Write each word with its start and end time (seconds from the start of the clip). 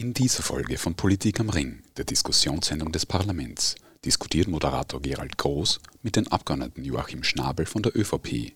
In 0.00 0.14
dieser 0.14 0.44
Folge 0.44 0.78
von 0.78 0.94
Politik 0.94 1.40
am 1.40 1.50
Ring, 1.50 1.82
der 1.96 2.04
Diskussionssendung 2.04 2.92
des 2.92 3.04
Parlaments, 3.04 3.74
diskutiert 4.04 4.46
Moderator 4.46 5.02
Gerald 5.02 5.38
Groß 5.38 5.80
mit 6.02 6.14
den 6.14 6.28
Abgeordneten 6.28 6.84
Joachim 6.84 7.24
Schnabel 7.24 7.66
von 7.66 7.82
der 7.82 7.96
ÖVP, 7.96 8.52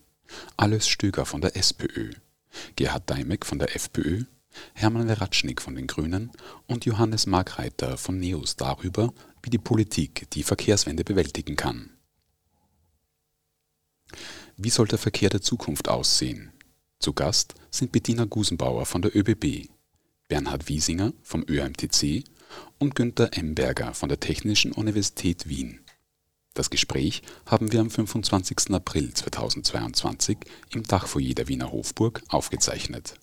Alois 0.55 0.87
Stöger 0.87 1.25
von 1.25 1.41
der 1.41 1.57
SPÖ, 1.57 2.13
Gerhard 2.77 3.09
Daimek 3.09 3.45
von 3.45 3.59
der 3.59 3.75
FPÖ, 3.75 4.23
Hermann 4.73 5.09
Weratschnik 5.09 5.61
von 5.61 5.75
den 5.75 5.87
Grünen 5.87 6.31
und 6.67 6.85
Johannes 6.85 7.25
Markreiter 7.25 7.97
von 7.97 8.21
NEOS 8.21 8.55
darüber, 8.55 9.13
wie 9.41 9.49
die 9.49 9.57
Politik 9.57 10.29
die 10.31 10.43
Verkehrswende 10.43 11.03
bewältigen 11.03 11.57
kann. 11.57 11.89
Wie 14.55 14.69
soll 14.69 14.87
der 14.87 14.97
Verkehr 14.97 15.29
der 15.29 15.41
Zukunft 15.41 15.89
aussehen? 15.89 16.53
Zu 16.99 17.11
Gast 17.11 17.55
sind 17.69 17.91
Bettina 17.91 18.23
Gusenbauer 18.23 18.85
von 18.85 19.01
der 19.01 19.13
ÖBB, 19.13 19.72
Bernhard 20.33 20.67
Wiesinger 20.67 21.13
vom 21.21 21.45
ÖMTC 21.47 22.23
und 22.79 22.95
Günter 22.95 23.37
Emberger 23.37 23.93
von 23.93 24.09
der 24.09 24.19
Technischen 24.19 24.71
Universität 24.71 25.47
Wien. 25.47 25.79
Das 26.55 26.71
Gespräch 26.71 27.21
haben 27.45 27.71
wir 27.71 27.79
am 27.81 27.91
25. 27.91 28.71
April 28.71 29.13
2022 29.13 30.39
im 30.73 30.81
Dachfoyer 30.81 31.35
der 31.35 31.49
Wiener 31.49 31.71
Hofburg 31.71 32.23
aufgezeichnet 32.29 33.13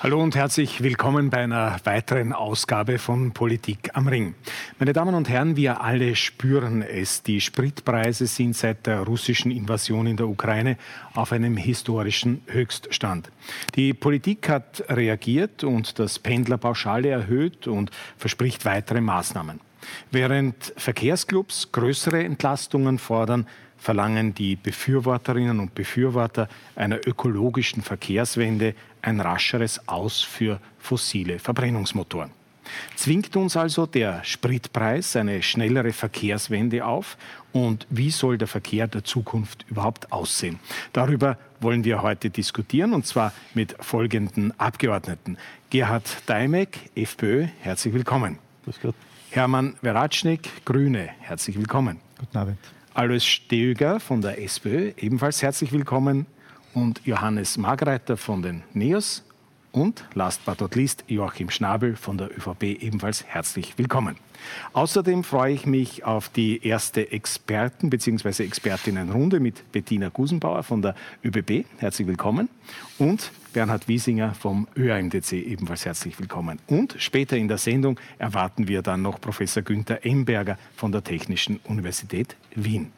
Hallo 0.00 0.22
und 0.22 0.36
herzlich 0.36 0.80
willkommen 0.80 1.28
bei 1.28 1.38
einer 1.38 1.76
weiteren 1.82 2.32
Ausgabe 2.32 2.98
von 2.98 3.32
Politik 3.32 3.90
am 3.94 4.06
Ring. 4.06 4.36
Meine 4.78 4.92
Damen 4.92 5.12
und 5.12 5.28
Herren, 5.28 5.56
wir 5.56 5.80
alle 5.80 6.14
spüren 6.14 6.82
es. 6.82 7.24
Die 7.24 7.40
Spritpreise 7.40 8.28
sind 8.28 8.54
seit 8.54 8.86
der 8.86 9.00
russischen 9.00 9.50
Invasion 9.50 10.06
in 10.06 10.16
der 10.16 10.28
Ukraine 10.28 10.76
auf 11.14 11.32
einem 11.32 11.56
historischen 11.56 12.42
Höchststand. 12.46 13.32
Die 13.74 13.92
Politik 13.92 14.48
hat 14.48 14.84
reagiert 14.88 15.64
und 15.64 15.98
das 15.98 16.20
Pendlerpauschale 16.20 17.08
erhöht 17.08 17.66
und 17.66 17.90
verspricht 18.18 18.64
weitere 18.64 19.00
Maßnahmen. 19.00 19.58
Während 20.12 20.74
Verkehrsclubs 20.76 21.72
größere 21.72 22.22
Entlastungen 22.22 23.00
fordern, 23.00 23.48
verlangen 23.78 24.34
die 24.34 24.56
Befürworterinnen 24.56 25.60
und 25.60 25.74
Befürworter 25.74 26.48
einer 26.74 26.98
ökologischen 27.06 27.82
Verkehrswende 27.82 28.74
ein 29.02 29.20
rascheres 29.20 29.88
Aus 29.88 30.22
für 30.22 30.60
fossile 30.78 31.38
Verbrennungsmotoren. 31.38 32.30
Zwingt 32.96 33.36
uns 33.36 33.56
also 33.56 33.86
der 33.86 34.22
Spritpreis 34.24 35.16
eine 35.16 35.42
schnellere 35.42 35.92
Verkehrswende 35.92 36.84
auf? 36.84 37.16
Und 37.52 37.86
wie 37.90 38.10
soll 38.10 38.38
der 38.38 38.48
Verkehr 38.48 38.86
der 38.86 39.04
Zukunft 39.04 39.64
überhaupt 39.68 40.12
aussehen? 40.12 40.58
Darüber 40.92 41.38
wollen 41.60 41.84
wir 41.84 42.02
heute 42.02 42.30
diskutieren 42.30 42.92
und 42.92 43.06
zwar 43.06 43.32
mit 43.54 43.74
folgenden 43.80 44.58
Abgeordneten. 44.60 45.38
Gerhard 45.70 46.08
Daimek, 46.26 46.90
FPÖ, 46.94 47.46
herzlich 47.60 47.94
willkommen. 47.94 48.38
Hermann 49.30 49.76
Weratschnik, 49.82 50.64
Grüne, 50.64 51.10
herzlich 51.20 51.56
willkommen. 51.56 51.98
Guten 52.18 52.38
Abend. 52.38 52.58
Alois 52.94 53.24
Stöger 53.24 54.00
von 54.00 54.20
der 54.20 54.42
SPÖ, 54.42 54.92
ebenfalls 54.96 55.42
herzlich 55.42 55.72
willkommen. 55.72 56.26
Und 56.74 57.00
Johannes 57.04 57.56
Margreiter 57.58 58.16
von 58.16 58.42
den 58.42 58.62
NEOS. 58.72 59.24
Und 59.70 60.04
last 60.14 60.44
but 60.46 60.60
not 60.60 60.74
least 60.74 61.04
Joachim 61.08 61.50
Schnabel 61.50 61.94
von 61.94 62.16
der 62.16 62.30
ÖVP, 62.36 62.62
ebenfalls 62.80 63.24
herzlich 63.26 63.76
willkommen. 63.76 64.16
Außerdem 64.72 65.24
freue 65.24 65.52
ich 65.52 65.66
mich 65.66 66.04
auf 66.04 66.30
die 66.30 66.66
erste 66.66 67.12
Experten- 67.12 67.90
bzw. 67.90 68.44
Expertinnenrunde 68.44 69.40
mit 69.40 69.70
Bettina 69.70 70.08
Gusenbauer 70.08 70.62
von 70.62 70.80
der 70.80 70.94
ÖBB. 71.22 71.66
Herzlich 71.76 72.08
willkommen. 72.08 72.48
Und 72.98 73.30
Bernhard 73.52 73.88
Wiesinger 73.88 74.34
vom 74.34 74.68
ÖAMDC 74.74 75.32
ebenfalls 75.32 75.84
herzlich 75.84 76.18
willkommen. 76.18 76.58
Und 76.66 76.96
später 76.98 77.36
in 77.36 77.48
der 77.48 77.58
Sendung 77.58 78.00
erwarten 78.18 78.68
wir 78.68 78.80
dann 78.80 79.02
noch 79.02 79.20
Professor 79.20 79.62
Günther 79.62 80.04
Emberger 80.04 80.58
von 80.76 80.92
der 80.92 81.04
Technischen 81.04 81.60
Universität 81.64 82.36
Wien. 82.54 82.92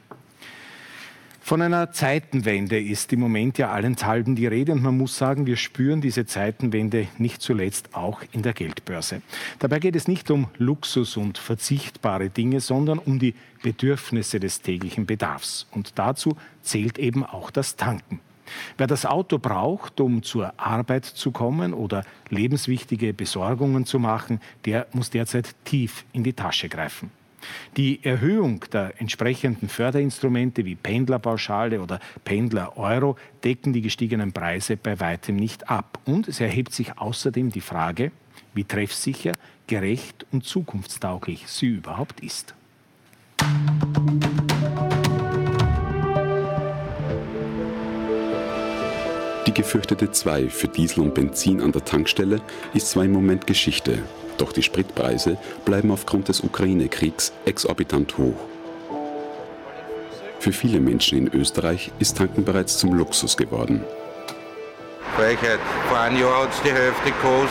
Von 1.50 1.62
einer 1.62 1.90
Zeitenwende 1.90 2.80
ist 2.80 3.12
im 3.12 3.18
Moment 3.18 3.58
ja 3.58 3.72
allenthalben 3.72 4.36
die 4.36 4.46
Rede 4.46 4.70
und 4.70 4.84
man 4.84 4.96
muss 4.96 5.18
sagen, 5.18 5.46
wir 5.46 5.56
spüren 5.56 6.00
diese 6.00 6.24
Zeitenwende 6.24 7.08
nicht 7.18 7.42
zuletzt 7.42 7.96
auch 7.96 8.22
in 8.30 8.42
der 8.42 8.52
Geldbörse. 8.52 9.20
Dabei 9.58 9.80
geht 9.80 9.96
es 9.96 10.06
nicht 10.06 10.30
um 10.30 10.46
Luxus 10.58 11.16
und 11.16 11.38
verzichtbare 11.38 12.30
Dinge, 12.30 12.60
sondern 12.60 13.00
um 13.00 13.18
die 13.18 13.34
Bedürfnisse 13.64 14.38
des 14.38 14.62
täglichen 14.62 15.06
Bedarfs. 15.06 15.66
Und 15.72 15.98
dazu 15.98 16.36
zählt 16.62 17.00
eben 17.00 17.24
auch 17.24 17.50
das 17.50 17.74
Tanken. 17.74 18.20
Wer 18.78 18.86
das 18.86 19.04
Auto 19.04 19.40
braucht, 19.40 20.00
um 20.00 20.22
zur 20.22 20.52
Arbeit 20.56 21.04
zu 21.04 21.32
kommen 21.32 21.74
oder 21.74 22.04
lebenswichtige 22.28 23.12
Besorgungen 23.12 23.86
zu 23.86 23.98
machen, 23.98 24.40
der 24.66 24.86
muss 24.92 25.10
derzeit 25.10 25.56
tief 25.64 26.04
in 26.12 26.22
die 26.22 26.32
Tasche 26.32 26.68
greifen. 26.68 27.10
Die 27.76 28.04
Erhöhung 28.04 28.64
der 28.72 28.94
entsprechenden 28.98 29.68
Förderinstrumente 29.68 30.64
wie 30.64 30.74
Pendlerpauschale 30.74 31.80
oder 31.80 32.00
Pendler-Euro 32.24 33.16
decken 33.44 33.72
die 33.72 33.82
gestiegenen 33.82 34.32
Preise 34.32 34.76
bei 34.76 35.00
weitem 35.00 35.36
nicht 35.36 35.68
ab. 35.68 35.98
Und 36.04 36.28
es 36.28 36.40
erhebt 36.40 36.72
sich 36.72 36.98
außerdem 36.98 37.50
die 37.50 37.60
Frage, 37.60 38.12
wie 38.54 38.64
treffsicher, 38.64 39.34
gerecht 39.66 40.26
und 40.32 40.44
zukunftstauglich 40.44 41.46
sie 41.46 41.68
überhaupt 41.68 42.20
ist. 42.20 42.54
Die 49.46 49.54
gefürchtete 49.54 50.10
2 50.10 50.48
für 50.48 50.68
Diesel 50.68 51.00
und 51.00 51.14
Benzin 51.14 51.60
an 51.60 51.72
der 51.72 51.84
Tankstelle 51.84 52.40
ist 52.74 52.90
zwar 52.90 53.04
im 53.04 53.12
Moment 53.12 53.46
Geschichte, 53.46 54.02
doch 54.40 54.52
die 54.52 54.62
Spritpreise 54.62 55.36
bleiben 55.64 55.90
aufgrund 55.90 56.28
des 56.28 56.40
Ukraine-Kriegs 56.40 57.32
exorbitant 57.44 58.16
hoch. 58.18 58.36
Für 60.38 60.52
viele 60.52 60.80
Menschen 60.80 61.18
in 61.18 61.34
Österreich 61.38 61.92
ist 61.98 62.16
Tanken 62.16 62.44
bereits 62.44 62.78
zum 62.78 62.94
Luxus 62.94 63.36
geworden. 63.36 63.84
Frechheit. 65.16 65.58
Vor 65.88 65.98
einem 65.98 66.18
Jahr 66.18 66.44
hat 66.44 66.50
es 66.50 66.62
die 66.62 66.72
Hälfte 66.72 67.04
gekostet. 67.04 67.50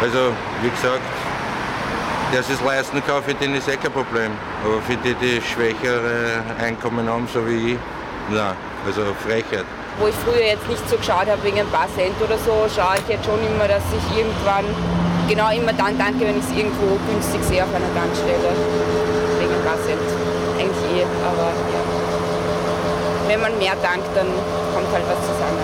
Also, 0.00 0.32
wie 0.62 0.70
gesagt, 0.70 1.02
der 2.32 2.40
es 2.40 2.60
leisten 2.64 3.02
kann, 3.04 3.22
für 3.24 3.34
den 3.34 3.56
ist 3.56 3.68
eh 3.68 3.76
kein 3.76 3.90
Problem. 3.90 4.30
Aber 4.64 4.80
für 4.82 4.96
die, 4.96 5.14
die 5.14 5.40
schwächere 5.42 6.42
Einkommen 6.60 7.08
haben, 7.08 7.26
so 7.32 7.44
wie 7.46 7.72
ich, 7.72 7.78
nein, 8.30 8.54
also 8.86 9.02
Frechheit. 9.26 9.64
Wo 9.98 10.06
ich 10.06 10.14
früher 10.14 10.46
jetzt 10.46 10.68
nicht 10.68 10.88
so 10.88 10.96
geschaut 10.96 11.26
habe 11.26 11.42
wegen 11.42 11.58
ein 11.58 11.66
paar 11.68 11.88
Cent 11.96 12.14
oder 12.22 12.38
so, 12.38 12.68
schaue 12.72 12.98
ich 13.02 13.08
jetzt 13.08 13.24
schon 13.24 13.40
immer, 13.44 13.66
dass 13.66 13.82
ich 13.90 14.18
irgendwann 14.18 14.64
genau 15.28 15.50
immer 15.50 15.72
dann 15.74 15.96
danke, 15.98 16.20
wenn 16.26 16.38
ich 16.38 16.44
es 16.44 16.56
irgendwo 16.56 16.98
günstig 17.06 17.42
sehe 17.44 17.62
auf 17.62 17.74
einer 17.74 17.92
Tankstelle. 17.94 18.50
Wegen 19.38 19.52
ein 19.52 19.64
paar 19.64 19.78
Cent. 19.84 20.00
Eigentlich 20.58 21.02
eh, 21.02 21.06
aber 21.24 21.52
ja. 21.52 21.80
Wenn 23.28 23.40
man 23.42 23.58
mehr 23.58 23.76
dankt, 23.82 24.08
dann 24.16 24.26
kommt 24.74 24.90
halt 24.90 25.04
was 25.06 25.20
zusammen. 25.20 25.58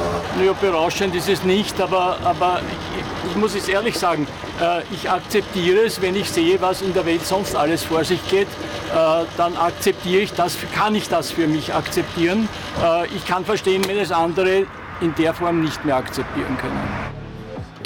Ja, 0.45 0.53
berauschend 0.53 1.15
ist 1.15 1.29
es 1.29 1.43
nicht, 1.45 1.81
aber, 1.81 2.19
aber 2.23 2.61
ich, 2.61 3.31
ich 3.31 3.37
muss 3.37 3.55
es 3.55 3.67
ehrlich 3.69 3.99
sagen, 3.99 4.27
äh, 4.61 4.83
ich 4.93 5.11
akzeptiere 5.11 5.81
es, 5.87 6.03
wenn 6.03 6.15
ich 6.15 6.31
sehe, 6.31 6.61
was 6.61 6.83
in 6.83 6.93
der 6.93 7.07
Welt 7.07 7.25
sonst 7.25 7.57
alles 7.57 7.83
vor 7.83 8.05
sich 8.05 8.21
geht, 8.29 8.49
äh, 8.49 9.25
dann 9.37 9.57
akzeptiere 9.57 10.23
ich 10.23 10.35
das, 10.35 10.59
kann 10.75 10.95
ich 10.95 11.09
das 11.09 11.31
für 11.31 11.47
mich 11.47 11.73
akzeptieren. 11.73 12.49
Äh, 12.85 13.07
ich 13.17 13.25
kann 13.27 13.44
verstehen, 13.47 13.83
wenn 13.88 13.99
es 13.99 14.12
andere 14.12 14.67
in 15.00 15.15
der 15.15 15.33
Form 15.33 15.62
nicht 15.62 15.85
mehr 15.85 15.97
akzeptieren 15.97 16.56
können. 16.61 17.13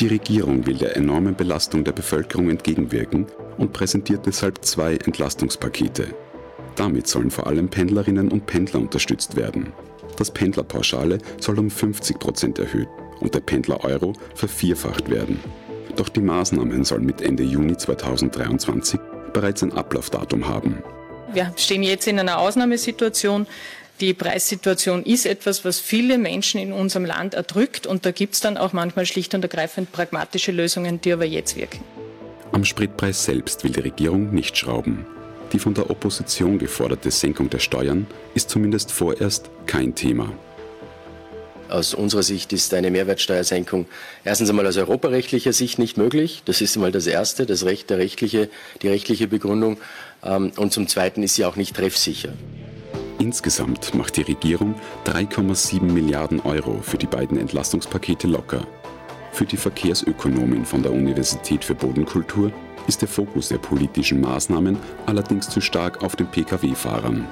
Die 0.01 0.07
Regierung 0.07 0.65
will 0.65 0.77
der 0.77 0.97
enormen 0.97 1.35
Belastung 1.35 1.83
der 1.83 1.91
Bevölkerung 1.91 2.51
entgegenwirken 2.51 3.27
und 3.57 3.73
präsentiert 3.73 4.27
deshalb 4.27 4.65
zwei 4.65 4.95
Entlastungspakete. 4.95 6.15
Damit 6.77 7.09
sollen 7.09 7.33
vor 7.33 7.49
allem 7.49 7.69
Pendlerinnen 7.69 8.31
und 8.31 8.47
Pendler 8.47 8.79
unterstützt 8.79 9.35
werden. 9.35 9.73
Das 10.17 10.31
Pendlerpauschale 10.31 11.19
soll 11.41 11.59
um 11.59 11.69
50 11.69 12.21
Prozent 12.21 12.61
erhöht 12.61 12.87
und 13.19 13.35
der 13.35 13.41
Pendler-Euro 13.41 14.13
vervierfacht 14.37 15.11
werden. 15.11 15.41
Doch 15.97 16.09
die 16.09 16.21
Maßnahmen 16.21 16.85
sollen 16.85 17.05
mit 17.05 17.21
Ende 17.21 17.43
Juni 17.43 17.77
2023 17.77 19.01
bereits 19.33 19.65
ein 19.65 19.73
Ablaufdatum 19.73 20.47
haben. 20.47 20.81
Wir 21.33 21.53
stehen 21.57 21.83
jetzt 21.83 22.07
in 22.07 22.21
einer 22.21 22.39
Ausnahmesituation. 22.39 23.47
Die 24.01 24.15
Preissituation 24.15 25.03
ist 25.03 25.27
etwas, 25.27 25.65
was 25.65 25.81
viele 25.81 26.19
Menschen 26.19 26.61
in 26.61 26.73
unserem 26.73 27.05
Land 27.05 27.35
erdrückt 27.35 27.85
und 27.85 28.07
da 28.07 28.13
gibt 28.13 28.35
es 28.35 28.41
dann 28.41 28.57
auch 28.57 28.73
manchmal 28.73 29.07
schlicht 29.07 29.35
und 29.35 29.43
ergreifend 29.43 29.91
pragmatische 29.91 30.53
Lösungen, 30.53 31.01
die 31.01 31.13
aber 31.13 31.25
jetzt 31.25 31.57
wirken. 31.57 31.81
Am 32.53 32.65
Spritpreis 32.65 33.25
selbst 33.25 33.65
will 33.65 33.73
die 33.73 33.81
Regierung 33.81 34.33
nicht 34.33 34.57
schrauben. 34.57 35.05
Die 35.53 35.59
von 35.59 35.75
der 35.75 35.91
Opposition 35.91 36.59
geforderte 36.59 37.11
Senkung 37.11 37.51
der 37.51 37.59
Steuern 37.59 38.07
ist 38.35 38.51
zumindest 38.51 38.93
vorerst 38.93 39.51
kein 39.67 39.97
Thema. 39.97 40.33
Aus 41.69 41.93
unserer 41.93 42.23
Sicht 42.23 42.53
ist 42.53 42.73
eine 42.75 42.91
Mehrwertsteuersenkung 42.91 43.87
erstens 44.25 44.49
einmal 44.49 44.67
aus 44.67 44.77
europarechtlicher 44.77 45.53
Sicht 45.53 45.79
nicht 45.79 45.99
möglich. 45.99 46.43
Das 46.45 46.61
ist 46.61 46.77
einmal 46.77 46.93
das 46.93 47.07
Erste, 47.07 47.47
das 47.47 47.65
Recht, 47.65 47.91
der 47.91 47.99
rechtliche, 47.99 48.49
die 48.81 48.89
rechtliche 48.89 49.27
Begründung. 49.27 49.77
Ähm, 50.23 50.53
und 50.57 50.73
zum 50.73 50.87
Zweiten 50.87 51.23
ist 51.23 51.35
sie 51.35 51.45
auch 51.45 51.57
nicht 51.57 51.77
treffsicher. 51.77 52.33
Insgesamt 53.21 53.95
macht 53.95 54.17
die 54.17 54.23
Regierung 54.23 54.77
3,7 55.07 55.83
Milliarden 55.83 56.41
Euro 56.41 56.79
für 56.83 56.99
die 56.99 57.07
beiden 57.07 57.37
Entlastungspakete 57.37 58.29
locker. 58.29 58.65
Für 59.33 59.45
die 59.45 59.57
Verkehrsökonomin 59.57 60.65
von 60.65 60.83
der 60.83 60.93
Universität 60.93 61.65
für 61.65 61.75
Bodenkultur 61.75 62.53
ist 62.87 63.03
der 63.03 63.09
Fokus 63.09 63.49
der 63.49 63.59
politischen 63.59 64.21
Maßnahmen 64.21 64.79
allerdings 65.07 65.49
zu 65.49 65.61
stark 65.61 66.03
auf 66.05 66.15
den 66.15 66.29
Pkw-Fahrern. 66.29 67.27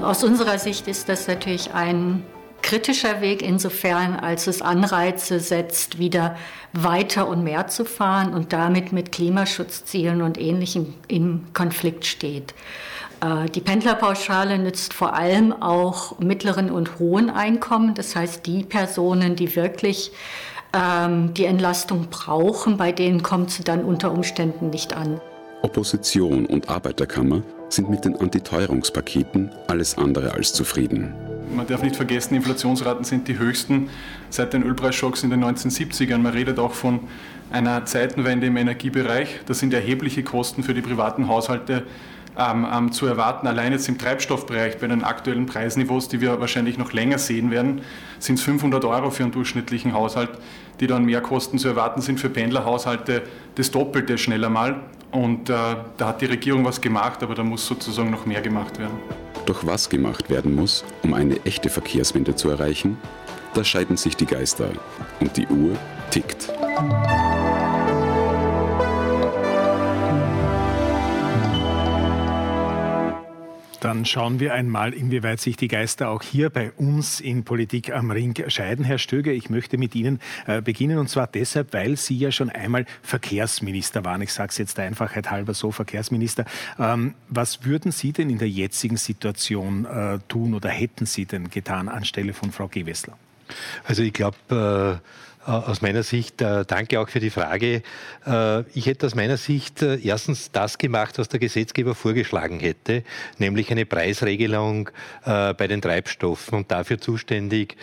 Aus 0.00 0.24
unserer 0.24 0.58
Sicht 0.58 0.88
ist 0.88 1.10
das 1.10 1.28
natürlich 1.28 1.74
ein 1.74 2.22
kritischer 2.62 3.20
Weg 3.20 3.42
insofern, 3.42 4.14
als 4.14 4.46
es 4.46 4.62
Anreize 4.62 5.40
setzt, 5.40 5.98
wieder 5.98 6.36
weiter 6.72 7.28
und 7.28 7.44
mehr 7.44 7.66
zu 7.68 7.84
fahren 7.84 8.32
und 8.32 8.52
damit 8.54 8.92
mit 8.92 9.12
Klimaschutzzielen 9.12 10.22
und 10.22 10.40
Ähnlichem 10.40 10.94
im 11.08 11.52
Konflikt 11.52 12.06
steht. 12.06 12.54
Äh, 13.22 13.48
die 13.50 13.60
Pendlerpauschale 13.60 14.58
nützt 14.58 14.92
vor 14.92 15.14
allem 15.14 15.52
auch 15.52 16.18
mittleren 16.18 16.70
und 16.70 16.98
hohen 16.98 17.30
Einkommen, 17.30 17.94
das 17.94 18.16
heißt 18.16 18.46
die 18.46 18.64
Personen, 18.64 19.36
die 19.36 19.54
wirklich 19.54 20.12
ähm, 20.74 21.32
die 21.34 21.44
Entlastung 21.44 22.08
brauchen, 22.10 22.76
bei 22.76 22.92
denen 22.92 23.22
kommt 23.22 23.50
sie 23.50 23.62
dann 23.62 23.84
unter 23.84 24.12
Umständen 24.12 24.70
nicht 24.70 24.96
an. 24.96 25.20
Opposition 25.62 26.46
und 26.46 26.68
Arbeiterkammer 26.68 27.42
sind 27.68 27.88
mit 27.88 28.04
den 28.04 28.16
Antiteuerungspaketen 28.16 29.50
alles 29.68 29.96
andere 29.96 30.32
als 30.32 30.52
zufrieden. 30.52 31.14
Man 31.54 31.66
darf 31.66 31.82
nicht 31.82 31.96
vergessen, 31.96 32.34
Inflationsraten 32.34 33.04
sind 33.04 33.28
die 33.28 33.38
höchsten 33.38 33.90
seit 34.30 34.54
den 34.54 34.62
Ölpreisschocks 34.62 35.22
in 35.22 35.30
den 35.30 35.44
1970ern. 35.44 36.18
Man 36.18 36.32
redet 36.32 36.58
auch 36.58 36.72
von 36.72 37.00
einer 37.50 37.84
Zeitenwende 37.84 38.46
im 38.46 38.56
Energiebereich. 38.56 39.40
Das 39.46 39.58
sind 39.58 39.74
erhebliche 39.74 40.22
Kosten 40.22 40.62
für 40.62 40.72
die 40.74 40.80
privaten 40.80 41.28
Haushalte 41.28 41.84
ähm, 42.38 42.66
ähm, 42.72 42.92
zu 42.92 43.06
erwarten. 43.06 43.46
Allein 43.46 43.72
jetzt 43.72 43.88
im 43.88 43.98
Treibstoffbereich 43.98 44.78
bei 44.78 44.86
den 44.86 45.04
aktuellen 45.04 45.46
Preisniveaus, 45.46 46.08
die 46.08 46.20
wir 46.20 46.40
wahrscheinlich 46.40 46.78
noch 46.78 46.92
länger 46.92 47.18
sehen 47.18 47.50
werden, 47.50 47.82
sind 48.18 48.38
es 48.38 48.44
500 48.44 48.84
Euro 48.84 49.10
für 49.10 49.24
einen 49.24 49.32
durchschnittlichen 49.32 49.92
Haushalt, 49.92 50.30
die 50.80 50.86
dann 50.86 51.04
mehr 51.04 51.20
Kosten 51.20 51.58
zu 51.58 51.68
erwarten 51.68 52.00
sind 52.00 52.20
für 52.20 52.30
Pendlerhaushalte 52.30 53.22
das 53.54 53.70
Doppelte 53.70 54.18
schneller 54.18 54.48
mal. 54.48 54.80
Und 55.10 55.50
äh, 55.50 55.54
da 55.98 56.08
hat 56.08 56.22
die 56.22 56.26
Regierung 56.26 56.64
was 56.64 56.80
gemacht, 56.80 57.22
aber 57.22 57.34
da 57.34 57.44
muss 57.44 57.66
sozusagen 57.66 58.10
noch 58.10 58.24
mehr 58.24 58.40
gemacht 58.40 58.78
werden. 58.78 58.94
Doch 59.44 59.66
was 59.66 59.90
gemacht 59.90 60.30
werden 60.30 60.54
muss, 60.54 60.84
um 61.02 61.12
eine 61.14 61.44
echte 61.44 61.68
Verkehrswende 61.68 62.34
zu 62.34 62.48
erreichen, 62.48 62.96
da 63.54 63.62
scheiden 63.62 63.98
sich 63.98 64.16
die 64.16 64.26
Geister 64.26 64.70
und 65.20 65.36
die 65.36 65.46
Uhr 65.46 65.76
tickt. 66.10 66.48
Dann 73.82 74.04
schauen 74.04 74.38
wir 74.38 74.54
einmal, 74.54 74.94
inwieweit 74.94 75.40
sich 75.40 75.56
die 75.56 75.66
Geister 75.66 76.08
auch 76.08 76.22
hier 76.22 76.50
bei 76.50 76.70
uns 76.70 77.18
in 77.18 77.42
Politik 77.42 77.92
am 77.92 78.12
Ring 78.12 78.32
scheiden. 78.46 78.84
Herr 78.84 78.98
Stöger, 78.98 79.32
ich 79.32 79.50
möchte 79.50 79.76
mit 79.76 79.96
Ihnen 79.96 80.20
äh, 80.46 80.62
beginnen 80.62 80.98
und 80.98 81.08
zwar 81.08 81.26
deshalb, 81.26 81.72
weil 81.72 81.96
Sie 81.96 82.16
ja 82.16 82.30
schon 82.30 82.48
einmal 82.48 82.86
Verkehrsminister 83.02 84.04
waren. 84.04 84.22
Ich 84.22 84.32
sage 84.32 84.50
es 84.50 84.58
jetzt 84.58 84.78
der 84.78 84.84
Einfachheit 84.84 85.32
halber 85.32 85.52
so, 85.52 85.72
Verkehrsminister. 85.72 86.44
Ähm, 86.78 87.14
was 87.28 87.64
würden 87.64 87.90
Sie 87.90 88.12
denn 88.12 88.30
in 88.30 88.38
der 88.38 88.48
jetzigen 88.48 88.96
Situation 88.96 89.84
äh, 89.84 90.20
tun 90.28 90.54
oder 90.54 90.68
hätten 90.68 91.04
Sie 91.04 91.26
denn 91.26 91.50
getan 91.50 91.88
anstelle 91.88 92.34
von 92.34 92.52
Frau 92.52 92.68
Gewessler? 92.68 93.18
Also 93.84 94.04
ich 94.04 94.12
glaube, 94.12 95.00
äh 95.02 95.22
aus 95.44 95.82
meiner 95.82 96.02
Sicht, 96.02 96.40
äh, 96.40 96.64
danke 96.64 97.00
auch 97.00 97.08
für 97.08 97.20
die 97.20 97.30
Frage. 97.30 97.82
Äh, 98.26 98.60
ich 98.74 98.86
hätte 98.86 99.06
aus 99.06 99.14
meiner 99.14 99.36
Sicht 99.36 99.82
erstens 99.82 100.52
das 100.52 100.78
gemacht, 100.78 101.18
was 101.18 101.28
der 101.28 101.40
Gesetzgeber 101.40 101.94
vorgeschlagen 101.94 102.60
hätte, 102.60 103.02
nämlich 103.38 103.70
eine 103.70 103.86
Preisregelung 103.86 104.90
bei 105.24 105.66
den 105.68 105.80
Treibstoffen. 105.80 106.58
Und 106.58 106.70
dafür 106.70 107.00
zuständig 107.00 107.76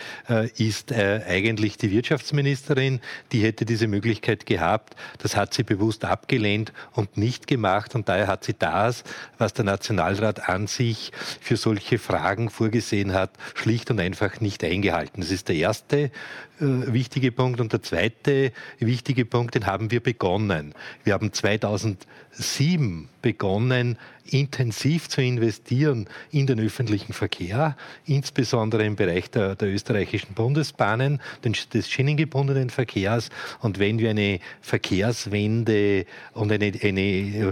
ist 0.56 0.92
eigentlich 0.92 1.76
die 1.76 1.90
Wirtschaftsministerin. 1.90 3.00
Die 3.32 3.42
hätte 3.42 3.64
diese 3.64 3.86
Möglichkeit 3.86 4.46
gehabt. 4.46 4.94
Das 5.18 5.36
hat 5.36 5.54
sie 5.54 5.62
bewusst 5.62 6.04
abgelehnt 6.04 6.72
und 6.92 7.16
nicht 7.16 7.46
gemacht. 7.46 7.94
Und 7.94 8.08
daher 8.08 8.26
hat 8.26 8.44
sie 8.44 8.54
das, 8.58 9.04
was 9.38 9.52
der 9.52 9.64
Nationalrat 9.64 10.48
an 10.48 10.66
sich 10.66 11.12
für 11.40 11.56
solche 11.56 11.98
Fragen 11.98 12.50
vorgesehen 12.50 13.12
hat, 13.12 13.30
schlicht 13.54 13.90
und 13.90 14.00
einfach 14.00 14.40
nicht 14.40 14.64
eingehalten. 14.64 15.20
Das 15.20 15.30
ist 15.30 15.48
der 15.48 15.56
erste 15.56 16.10
wichtige 16.60 17.32
Punkt. 17.32 17.50
Punkt. 17.50 17.60
Und 17.60 17.72
der 17.72 17.82
zweite 17.82 18.52
wichtige 18.78 19.24
Punkt, 19.24 19.54
den 19.54 19.66
haben 19.66 19.90
wir 19.90 20.00
begonnen. 20.00 20.74
Wir 21.04 21.14
haben 21.14 21.32
2007 21.32 23.08
begonnen, 23.22 23.96
intensiv 24.32 25.08
zu 25.08 25.22
investieren 25.22 26.08
in 26.30 26.46
den 26.46 26.60
öffentlichen 26.60 27.12
Verkehr, 27.12 27.76
insbesondere 28.06 28.84
im 28.84 28.96
Bereich 28.96 29.30
der, 29.30 29.56
der 29.56 29.68
österreichischen 29.68 30.34
Bundesbahnen, 30.34 31.20
des 31.72 31.90
schienengebundenen 31.90 32.70
Verkehrs. 32.70 33.30
Und 33.60 33.78
wenn 33.78 33.98
wir 33.98 34.10
eine 34.10 34.40
Verkehrswende 34.60 36.06
und 36.32 36.52
eine, 36.52 36.72
eine 36.82 37.00
äh, 37.00 37.48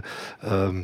äh, 0.47 0.83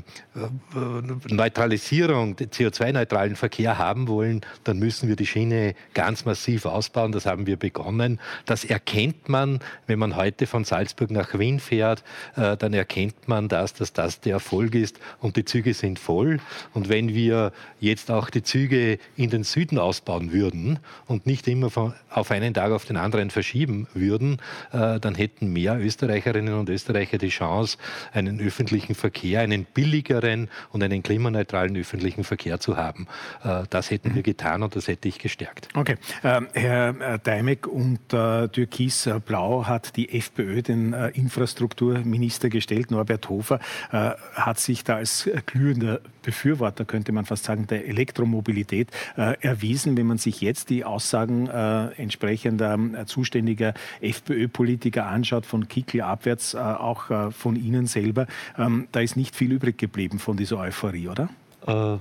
Neutralisierung, 1.29 2.35
CO2-neutralen 2.37 3.37
Verkehr 3.37 3.79
haben 3.79 4.09
wollen, 4.09 4.41
dann 4.65 4.79
müssen 4.79 5.09
wir 5.09 5.17
die 5.17 5.27
Schiene 5.27 5.75
ganz 5.95 6.25
massiv 6.25 6.67
ausbauen. 6.67 7.13
Das 7.13 7.27
haben 7.27 7.47
wir 7.47 7.57
begonnen. 7.57 8.21
Das 8.47 8.65
erkennt 8.65 9.29
man, 9.29 9.61
wenn 9.87 9.99
man 9.99 10.17
heute 10.17 10.47
von 10.47 10.65
Salzburg 10.65 11.11
nach 11.11 11.39
Wien 11.39 11.61
fährt, 11.61 12.03
äh, 12.37 12.57
dann 12.57 12.73
erkennt 12.75 13.29
man 13.29 13.49
das, 13.49 13.75
dass 13.75 13.93
das 13.93 14.21
der 14.21 14.35
Erfolg 14.35 14.75
ist 14.75 14.99
und 15.21 15.37
die 15.37 15.45
Züge 15.45 15.75
sind 15.75 15.84
sind 15.85 15.99
voll. 15.99 16.39
Und 16.73 16.89
wenn 16.89 17.15
wir 17.15 17.53
jetzt 17.79 18.11
auch 18.11 18.31
die 18.31 18.43
Züge 18.43 18.99
in 19.17 19.29
den 19.29 19.45
Süden 19.45 19.79
ausbauen 19.79 20.33
würden 20.33 20.79
und 21.07 21.27
nicht 21.27 21.47
immer 21.47 21.69
von, 21.69 21.93
auf 22.09 22.31
einen 22.31 22.55
Tag 22.55 22.73
auf 22.73 22.87
den 22.87 22.97
anderen 22.97 23.29
verschieben 23.29 23.87
würden, 23.93 24.39
äh, 24.73 24.99
dann 24.99 25.15
hätten 25.15 25.53
mehr 25.53 25.79
Österreicherinnen 25.79 26.55
und 26.55 26.71
Österreicher 26.71 27.19
die 27.19 27.29
Chance, 27.29 27.77
einen 28.15 28.41
öffentlichen 28.41 28.95
Verkehr, 28.95 29.41
einen 29.41 29.67
billigeren 29.67 30.49
und 30.73 30.83
einen 30.83 31.03
klimaneutralen 31.03 31.77
öffentlichen 31.77 32.25
Verkehr 32.25 32.59
zu 32.61 32.79
haben. 32.79 33.07
Äh, 33.43 33.65
das 33.69 33.91
hätten 33.91 34.15
wir 34.15 34.23
getan 34.23 34.63
und 34.63 34.75
das 34.77 34.89
hätte 34.89 35.07
ich 35.09 35.19
gestärkt. 35.19 35.69
Okay. 35.75 35.97
Ähm, 36.23 36.49
Herr 36.55 36.89
äh, 37.01 37.19
Deimek 37.23 37.67
unter 37.67 38.51
Türkis 38.51 39.11
Blau 39.27 39.67
hat 39.67 39.97
die 39.97 40.19
FPÖ 40.19 40.63
den 40.63 40.95
äh, 40.95 41.09
Infrastrukturminister 41.09 42.49
gestellt, 42.49 42.91
Norbert 42.91 43.29
Hofer, 43.29 43.61
äh, 43.93 44.13
hat 44.35 44.59
sich 44.59 44.83
da 44.85 44.97
als 44.97 45.29
glühender 45.45 45.74
glühender 45.75 46.01
Befürworter, 46.23 46.85
könnte 46.85 47.13
man 47.13 47.25
fast 47.25 47.45
sagen, 47.45 47.67
der 47.67 47.87
Elektromobilität 47.87 48.89
äh, 49.17 49.37
erwiesen. 49.41 49.97
Wenn 49.97 50.07
man 50.07 50.19
sich 50.19 50.41
jetzt 50.41 50.71
die 50.71 50.85
Aussagen 50.85 51.49
äh, 51.49 51.87
entsprechender 52.01 52.79
äh, 52.79 53.07
zuständiger 53.07 53.75
FPÖ-Politiker 54.01 55.07
anschaut, 55.07 55.47
von 55.47 55.69
Kickl 55.69 56.01
abwärts, 56.01 56.55
äh, 56.55 56.59
auch 56.59 57.11
äh, 57.11 57.31
von 57.31 57.57
Ihnen 57.57 57.87
selber, 57.87 58.27
ähm, 58.59 58.89
da 58.93 59.01
ist 59.01 59.17
nicht 59.17 59.37
viel 59.37 59.53
übrig 59.53 59.79
geblieben 59.79 60.19
von 60.19 60.37
dieser 60.37 60.59
Euphorie, 60.59 61.09
oder? 61.09 61.29
Äh, 61.67 61.99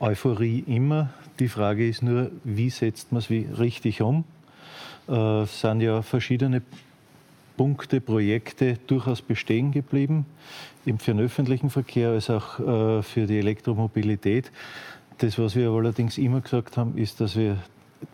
Euphorie 0.00 0.64
immer. 0.66 1.10
Die 1.38 1.48
Frage 1.48 1.86
ist 1.86 2.02
nur, 2.02 2.30
wie 2.44 2.70
setzt 2.70 3.12
man 3.12 3.20
es 3.20 3.30
richtig 3.30 4.00
um? 4.00 4.24
Es 5.06 5.60
sind 5.60 5.82
ja 5.82 6.02
verschiedene 6.02 6.62
Punkte, 7.56 8.00
Projekte 8.00 8.78
durchaus 8.86 9.22
bestehen 9.22 9.70
geblieben, 9.70 10.26
eben 10.86 10.98
für 10.98 11.12
den 11.12 11.24
öffentlichen 11.24 11.70
Verkehr 11.70 12.10
als 12.10 12.30
auch 12.30 12.60
äh, 12.60 13.02
für 13.02 13.26
die 13.26 13.38
Elektromobilität. 13.38 14.50
Das, 15.18 15.38
was 15.38 15.56
wir 15.56 15.70
allerdings 15.70 16.18
immer 16.18 16.40
gesagt 16.40 16.76
haben, 16.76 16.96
ist, 16.96 17.20
dass 17.20 17.36
wir 17.36 17.58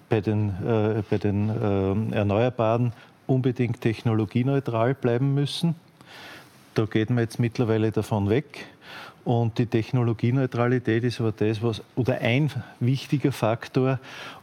bei 0.08 0.20
den, 0.20 0.50
äh, 0.64 1.02
bei 1.08 1.18
den 1.18 1.48
äh, 1.48 2.16
Erneuerbaren 2.16 2.92
unbedingt 3.26 3.80
technologieneutral 3.80 4.94
bleiben 4.94 5.34
müssen. 5.34 5.74
Da 6.74 6.86
geht 6.86 7.10
man 7.10 7.18
jetzt 7.18 7.38
mittlerweile 7.38 7.90
davon 7.92 8.28
weg. 8.28 8.66
Und 9.24 9.58
die 9.58 9.66
Technologieneutralität 9.66 11.04
ist 11.04 11.20
aber 11.20 11.32
das, 11.32 11.62
was, 11.62 11.82
oder 11.94 12.18
ein 12.20 12.50
wichtiger 12.80 13.30
Faktor, 13.30 14.00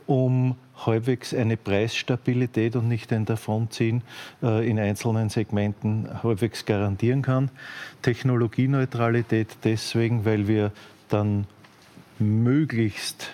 um 0.09 0.55
halbwegs 0.87 1.35
eine 1.35 1.55
Preisstabilität 1.55 2.75
und 2.75 2.87
nicht 2.87 3.13
ein 3.13 3.25
Davonziehen 3.25 4.01
äh, 4.41 4.67
in 4.67 4.79
einzelnen 4.79 5.29
Segmenten 5.29 6.23
halbwegs 6.23 6.65
garantieren 6.65 7.21
kann. 7.21 7.51
Technologieneutralität 8.01 9.49
deswegen, 9.63 10.25
weil 10.25 10.47
wir 10.47 10.71
dann 11.09 11.45
möglichst 12.17 13.29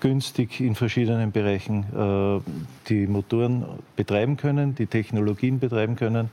günstig 0.00 0.60
in 0.60 0.74
verschiedenen 0.74 1.32
Bereichen 1.32 1.84
äh, 1.94 2.40
die 2.88 3.06
Motoren 3.06 3.64
betreiben 3.96 4.36
können, 4.36 4.74
die 4.74 4.86
Technologien 4.86 5.58
betreiben 5.58 5.96
können 5.96 6.30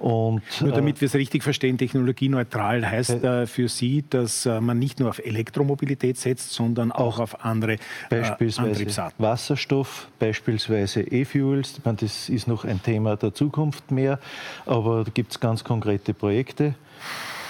Und, 0.00 0.42
Nur 0.62 0.72
damit 0.72 0.96
äh, 0.96 1.00
wir 1.02 1.06
es 1.06 1.14
richtig 1.14 1.42
verstehen, 1.42 1.76
technologieneutral 1.76 2.90
heißt 2.90 3.22
äh, 3.22 3.46
für 3.46 3.68
Sie, 3.68 4.02
dass 4.08 4.46
äh, 4.46 4.60
man 4.60 4.78
nicht 4.78 4.98
nur 4.98 5.10
auf 5.10 5.18
Elektromobilität 5.18 6.16
setzt, 6.16 6.52
sondern 6.52 6.90
auch 6.90 7.18
auf 7.18 7.44
andere 7.44 7.76
beispielsweise 8.08 8.70
Antriebsarten. 8.70 9.22
Wasserstoff, 9.22 10.08
beispielsweise 10.18 11.02
E-Fuels. 11.02 11.80
Das 11.84 12.30
ist 12.30 12.48
noch 12.48 12.64
ein 12.64 12.82
Thema 12.82 13.16
der 13.16 13.34
Zukunft 13.34 13.90
mehr, 13.90 14.18
aber 14.64 15.04
da 15.04 15.10
gibt 15.12 15.32
es 15.32 15.40
ganz 15.40 15.64
konkrete 15.64 16.14
Projekte. 16.14 16.74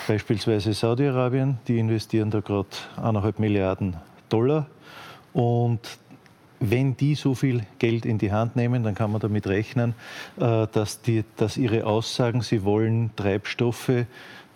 Beispielsweise 0.09 0.73
Saudi-Arabien, 0.73 1.59
die 1.69 1.79
investieren 1.79 2.31
da 2.31 2.41
gerade 2.41 2.69
eineinhalb 2.97 3.39
Milliarden 3.39 3.95
Dollar. 4.29 4.67
Und 5.33 5.81
wenn 6.61 6.97
die 6.97 7.15
so 7.15 7.35
viel 7.35 7.65
Geld 7.79 8.05
in 8.05 8.19
die 8.19 8.33
Hand 8.33 8.55
nehmen, 8.55 8.85
dann 8.85 8.95
kann 8.95 9.11
man 9.11 9.21
damit 9.21 9.47
rechnen, 9.47 9.95
äh, 10.39 10.67
dass, 10.71 11.01
die, 11.01 11.25
dass 11.37 11.57
ihre 11.57 11.87
Aussagen, 11.87 12.43
sie 12.43 12.65
wollen 12.65 13.11
Treibstoffe 13.17 14.05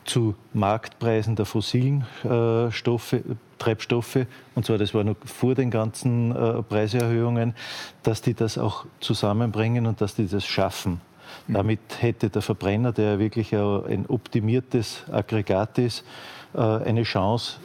zu 0.04 0.34
Marktpreisen 0.52 1.34
der 1.34 1.46
fossilen 1.46 2.04
äh, 2.24 2.70
Stoffe, 2.70 3.22
Treibstoffe, 3.58 4.26
und 4.54 4.66
zwar 4.66 4.76
das 4.76 4.92
war 4.92 5.02
noch 5.02 5.16
vor 5.24 5.54
den 5.54 5.70
ganzen 5.70 6.36
äh, 6.36 6.62
Preiserhöhungen, 6.62 7.54
dass 8.02 8.20
die 8.20 8.34
das 8.34 8.58
auch 8.58 8.84
zusammenbringen 9.00 9.86
und 9.86 10.02
dass 10.02 10.14
die 10.14 10.26
das 10.26 10.44
schaffen. 10.44 11.00
Mhm. 11.46 11.54
Damit 11.54 11.80
hätte 12.00 12.28
der 12.28 12.42
Verbrenner, 12.42 12.92
der 12.92 13.18
wirklich 13.18 13.54
ein 13.54 14.04
optimiertes 14.08 15.04
Aggregat 15.10 15.78
ist, 15.78 16.04
eine 16.52 17.02
Chance, 17.02 17.56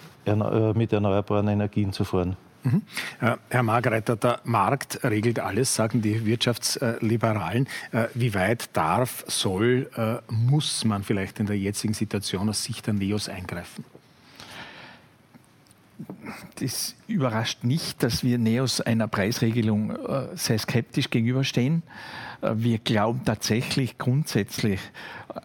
mit 0.73 0.93
erneuerbaren 0.93 1.47
Energien 1.47 1.93
zu 1.93 2.03
fahren. 2.03 2.37
Mhm. 2.63 2.81
Äh, 3.21 3.37
Herr 3.49 3.63
Margreiter, 3.63 4.15
der 4.15 4.41
Markt 4.43 5.03
regelt 5.03 5.39
alles, 5.39 5.73
sagen 5.75 6.01
die 6.01 6.25
Wirtschaftsliberalen. 6.25 7.67
Äh, 7.91 8.05
wie 8.13 8.33
weit 8.33 8.69
darf, 8.73 9.23
soll, 9.27 9.89
äh, 9.95 10.31
muss 10.31 10.83
man 10.85 11.03
vielleicht 11.03 11.39
in 11.39 11.45
der 11.45 11.57
jetzigen 11.57 11.93
Situation 11.93 12.49
aus 12.49 12.63
Sicht 12.63 12.87
der 12.87 12.93
NEOS 12.93 13.29
eingreifen? 13.29 13.85
Das 16.55 16.95
überrascht 17.07 17.63
nicht, 17.63 18.03
dass 18.03 18.23
wir 18.23 18.37
NEOS 18.37 18.79
einer 18.79 19.09
Preisregelung 19.09 19.97
sehr 20.35 20.57
skeptisch 20.57 21.09
gegenüberstehen. 21.09 21.83
Wir 22.41 22.77
glauben 22.77 23.25
tatsächlich 23.25 23.97
grundsätzlich 23.97 24.79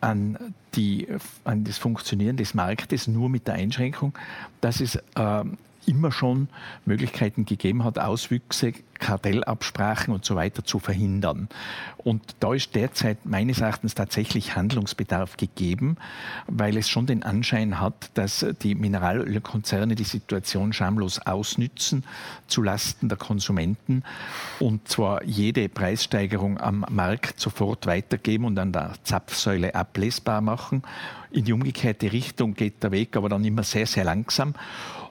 an, 0.00 0.38
die, 0.76 1.08
an 1.42 1.64
das 1.64 1.78
Funktionieren 1.78 2.36
des 2.36 2.54
Marktes 2.54 3.08
nur 3.08 3.28
mit 3.30 3.48
der 3.48 3.54
Einschränkung, 3.54 4.16
dass 4.60 4.80
es 4.80 4.96
immer 5.86 6.12
schon 6.12 6.48
Möglichkeiten 6.84 7.44
gegeben 7.44 7.84
hat, 7.84 7.98
Auswüchse, 7.98 8.72
Kartellabsprachen 8.98 10.14
und 10.14 10.24
so 10.24 10.34
weiter 10.36 10.64
zu 10.64 10.78
verhindern. 10.78 11.48
Und 11.98 12.36
da 12.40 12.54
ist 12.54 12.74
derzeit 12.74 13.26
meines 13.26 13.60
Erachtens 13.60 13.94
tatsächlich 13.94 14.56
Handlungsbedarf 14.56 15.36
gegeben, 15.36 15.96
weil 16.46 16.76
es 16.76 16.88
schon 16.88 17.06
den 17.06 17.22
Anschein 17.22 17.80
hat, 17.80 18.10
dass 18.14 18.46
die 18.62 18.74
Mineralölkonzerne 18.74 19.94
die 19.94 20.04
Situation 20.04 20.72
schamlos 20.72 21.18
ausnützen 21.18 22.04
zulasten 22.46 23.08
der 23.08 23.18
Konsumenten 23.18 24.04
und 24.60 24.88
zwar 24.88 25.24
jede 25.24 25.68
Preissteigerung 25.68 26.60
am 26.60 26.84
Markt 26.90 27.40
sofort 27.40 27.86
weitergeben 27.86 28.44
und 28.44 28.58
an 28.58 28.72
der 28.72 28.92
Zapfsäule 29.02 29.74
ablesbar 29.74 30.40
machen. 30.40 30.82
In 31.30 31.44
die 31.44 31.52
umgekehrte 31.52 32.12
Richtung 32.12 32.54
geht 32.54 32.82
der 32.82 32.92
Weg 32.92 33.16
aber 33.16 33.28
dann 33.28 33.44
immer 33.44 33.64
sehr, 33.64 33.86
sehr 33.86 34.04
langsam. 34.04 34.54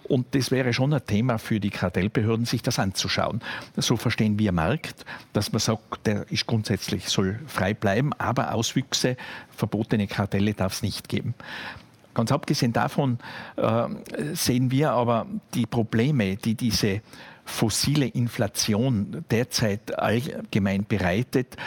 Und 0.04 0.36
das 0.36 0.52
wäre 0.52 0.74
schon 0.74 0.94
ein 0.94 1.06
Thema 1.06 1.38
für 1.38 1.60
die 1.60 1.70
Kartellbehörden, 1.70 2.46
sich 2.46 2.62
das 2.62 2.80
anzuschauen. 2.80 3.42
So 3.78 3.96
verstehen 3.96 4.38
wir 4.38 4.52
Markt, 4.52 5.06
dass 5.32 5.52
man 5.52 5.60
sagt, 5.60 6.06
der 6.06 6.30
ist 6.32 6.46
grundsätzlich, 6.46 7.08
soll 7.10 7.40
frei 7.48 7.74
bleiben, 7.74 8.12
aber 8.18 8.54
Auswüchse, 8.54 9.16
verbotene 9.56 10.08
Kartelle 10.08 10.54
darf 10.54 10.74
es 10.74 10.82
nicht 10.82 11.10
geben. 11.10 11.34
Ganz 12.14 12.32
abgesehen 12.32 12.74
davon 12.74 13.18
äh, 13.56 13.88
sehen 14.34 14.70
wir 14.70 14.92
aber 14.92 15.26
die 15.56 15.66
Probleme, 15.66 16.36
die 16.36 16.54
diese 16.54 17.02
fossile 17.46 18.06
Inflation 18.06 19.26
derzeit 19.30 19.98
allgemein 19.98 20.86
bereitet, 20.86 21.58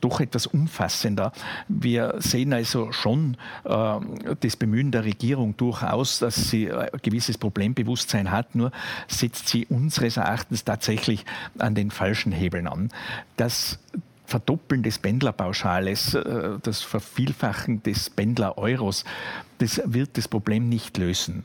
doch 0.00 0.20
etwas 0.20 0.46
umfassender. 0.46 1.32
Wir 1.68 2.16
sehen 2.18 2.52
also 2.52 2.92
schon 2.92 3.36
äh, 3.64 4.00
das 4.40 4.56
Bemühen 4.56 4.90
der 4.90 5.04
Regierung 5.04 5.56
durchaus, 5.56 6.18
dass 6.18 6.50
sie 6.50 6.70
ein 6.70 6.88
gewisses 7.02 7.38
Problembewusstsein 7.38 8.30
hat, 8.30 8.54
nur 8.54 8.72
setzt 9.08 9.48
sie 9.48 9.66
unseres 9.66 10.16
Erachtens 10.16 10.64
tatsächlich 10.64 11.24
an 11.58 11.74
den 11.74 11.90
falschen 11.90 12.32
Hebeln 12.32 12.66
an. 12.66 12.90
Das 13.36 13.78
Verdoppeln 14.26 14.82
des 14.82 14.98
Pendlerpauschales, 14.98 16.14
äh, 16.14 16.58
das 16.62 16.82
Vervielfachen 16.82 17.82
des 17.82 18.10
Pendler-Euros, 18.10 19.04
das 19.62 19.80
wird 19.84 20.18
das 20.18 20.26
Problem 20.26 20.68
nicht 20.68 20.98
lösen. 20.98 21.44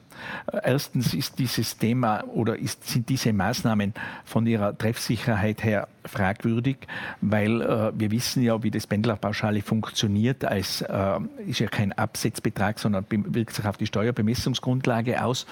Äh, 0.51 0.59
erstens 0.63 1.13
ist 1.13 1.37
dieses 1.37 1.77
Thema 1.77 2.23
oder 2.27 2.57
ist, 2.57 2.87
sind 2.87 3.07
diese 3.09 3.31
Maßnahmen 3.31 3.93
von 4.25 4.47
ihrer 4.47 4.75
Treffsicherheit 4.75 5.63
her 5.63 5.87
fragwürdig, 6.03 6.77
weil 7.21 7.61
äh, 7.61 7.91
wir 7.95 8.11
wissen 8.11 8.41
ja, 8.41 8.63
wie 8.63 8.71
das 8.71 8.87
Pendlerpauschale 8.87 9.61
funktioniert. 9.61 10.43
Es 10.43 10.81
äh, 10.81 11.19
ist 11.45 11.59
ja 11.59 11.67
kein 11.67 11.93
Absetzbetrag, 11.93 12.79
sondern 12.79 13.05
wirkt 13.09 13.53
sich 13.53 13.65
auf 13.65 13.77
die 13.77 13.85
Steuerbemessungsgrundlage 13.85 15.23
aus. 15.23 15.45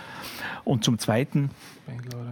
Und 0.63 0.83
zum 0.83 0.97
Zweiten 0.97 1.51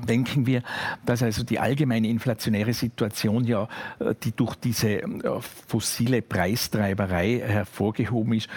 denken 0.07 0.47
wir, 0.47 0.63
dass 1.05 1.21
also 1.21 1.43
die 1.43 1.59
allgemeine 1.59 2.07
inflationäre 2.07 2.73
Situation 2.73 3.43
ja, 3.43 3.67
äh, 3.99 4.15
die 4.23 4.31
durch 4.31 4.55
diese 4.55 5.03
äh, 5.03 5.41
fossile 5.67 6.23
Preistreiberei 6.23 7.39
hervorgehoben 7.45 8.33
ist, 8.33 8.49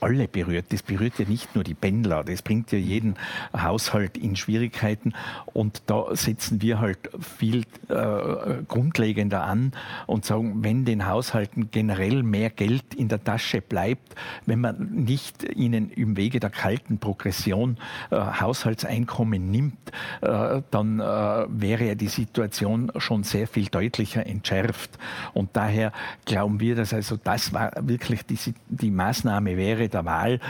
alle 0.00 0.28
berührt. 0.28 0.66
Das 0.70 0.82
berührt 0.82 1.18
ja 1.18 1.26
nicht 1.26 1.54
nur 1.54 1.64
die 1.64 1.74
Pendler, 1.74 2.24
das 2.24 2.42
bringt 2.42 2.72
ja 2.72 2.78
jeden 2.78 3.14
Haushalt 3.56 4.16
in 4.16 4.36
Schwierigkeiten. 4.36 5.12
Und 5.52 5.82
da 5.86 6.06
setzen 6.14 6.62
wir 6.62 6.80
halt 6.80 7.10
viel 7.20 7.64
äh, 7.88 8.62
grundlegender 8.66 9.42
an 9.42 9.72
und 10.06 10.24
sagen, 10.24 10.62
wenn 10.62 10.84
den 10.84 11.06
Haushalten 11.06 11.70
generell 11.70 12.22
mehr 12.22 12.50
Geld 12.50 12.94
in 12.94 13.08
der 13.08 13.22
Tasche 13.22 13.60
bleibt, 13.60 14.14
wenn 14.46 14.60
man 14.60 14.90
nicht 14.90 15.44
ihnen 15.54 15.90
im 15.90 16.16
Wege 16.16 16.40
der 16.40 16.50
kalten 16.50 16.98
Progression 16.98 17.76
äh, 18.10 18.16
Haushaltseinkommen 18.16 19.50
nimmt, 19.50 19.78
äh, 20.20 20.62
dann 20.70 21.00
äh, 21.00 21.02
wäre 21.04 21.84
ja 21.84 21.94
die 21.94 22.08
Situation 22.08 22.92
schon 22.96 23.24
sehr 23.24 23.46
viel 23.46 23.66
deutlicher 23.66 24.26
entschärft. 24.26 24.98
Und 25.34 25.50
daher 25.54 25.92
glauben 26.24 26.60
wir, 26.60 26.74
dass 26.74 26.94
also 26.94 27.16
das 27.22 27.52
war 27.52 27.72
wirklich 27.80 28.24
die, 28.24 28.38
die 28.68 28.90
Maßnahme 28.90 29.56
wäre, 29.56 29.88
der 29.90 30.04
Wahl, 30.04 30.40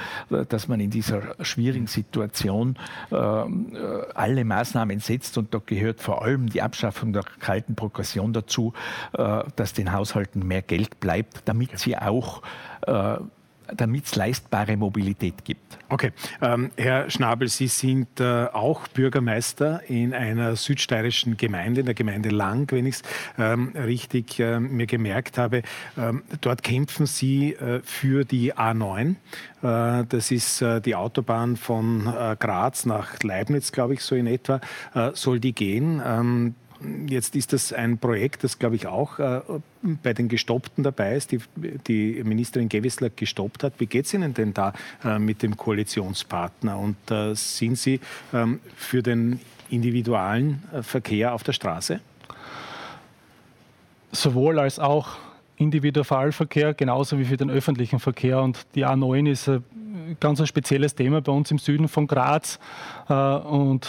dass 0.49 0.69
man 0.69 0.81
in 0.81 0.91
dieser 0.91 1.35
schwierigen 1.45 1.87
Situation 1.87 2.77
äh, 3.11 3.17
alle 3.17 4.45
Maßnahmen 4.45 5.01
setzt. 5.01 5.39
Und 5.39 5.55
da 5.55 5.61
gehört 5.65 6.01
vor 6.01 6.23
allem 6.23 6.49
die 6.49 6.63
Abschaffung 6.63 7.13
der 7.13 7.25
kalten 7.41 7.75
Progression 7.75 8.33
dazu, 8.33 8.73
äh, 9.13 9.43
dass 9.57 9.73
den 9.73 9.93
Haushalten 9.93 10.47
mehr 10.47 10.63
Geld 10.63 11.01
bleibt, 11.01 11.43
damit 11.47 11.79
sie 11.79 11.97
auch 11.97 12.43
äh, 12.87 13.17
damit 13.77 14.07
es 14.07 14.17
leistbare 14.17 14.77
Mobilität 14.77 15.45
gibt. 15.45 15.79
Okay. 15.89 16.13
Ähm, 16.41 16.71
Herr 16.77 17.11
Schnabel, 17.11 17.49
Sie 17.49 17.67
sind 17.67 18.21
äh, 18.21 18.47
auch 18.53 18.87
Bürgermeister 18.89 19.83
in 19.89 20.15
einer 20.15 20.57
südsteirischen 20.57 21.37
Gemeinde, 21.37 21.81
in 21.81 21.87
der 21.87 21.95
Gemeinde 21.95 22.31
Lang, 22.31 22.71
wenn 22.71 22.87
ich 22.87 22.97
es 22.97 23.03
ähm, 23.39 23.73
richtig 23.75 24.39
äh, 24.39 24.61
mir 24.61 24.87
gemerkt 24.87 25.39
habe. 25.39 25.63
Ähm, 25.99 26.23
dort 26.41 26.63
kämpfen 26.63 27.07
Sie 27.07 27.55
äh, 27.55 27.81
für 27.83 28.25
die 28.25 28.55
A9. 28.55 29.17
Äh, 29.63 30.05
das 30.09 30.31
ist 30.31 30.63
äh, 30.63 30.81
die 30.81 30.95
Autobahn 30.95 31.57
von 31.57 32.07
äh, 32.07 32.37
Graz 32.39 32.87
nach 32.87 33.23
Leibniz, 33.23 33.73
glaube 33.73 33.95
ich, 33.95 34.03
so 34.03 34.15
in 34.15 34.27
etwa, 34.27 34.61
soll 35.15 35.41
die 35.41 35.53
gehen. 35.53 36.55
Jetzt 37.07 37.37
ist 37.37 37.53
das 37.53 37.73
ein 37.73 37.99
Projekt, 37.99 38.43
das, 38.43 38.59
glaube 38.59 38.77
ich, 38.77 38.87
auch 38.87 39.19
äh, 39.19 39.41
bei 40.03 40.15
den 40.15 40.29
Gestoppten 40.29 40.83
dabei 40.83 41.15
ist, 41.15 41.31
die, 41.31 41.41
die 41.87 42.23
Ministerin 42.25 42.69
Gewissler 42.69 43.11
gestoppt 43.11 43.65
hat. 43.65 43.75
Wie 43.79 43.87
geht 43.87 44.07
es 44.07 44.15
Ihnen 44.15 44.33
denn 44.33 44.55
da 44.55 44.73
äh, 45.05 45.19
mit 45.19 45.43
dem 45.43 45.57
Koalitionspartner? 45.57 46.79
Und 46.79 46.97
äh, 47.11 47.35
sind 47.35 47.77
Sie 47.77 48.01
ähm, 48.33 48.61
für 48.77 49.03
den 49.03 49.41
individualen 49.69 50.63
Verkehr 50.83 51.35
auf 51.35 51.43
der 51.43 51.53
Straße? 51.53 52.01
Sowohl 54.11 54.59
als 54.59 54.79
auch 54.79 55.19
Individualverkehr, 55.57 56.75
genauso 56.75 57.19
wie 57.19 57.25
für 57.27 57.37
den 57.37 57.51
öffentlichen 57.51 58.01
Verkehr. 58.01 58.41
Und 58.43 58.67
die 58.75 58.87
A9 58.87 59.31
ist 59.31 59.49
ein 59.49 59.63
ganz 60.19 60.41
ein 60.41 60.47
spezielles 60.47 60.95
Thema 60.95 61.21
bei 61.21 61.31
uns 61.31 61.51
im 61.51 61.59
Süden 61.59 61.87
von 61.87 62.07
Graz. 62.07 62.59
Und 63.07 63.87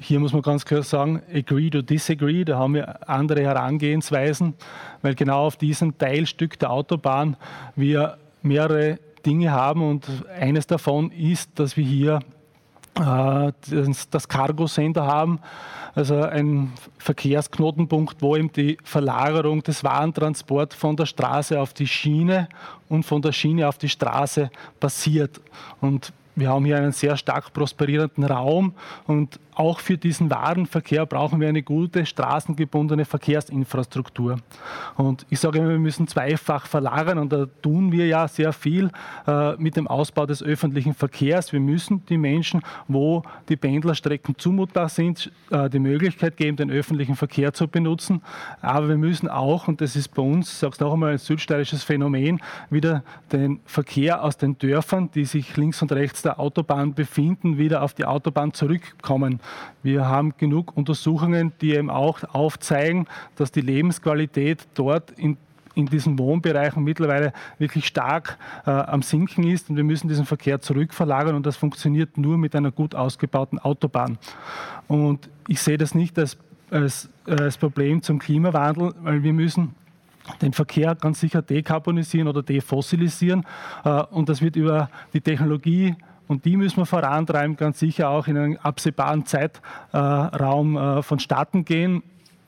hier 0.00 0.20
muss 0.20 0.32
man 0.32 0.42
ganz 0.42 0.64
klar 0.64 0.82
sagen, 0.82 1.22
agree 1.32 1.70
to 1.70 1.82
disagree, 1.82 2.44
da 2.44 2.58
haben 2.58 2.74
wir 2.74 3.08
andere 3.08 3.42
Herangehensweisen, 3.42 4.54
weil 5.02 5.14
genau 5.14 5.46
auf 5.46 5.56
diesem 5.56 5.96
Teilstück 5.96 6.58
der 6.58 6.70
Autobahn 6.70 7.36
wir 7.74 8.18
mehrere 8.42 8.98
Dinge 9.24 9.50
haben 9.50 9.82
und 9.82 10.06
eines 10.38 10.66
davon 10.66 11.10
ist, 11.10 11.58
dass 11.58 11.76
wir 11.76 11.84
hier 11.84 12.20
äh, 13.00 13.52
das 14.10 14.28
Cargo-Center 14.28 15.06
haben, 15.06 15.40
also 15.94 16.22
ein 16.22 16.72
Verkehrsknotenpunkt, 16.98 18.20
wo 18.20 18.36
eben 18.36 18.52
die 18.52 18.78
Verlagerung 18.84 19.62
des 19.62 19.82
Warentransports 19.82 20.74
von 20.74 20.96
der 20.96 21.06
Straße 21.06 21.58
auf 21.60 21.72
die 21.72 21.86
Schiene 21.86 22.48
und 22.88 23.04
von 23.04 23.22
der 23.22 23.32
Schiene 23.32 23.66
auf 23.66 23.78
die 23.78 23.88
Straße 23.88 24.50
passiert. 24.78 25.40
Und 25.80 26.12
wir 26.36 26.50
haben 26.50 26.64
hier 26.66 26.76
einen 26.76 26.92
sehr 26.92 27.16
stark 27.16 27.52
prosperierenden 27.52 28.24
Raum 28.24 28.74
und 29.06 29.40
auch 29.56 29.80
für 29.80 29.96
diesen 29.96 30.30
Warenverkehr 30.30 31.06
brauchen 31.06 31.40
wir 31.40 31.48
eine 31.48 31.62
gute 31.62 32.04
straßengebundene 32.04 33.06
Verkehrsinfrastruktur. 33.06 34.36
Und 34.96 35.24
ich 35.30 35.40
sage 35.40 35.58
immer, 35.58 35.70
wir 35.70 35.78
müssen 35.78 36.06
zweifach 36.06 36.66
verlagern 36.66 37.16
und 37.16 37.32
da 37.32 37.46
tun 37.62 37.90
wir 37.90 38.06
ja 38.06 38.28
sehr 38.28 38.52
viel 38.52 38.90
äh, 39.26 39.56
mit 39.56 39.76
dem 39.76 39.88
Ausbau 39.88 40.26
des 40.26 40.42
öffentlichen 40.42 40.92
Verkehrs. 40.92 41.54
Wir 41.54 41.60
müssen 41.60 42.04
die 42.04 42.18
Menschen, 42.18 42.60
wo 42.86 43.22
die 43.48 43.56
Pendlerstrecken 43.56 44.36
zumutbar 44.36 44.90
sind, 44.90 45.32
äh, 45.50 45.70
die 45.70 45.78
Möglichkeit 45.78 46.36
geben, 46.36 46.58
den 46.58 46.70
öffentlichen 46.70 47.16
Verkehr 47.16 47.54
zu 47.54 47.66
benutzen. 47.66 48.20
Aber 48.60 48.90
wir 48.90 48.98
müssen 48.98 49.26
auch, 49.26 49.68
und 49.68 49.80
das 49.80 49.96
ist 49.96 50.08
bei 50.08 50.22
uns, 50.22 50.52
ich 50.52 50.58
sage 50.58 50.74
es 50.74 50.80
noch 50.80 50.92
einmal, 50.92 51.12
ein 51.12 51.18
südsteirisches 51.18 51.82
Phänomen, 51.82 52.42
wieder 52.68 53.02
den 53.32 53.60
Verkehr 53.64 54.22
aus 54.22 54.36
den 54.36 54.58
Dörfern, 54.58 55.10
die 55.14 55.24
sich 55.24 55.56
links 55.56 55.80
und 55.80 55.92
rechts 55.92 56.25
der 56.26 56.40
Autobahn 56.40 56.94
befinden, 56.94 57.56
wieder 57.56 57.82
auf 57.82 57.94
die 57.94 58.04
Autobahn 58.04 58.52
zurückkommen. 58.52 59.40
Wir 59.82 60.06
haben 60.06 60.34
genug 60.36 60.76
Untersuchungen, 60.76 61.52
die 61.60 61.74
eben 61.74 61.90
auch 61.90 62.22
aufzeigen, 62.34 63.06
dass 63.36 63.52
die 63.52 63.60
Lebensqualität 63.62 64.66
dort 64.74 65.12
in 65.12 65.38
in 65.76 65.86
diesen 65.86 66.18
Wohnbereichen 66.18 66.82
mittlerweile 66.82 67.32
wirklich 67.58 67.86
stark 67.86 68.38
äh, 68.64 68.70
am 68.70 69.02
Sinken 69.02 69.44
ist 69.44 69.68
und 69.68 69.76
wir 69.76 69.84
müssen 69.84 70.08
diesen 70.08 70.24
Verkehr 70.24 70.60
zurückverlagern 70.60 71.36
und 71.36 71.44
das 71.44 71.56
funktioniert 71.56 72.16
nur 72.16 72.38
mit 72.38 72.56
einer 72.56 72.70
gut 72.70 72.94
ausgebauten 72.94 73.58
Autobahn. 73.58 74.18
Und 74.88 75.28
ich 75.48 75.60
sehe 75.60 75.76
das 75.76 75.94
nicht 75.94 76.18
als, 76.18 76.38
als, 76.70 77.10
als 77.26 77.58
Problem 77.58 78.02
zum 78.02 78.18
Klimawandel, 78.18 78.94
weil 79.02 79.22
wir 79.22 79.34
müssen 79.34 79.74
den 80.40 80.54
Verkehr 80.54 80.94
ganz 80.94 81.20
sicher 81.20 81.42
dekarbonisieren 81.42 82.26
oder 82.26 82.42
defossilisieren 82.42 83.44
äh, 83.84 84.02
und 84.04 84.30
das 84.30 84.40
wird 84.40 84.56
über 84.56 84.90
die 85.12 85.20
Technologie 85.20 85.94
und 86.28 86.44
die 86.44 86.56
müssen 86.56 86.78
wir 86.78 86.86
vorantreiben, 86.86 87.56
ganz 87.56 87.78
sicher 87.78 88.10
auch 88.10 88.26
in 88.26 88.36
einem 88.36 88.56
absehbaren 88.62 89.26
Zeitraum 89.26 90.76
äh, 90.76 91.02
vonstatten 91.02 91.64
gehen. 91.64 92.02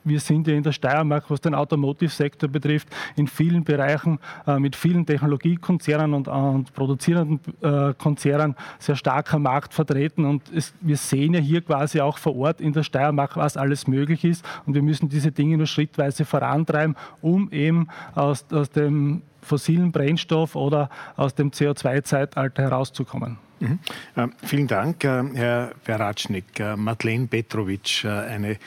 Wir 0.05 0.19
sind 0.19 0.47
ja 0.47 0.55
in 0.55 0.63
der 0.63 0.71
Steiermark, 0.71 1.29
was 1.29 1.41
den 1.41 1.53
Automotive-Sektor 1.53 2.49
betrifft, 2.49 2.87
in 3.17 3.27
vielen 3.27 3.63
Bereichen 3.63 4.19
äh, 4.47 4.57
mit 4.57 4.75
vielen 4.75 5.05
Technologiekonzernen 5.05 6.13
und, 6.13 6.73
produzierenden 6.73 7.39
äh, 7.61 7.93
Konzernen 7.95 8.55
sehr 8.79 8.95
starker 8.95 9.39
Markt 9.39 9.73
vertreten. 9.73 10.25
Und 10.25 10.43
wir 10.79 10.97
sehen 10.97 11.33
ja 11.33 11.39
hier 11.41 11.61
quasi 11.61 11.99
auch 11.99 12.17
vor 12.17 12.35
Ort 12.37 12.61
in 12.61 12.71
der 12.71 12.83
Steiermark, 12.83 13.35
was 13.35 13.57
alles 13.57 13.87
möglich 13.87 14.23
ist. 14.23 14.45
Und 14.65 14.73
wir 14.73 14.81
müssen 14.81 15.09
diese 15.09 15.31
Dinge 15.31 15.57
nur 15.57 15.67
schrittweise 15.67 16.23
vorantreiben, 16.23 16.95
um 17.21 17.51
eben 17.51 17.89
aus 18.15 18.45
dem 18.47 19.21
fossilen 19.41 19.91
Brennstoff 19.91 20.55
oder 20.55 20.89
aus 21.17 21.35
dem 21.35 21.51
CO2-Zeitalter 21.51 22.63
herauszukommen. 22.63 23.37
Mhm. 23.59 23.79
Äh, 24.15 24.27
vielen 24.43 24.67
Dank, 24.67 25.03
äh, 25.03 25.23
Herr 25.33 25.71
Veratschnik. 25.83 26.59
Äh, 26.59 26.75
Madeleine 26.77 27.27
Petrovic, 27.27 28.03
äh, 28.05 28.07
eine 28.07 28.51
äh, 28.51 28.57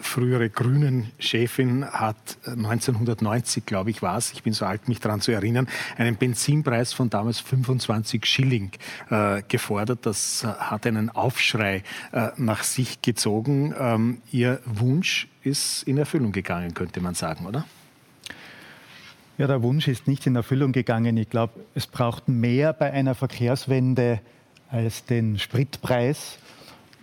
frühere 0.00 0.50
Grünen-Chefin, 0.50 1.86
hat 1.86 2.38
1990, 2.46 3.64
glaube 3.64 3.90
ich, 3.90 4.02
war 4.02 4.18
es, 4.18 4.32
ich 4.32 4.42
bin 4.42 4.52
so 4.52 4.64
alt, 4.66 4.88
mich 4.88 5.00
daran 5.00 5.20
zu 5.20 5.32
erinnern, 5.32 5.68
einen 5.96 6.16
Benzinpreis 6.16 6.92
von 6.92 7.10
damals 7.10 7.40
25 7.40 8.26
Schilling 8.26 8.72
äh, 9.10 9.42
gefordert. 9.46 10.00
Das 10.02 10.44
hat 10.44 10.86
einen 10.86 11.10
Aufschrei 11.10 11.82
nach 12.36 12.62
sich 12.62 13.02
gezogen. 13.02 13.74
Ähm, 13.78 14.22
Ihr 14.32 14.60
Wunsch 14.64 15.28
ist 15.42 15.82
in 15.84 15.98
Erfüllung 15.98 16.32
gegangen, 16.32 16.74
könnte 16.74 17.00
man 17.00 17.14
sagen, 17.14 17.46
oder? 17.46 17.64
Ja, 19.40 19.46
der 19.46 19.62
Wunsch 19.62 19.88
ist 19.88 20.06
nicht 20.06 20.26
in 20.26 20.36
Erfüllung 20.36 20.72
gegangen. 20.72 21.16
Ich 21.16 21.30
glaube, 21.30 21.60
es 21.74 21.86
braucht 21.86 22.28
mehr 22.28 22.74
bei 22.74 22.92
einer 22.92 23.14
Verkehrswende 23.14 24.20
als 24.70 25.04
den 25.04 25.38
Spritpreis. 25.38 26.38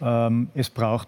Ähm, 0.02 0.50
es 0.56 0.70
braucht 0.70 1.08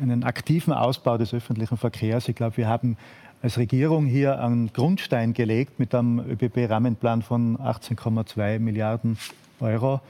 einen 0.00 0.24
aktiven 0.24 0.72
Ausbau 0.72 1.18
des 1.18 1.34
öffentlichen 1.34 1.76
Verkehrs. 1.76 2.28
Ich 2.28 2.36
glaube, 2.36 2.56
wir 2.56 2.68
haben 2.68 2.96
als 3.42 3.58
Regierung 3.58 4.06
hier 4.06 4.40
einen 4.42 4.72
Grundstein 4.72 5.32
gelegt 5.32 5.78
mit 5.78 5.94
einem 5.94 6.20
ÖBB-Rahmenplan 6.20 7.22
von 7.22 7.56
18,2 7.58 8.58
Milliarden 8.58 9.18
Euro. 9.60 10.00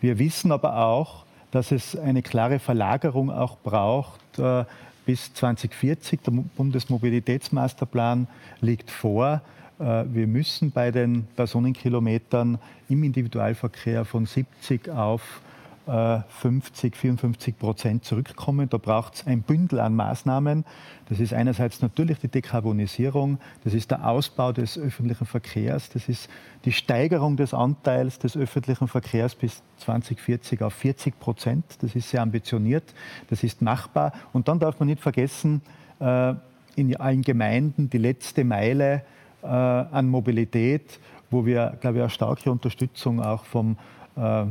Wir 0.00 0.18
wissen 0.18 0.50
aber 0.50 0.84
auch, 0.84 1.24
dass 1.50 1.72
es 1.72 1.96
eine 1.96 2.22
klare 2.22 2.58
Verlagerung 2.58 3.30
auch 3.30 3.58
braucht 3.58 4.38
äh, 4.38 4.64
bis 5.04 5.34
2040. 5.34 6.20
Der 6.22 6.32
Bundesmobilitätsmasterplan 6.56 8.28
liegt 8.60 8.90
vor. 8.90 9.42
Äh, 9.80 10.04
wir 10.12 10.26
müssen 10.26 10.70
bei 10.70 10.90
den 10.90 11.26
Personenkilometern 11.36 12.58
im 12.88 13.02
Individualverkehr 13.02 14.04
von 14.04 14.26
70 14.26 14.90
auf 14.90 15.40
50, 15.86 16.92
äh, 16.92 16.96
54 16.96 17.58
Prozent 17.58 18.04
zurückkommen. 18.04 18.68
Da 18.68 18.76
braucht 18.76 19.14
es 19.14 19.26
ein 19.26 19.42
Bündel 19.42 19.80
an 19.80 19.96
Maßnahmen. 19.96 20.64
Das 21.08 21.18
ist 21.18 21.32
einerseits 21.32 21.80
natürlich 21.80 22.18
die 22.18 22.28
Dekarbonisierung, 22.28 23.38
das 23.64 23.74
ist 23.74 23.90
der 23.90 24.06
Ausbau 24.06 24.52
des 24.52 24.78
öffentlichen 24.78 25.26
Verkehrs, 25.26 25.88
das 25.88 26.08
ist 26.08 26.28
die 26.64 26.70
Steigerung 26.72 27.36
des 27.36 27.54
Anteils 27.54 28.20
des 28.20 28.36
öffentlichen 28.36 28.86
Verkehrs 28.86 29.34
bis 29.34 29.62
2040 29.78 30.62
auf 30.62 30.74
40 30.74 31.18
Prozent. 31.18 31.64
Das 31.80 31.96
ist 31.96 32.10
sehr 32.10 32.22
ambitioniert, 32.22 32.84
das 33.28 33.42
ist 33.42 33.60
machbar. 33.62 34.12
Und 34.32 34.46
dann 34.46 34.60
darf 34.60 34.78
man 34.78 34.88
nicht 34.88 35.00
vergessen, 35.00 35.62
äh, 35.98 36.34
in 36.76 36.94
allen 36.96 37.22
Gemeinden 37.22 37.90
die 37.90 37.98
letzte 37.98 38.44
Meile 38.44 39.02
äh, 39.42 39.46
an 39.46 40.08
Mobilität, 40.08 40.98
wo 41.30 41.44
wir, 41.46 41.76
glaube 41.80 41.98
ich, 41.98 42.02
eine 42.02 42.10
starke 42.10 42.50
Unterstützung 42.50 43.22
auch 43.22 43.44
vom 43.44 43.76
äh, 44.16 44.44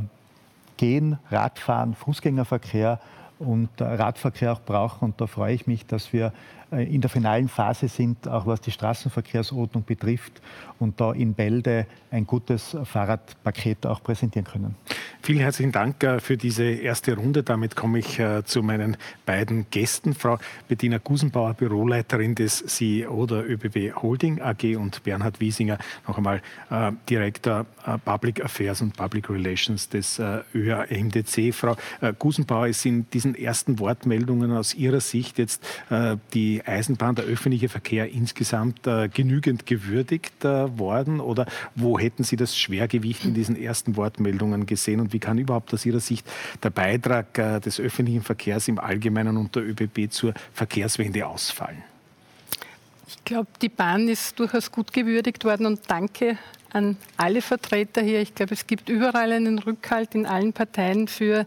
Gehen, 0.76 1.18
Radfahren, 1.30 1.94
Fußgängerverkehr 1.94 3.00
und 3.38 3.68
Radverkehr 3.78 4.52
auch 4.52 4.60
brauchen. 4.60 5.06
Und 5.06 5.20
da 5.20 5.26
freue 5.26 5.54
ich 5.54 5.66
mich, 5.66 5.86
dass 5.86 6.12
wir 6.12 6.32
äh, 6.72 6.84
in 6.94 7.00
der 7.00 7.10
finalen 7.10 7.48
Phase 7.48 7.88
sind, 7.88 8.28
auch 8.28 8.46
was 8.46 8.60
die 8.60 8.70
Straßenverkehrsordnung 8.70 9.84
betrifft 9.84 10.40
und 10.78 11.00
da 11.00 11.12
in 11.12 11.34
Bälde 11.34 11.86
ein 12.10 12.26
gutes 12.26 12.76
Fahrradpaket 12.84 13.86
auch 13.86 14.02
präsentieren 14.02 14.46
können. 14.46 14.74
Vielen 15.22 15.40
herzlichen 15.40 15.72
Dank 15.72 16.02
äh, 16.02 16.18
für 16.18 16.38
diese 16.38 16.64
erste 16.64 17.14
Runde. 17.14 17.42
Damit 17.42 17.76
komme 17.76 17.98
ich 17.98 18.18
äh, 18.18 18.42
zu 18.44 18.62
meinen 18.62 18.96
beiden 19.26 19.66
Gästen. 19.70 20.14
Frau 20.14 20.38
Bettina 20.66 20.96
Gusenbauer, 20.96 21.52
Büroleiterin 21.52 22.34
des 22.34 22.64
CEO 22.64 23.26
der 23.26 23.48
ÖBB 23.48 23.94
Holding 24.00 24.40
AG 24.40 24.76
und 24.76 25.02
Bernhard 25.04 25.40
Wiesinger, 25.40 25.78
noch 26.08 26.16
einmal 26.16 26.42
Direktor 27.08 27.66
Public 28.04 28.44
Affairs 28.44 28.80
und 28.80 28.96
Public 28.96 29.28
Relations 29.28 29.88
des 29.88 30.20
ÖAMDC. 30.54 31.52
Frau 31.52 31.76
Gusenbauer, 32.18 32.68
ist 32.68 32.84
in 32.86 33.08
diesen 33.10 33.34
ersten 33.34 33.78
Wortmeldungen 33.78 34.52
aus 34.52 34.74
Ihrer 34.74 35.00
Sicht 35.00 35.38
jetzt 35.38 35.62
die 36.34 36.62
Eisenbahn, 36.64 37.14
der 37.14 37.24
öffentliche 37.24 37.68
Verkehr 37.68 38.10
insgesamt 38.10 38.86
äh, 38.86 39.08
genügend 39.08 39.66
gewürdigt 39.66 40.44
äh, 40.44 40.78
worden? 40.78 41.20
Oder 41.20 41.46
wo 41.74 41.98
hätten 41.98 42.24
Sie 42.24 42.36
das 42.36 42.56
Schwergewicht 42.56 43.24
in 43.24 43.34
diesen 43.34 43.56
ersten 43.56 43.96
Wortmeldungen 43.96 44.66
gesehen? 44.66 45.09
Und 45.10 45.14
wie 45.14 45.18
kann 45.18 45.38
überhaupt 45.38 45.74
aus 45.74 45.84
Ihrer 45.84 45.98
Sicht 45.98 46.24
der 46.62 46.70
Beitrag 46.70 47.36
äh, 47.36 47.58
des 47.58 47.80
öffentlichen 47.80 48.22
Verkehrs 48.22 48.68
im 48.68 48.78
Allgemeinen 48.78 49.36
und 49.36 49.56
der 49.56 49.64
ÖBB 49.64 50.08
zur 50.08 50.34
Verkehrswende 50.54 51.26
ausfallen? 51.26 51.82
Ich 53.08 53.24
glaube, 53.24 53.48
die 53.60 53.68
Bahn 53.68 54.08
ist 54.08 54.38
durchaus 54.38 54.70
gut 54.70 54.92
gewürdigt 54.92 55.44
worden 55.44 55.66
und 55.66 55.80
danke 55.88 56.38
an 56.72 56.96
alle 57.16 57.42
Vertreter 57.42 58.02
hier. 58.02 58.20
Ich 58.20 58.36
glaube, 58.36 58.54
es 58.54 58.68
gibt 58.68 58.88
überall 58.88 59.32
einen 59.32 59.58
Rückhalt 59.58 60.14
in 60.14 60.26
allen 60.26 60.52
Parteien 60.52 61.08
für 61.08 61.44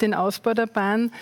den 0.00 0.14
Ausbau 0.14 0.54
der 0.54 0.66
Bahn. 0.66 1.12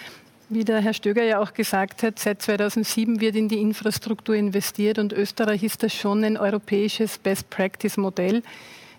Wie 0.50 0.64
der 0.64 0.80
Herr 0.80 0.94
Stöger 0.94 1.24
ja 1.24 1.40
auch 1.40 1.52
gesagt 1.52 2.04
hat, 2.04 2.20
seit 2.20 2.42
2007 2.42 3.20
wird 3.20 3.34
in 3.34 3.48
die 3.48 3.60
Infrastruktur 3.60 4.36
investiert 4.36 5.00
und 5.00 5.12
Österreich 5.12 5.64
ist 5.64 5.82
das 5.82 5.92
schon 5.92 6.22
ein 6.22 6.36
europäisches 6.36 7.18
Best-Practice-Modell. 7.18 8.44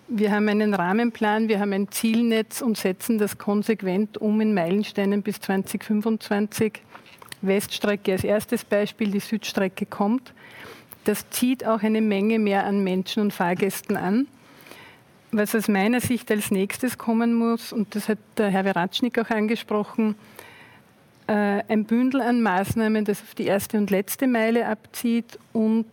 Wir 0.08 0.32
haben 0.32 0.48
einen 0.50 0.74
Rahmenplan, 0.74 1.48
wir 1.48 1.60
haben 1.60 1.72
ein 1.72 1.90
Zielnetz 1.90 2.60
und 2.60 2.76
setzen 2.76 3.16
das 3.16 3.38
konsequent 3.38 4.18
um 4.18 4.38
in 4.42 4.52
Meilensteinen 4.52 5.22
bis 5.22 5.40
2025. 5.40 6.82
Weststrecke 7.40 8.12
als 8.12 8.22
erstes 8.22 8.64
Beispiel, 8.64 9.10
die 9.10 9.20
Südstrecke 9.20 9.86
kommt. 9.86 10.34
Das 11.04 11.30
zieht 11.30 11.66
auch 11.66 11.82
eine 11.82 12.02
Menge 12.02 12.38
mehr 12.38 12.66
an 12.66 12.84
Menschen 12.84 13.22
und 13.22 13.32
Fahrgästen 13.32 13.96
an. 13.96 14.26
Was 15.32 15.54
aus 15.54 15.68
meiner 15.68 16.00
Sicht 16.00 16.30
als 16.30 16.50
nächstes 16.50 16.98
kommen 16.98 17.34
muss, 17.34 17.72
und 17.72 17.94
das 17.94 18.08
hat 18.08 18.18
der 18.36 18.50
Herr 18.50 18.64
Veratschnik 18.64 19.18
auch 19.18 19.30
angesprochen, 19.30 20.16
äh, 21.28 21.62
ein 21.66 21.86
Bündel 21.86 22.20
an 22.20 22.42
Maßnahmen, 22.42 23.06
das 23.06 23.22
auf 23.22 23.34
die 23.34 23.46
erste 23.46 23.78
und 23.78 23.90
letzte 23.90 24.26
Meile 24.26 24.68
abzieht 24.68 25.38
und 25.54 25.86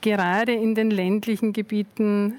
gerade 0.00 0.52
in 0.52 0.74
den 0.74 0.90
ländlichen 0.90 1.52
Gebieten 1.52 2.34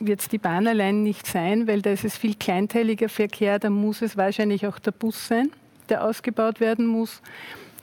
wird 0.00 0.20
es 0.20 0.28
die 0.28 0.38
Bahn 0.38 0.66
allein 0.66 1.02
nicht 1.02 1.26
sein, 1.26 1.66
weil 1.66 1.82
da 1.82 1.90
ist 1.90 2.04
es 2.04 2.16
viel 2.16 2.34
kleinteiliger 2.34 3.08
Verkehr, 3.08 3.58
da 3.58 3.70
muss 3.70 4.02
es 4.02 4.16
wahrscheinlich 4.16 4.66
auch 4.66 4.78
der 4.78 4.90
Bus 4.90 5.28
sein, 5.28 5.50
der 5.88 6.04
ausgebaut 6.04 6.60
werden 6.60 6.86
muss. 6.86 7.22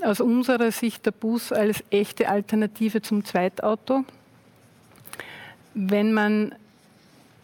Aus 0.04 0.20
unserer 0.20 0.72
Sicht 0.72 1.06
der 1.06 1.12
Bus 1.12 1.52
als 1.52 1.84
echte 1.92 2.28
Alternative 2.30 3.02
zum 3.02 3.24
Zweitauto. 3.24 4.04
Wenn 5.74 6.12
man 6.14 6.56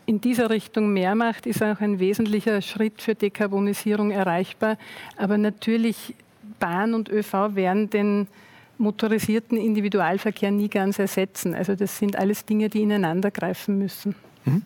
in 0.06 0.22
dieser 0.22 0.50
Richtung 0.50 0.92
mehr 0.94 1.16
macht, 1.16 1.46
ist 1.46 1.62
auch 1.62 1.80
ein 1.82 2.00
wesentlicher 2.00 2.62
Schritt 2.62 3.02
für 3.02 3.14
Dekarbonisierung 3.14 4.12
erreichbar. 4.12 4.78
Aber 5.18 5.38
natürlich, 5.38 6.16
Bahn 6.60 6.94
und 6.94 7.10
ÖV 7.10 7.56
werden 7.56 7.90
den 7.90 8.28
motorisierten 8.78 9.58
Individualverkehr 9.58 10.52
nie 10.52 10.70
ganz 10.70 10.98
ersetzen. 10.98 11.54
Also 11.54 11.76
das 11.76 11.98
sind 11.98 12.16
alles 12.16 12.46
Dinge, 12.46 12.70
die 12.70 12.82
ineinander 12.82 13.32
greifen 13.32 13.78
müssen. 13.78 14.16
Mhm. 14.48 14.62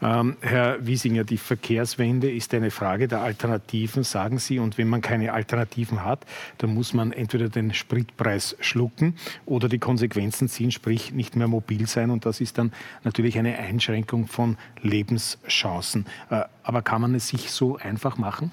Ähm, 0.00 0.36
Herr 0.40 0.86
Wiesinger, 0.86 1.24
die 1.24 1.38
Verkehrswende 1.38 2.30
ist 2.30 2.54
eine 2.54 2.70
Frage 2.70 3.08
der 3.08 3.20
Alternativen, 3.20 4.04
sagen 4.04 4.38
Sie. 4.38 4.58
Und 4.58 4.78
wenn 4.78 4.88
man 4.88 5.00
keine 5.00 5.32
Alternativen 5.32 6.04
hat, 6.04 6.24
dann 6.58 6.72
muss 6.72 6.94
man 6.94 7.12
entweder 7.12 7.48
den 7.48 7.74
Spritpreis 7.74 8.56
schlucken 8.60 9.16
oder 9.44 9.68
die 9.68 9.78
Konsequenzen 9.78 10.48
ziehen, 10.48 10.70
sprich 10.70 11.12
nicht 11.12 11.36
mehr 11.36 11.48
mobil 11.48 11.86
sein. 11.86 12.10
Und 12.10 12.26
das 12.26 12.40
ist 12.40 12.58
dann 12.58 12.72
natürlich 13.02 13.38
eine 13.38 13.58
Einschränkung 13.58 14.26
von 14.26 14.56
Lebenschancen. 14.82 16.06
Äh, 16.30 16.42
aber 16.62 16.82
kann 16.82 17.02
man 17.02 17.14
es 17.14 17.28
sich 17.28 17.50
so 17.50 17.76
einfach 17.76 18.16
machen? 18.16 18.50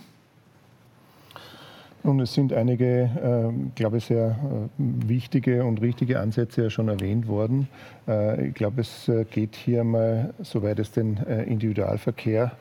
Und 2.04 2.20
es 2.20 2.34
sind 2.34 2.52
einige, 2.52 3.04
äh, 3.04 3.70
glaube 3.76 3.98
ich, 3.98 4.06
sehr 4.06 4.30
äh, 4.30 4.70
wichtige 4.78 5.64
und 5.64 5.82
richtige 5.82 6.20
Ansätze 6.20 6.64
ja 6.64 6.70
schon 6.70 6.90
erwähnt 6.90 7.28
worden. 7.28 7.68
Äh, 8.08 8.48
ich 8.48 8.54
glaube, 8.56 8.82
es 8.82 9.08
äh, 9.08 9.24
geht 9.26 9.56
hier 9.56 9.84
mal, 9.84 10.34
soweit 10.42 10.80
es 10.80 10.92
den 10.92 11.18
äh, 11.18 11.44
Individualverkehr 11.44 12.54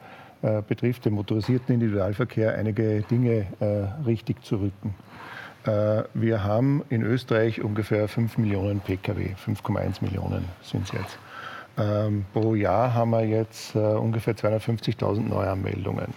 äh, 0.42 0.60
betrifft, 0.60 1.06
den 1.06 1.14
motorisierten 1.14 1.74
Individualverkehr, 1.74 2.54
einige 2.54 3.02
Dinge 3.02 3.46
richtig 4.06 4.42
zu 4.44 4.56
rücken. 4.56 4.94
wir 6.14 6.44
haben 6.44 6.82
in 6.88 7.02
Österreich 7.02 7.62
ungefähr 7.62 8.08
5 8.08 8.38
Millionen 8.38 8.80
Pkw, 8.80 9.34
5,1 9.34 10.02
Millionen 10.02 10.44
sind 10.62 10.84
es 10.84 10.92
jetzt. 10.92 11.18
Ähm, 11.78 12.24
pro 12.32 12.54
Jahr 12.54 12.94
haben 12.94 13.10
wir 13.10 13.24
jetzt 13.24 13.76
ungefähr 13.76 14.34
250.000 14.34 15.28
Neuanmeldungen. 15.28 16.14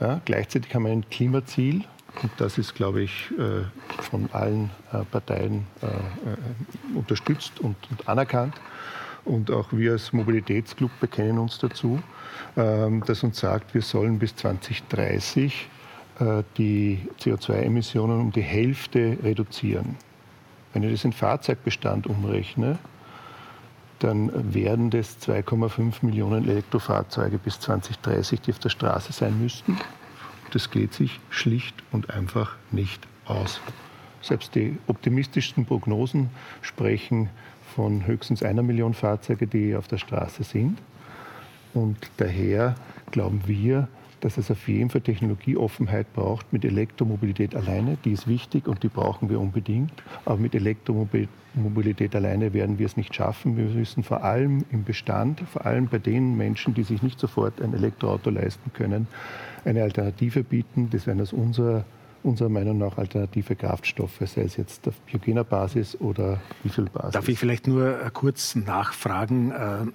Ja, 0.00 0.20
gleichzeitig 0.26 0.74
haben 0.74 0.84
wir 0.84 0.92
ein 0.92 1.08
Klimaziel 1.08 1.84
und 2.22 2.32
das 2.38 2.58
ist, 2.58 2.74
glaube 2.74 3.02
ich, 3.02 3.30
äh, 3.38 3.64
von 4.02 4.28
allen 4.32 4.70
äh, 4.92 5.04
Parteien 5.04 5.66
äh, 5.82 6.96
unterstützt 6.96 7.60
und 7.60 7.76
anerkannt. 8.06 8.54
Und 9.24 9.50
auch 9.50 9.68
wir 9.72 9.92
als 9.92 10.12
Mobilitätsclub 10.12 10.90
bekennen 11.00 11.38
uns 11.38 11.58
dazu, 11.58 12.02
ähm, 12.56 13.04
das 13.06 13.22
uns 13.22 13.38
sagt, 13.38 13.74
wir 13.74 13.82
sollen 13.82 14.18
bis 14.18 14.34
2030 14.36 15.68
die 16.56 16.98
CO2-Emissionen 17.20 18.20
um 18.20 18.32
die 18.32 18.42
Hälfte 18.42 19.16
reduzieren. 19.22 19.94
Wenn 20.72 20.82
ich 20.82 20.90
das 20.90 21.04
in 21.04 21.12
Fahrzeugbestand 21.12 22.08
umrechne, 22.08 22.76
dann 24.00 24.52
werden 24.52 24.90
das 24.90 25.16
2,5 25.20 26.04
Millionen 26.04 26.48
Elektrofahrzeuge 26.48 27.38
bis 27.38 27.60
2030, 27.60 28.40
die 28.40 28.50
auf 28.50 28.58
der 28.58 28.70
Straße 28.70 29.12
sein 29.12 29.40
müssten. 29.40 29.78
Das 30.52 30.70
geht 30.70 30.94
sich 30.94 31.20
schlicht 31.30 31.74
und 31.92 32.10
einfach 32.10 32.56
nicht 32.70 33.06
aus. 33.26 33.60
Selbst 34.22 34.54
die 34.54 34.78
optimistischsten 34.86 35.66
Prognosen 35.66 36.30
sprechen 36.62 37.28
von 37.74 38.06
höchstens 38.06 38.42
einer 38.42 38.62
Million 38.62 38.94
Fahrzeuge, 38.94 39.46
die 39.46 39.76
auf 39.76 39.88
der 39.88 39.98
Straße 39.98 40.42
sind. 40.42 40.78
Und 41.74 41.98
daher 42.16 42.74
glauben 43.10 43.42
wir, 43.46 43.88
dass 44.20 44.36
es 44.36 44.50
auf 44.50 44.66
jeden 44.68 44.90
Fall 44.90 45.00
Technologieoffenheit 45.00 46.12
braucht 46.12 46.52
mit 46.52 46.64
Elektromobilität 46.64 47.54
alleine. 47.54 47.96
Die 48.04 48.12
ist 48.12 48.26
wichtig 48.26 48.66
und 48.66 48.82
die 48.82 48.88
brauchen 48.88 49.28
wir 49.30 49.38
unbedingt. 49.38 49.92
Aber 50.24 50.38
mit 50.38 50.54
Elektromobilität 50.54 52.16
alleine 52.16 52.52
werden 52.52 52.78
wir 52.78 52.86
es 52.86 52.96
nicht 52.96 53.14
schaffen. 53.14 53.56
Wir 53.56 53.66
müssen 53.66 54.02
vor 54.02 54.24
allem 54.24 54.64
im 54.70 54.84
Bestand, 54.84 55.40
vor 55.40 55.66
allem 55.66 55.86
bei 55.86 55.98
den 55.98 56.36
Menschen, 56.36 56.74
die 56.74 56.82
sich 56.82 57.02
nicht 57.02 57.20
sofort 57.20 57.60
ein 57.62 57.74
Elektroauto 57.74 58.30
leisten 58.30 58.72
können, 58.72 59.06
eine 59.68 59.82
Alternative 59.82 60.42
bieten. 60.42 60.88
Das 60.90 61.06
wären 61.06 61.20
aus 61.20 61.32
unserer 61.32 61.84
unserer 62.22 62.48
Meinung 62.48 62.78
nach 62.78 62.96
alternative 62.98 63.56
Kraftstoffe, 63.56 64.20
sei 64.24 64.42
es 64.42 64.56
jetzt 64.56 64.86
auf 64.88 64.94
biogener 65.00 65.44
Basis 65.44 66.00
oder 66.00 66.40
Basis. 66.64 67.12
Darf 67.12 67.28
ich 67.28 67.38
vielleicht 67.38 67.66
nur 67.66 68.02
äh, 68.02 68.10
kurz 68.12 68.54
nachfragen, 68.54 69.50
äh, 69.50 69.86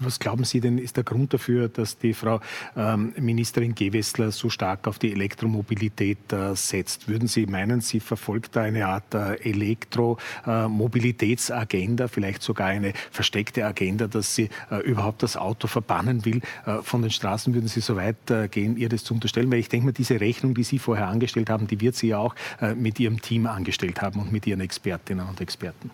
was 0.00 0.18
glauben 0.18 0.42
Sie 0.44 0.60
denn, 0.60 0.76
ist 0.78 0.96
der 0.96 1.04
Grund 1.04 1.32
dafür, 1.34 1.68
dass 1.68 1.98
die 1.98 2.14
Frau 2.14 2.40
ähm, 2.76 3.12
Ministerin 3.18 3.74
Gewessler 3.74 4.32
so 4.32 4.50
stark 4.50 4.88
auf 4.88 4.98
die 4.98 5.12
Elektromobilität 5.12 6.32
äh, 6.32 6.54
setzt? 6.54 7.08
Würden 7.08 7.28
Sie 7.28 7.46
meinen, 7.46 7.80
sie 7.80 8.00
verfolgt 8.00 8.56
da 8.56 8.62
eine 8.62 8.86
Art 8.86 9.14
Elektromobilitätsagenda, 9.14 12.08
vielleicht 12.08 12.42
sogar 12.42 12.66
eine 12.68 12.94
versteckte 13.10 13.66
Agenda, 13.66 14.06
dass 14.06 14.34
sie 14.34 14.48
überhaupt 14.84 15.22
das 15.22 15.36
Auto 15.36 15.68
verbannen 15.68 16.24
will 16.24 16.40
von 16.82 17.02
den 17.02 17.10
Straßen? 17.10 17.52
Würden 17.54 17.68
Sie 17.68 17.80
so 17.80 17.96
weit 17.96 18.16
gehen, 18.50 18.76
ihr 18.76 18.88
das 18.88 19.04
zu 19.04 19.14
unterstellen? 19.14 19.50
Weil 19.50 19.58
ich 19.58 19.68
denke 19.68 19.86
mal, 19.86 19.92
diese 19.92 20.20
Rechnung, 20.20 20.54
die 20.54 20.62
Sie 20.62 20.78
vorher 20.78 21.08
angestellt 21.08 21.50
haben, 21.50 21.57
die 21.66 21.80
wird 21.80 21.94
sie 21.94 22.08
ja 22.08 22.18
auch 22.18 22.34
äh, 22.60 22.74
mit 22.74 23.00
ihrem 23.00 23.20
Team 23.20 23.46
angestellt 23.46 24.00
haben 24.02 24.20
und 24.20 24.32
mit 24.32 24.46
ihren 24.46 24.60
Expertinnen 24.60 25.26
und 25.28 25.40
Experten. 25.40 25.90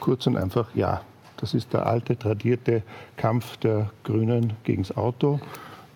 Kurz 0.00 0.26
und 0.26 0.36
einfach 0.36 0.74
ja. 0.74 1.02
Das 1.36 1.52
ist 1.52 1.72
der 1.72 1.86
alte, 1.86 2.16
tradierte 2.16 2.82
Kampf 3.16 3.56
der 3.58 3.90
Grünen 4.04 4.54
gegen 4.62 4.82
das 4.82 4.96
Auto. 4.96 5.40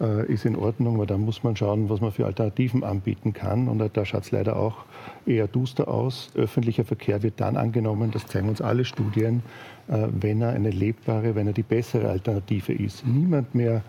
Äh, 0.00 0.32
ist 0.32 0.44
in 0.44 0.54
Ordnung, 0.54 0.94
aber 0.94 1.06
da 1.06 1.16
muss 1.16 1.42
man 1.42 1.56
schauen, 1.56 1.88
was 1.88 2.00
man 2.00 2.12
für 2.12 2.24
Alternativen 2.24 2.84
anbieten 2.84 3.32
kann. 3.32 3.66
Und 3.66 3.82
da 3.96 4.04
schaut 4.04 4.22
es 4.22 4.30
leider 4.30 4.56
auch 4.56 4.84
eher 5.26 5.48
duster 5.48 5.88
aus. 5.88 6.30
Öffentlicher 6.36 6.84
Verkehr 6.84 7.22
wird 7.24 7.40
dann 7.40 7.56
angenommen, 7.56 8.12
das 8.12 8.26
zeigen 8.26 8.48
uns 8.48 8.60
alle 8.60 8.84
Studien, 8.84 9.42
äh, 9.88 10.06
wenn 10.12 10.40
er 10.40 10.50
eine 10.50 10.70
lebbare, 10.70 11.34
wenn 11.34 11.48
er 11.48 11.52
die 11.52 11.64
bessere 11.64 12.10
Alternative 12.10 12.72
ist. 12.72 13.04
Niemand 13.06 13.56
mehr 13.56 13.82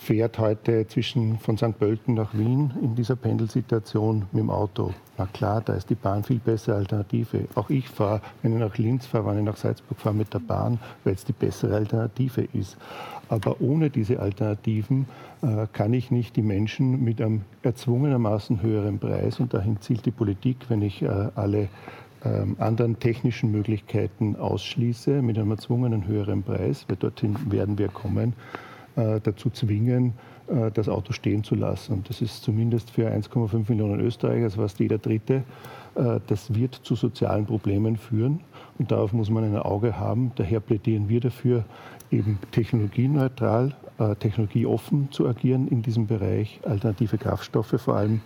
fährt 0.00 0.38
heute 0.38 0.86
zwischen 0.88 1.38
von 1.38 1.58
St. 1.58 1.78
Pölten 1.78 2.14
nach 2.14 2.32
Wien 2.32 2.72
in 2.82 2.94
dieser 2.94 3.16
Pendelsituation 3.16 4.24
mit 4.32 4.40
dem 4.40 4.50
Auto. 4.50 4.94
Na 5.18 5.26
klar, 5.26 5.60
da 5.60 5.74
ist 5.74 5.90
die 5.90 5.94
Bahn 5.94 6.24
viel 6.24 6.38
bessere 6.38 6.76
Alternative. 6.76 7.44
Auch 7.54 7.68
ich 7.68 7.88
fahre, 7.88 8.22
wenn 8.42 8.54
ich 8.54 8.58
nach 8.58 8.78
Linz 8.78 9.04
fahre, 9.04 9.26
wenn 9.26 9.38
ich 9.38 9.44
nach 9.44 9.58
Salzburg 9.58 9.98
fahre 9.98 10.14
mit 10.14 10.32
der 10.32 10.38
Bahn, 10.38 10.78
weil 11.04 11.14
es 11.14 11.24
die 11.24 11.34
bessere 11.34 11.76
Alternative 11.76 12.48
ist. 12.54 12.78
Aber 13.28 13.60
ohne 13.60 13.90
diese 13.90 14.20
Alternativen 14.20 15.06
äh, 15.42 15.66
kann 15.72 15.92
ich 15.92 16.10
nicht 16.10 16.34
die 16.34 16.42
Menschen 16.42 17.04
mit 17.04 17.20
einem 17.20 17.42
erzwungenermaßen 17.62 18.62
höheren 18.62 18.98
Preis, 18.98 19.38
und 19.38 19.52
dahin 19.52 19.80
zielt 19.82 20.06
die 20.06 20.10
Politik, 20.10 20.56
wenn 20.68 20.80
ich 20.80 21.02
äh, 21.02 21.28
alle 21.34 21.68
ähm, 22.24 22.56
anderen 22.58 22.98
technischen 22.98 23.52
Möglichkeiten 23.52 24.36
ausschließe, 24.36 25.20
mit 25.20 25.38
einem 25.38 25.50
erzwungenen 25.50 26.06
höheren 26.06 26.42
Preis, 26.42 26.86
weil 26.88 26.96
dorthin 26.96 27.36
werden 27.52 27.78
wir 27.78 27.88
kommen, 27.88 28.32
dazu 28.96 29.50
zwingen, 29.50 30.14
äh, 30.50 30.70
das 30.72 30.88
Auto 30.88 31.12
stehen 31.12 31.44
zu 31.44 31.54
lassen. 31.54 31.92
Und 31.92 32.08
das 32.08 32.20
ist 32.20 32.42
zumindest 32.42 32.90
für 32.90 33.08
1,5 33.10 33.68
Millionen 33.68 34.00
Österreicher, 34.00 34.44
also 34.44 34.60
fast 34.60 34.80
jeder 34.80 34.98
Dritte, 34.98 35.44
äh, 35.94 36.20
das 36.26 36.54
wird 36.54 36.74
zu 36.74 36.94
sozialen 36.94 37.46
Problemen 37.46 37.96
führen. 37.96 38.40
Und 38.78 38.90
darauf 38.90 39.12
muss 39.12 39.30
man 39.30 39.44
ein 39.44 39.56
Auge 39.56 39.98
haben. 39.98 40.32
Daher 40.36 40.60
plädieren 40.60 41.08
wir 41.08 41.20
dafür, 41.20 41.64
eben 42.10 42.38
technologieneutral, 42.50 43.76
technologieoffen 44.18 45.12
zu 45.12 45.28
agieren 45.28 45.68
in 45.68 45.82
diesem 45.82 46.06
Bereich, 46.06 46.58
alternative 46.64 47.18
Kraftstoffe 47.18 47.78
vor 47.78 47.96
allem 47.96 48.20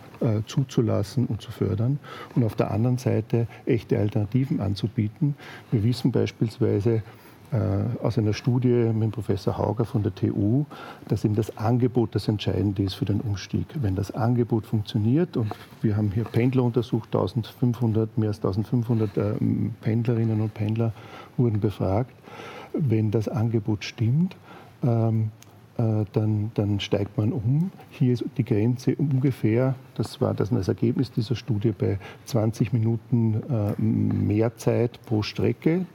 zuzulassen 0.47 1.27
und 1.27 1.41
zu 1.41 1.51
fördern. 1.51 1.99
Und 2.33 2.45
auf 2.45 2.55
der 2.55 2.71
anderen 2.71 2.97
Seite 2.97 3.45
echte 3.65 3.99
Alternativen 3.99 4.59
anzubieten. 4.59 5.35
Wir 5.71 5.83
wissen 5.83 6.11
beispielsweise, 6.11 6.95
äh, 6.95 7.01
aus 8.01 8.17
einer 8.17 8.33
Studie 8.33 8.91
mit 8.93 9.11
Professor 9.11 9.57
Hauger 9.57 9.85
von 9.85 10.03
der 10.03 10.13
TU, 10.13 10.65
dass 11.07 11.23
eben 11.23 11.35
das 11.35 11.57
Angebot 11.57 12.15
das 12.15 12.27
Entscheidende 12.27 12.83
ist 12.83 12.95
für 12.95 13.05
den 13.05 13.21
Umstieg. 13.21 13.65
Wenn 13.75 13.95
das 13.95 14.11
Angebot 14.11 14.65
funktioniert 14.65 15.37
und 15.37 15.51
wir 15.81 15.95
haben 15.95 16.11
hier 16.11 16.23
Pendler 16.23 16.63
untersucht, 16.63 17.09
1500, 17.15 18.17
mehr 18.17 18.29
als 18.29 18.37
1500 18.37 19.17
äh, 19.17 19.33
Pendlerinnen 19.81 20.41
und 20.41 20.53
Pendler 20.53 20.91
wurden 21.37 21.59
befragt. 21.59 22.11
Wenn 22.73 23.11
das 23.11 23.27
Angebot 23.27 23.83
stimmt, 23.83 24.35
ähm, 24.83 25.31
äh, 25.77 26.05
dann, 26.13 26.51
dann, 26.53 26.79
steigt 26.79 27.17
man 27.17 27.33
um. 27.33 27.71
Hier 27.89 28.13
ist 28.13 28.23
die 28.37 28.45
Grenze 28.45 28.95
ungefähr, 28.95 29.75
das 29.95 30.21
war 30.21 30.33
das, 30.33 30.49
das 30.49 30.67
Ergebnis 30.67 31.11
dieser 31.11 31.35
Studie, 31.35 31.73
bei 31.77 31.99
20 32.25 32.71
Minuten 32.71 33.43
äh, 33.49 33.81
mehr 33.81 34.55
Zeit 34.57 34.99
pro 35.05 35.21
Strecke 35.21 35.85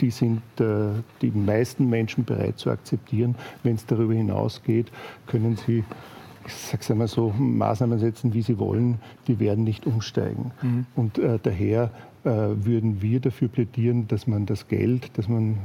die 0.00 0.10
sind 0.10 0.42
äh, 0.58 0.90
die 1.22 1.30
meisten 1.30 1.88
Menschen 1.88 2.24
bereit 2.24 2.58
zu 2.58 2.70
akzeptieren. 2.70 3.34
Wenn 3.62 3.76
es 3.76 3.86
darüber 3.86 4.14
hinausgeht, 4.14 4.90
können 5.26 5.56
sie 5.56 5.84
ich 6.46 6.90
einmal 6.90 7.06
so, 7.06 7.32
Maßnahmen 7.36 7.98
setzen, 7.98 8.34
wie 8.34 8.42
sie 8.42 8.58
wollen, 8.58 8.98
die 9.28 9.38
werden 9.38 9.62
nicht 9.64 9.86
umsteigen. 9.86 10.52
Mhm. 10.62 10.86
Und 10.96 11.18
äh, 11.18 11.38
daher 11.42 11.90
äh, 12.24 12.30
würden 12.30 13.02
wir 13.02 13.20
dafür 13.20 13.48
plädieren, 13.48 14.08
dass 14.08 14.26
man 14.26 14.46
das 14.46 14.66
Geld, 14.66 15.10
das 15.14 15.28
man 15.28 15.58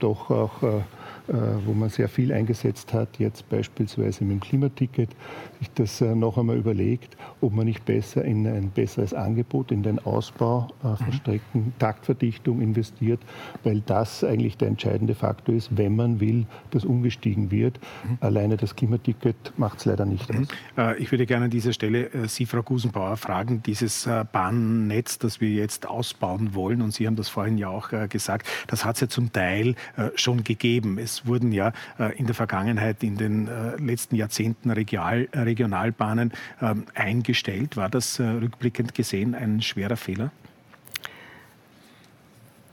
doch 0.00 0.30
auch 0.30 0.62
äh, 0.62 0.80
wo 1.26 1.72
man 1.72 1.88
sehr 1.88 2.08
viel 2.08 2.32
eingesetzt 2.32 2.92
hat, 2.92 3.18
jetzt 3.18 3.48
beispielsweise 3.48 4.24
mit 4.24 4.32
dem 4.32 4.40
Klimaticket, 4.40 5.10
sich 5.58 5.70
das 5.74 6.00
äh, 6.00 6.14
noch 6.14 6.36
einmal 6.36 6.56
überlegt, 6.56 7.16
ob 7.40 7.54
man 7.54 7.66
nicht 7.66 7.84
besser 7.84 8.24
in 8.24 8.46
ein 8.46 8.70
besseres 8.70 9.14
Angebot, 9.14 9.72
in 9.72 9.82
den 9.82 9.98
Ausbau 10.00 10.68
äh, 10.80 10.96
von 10.96 11.06
mhm. 11.06 11.12
Strecken, 11.12 11.72
Taktverdichtung 11.78 12.60
investiert, 12.60 13.20
weil 13.62 13.80
das 13.86 14.22
eigentlich 14.22 14.58
der 14.58 14.68
entscheidende 14.68 15.14
Faktor 15.14 15.54
ist, 15.54 15.76
wenn 15.76 15.96
man 15.96 16.20
will, 16.20 16.46
dass 16.72 16.84
umgestiegen 16.84 17.50
wird. 17.50 17.80
Mhm. 18.06 18.18
Alleine 18.20 18.56
das 18.56 18.76
Klimaticket 18.76 19.52
macht 19.56 19.78
es 19.78 19.86
leider 19.86 20.04
nicht 20.04 20.32
mhm. 20.32 20.46
aus. 20.76 20.96
Ich 20.98 21.10
würde 21.10 21.26
gerne 21.26 21.46
an 21.46 21.50
dieser 21.50 21.72
Stelle 21.72 22.10
Sie, 22.28 22.46
Frau 22.46 22.62
Gusenbauer, 22.62 23.16
fragen, 23.16 23.62
dieses 23.62 24.08
Bahnnetz, 24.32 25.18
das 25.18 25.40
wir 25.40 25.50
jetzt 25.50 25.86
ausbauen 25.86 26.54
wollen, 26.54 26.82
und 26.82 26.92
Sie 26.92 27.06
haben 27.06 27.16
das 27.16 27.28
vorhin 27.28 27.58
ja 27.58 27.68
auch 27.68 27.90
gesagt, 28.08 28.46
das 28.66 28.84
hat 28.84 28.96
es 28.96 29.00
ja 29.02 29.08
zum 29.08 29.32
Teil 29.32 29.74
schon 30.14 30.44
gegeben. 30.44 30.98
Es 30.98 31.13
es 31.14 31.26
wurden 31.26 31.52
ja 31.52 31.72
äh, 31.98 32.16
in 32.18 32.26
der 32.26 32.34
Vergangenheit 32.34 33.02
in 33.02 33.16
den 33.16 33.48
äh, 33.48 33.76
letzten 33.76 34.16
Jahrzehnten 34.16 34.70
Regional, 34.70 35.28
Regionalbahnen 35.32 36.32
ähm, 36.60 36.84
eingestellt. 36.94 37.76
War 37.76 37.88
das 37.88 38.18
äh, 38.18 38.24
rückblickend 38.24 38.94
gesehen 38.94 39.34
ein 39.34 39.62
schwerer 39.62 39.96
Fehler? 39.96 40.30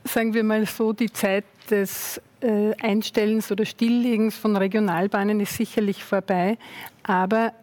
Sagen 0.04 0.34
wir 0.34 0.44
mal 0.44 0.66
so, 0.66 0.94
die 0.94 1.12
Zeit 1.12 1.46
des 1.70 2.20
Einstellens 2.82 3.52
oder 3.52 3.66
Stilllegens 3.66 4.36
von 4.36 4.58
Regionalbahnen 4.58 5.40
ist 5.40 5.54
sicherlich 5.58 6.04
vorbei, 6.04 6.58
aber 7.04 7.54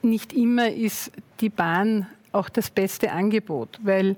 nicht 0.00 0.32
immer 0.32 0.70
ist 0.70 1.12
die 1.40 1.50
Bahn 1.50 2.06
auch 2.32 2.48
das 2.48 2.70
beste 2.70 3.12
Angebot, 3.12 3.78
weil 3.82 4.16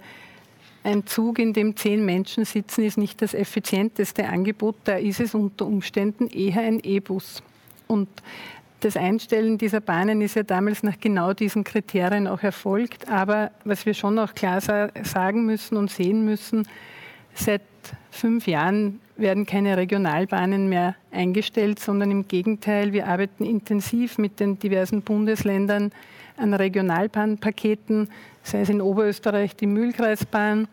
ein 0.83 1.07
Zug, 1.07 1.38
in 1.38 1.53
dem 1.53 1.77
zehn 1.77 2.05
Menschen 2.05 2.45
sitzen, 2.45 2.85
ist 2.85 2.97
nicht 2.97 3.21
das 3.21 3.35
effizienteste 3.35 4.29
Angebot. 4.29 4.77
Da 4.85 4.97
ist 4.97 5.21
es 5.21 5.35
unter 5.35 5.66
Umständen 5.66 6.27
eher 6.29 6.62
ein 6.62 6.81
E-Bus. 6.81 7.43
Und 7.87 8.09
das 8.81 8.97
Einstellen 8.97 9.59
dieser 9.59 9.81
Bahnen 9.81 10.23
ist 10.23 10.37
ja 10.37 10.43
damals 10.43 10.83
nach 10.83 10.99
genau 10.99 11.35
diesen 11.35 11.64
Kriterien 11.64 12.27
auch 12.27 12.43
erfolgt. 12.43 13.11
Aber 13.11 13.51
was 13.64 13.85
wir 13.85 13.95
schon 13.95 14.19
auch 14.19 14.35
klar 14.35 14.61
sagen 14.61 15.45
müssen 15.45 15.77
und 15.77 15.90
sehen 15.90 16.25
müssen, 16.25 16.66
seit 17.35 17.62
fünf 18.11 18.47
Jahren 18.47 19.01
werden 19.16 19.45
keine 19.45 19.77
Regionalbahnen 19.77 20.69
mehr 20.69 20.97
eingestellt, 21.11 21.79
sondern 21.79 22.11
im 22.11 22.27
Gegenteil, 22.27 22.93
wir 22.93 23.07
arbeiten 23.07 23.45
intensiv 23.45 24.16
mit 24.16 24.40
den 24.40 24.59
diversen 24.59 25.03
Bundesländern 25.03 25.93
an 26.37 26.55
Regionalbahnpaketen, 26.55 28.09
sei 28.42 28.61
es 28.61 28.68
in 28.68 28.81
Oberösterreich 28.81 29.57
die 29.57 29.66
Mühlkreisbahn, 29.66 30.68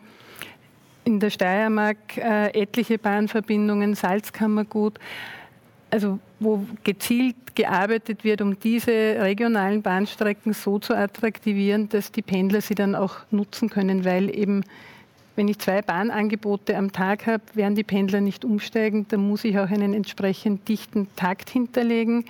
in 1.04 1.20
der 1.20 1.30
Steiermark 1.30 2.16
äh, 2.16 2.48
etliche 2.48 2.98
Bahnverbindungen, 2.98 3.94
Salzkammergut, 3.94 4.98
also 5.90 6.18
wo 6.38 6.66
gezielt 6.84 7.36
gearbeitet 7.54 8.24
wird, 8.24 8.42
um 8.42 8.60
diese 8.60 8.92
regionalen 8.92 9.82
Bahnstrecken 9.82 10.52
so 10.52 10.78
zu 10.78 10.94
attraktivieren, 10.94 11.88
dass 11.88 12.12
die 12.12 12.22
Pendler 12.22 12.60
sie 12.60 12.74
dann 12.74 12.94
auch 12.94 13.16
nutzen 13.30 13.70
können, 13.70 14.04
weil 14.04 14.34
eben 14.36 14.64
wenn 15.38 15.46
ich 15.46 15.60
zwei 15.60 15.82
Bahnangebote 15.82 16.76
am 16.76 16.90
Tag 16.90 17.28
habe, 17.28 17.44
werden 17.54 17.76
die 17.76 17.84
Pendler 17.84 18.20
nicht 18.20 18.44
umsteigen. 18.44 19.06
Da 19.08 19.16
muss 19.16 19.44
ich 19.44 19.56
auch 19.56 19.70
einen 19.70 19.94
entsprechend 19.94 20.68
dichten 20.68 21.06
Takt 21.14 21.48
hinterlegen. 21.48 22.24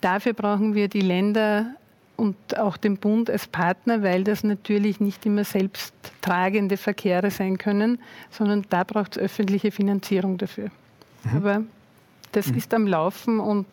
Dafür 0.00 0.32
brauchen 0.32 0.74
wir 0.74 0.88
die 0.88 1.02
Länder 1.02 1.74
und 2.18 2.58
auch 2.58 2.76
den 2.76 2.96
Bund 2.96 3.30
als 3.30 3.46
Partner, 3.46 4.02
weil 4.02 4.24
das 4.24 4.42
natürlich 4.42 4.98
nicht 4.98 5.24
immer 5.24 5.44
selbsttragende 5.44 6.76
Verkehre 6.76 7.30
sein 7.30 7.58
können, 7.58 8.00
sondern 8.30 8.66
da 8.70 8.82
braucht 8.82 9.16
es 9.16 9.22
öffentliche 9.22 9.70
Finanzierung 9.70 10.36
dafür. 10.36 10.70
Mhm. 11.22 11.36
Aber 11.36 11.62
das 12.32 12.48
mhm. 12.48 12.56
ist 12.56 12.74
am 12.74 12.88
Laufen 12.88 13.38
und 13.38 13.66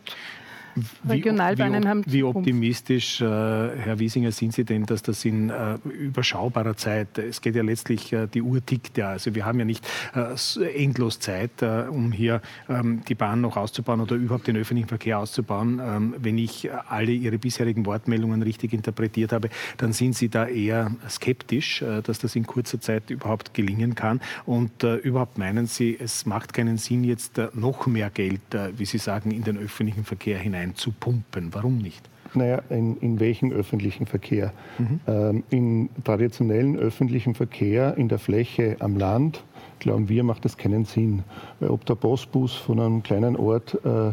Regionalbahnen 1.07 1.83
wie, 1.83 1.87
haben. 1.87 2.03
Wie 2.05 2.23
optimistisch, 2.23 3.21
äh, 3.21 3.25
Herr 3.25 3.99
Wiesinger, 3.99 4.31
sind 4.31 4.53
Sie 4.53 4.65
denn, 4.65 4.85
dass 4.85 5.01
das 5.01 5.23
in 5.23 5.49
äh, 5.49 5.75
überschaubarer 5.87 6.75
Zeit, 6.75 7.17
es 7.17 7.41
geht 7.41 7.55
ja 7.55 7.63
letztlich, 7.63 8.11
äh, 8.11 8.27
die 8.27 8.41
Uhr 8.41 8.65
tickt 8.65 8.97
ja, 8.97 9.09
also 9.09 9.33
wir 9.35 9.45
haben 9.45 9.59
ja 9.59 9.65
nicht 9.65 9.87
äh, 10.15 10.83
endlos 10.83 11.19
Zeit, 11.19 11.61
äh, 11.61 11.85
um 11.89 12.11
hier 12.11 12.41
ähm, 12.69 13.03
die 13.07 13.15
Bahn 13.15 13.41
noch 13.41 13.57
auszubauen 13.57 14.01
oder 14.01 14.15
überhaupt 14.15 14.47
den 14.47 14.57
öffentlichen 14.57 14.89
Verkehr 14.89 15.19
auszubauen. 15.19 15.79
Ähm, 15.83 16.15
wenn 16.17 16.37
ich 16.37 16.69
alle 16.89 17.11
Ihre 17.11 17.37
bisherigen 17.37 17.85
Wortmeldungen 17.85 18.41
richtig 18.41 18.73
interpretiert 18.73 19.31
habe, 19.31 19.49
dann 19.77 19.93
sind 19.93 20.15
Sie 20.15 20.29
da 20.29 20.47
eher 20.47 20.91
skeptisch, 21.09 21.81
äh, 21.81 22.01
dass 22.01 22.19
das 22.19 22.35
in 22.35 22.45
kurzer 22.45 22.81
Zeit 22.81 23.09
überhaupt 23.09 23.53
gelingen 23.53 23.95
kann. 23.95 24.19
Und 24.45 24.83
überhaupt 24.83 25.37
meinen 25.37 25.67
Sie, 25.67 25.97
es 25.99 26.25
macht 26.25 26.53
keinen 26.53 26.77
Sinn, 26.77 27.03
jetzt 27.03 27.39
noch 27.53 27.87
mehr 27.87 28.09
Geld, 28.09 28.41
wie 28.77 28.85
Sie 28.85 28.97
sagen, 28.97 29.31
in 29.31 29.43
den 29.43 29.57
öffentlichen 29.57 30.03
Verkehr 30.03 30.37
hinein 30.37 30.64
hineinzupumpen. 30.65 31.53
Warum 31.53 31.77
nicht? 31.77 32.09
Naja, 32.33 32.61
in, 32.69 32.97
in 32.97 33.19
welchen 33.19 33.53
öffentlichen 33.53 34.05
Verkehr? 34.05 34.51
Mhm. 34.77 34.99
Ähm, 35.07 35.43
Im 35.51 35.89
traditionellen 36.03 36.77
öffentlichen 36.77 37.33
Verkehr 37.33 37.95
in 37.97 38.09
der 38.09 38.19
Fläche 38.19 38.75
am 38.79 38.97
Land, 38.97 39.43
glauben 39.79 40.09
wir, 40.09 40.23
macht 40.23 40.43
das 40.43 40.57
keinen 40.57 40.85
Sinn. 40.85 41.23
Weil 41.59 41.69
ob 41.69 41.85
der 41.85 41.95
Postbus 41.95 42.53
von 42.53 42.79
einem 42.79 43.03
kleinen 43.03 43.37
Ort 43.37 43.79
äh, 43.85 44.11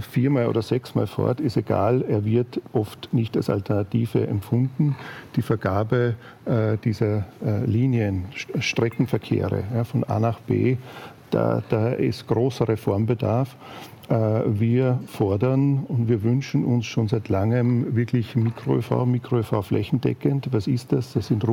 viermal 0.00 0.46
oder 0.48 0.62
sechsmal 0.62 1.06
fährt, 1.06 1.40
ist 1.40 1.56
egal. 1.56 2.04
Er 2.08 2.24
wird 2.24 2.60
oft 2.72 3.12
nicht 3.12 3.36
als 3.36 3.50
Alternative 3.50 4.26
empfunden. 4.26 4.96
Die 5.36 5.42
Vergabe 5.42 6.14
äh, 6.46 6.78
dieser 6.78 7.26
äh, 7.44 7.64
Linien, 7.66 8.26
Streckenverkehre 8.60 9.64
ja, 9.74 9.84
von 9.84 10.04
A 10.04 10.20
nach 10.20 10.40
B, 10.40 10.76
da, 11.30 11.62
da 11.68 11.88
ist 11.90 12.26
großer 12.26 12.68
Reformbedarf. 12.68 13.54
Äh, 14.08 14.14
wir 14.46 15.00
fordern 15.06 15.84
und 15.86 16.08
wir 16.08 16.22
wünschen 16.22 16.64
uns 16.64 16.86
schon 16.86 17.08
seit 17.08 17.28
langem 17.28 17.94
wirklich 17.94 18.36
Mikro-ÖV, 18.36 19.04
Mikro-ÖV 19.04 19.62
flächendeckend. 19.62 20.48
Was 20.52 20.66
ist 20.66 20.92
das? 20.92 21.12
Das 21.12 21.26
sind 21.26 21.44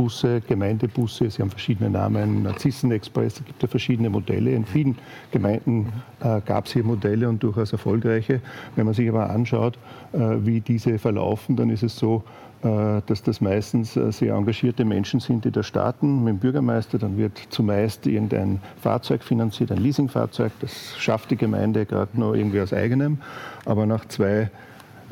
Rufbusse, 0.00 0.40
Gemeindebusse, 0.40 1.30
sie 1.30 1.42
haben 1.42 1.50
verschiedene 1.50 1.90
Namen, 1.90 2.42
Narzissenexpress, 2.44 3.40
es 3.40 3.44
gibt 3.44 3.62
ja 3.62 3.68
verschiedene 3.68 4.08
Modelle. 4.08 4.52
In 4.52 4.64
vielen 4.64 4.96
Gemeinden 5.30 5.92
äh, 6.20 6.40
gab 6.40 6.66
es 6.66 6.72
hier 6.72 6.84
Modelle 6.84 7.28
und 7.28 7.42
durchaus 7.42 7.72
erfolgreiche. 7.72 8.40
Wenn 8.76 8.86
man 8.86 8.94
sich 8.94 9.08
aber 9.08 9.28
anschaut, 9.28 9.76
äh, 10.12 10.18
wie 10.18 10.60
diese 10.60 10.98
verlaufen, 10.98 11.56
dann 11.56 11.68
ist 11.68 11.82
es 11.82 11.96
so, 11.96 12.24
äh, 12.62 13.02
dass 13.04 13.22
das 13.22 13.42
meistens 13.42 13.94
äh, 13.96 14.10
sehr 14.10 14.34
engagierte 14.34 14.86
Menschen 14.86 15.20
sind, 15.20 15.44
die 15.44 15.50
da 15.50 15.62
starten 15.62 16.24
mit 16.24 16.34
dem 16.34 16.38
Bürgermeister. 16.38 16.98
Dann 16.98 17.18
wird 17.18 17.38
zumeist 17.50 18.06
irgendein 18.06 18.60
Fahrzeug 18.80 19.22
finanziert, 19.22 19.70
ein 19.70 19.78
Leasingfahrzeug. 19.78 20.52
Das 20.60 20.96
schafft 20.98 21.30
die 21.30 21.36
Gemeinde 21.36 21.84
gerade 21.84 22.18
nur 22.18 22.34
irgendwie 22.34 22.62
aus 22.62 22.72
eigenem. 22.72 23.18
Aber 23.66 23.84
nach 23.84 24.06
zwei 24.06 24.50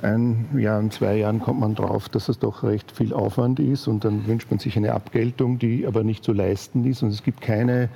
ein 0.03 0.47
Jahr 0.57 0.79
und 0.79 0.93
zwei 0.93 1.17
Jahren 1.17 1.41
kommt 1.41 1.61
man 1.61 1.75
drauf, 1.75 2.09
dass 2.09 2.29
es 2.29 2.39
doch 2.39 2.63
recht 2.63 2.91
viel 2.93 3.13
Aufwand 3.13 3.61
ist 3.61 3.89
und 3.89 4.05
dann 4.05 4.27
wünscht 4.27 4.51
man 4.51 4.59
sich 4.59 4.77
eine 4.77 4.93
Abgeltung, 4.93 5.59
die 5.59 5.87
aber 5.87 6.05
nicht 6.05 6.25
zu 6.25 6.33
leisten 6.33 6.85
ist 6.85 7.03
und 7.03 7.11
es 7.11 7.23
gibt 7.23 7.41
keine 7.41 7.89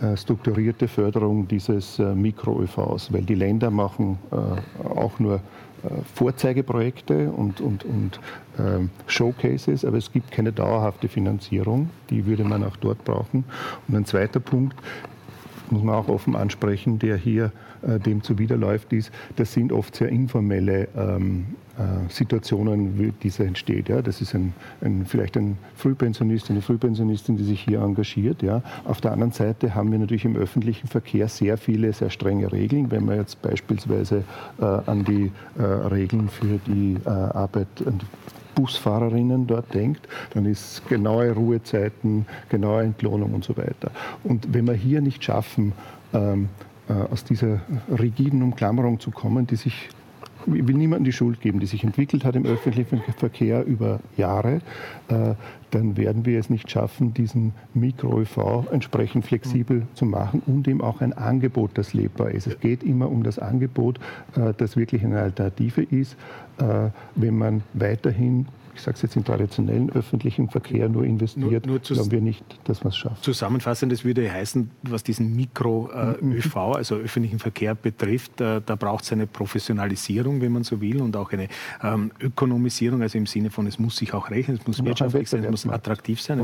äh, 0.00 0.16
strukturierte 0.16 0.88
Förderung 0.88 1.48
dieses 1.48 1.98
Mikro-ÖVs, 1.98 3.12
weil 3.12 3.22
die 3.22 3.34
Länder 3.34 3.70
machen 3.70 4.18
auch 4.94 5.18
nur 5.18 5.40
äh, 5.84 5.88
Vorzeigeprojekte 6.14 7.30
und, 7.30 7.60
und, 7.60 7.84
und 7.84 8.18
ähm, 8.58 8.90
Showcases, 9.06 9.84
aber 9.84 9.98
es 9.98 10.10
gibt 10.10 10.30
keine 10.32 10.52
dauerhafte 10.52 11.08
Finanzierung. 11.08 11.90
Die 12.10 12.26
würde 12.26 12.42
man 12.44 12.64
auch 12.64 12.76
dort 12.76 13.04
brauchen. 13.04 13.44
Und 13.86 13.94
ein 13.94 14.04
zweiter 14.04 14.40
Punkt, 14.40 14.76
muss 15.72 15.82
man 15.82 15.94
auch 15.94 16.08
offen 16.08 16.36
ansprechen, 16.36 16.98
der 16.98 17.16
hier 17.16 17.52
äh, 17.82 17.98
dem 17.98 18.22
zuwiderläuft, 18.22 18.92
ist, 18.92 19.10
das 19.36 19.52
sind 19.52 19.72
oft 19.72 19.94
sehr 19.94 20.08
informelle 20.08 20.88
ähm, 20.96 21.46
äh, 21.48 21.67
Situationen, 22.08 22.98
wie 22.98 23.12
diese 23.22 23.44
entsteht. 23.44 23.88
Ja. 23.88 24.02
Das 24.02 24.20
ist 24.20 24.34
ein, 24.34 24.52
ein, 24.80 25.06
vielleicht 25.06 25.36
ein 25.36 25.58
Frühpensionist, 25.76 26.50
eine 26.50 26.62
Frühpensionistin, 26.62 27.36
die 27.36 27.44
sich 27.44 27.60
hier 27.60 27.80
engagiert. 27.80 28.42
Ja. 28.42 28.62
Auf 28.84 29.00
der 29.00 29.12
anderen 29.12 29.32
Seite 29.32 29.74
haben 29.74 29.92
wir 29.92 29.98
natürlich 29.98 30.24
im 30.24 30.36
öffentlichen 30.36 30.88
Verkehr 30.88 31.28
sehr 31.28 31.56
viele, 31.56 31.92
sehr 31.92 32.10
strenge 32.10 32.50
Regeln. 32.50 32.90
Wenn 32.90 33.04
man 33.04 33.16
jetzt 33.16 33.40
beispielsweise 33.42 34.24
äh, 34.60 34.64
an 34.64 35.04
die 35.04 35.30
äh, 35.58 35.62
Regeln 35.62 36.28
für 36.28 36.58
die 36.66 36.96
äh, 37.04 37.08
Arbeit, 37.08 37.68
an 37.86 38.00
Busfahrerinnen 38.54 39.46
dort 39.46 39.72
denkt, 39.72 40.08
dann 40.34 40.44
ist 40.44 40.88
genaue 40.88 41.30
Ruhezeiten, 41.30 42.26
genaue 42.48 42.82
Entlohnung 42.82 43.32
und 43.34 43.44
so 43.44 43.56
weiter. 43.56 43.92
Und 44.24 44.52
wenn 44.52 44.66
wir 44.66 44.74
hier 44.74 45.00
nicht 45.00 45.22
schaffen, 45.22 45.74
ähm, 46.12 46.48
äh, 46.88 46.92
aus 46.92 47.22
dieser 47.22 47.60
rigiden 47.88 48.42
Umklammerung 48.42 48.98
zu 48.98 49.12
kommen, 49.12 49.46
die 49.46 49.54
sich 49.54 49.68
ich 49.68 49.88
will 50.52 50.76
niemandem 50.76 51.04
die 51.04 51.12
Schuld 51.12 51.40
geben, 51.40 51.60
die 51.60 51.66
sich 51.66 51.84
entwickelt 51.84 52.24
hat 52.24 52.36
im 52.36 52.46
öffentlichen 52.46 53.02
Verkehr 53.16 53.64
über 53.64 54.00
Jahre, 54.16 54.60
äh, 55.08 55.34
dann 55.70 55.96
werden 55.96 56.24
wir 56.24 56.38
es 56.38 56.48
nicht 56.48 56.70
schaffen, 56.70 57.12
diesen 57.12 57.52
Mikro-ÖV 57.74 58.68
entsprechend 58.72 59.26
flexibel 59.26 59.86
zu 59.94 60.06
machen 60.06 60.42
und 60.46 60.66
ihm 60.66 60.80
auch 60.80 61.00
ein 61.00 61.12
Angebot, 61.12 61.72
das 61.74 61.92
lebbar 61.92 62.30
ist. 62.30 62.46
Es 62.46 62.58
geht 62.60 62.82
immer 62.82 63.10
um 63.10 63.22
das 63.22 63.38
Angebot, 63.38 63.98
äh, 64.34 64.54
das 64.56 64.76
wirklich 64.76 65.04
eine 65.04 65.20
Alternative 65.20 65.82
ist, 65.82 66.16
wenn 67.14 67.38
man 67.38 67.62
weiterhin 67.72 68.46
ich 68.78 68.84
sage 68.84 68.94
es 68.94 69.02
jetzt, 69.02 69.16
in 69.16 69.24
traditionellen 69.24 69.90
öffentlichen 69.90 70.48
Verkehr 70.48 70.88
nur 70.88 71.04
investiert, 71.04 71.66
nur, 71.66 71.74
nur 71.74 71.80
glauben 71.80 72.10
wir 72.10 72.20
nicht, 72.20 72.44
dass 72.64 72.84
man 72.84 72.90
es 72.90 72.96
schafft. 72.96 73.24
Zusammenfassend, 73.24 73.90
das 73.90 74.04
würde 74.04 74.30
heißen, 74.30 74.70
was 74.82 75.02
diesen 75.02 75.34
Mikro-ÖV, 75.34 76.56
äh, 76.56 76.58
also 76.58 76.94
öffentlichen 76.94 77.40
Verkehr 77.40 77.74
betrifft, 77.74 78.40
äh, 78.40 78.60
da 78.64 78.76
braucht 78.76 79.04
es 79.04 79.12
eine 79.12 79.26
Professionalisierung, 79.26 80.40
wenn 80.40 80.52
man 80.52 80.62
so 80.62 80.80
will, 80.80 81.02
und 81.02 81.16
auch 81.16 81.32
eine 81.32 81.48
ähm, 81.82 82.12
Ökonomisierung, 82.20 83.02
also 83.02 83.18
im 83.18 83.26
Sinne 83.26 83.50
von, 83.50 83.66
es 83.66 83.78
muss 83.78 83.96
sich 83.96 84.14
auch 84.14 84.30
rechnen, 84.30 84.58
es 84.60 84.66
muss 84.66 84.84
wirtschaftlich 84.84 85.28
sein, 85.28 85.42
es 85.44 85.50
muss 85.50 85.66
attraktiv 85.66 86.20
sein. 86.20 86.38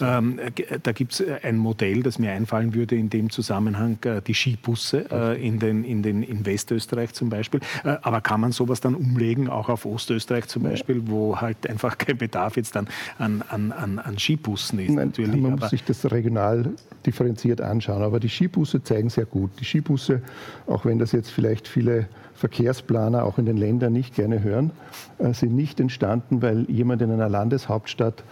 Ähm, 0.00 0.40
da 0.82 0.92
gibt 0.92 1.12
es 1.12 1.24
ein 1.42 1.58
Modell, 1.58 2.02
das 2.02 2.18
mir 2.18 2.32
einfallen 2.32 2.74
würde 2.74 2.96
in 2.96 3.08
dem 3.08 3.30
Zusammenhang, 3.30 3.98
äh, 4.04 4.20
die 4.20 4.34
Skibusse 4.34 5.06
äh, 5.10 5.46
in, 5.46 5.60
den, 5.60 5.84
in, 5.84 6.02
den, 6.02 6.24
in 6.24 6.44
Westösterreich 6.44 7.12
zum 7.12 7.28
Beispiel. 7.28 7.60
Äh, 7.84 7.98
aber 8.02 8.20
kann 8.20 8.40
man 8.40 8.50
sowas 8.50 8.80
dann 8.80 8.96
umlegen, 8.96 9.48
auch 9.48 9.68
auf 9.68 9.86
Ostösterreich 9.86 10.48
zum 10.48 10.64
Beispiel, 10.64 11.02
wo 11.06 11.40
halt 11.40 11.51
einfach 11.68 11.98
kein 11.98 12.18
Bedarf 12.18 12.56
jetzt 12.56 12.76
dann 12.76 12.88
an, 13.18 13.42
an, 13.48 13.72
an, 13.72 13.98
an 13.98 14.18
Skibussen 14.18 14.78
ist? 14.78 14.90
Nein, 14.90 15.08
natürlich. 15.08 15.40
Man 15.40 15.56
muss 15.56 15.70
sich 15.70 15.84
das 15.84 16.10
regional 16.10 16.70
differenziert 17.06 17.60
anschauen. 17.60 18.02
Aber 18.02 18.20
die 18.20 18.28
Skibusse 18.28 18.82
zeigen 18.82 19.10
sehr 19.10 19.26
gut. 19.26 19.50
Die 19.60 19.64
Skibusse, 19.64 20.22
auch 20.66 20.84
wenn 20.84 20.98
das 20.98 21.12
jetzt 21.12 21.30
vielleicht 21.30 21.68
viele 21.68 22.08
Verkehrsplaner 22.34 23.24
auch 23.24 23.38
in 23.38 23.46
den 23.46 23.56
Ländern 23.56 23.92
nicht 23.92 24.14
gerne 24.14 24.42
hören, 24.42 24.72
äh, 25.18 25.32
sind 25.32 25.54
nicht 25.54 25.78
entstanden, 25.78 26.42
weil 26.42 26.68
jemand 26.68 27.02
in 27.02 27.12
einer 27.12 27.28
Landeshauptstadt 27.28 28.24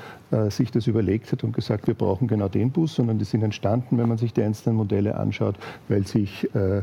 sich 0.48 0.70
das 0.70 0.86
überlegt 0.86 1.32
hat 1.32 1.42
und 1.42 1.52
gesagt, 1.52 1.88
wir 1.88 1.94
brauchen 1.94 2.28
genau 2.28 2.48
den 2.48 2.70
Bus, 2.70 2.94
sondern 2.94 3.18
die 3.18 3.24
sind 3.24 3.42
entstanden, 3.42 3.98
wenn 3.98 4.08
man 4.08 4.16
sich 4.16 4.32
die 4.32 4.42
einzelnen 4.42 4.76
Modelle 4.76 5.16
anschaut, 5.16 5.56
weil 5.88 6.06
sich 6.06 6.48
äh, 6.54 6.82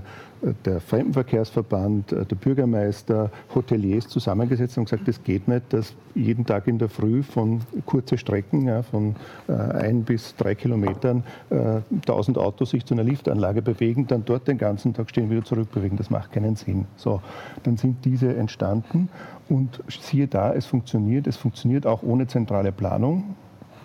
der 0.65 0.79
Fremdenverkehrsverband, 0.79 2.11
der 2.11 2.35
Bürgermeister, 2.35 3.31
Hoteliers 3.55 4.07
zusammengesetzt 4.07 4.75
haben 4.75 4.81
und 4.81 4.89
gesagt, 4.89 5.07
es 5.07 5.23
geht 5.23 5.47
nicht, 5.47 5.73
dass 5.73 5.95
jeden 6.13 6.45
Tag 6.45 6.67
in 6.67 6.77
der 6.77 6.89
Früh 6.89 7.23
von 7.23 7.61
kurzen 7.85 8.17
Strecken, 8.17 8.83
von 8.83 9.15
äh, 9.47 9.53
ein 9.53 10.03
bis 10.03 10.35
drei 10.35 10.55
Kilometern, 10.55 11.23
äh, 11.49 11.81
1000 11.91 12.37
Autos 12.37 12.71
sich 12.71 12.85
zu 12.85 12.93
einer 12.93 13.03
Liftanlage 13.03 13.61
bewegen, 13.61 14.07
dann 14.07 14.25
dort 14.25 14.47
den 14.47 14.57
ganzen 14.57 14.93
Tag 14.93 15.09
stehen, 15.09 15.29
wieder 15.29 15.43
zurückbewegen. 15.43 15.97
Das 15.97 16.09
macht 16.09 16.31
keinen 16.31 16.55
Sinn. 16.55 16.85
So, 16.97 17.21
dann 17.63 17.77
sind 17.77 18.05
diese 18.05 18.35
entstanden 18.35 19.09
und 19.49 19.83
siehe 19.87 20.27
da, 20.27 20.53
es 20.53 20.65
funktioniert. 20.65 21.27
Es 21.27 21.37
funktioniert 21.37 21.85
auch 21.85 22.03
ohne 22.03 22.27
zentrale 22.27 22.71
Planung. 22.71 23.35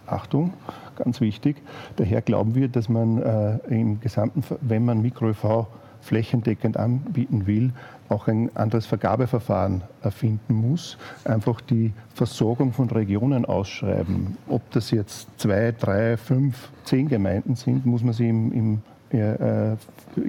Achtung, 0.07 0.53
ganz 0.97 1.21
wichtig. 1.21 1.57
Daher 1.97 2.23
glauben 2.23 2.55
wir, 2.55 2.69
dass 2.69 2.89
man 2.89 3.23
äh, 3.23 3.59
im 3.69 4.01
gesamten, 4.01 4.43
wenn 4.61 4.85
man 4.85 5.01
Mikro-ÖV 5.01 5.67
flächendeckend 6.01 6.77
anbieten 6.77 7.47
will, 7.47 7.73
auch 8.09 8.29
ein 8.29 8.55
anderes 8.57 8.87
Vergabeverfahren 8.87 9.83
erfinden 10.03 10.55
muss. 10.55 10.99
Einfach 11.25 11.61
die 11.61 11.93
Versorgung 12.15 12.73
von 12.73 12.91
Regionen 12.91 13.45
ausschreiben. 13.45 14.37
Ob 14.49 14.69
das 14.73 14.91
jetzt 14.91 15.29
zwei, 15.39 15.73
drei, 15.73 16.17
fünf, 16.17 16.71
zehn 16.85 17.09
Gemeinden 17.09 17.55
sind, 17.55 17.87
muss 17.87 18.03
man 18.03 18.13
sich 18.13 18.29
im, 18.29 18.53
im 18.53 18.83
äh, 19.19 19.77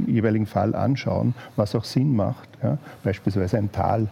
jeweiligen 0.08 0.46
Fall 0.46 0.76
anschauen, 0.76 1.34
was 1.56 1.76
auch 1.76 1.84
Sinn 1.84 2.15
macht. 2.15 2.50
Ja? 2.62 2.78
Beispielsweise 3.04 3.58
ein 3.58 3.72
Tal. 3.72 4.08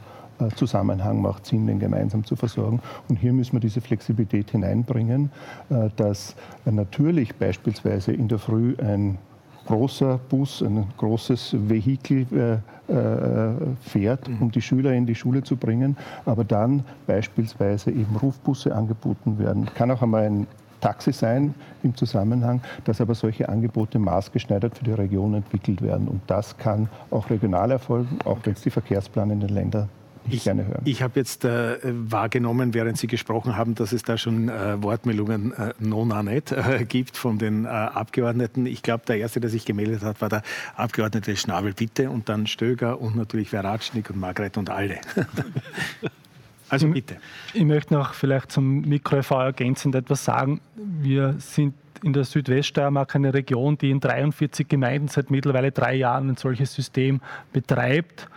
Zusammenhang 0.49 1.21
macht 1.21 1.45
Sinn, 1.45 1.67
den 1.67 1.79
gemeinsam 1.79 2.23
zu 2.23 2.35
versorgen. 2.35 2.79
Und 3.07 3.17
hier 3.17 3.33
müssen 3.33 3.53
wir 3.53 3.59
diese 3.59 3.81
Flexibilität 3.81 4.51
hineinbringen, 4.51 5.31
äh, 5.69 5.89
dass 5.95 6.35
natürlich 6.65 7.35
beispielsweise 7.35 8.13
in 8.13 8.27
der 8.27 8.39
Früh 8.39 8.75
ein 8.77 9.17
großer 9.65 10.19
Bus, 10.29 10.61
ein 10.61 10.85
großes 10.97 11.55
Vehikel 11.69 12.25
äh, 12.31 12.93
äh, 12.93 13.53
fährt, 13.81 14.27
mhm. 14.27 14.41
um 14.41 14.51
die 14.51 14.61
Schüler 14.61 14.93
in 14.93 15.05
die 15.05 15.15
Schule 15.15 15.43
zu 15.43 15.55
bringen, 15.55 15.95
aber 16.25 16.43
dann 16.43 16.83
beispielsweise 17.07 17.91
eben 17.91 18.15
Rufbusse 18.21 18.75
angeboten 18.75 19.39
werden. 19.39 19.65
Kann 19.73 19.91
auch 19.91 20.01
einmal 20.01 20.25
ein 20.25 20.47
Taxi 20.81 21.13
sein 21.13 21.53
im 21.83 21.95
Zusammenhang, 21.95 22.59
dass 22.85 22.99
aber 22.99 23.13
solche 23.13 23.47
Angebote 23.47 23.99
maßgeschneidert 23.99 24.77
für 24.77 24.83
die 24.83 24.93
Region 24.93 25.35
entwickelt 25.35 25.81
werden. 25.81 26.07
Und 26.07 26.21
das 26.27 26.57
kann 26.57 26.89
auch 27.11 27.29
regional 27.29 27.69
erfolgen, 27.71 28.17
auch 28.25 28.39
wenn 28.43 28.53
es 28.53 28.61
die 28.61 28.71
Verkehrspläne 28.71 29.33
in 29.33 29.39
den 29.41 29.49
Ländern 29.49 29.89
ich, 30.29 30.43
gerne 30.43 30.65
hören. 30.65 30.81
Ich 30.85 31.01
habe 31.01 31.19
jetzt 31.19 31.45
äh, 31.45 31.77
wahrgenommen, 31.83 32.73
während 32.73 32.97
Sie 32.97 33.07
gesprochen 33.07 33.55
haben, 33.55 33.75
dass 33.75 33.91
es 33.91 34.03
da 34.03 34.17
schon 34.17 34.49
äh, 34.49 34.81
Wortmeldungen 34.81 35.53
äh, 35.53 35.73
nona 35.79 36.23
nicht 36.23 36.51
äh, 36.51 36.85
gibt 36.85 37.17
von 37.17 37.37
den 37.37 37.65
äh, 37.65 37.69
Abgeordneten. 37.69 38.65
Ich 38.65 38.83
glaube, 38.83 39.03
der 39.07 39.17
erste, 39.17 39.39
der 39.39 39.49
sich 39.49 39.65
gemeldet 39.65 40.03
hat, 40.03 40.21
war 40.21 40.29
der 40.29 40.43
Abgeordnete 40.75 41.35
Schnabel 41.35 41.73
Bitte 41.73 42.09
und 42.09 42.29
dann 42.29 42.47
Stöger 42.47 43.01
und 43.01 43.15
natürlich 43.15 43.49
Veratschnik 43.49 44.09
und 44.09 44.19
Margret 44.19 44.57
und 44.57 44.69
alle. 44.69 44.99
also 46.69 46.87
bitte. 46.87 47.17
Ich, 47.53 47.61
ich 47.61 47.65
möchte 47.65 47.93
noch 47.93 48.13
vielleicht 48.13 48.51
zum 48.51 48.81
Mikro-EV 48.81 49.31
ergänzend 49.31 49.95
etwas 49.95 50.25
sagen. 50.25 50.61
Wir 50.75 51.35
sind 51.39 51.73
in 52.03 52.13
der 52.13 52.23
Südweststeiermark 52.23 53.15
eine 53.15 53.33
Region, 53.33 53.77
die 53.77 53.91
in 53.91 53.99
43 53.99 54.67
Gemeinden 54.67 55.07
seit 55.07 55.31
mittlerweile 55.31 55.71
drei 55.71 55.95
Jahren 55.95 56.29
ein 56.29 56.37
solches 56.37 56.73
System 56.73 57.21
betreibt 57.53 58.27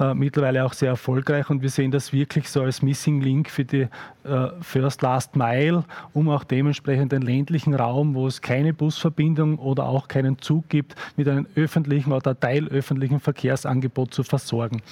äh, 0.00 0.14
mittlerweile 0.14 0.64
auch 0.64 0.72
sehr 0.72 0.90
erfolgreich 0.90 1.50
und 1.50 1.62
wir 1.62 1.70
sehen 1.70 1.90
das 1.90 2.12
wirklich 2.12 2.48
so 2.48 2.62
als 2.62 2.82
Missing 2.82 3.20
Link 3.20 3.50
für 3.50 3.64
die 3.64 3.88
äh, 4.24 4.48
First 4.60 5.02
Last 5.02 5.36
Mile, 5.36 5.84
um 6.12 6.28
auch 6.28 6.44
dementsprechend 6.44 7.12
den 7.12 7.22
ländlichen 7.22 7.74
Raum, 7.74 8.14
wo 8.14 8.26
es 8.26 8.40
keine 8.40 8.72
Busverbindung 8.72 9.58
oder 9.58 9.86
auch 9.86 10.08
keinen 10.08 10.38
Zug 10.38 10.68
gibt, 10.68 10.94
mit 11.16 11.28
einem 11.28 11.46
öffentlichen 11.56 12.12
oder 12.12 12.38
teilöffentlichen 12.38 13.20
Verkehrsangebot 13.20 14.14
zu 14.14 14.22
versorgen. 14.22 14.82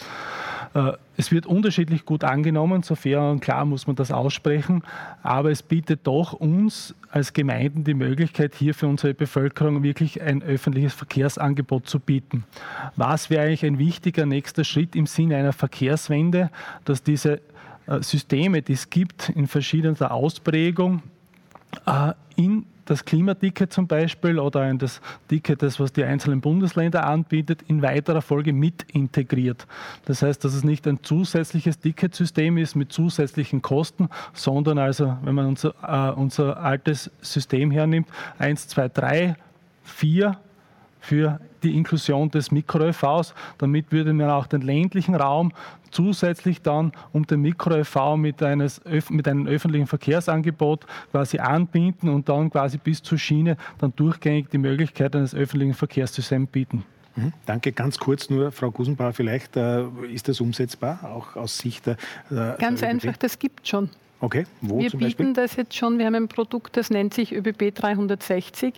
Äh, 0.76 0.92
es 1.16 1.32
wird 1.32 1.46
unterschiedlich 1.46 2.04
gut 2.04 2.22
angenommen, 2.24 2.82
so 2.82 2.94
fair 2.94 3.22
und 3.22 3.40
klar 3.40 3.64
muss 3.64 3.86
man 3.86 3.96
das 3.96 4.12
aussprechen, 4.12 4.82
aber 5.22 5.50
es 5.50 5.62
bietet 5.62 6.00
doch 6.06 6.34
uns 6.34 6.94
als 7.10 7.32
Gemeinden 7.32 7.84
die 7.84 7.94
Möglichkeit, 7.94 8.54
hier 8.54 8.74
für 8.74 8.86
unsere 8.86 9.14
Bevölkerung 9.14 9.82
wirklich 9.82 10.20
ein 10.20 10.42
öffentliches 10.42 10.92
Verkehrsangebot 10.92 11.88
zu 11.88 11.98
bieten. 11.98 12.44
Was 12.96 13.30
wäre 13.30 13.46
eigentlich 13.46 13.64
ein 13.64 13.78
wichtiger 13.78 14.26
nächster 14.26 14.64
Schritt 14.64 14.94
im 14.94 15.06
Sinne 15.06 15.36
einer 15.36 15.54
Verkehrswende, 15.54 16.50
dass 16.84 17.02
diese 17.02 17.40
äh, 17.86 18.02
Systeme, 18.02 18.60
die 18.60 18.74
es 18.74 18.90
gibt 18.90 19.30
in 19.30 19.46
verschiedener 19.46 20.10
Ausprägung, 20.10 21.02
äh, 21.86 22.12
in 22.36 22.66
das 22.86 23.04
Klimaticket 23.04 23.72
zum 23.72 23.86
Beispiel 23.86 24.38
oder 24.38 24.68
in 24.68 24.78
das 24.78 25.00
Ticket, 25.28 25.62
das 25.62 25.78
was 25.78 25.92
die 25.92 26.04
einzelnen 26.04 26.40
Bundesländer 26.40 27.06
anbietet, 27.06 27.62
in 27.68 27.82
weiterer 27.82 28.22
Folge 28.22 28.52
mit 28.52 28.84
integriert. 28.92 29.66
Das 30.06 30.22
heißt, 30.22 30.42
dass 30.44 30.54
es 30.54 30.64
nicht 30.64 30.86
ein 30.86 31.02
zusätzliches 31.02 31.78
Ticketsystem 31.78 32.56
ist 32.56 32.74
mit 32.74 32.92
zusätzlichen 32.92 33.60
Kosten, 33.60 34.08
sondern 34.32 34.78
also, 34.78 35.16
wenn 35.22 35.34
man 35.34 35.46
unser, 35.46 35.74
äh, 35.82 36.18
unser 36.18 36.58
altes 36.58 37.10
System 37.20 37.70
hernimmt, 37.70 38.08
1, 38.38 38.68
2, 38.68 38.88
3, 38.88 39.36
4 39.84 40.38
für 41.06 41.40
die 41.62 41.76
Inklusion 41.76 42.30
des 42.30 42.50
Mikro-ÖVs. 42.50 43.34
Damit 43.58 43.92
würde 43.92 44.12
man 44.12 44.30
auch 44.30 44.46
den 44.46 44.62
ländlichen 44.62 45.14
Raum 45.14 45.52
zusätzlich 45.90 46.62
dann 46.62 46.92
um 47.12 47.26
den 47.26 47.40
Mikro-ÖV 47.42 48.16
mit, 48.16 48.40
mit 48.42 49.28
einem 49.28 49.46
öffentlichen 49.46 49.86
Verkehrsangebot 49.86 50.84
quasi 51.12 51.38
anbinden 51.38 52.08
und 52.08 52.28
dann 52.28 52.50
quasi 52.50 52.78
bis 52.78 53.02
zur 53.02 53.18
Schiene 53.18 53.56
dann 53.78 53.92
durchgängig 53.96 54.50
die 54.50 54.58
Möglichkeit 54.58 55.14
eines 55.16 55.34
öffentlichen 55.34 55.74
Verkehrssystems 55.74 56.50
bieten. 56.50 56.84
Mhm. 57.14 57.32
Danke. 57.46 57.72
Ganz 57.72 57.98
kurz 57.98 58.28
nur, 58.28 58.52
Frau 58.52 58.70
Gusenbauer, 58.70 59.12
vielleicht 59.12 59.56
äh, 59.56 59.84
ist 60.12 60.28
das 60.28 60.40
umsetzbar, 60.40 60.98
auch 61.04 61.36
aus 61.36 61.56
Sicht 61.58 61.86
der. 61.86 61.96
Äh, 62.30 62.58
Ganz 62.58 62.80
der 62.80 62.90
einfach, 62.90 63.16
das 63.16 63.38
gibt 63.38 63.66
schon. 63.66 63.88
Okay, 64.20 64.46
wo 64.62 64.78
Wir 64.78 64.90
bieten 64.90 65.00
Beispiel? 65.00 65.32
das 65.34 65.56
jetzt 65.56 65.74
schon. 65.74 65.98
Wir 65.98 66.06
haben 66.06 66.14
ein 66.14 66.28
Produkt, 66.28 66.76
das 66.76 66.90
nennt 66.90 67.12
sich 67.12 67.34
ÖBB 67.34 67.74
360. 67.74 68.74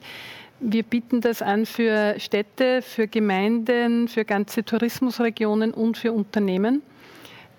Wir 0.61 0.83
bieten 0.83 1.21
das 1.21 1.41
an 1.41 1.67
für 1.67 2.19
Städte, 2.19 2.83
für 2.83 3.07
Gemeinden, 3.07 4.09
für 4.09 4.25
ganze 4.25 4.65
Tourismusregionen 4.65 5.73
und 5.73 5.97
für 5.97 6.13
Unternehmen, 6.13 6.83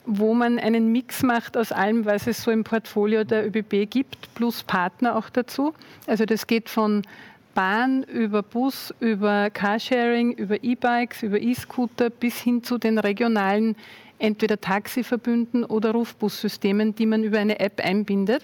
wo 0.05 0.33
man 0.33 0.59
einen 0.59 0.91
Mix 0.91 1.23
macht 1.23 1.55
aus 1.55 1.71
allem, 1.71 2.03
was 2.05 2.27
es 2.27 2.43
so 2.43 2.51
im 2.51 2.65
Portfolio 2.65 3.23
der 3.23 3.47
ÖBB 3.47 3.89
gibt, 3.89 4.33
plus 4.35 4.63
Partner 4.63 5.15
auch 5.15 5.29
dazu. 5.29 5.73
Also 6.07 6.25
das 6.25 6.45
geht 6.45 6.69
von 6.69 7.03
Bahn 7.55 8.03
über 8.03 8.43
Bus, 8.43 8.93
über 8.99 9.49
Carsharing, 9.49 10.33
über 10.33 10.61
E-Bikes, 10.61 11.23
über 11.23 11.39
E-Scooter 11.39 12.09
bis 12.09 12.41
hin 12.41 12.63
zu 12.63 12.77
den 12.77 12.99
regionalen 12.99 13.77
entweder 14.17 14.59
Taxiverbünden 14.59 15.63
oder 15.63 15.91
Rufbussystemen, 15.91 16.95
die 16.95 17.05
man 17.05 17.23
über 17.23 17.39
eine 17.39 17.61
App 17.61 17.79
einbindet. 17.81 18.43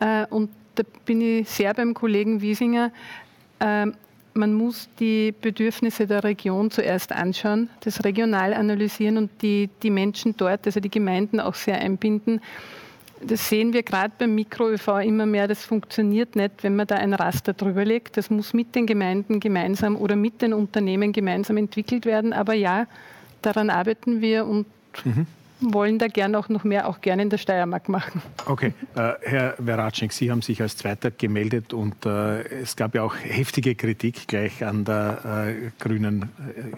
Äh, 0.00 0.26
und 0.26 0.50
da 0.74 0.82
bin 1.04 1.20
ich 1.20 1.48
sehr 1.48 1.72
beim 1.72 1.94
Kollegen 1.94 2.40
Wiesinger. 2.40 2.90
Ähm, 3.60 3.94
man 4.34 4.54
muss 4.54 4.88
die 4.98 5.34
Bedürfnisse 5.38 6.06
der 6.06 6.24
Region 6.24 6.70
zuerst 6.70 7.12
anschauen, 7.12 7.68
das 7.80 8.04
regional 8.04 8.54
analysieren 8.54 9.16
und 9.16 9.30
die, 9.42 9.68
die 9.82 9.90
Menschen 9.90 10.36
dort, 10.36 10.66
also 10.66 10.80
die 10.80 10.90
Gemeinden 10.90 11.40
auch 11.40 11.54
sehr 11.54 11.80
einbinden. 11.80 12.40
Das 13.22 13.48
sehen 13.48 13.72
wir 13.72 13.82
gerade 13.82 14.14
beim 14.18 14.34
Mikro-ÖV 14.34 15.00
immer 15.04 15.26
mehr, 15.26 15.46
das 15.46 15.64
funktioniert 15.64 16.36
nicht, 16.36 16.62
wenn 16.62 16.74
man 16.74 16.86
da 16.86 16.96
ein 16.96 17.12
Raster 17.12 17.52
drüber 17.52 17.84
legt. 17.84 18.16
Das 18.16 18.30
muss 18.30 18.54
mit 18.54 18.74
den 18.74 18.86
Gemeinden 18.86 19.40
gemeinsam 19.40 19.96
oder 19.96 20.16
mit 20.16 20.40
den 20.40 20.54
Unternehmen 20.54 21.12
gemeinsam 21.12 21.58
entwickelt 21.58 22.06
werden. 22.06 22.32
Aber 22.32 22.54
ja, 22.54 22.86
daran 23.42 23.68
arbeiten 23.68 24.22
wir 24.22 24.46
und 24.46 24.66
mhm. 25.04 25.26
Wollen 25.60 25.98
da 25.98 26.08
gerne 26.08 26.38
auch 26.38 26.48
noch 26.48 26.64
mehr, 26.64 26.88
auch 26.88 27.00
gerne 27.00 27.22
in 27.22 27.30
der 27.30 27.38
Steiermark 27.38 27.88
machen. 27.88 28.22
Okay, 28.46 28.72
äh, 28.94 29.12
Herr 29.22 29.54
Veratschnik, 29.58 30.12
Sie 30.12 30.30
haben 30.30 30.42
sich 30.42 30.60
als 30.62 30.76
Zweiter 30.76 31.10
gemeldet 31.10 31.72
und 31.72 32.06
äh, 32.06 32.42
es 32.62 32.76
gab 32.76 32.94
ja 32.94 33.02
auch 33.02 33.14
heftige 33.16 33.74
Kritik 33.74 34.26
gleich 34.26 34.64
an 34.64 34.84
der 34.84 35.46
äh, 35.48 35.70
grünen 35.78 36.30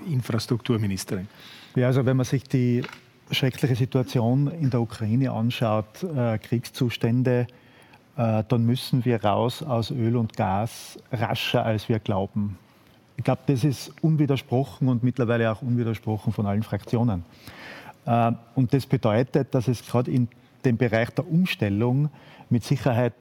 äh, 0.06 0.12
Infrastrukturministerin. 0.12 1.28
Ja, 1.74 1.86
also 1.86 2.04
wenn 2.04 2.16
man 2.16 2.26
sich 2.26 2.44
die 2.44 2.82
schreckliche 3.30 3.76
Situation 3.76 4.48
in 4.48 4.70
der 4.70 4.80
Ukraine 4.80 5.30
anschaut, 5.32 6.02
äh, 6.02 6.38
Kriegszustände, 6.38 7.46
äh, 8.16 8.44
dann 8.46 8.66
müssen 8.66 9.04
wir 9.04 9.24
raus 9.24 9.62
aus 9.62 9.90
Öl 9.90 10.16
und 10.16 10.36
Gas 10.36 10.98
rascher, 11.10 11.64
als 11.64 11.88
wir 11.88 11.98
glauben. 11.98 12.58
Ich 13.16 13.24
glaube, 13.24 13.42
das 13.46 13.64
ist 13.64 13.92
unwidersprochen 14.02 14.88
und 14.88 15.02
mittlerweile 15.02 15.50
auch 15.52 15.62
unwidersprochen 15.62 16.32
von 16.32 16.46
allen 16.46 16.62
Fraktionen. 16.62 17.24
Äh, 18.06 18.32
und 18.54 18.72
das 18.72 18.86
bedeutet, 18.86 19.54
dass 19.54 19.68
es 19.68 19.86
gerade 19.86 20.10
in 20.10 20.28
dem 20.64 20.76
Bereich 20.76 21.10
der 21.10 21.28
Umstellung 21.28 22.10
mit 22.50 22.64
Sicherheit 22.64 23.14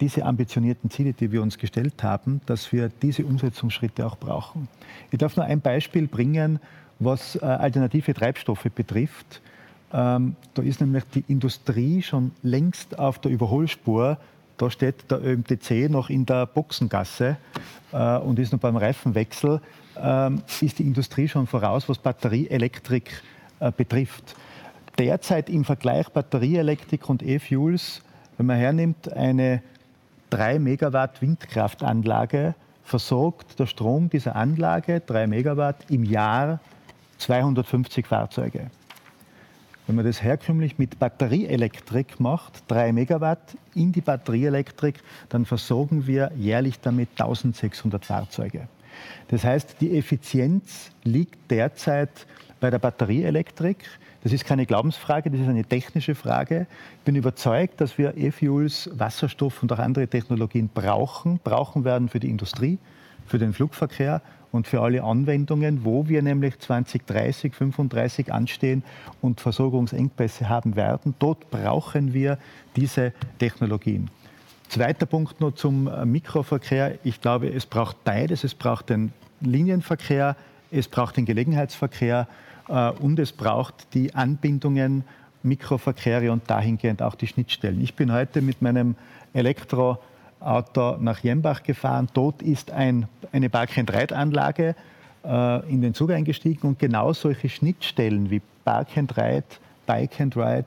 diese 0.00 0.24
ambitionierten 0.24 0.90
Ziele, 0.90 1.12
die 1.12 1.32
wir 1.32 1.42
uns 1.42 1.58
gestellt 1.58 2.02
haben, 2.02 2.40
dass 2.46 2.72
wir 2.72 2.90
diese 3.02 3.24
Umsetzungsschritte 3.24 4.06
auch 4.06 4.16
brauchen. 4.16 4.68
Ich 5.10 5.18
darf 5.18 5.36
nur 5.36 5.46
ein 5.46 5.60
Beispiel 5.60 6.06
bringen, 6.06 6.60
was 6.98 7.36
äh, 7.36 7.44
alternative 7.44 8.12
Treibstoffe 8.14 8.68
betrifft. 8.74 9.40
Ähm, 9.92 10.36
da 10.54 10.62
ist 10.62 10.80
nämlich 10.80 11.04
die 11.14 11.24
Industrie 11.28 12.02
schon 12.02 12.32
längst 12.42 12.98
auf 12.98 13.18
der 13.20 13.30
Überholspur. 13.30 14.18
Da 14.58 14.70
steht 14.70 15.10
der 15.10 15.22
ÖMTC 15.24 15.90
noch 15.90 16.10
in 16.10 16.26
der 16.26 16.46
Boxengasse 16.46 17.36
äh, 17.92 18.18
und 18.18 18.38
ist 18.38 18.52
noch 18.52 18.60
beim 18.60 18.76
Reifenwechsel. 18.76 19.60
Ähm, 19.98 20.42
ist 20.60 20.78
die 20.78 20.82
Industrie 20.82 21.28
schon 21.28 21.46
voraus, 21.46 21.88
was 21.88 21.98
Batterieelektrik 21.98 23.08
äh, 23.08 23.35
betrifft. 23.76 24.34
Derzeit 24.98 25.50
im 25.50 25.64
Vergleich 25.64 26.08
Batterieelektrik 26.08 27.08
und 27.08 27.22
E-Fuels, 27.22 28.02
wenn 28.36 28.46
man 28.46 28.56
hernimmt, 28.56 29.12
eine 29.12 29.62
3 30.30 30.58
Megawatt 30.58 31.20
Windkraftanlage 31.22 32.54
versorgt 32.82 33.58
der 33.58 33.66
Strom 33.66 34.08
dieser 34.10 34.36
Anlage, 34.36 35.00
3 35.00 35.26
Megawatt, 35.26 35.90
im 35.90 36.04
Jahr 36.04 36.60
250 37.18 38.06
Fahrzeuge. 38.06 38.70
Wenn 39.86 39.96
man 39.96 40.04
das 40.04 40.22
herkömmlich 40.22 40.78
mit 40.78 40.98
Batterieelektrik 40.98 42.18
macht, 42.18 42.64
3 42.68 42.92
Megawatt 42.92 43.56
in 43.74 43.92
die 43.92 44.00
Batterieelektrik, 44.00 44.96
dann 45.28 45.44
versorgen 45.44 46.06
wir 46.06 46.32
jährlich 46.36 46.80
damit 46.80 47.08
1600 47.12 48.04
Fahrzeuge. 48.04 48.68
Das 49.28 49.44
heißt, 49.44 49.76
die 49.80 49.96
Effizienz 49.96 50.90
liegt 51.04 51.50
derzeit 51.50 52.26
bei 52.60 52.70
der 52.70 52.78
Batterieelektrik. 52.78 53.84
Das 54.22 54.32
ist 54.32 54.44
keine 54.44 54.66
Glaubensfrage, 54.66 55.30
das 55.30 55.40
ist 55.40 55.48
eine 55.48 55.64
technische 55.64 56.14
Frage. 56.14 56.66
Ich 56.98 57.04
bin 57.04 57.14
überzeugt, 57.14 57.80
dass 57.80 57.96
wir 57.96 58.16
E-Fuels, 58.16 58.90
Wasserstoff 58.94 59.62
und 59.62 59.72
auch 59.72 59.78
andere 59.78 60.08
Technologien 60.08 60.68
brauchen, 60.72 61.38
brauchen 61.44 61.84
werden 61.84 62.08
für 62.08 62.18
die 62.18 62.30
Industrie, 62.30 62.78
für 63.26 63.38
den 63.38 63.52
Flugverkehr 63.52 64.22
und 64.52 64.66
für 64.66 64.80
alle 64.80 65.04
Anwendungen, 65.04 65.84
wo 65.84 66.08
wir 66.08 66.22
nämlich 66.22 66.58
2030, 66.58 67.54
35 67.54 68.32
anstehen 68.32 68.82
und 69.20 69.40
Versorgungsengpässe 69.40 70.48
haben 70.48 70.74
werden. 70.76 71.14
Dort 71.18 71.50
brauchen 71.50 72.12
wir 72.12 72.38
diese 72.74 73.12
Technologien. 73.38 74.10
Zweiter 74.68 75.06
Punkt 75.06 75.40
noch 75.40 75.52
zum 75.52 75.86
äh, 75.86 76.04
Mikroverkehr. 76.04 76.98
Ich 77.04 77.20
glaube, 77.20 77.48
es 77.48 77.66
braucht 77.66 78.02
beides. 78.02 78.42
Es 78.42 78.54
braucht 78.54 78.90
den 78.90 79.12
Linienverkehr, 79.40 80.36
es 80.70 80.88
braucht 80.88 81.16
den 81.16 81.24
Gelegenheitsverkehr 81.24 82.28
äh, 82.68 82.90
und 82.90 83.18
es 83.18 83.32
braucht 83.32 83.94
die 83.94 84.14
Anbindungen, 84.14 85.04
Mikroverkehre 85.42 86.32
und 86.32 86.48
dahingehend 86.50 87.02
auch 87.02 87.14
die 87.14 87.28
Schnittstellen. 87.28 87.80
Ich 87.80 87.94
bin 87.94 88.12
heute 88.12 88.42
mit 88.42 88.62
meinem 88.62 88.96
Elektro 89.32 89.98
Auto 90.40 90.96
nach 90.98 91.20
Jembach 91.20 91.62
gefahren. 91.62 92.08
Dort 92.12 92.42
ist 92.42 92.70
ein, 92.70 93.06
eine 93.32 93.48
Park-and-Ride-Anlage 93.48 94.74
äh, 95.24 95.70
in 95.70 95.82
den 95.82 95.94
Zug 95.94 96.10
eingestiegen 96.10 96.66
und 96.66 96.78
genau 96.78 97.12
solche 97.12 97.48
Schnittstellen 97.48 98.30
wie 98.30 98.42
Park-and-Ride, 98.64 99.44
Bike-and-Ride 99.86 100.66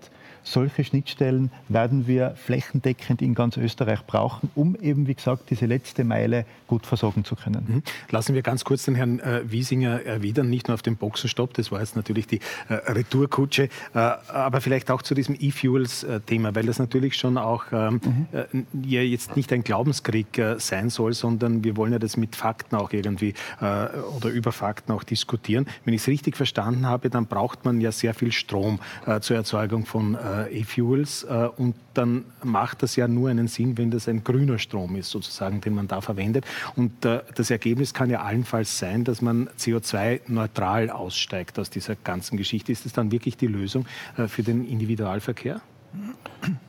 solche 0.50 0.84
Schnittstellen 0.84 1.52
werden 1.68 2.08
wir 2.08 2.32
flächendeckend 2.36 3.22
in 3.22 3.36
ganz 3.36 3.58
Österreich 3.58 4.02
brauchen, 4.06 4.50
um 4.56 4.76
eben, 4.76 5.08
wie 5.08 5.14
gesagt, 5.14 5.50
diese 5.50 5.66
letzte 5.66 6.04
Meile 6.04 6.46
gut 6.68 6.86
versorgen 6.86 7.24
zu 7.24 7.36
können. 7.36 7.66
Mhm. 7.68 7.84
Lassen 8.10 8.34
wir 8.34 8.42
ganz 8.42 8.64
kurz 8.64 8.86
den 8.86 8.96
Herrn 8.96 9.20
äh, 9.20 9.42
Wiesinger 9.50 10.04
erwidern, 10.04 10.50
nicht 10.50 10.68
nur 10.68 10.76
auf 10.76 10.82
den 10.82 10.98
Boxenstopp, 10.98 11.54
das 11.54 11.72
war 11.72 11.80
jetzt 11.80 11.96
natürlich 11.96 12.28
die 12.28 12.40
äh, 12.68 12.74
Retourkutsche, 12.74 13.64
äh, 13.64 13.70
aber 13.94 14.62
vielleicht 14.62 14.90
auch 14.92 15.02
zu 15.02 15.14
diesem 15.14 15.36
E-Fuels-Thema, 15.40 16.56
weil 16.56 16.66
das 16.66 16.80
natürlich 16.80 17.16
schon 17.16 17.38
auch 17.38 17.66
ähm, 17.72 18.02
mhm. 18.04 18.66
Jetzt 18.82 19.36
nicht 19.36 19.52
ein 19.54 19.64
Glaubenskrieg 19.64 20.42
sein 20.58 20.90
soll, 20.90 21.14
sondern 21.14 21.64
wir 21.64 21.78
wollen 21.78 21.92
ja 21.92 22.00
das 22.00 22.18
mit 22.18 22.36
Fakten 22.36 22.76
auch 22.76 22.92
irgendwie 22.92 23.34
oder 23.60 24.30
über 24.30 24.52
Fakten 24.52 24.92
auch 24.92 25.04
diskutieren. 25.04 25.68
Wenn 25.86 25.94
ich 25.94 26.02
es 26.02 26.08
richtig 26.08 26.38
verstanden 26.38 26.86
habe, 26.86 27.10
dann 27.10 27.28
braucht 27.28 27.66
man 27.66 27.82
ja 27.82 27.92
sehr 27.92 28.14
viel 28.14 28.32
Strom 28.32 28.80
zur 29.22 29.36
Erzeugung 29.36 29.86
von 29.86 30.16
äh, 30.16 30.39
E-Fuels 30.48 31.24
äh, 31.24 31.50
und 31.58 31.76
dann 31.94 32.26
macht 32.44 32.84
das 32.84 32.96
ja 32.96 33.08
nur 33.08 33.30
einen 33.30 33.48
Sinn, 33.48 33.78
wenn 33.78 33.92
das 33.92 34.08
ein 34.08 34.24
grüner 34.24 34.58
Strom 34.60 34.96
ist, 34.96 35.10
sozusagen, 35.10 35.62
den 35.62 35.76
man 35.76 35.88
da 35.88 36.02
verwendet. 36.02 36.46
Und 36.76 37.06
äh, 37.06 37.22
das 37.36 37.52
Ergebnis 37.52 37.94
kann 37.94 38.10
ja 38.10 38.22
allenfalls 38.22 38.80
sein, 38.80 39.04
dass 39.04 39.22
man 39.22 39.50
CO2-neutral 39.60 40.90
aussteigt 40.90 41.60
aus 41.60 41.70
dieser 41.70 41.96
ganzen 41.96 42.38
Geschichte. 42.38 42.72
Ist 42.72 42.86
das 42.86 42.94
dann 42.94 43.12
wirklich 43.12 43.38
die 43.38 43.48
Lösung 43.48 43.86
für 44.28 44.44
den 44.44 44.66
Individualverkehr? 44.66 45.62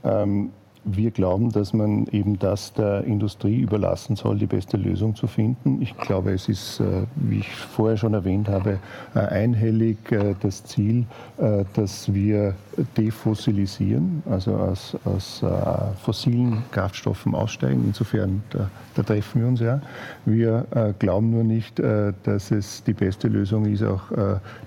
Ähm, 0.04 0.50
wir 0.84 1.10
glauben, 1.10 1.50
dass 1.52 1.72
man 1.72 2.06
eben 2.06 2.38
das 2.38 2.72
der 2.72 3.04
Industrie 3.04 3.60
überlassen 3.60 4.16
soll, 4.16 4.38
die 4.38 4.46
beste 4.46 4.76
Lösung 4.76 5.14
zu 5.14 5.26
finden. 5.26 5.82
Ich 5.82 5.96
glaube, 5.96 6.32
es 6.32 6.48
ist, 6.48 6.80
äh, 6.80 7.04
wie 7.16 7.40
ich 7.40 7.50
vorher 7.50 7.96
schon 7.96 8.14
erwähnt 8.14 8.48
habe, 8.48 8.78
äh, 9.14 9.18
einhellig 9.18 9.98
äh, 10.10 10.34
das 10.40 10.64
Ziel, 10.64 11.06
dass 11.74 12.12
wir 12.12 12.54
defossilisieren, 12.96 14.22
also 14.28 14.56
aus, 14.56 14.96
aus 15.04 15.42
fossilen 16.02 16.62
Kraftstoffen 16.70 17.34
aussteigen. 17.34 17.84
Insofern, 17.86 18.42
da, 18.50 18.70
da, 18.94 19.02
treffen 19.02 19.40
wir 19.40 19.48
uns 19.48 19.60
ja. 19.60 19.80
Wir 20.26 20.66
glauben 20.98 21.30
nur 21.30 21.44
nicht, 21.44 21.78
dass 21.78 22.50
es 22.50 22.84
die 22.84 22.92
beste 22.92 23.28
Lösung 23.28 23.64
ist, 23.64 23.82
auch 23.82 24.02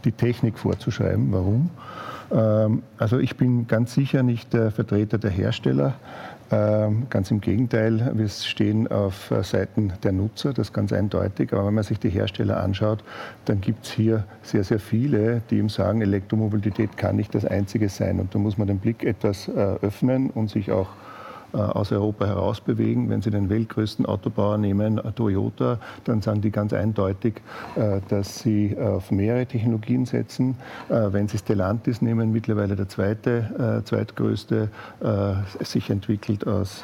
die 0.03 0.11
Technik 0.11 0.57
vorzuschreiben. 0.57 1.31
Warum? 1.31 1.69
Ähm, 2.33 2.83
also 2.97 3.19
ich 3.19 3.37
bin 3.37 3.67
ganz 3.67 3.93
sicher 3.93 4.23
nicht 4.23 4.53
der 4.53 4.71
Vertreter 4.71 5.17
der 5.17 5.31
Hersteller. 5.31 5.93
Ähm, 6.51 7.07
ganz 7.09 7.31
im 7.31 7.41
Gegenteil, 7.41 8.11
wir 8.15 8.27
stehen 8.27 8.87
auf 8.87 9.33
Seiten 9.41 9.93
der 10.03 10.11
Nutzer, 10.11 10.53
das 10.53 10.67
ist 10.67 10.73
ganz 10.73 10.91
eindeutig. 10.91 11.53
Aber 11.53 11.67
wenn 11.67 11.73
man 11.73 11.83
sich 11.83 11.99
die 11.99 12.09
Hersteller 12.09 12.61
anschaut, 12.61 13.03
dann 13.45 13.61
gibt 13.61 13.85
es 13.85 13.91
hier 13.91 14.25
sehr, 14.41 14.63
sehr 14.63 14.79
viele, 14.79 15.41
die 15.49 15.57
ihm 15.57 15.69
sagen, 15.69 16.01
Elektromobilität 16.01 16.97
kann 16.97 17.15
nicht 17.15 17.33
das 17.33 17.45
Einzige 17.45 17.89
sein. 17.89 18.19
Und 18.19 18.35
da 18.35 18.39
muss 18.39 18.57
man 18.57 18.67
den 18.67 18.79
Blick 18.79 19.03
etwas 19.03 19.47
äh, 19.47 19.51
öffnen 19.81 20.29
und 20.29 20.49
sich 20.49 20.71
auch 20.71 20.89
äh, 20.89 21.12
aus 21.53 21.91
Europa 21.91 22.25
heraus 22.25 22.61
bewegen. 22.61 23.09
Wenn 23.09 23.21
Sie 23.21 23.29
den 23.29 23.49
weltgrößten 23.49 24.05
Autobauer 24.05 24.57
nehmen, 24.57 24.97
äh, 24.97 25.11
Toyota, 25.11 25.79
dann 26.03 26.21
sagen 26.21 26.41
die 26.41 26.51
ganz 26.51 26.73
eindeutig, 26.73 27.41
äh, 27.75 28.01
dass 28.09 28.39
sie 28.39 28.75
auf 28.77 29.11
mehrere 29.11 29.45
Technologien 29.45 30.05
setzen. 30.05 30.55
Wenn 30.89 31.27
Sie 31.27 31.37
Stellantis 31.37 32.01
nehmen, 32.01 32.31
mittlerweile 32.31 32.75
der 32.75 32.87
zweite, 32.89 33.81
zweitgrößte, 33.85 34.69
sich 35.59 35.89
entwickelt 35.89 36.47
aus 36.47 36.83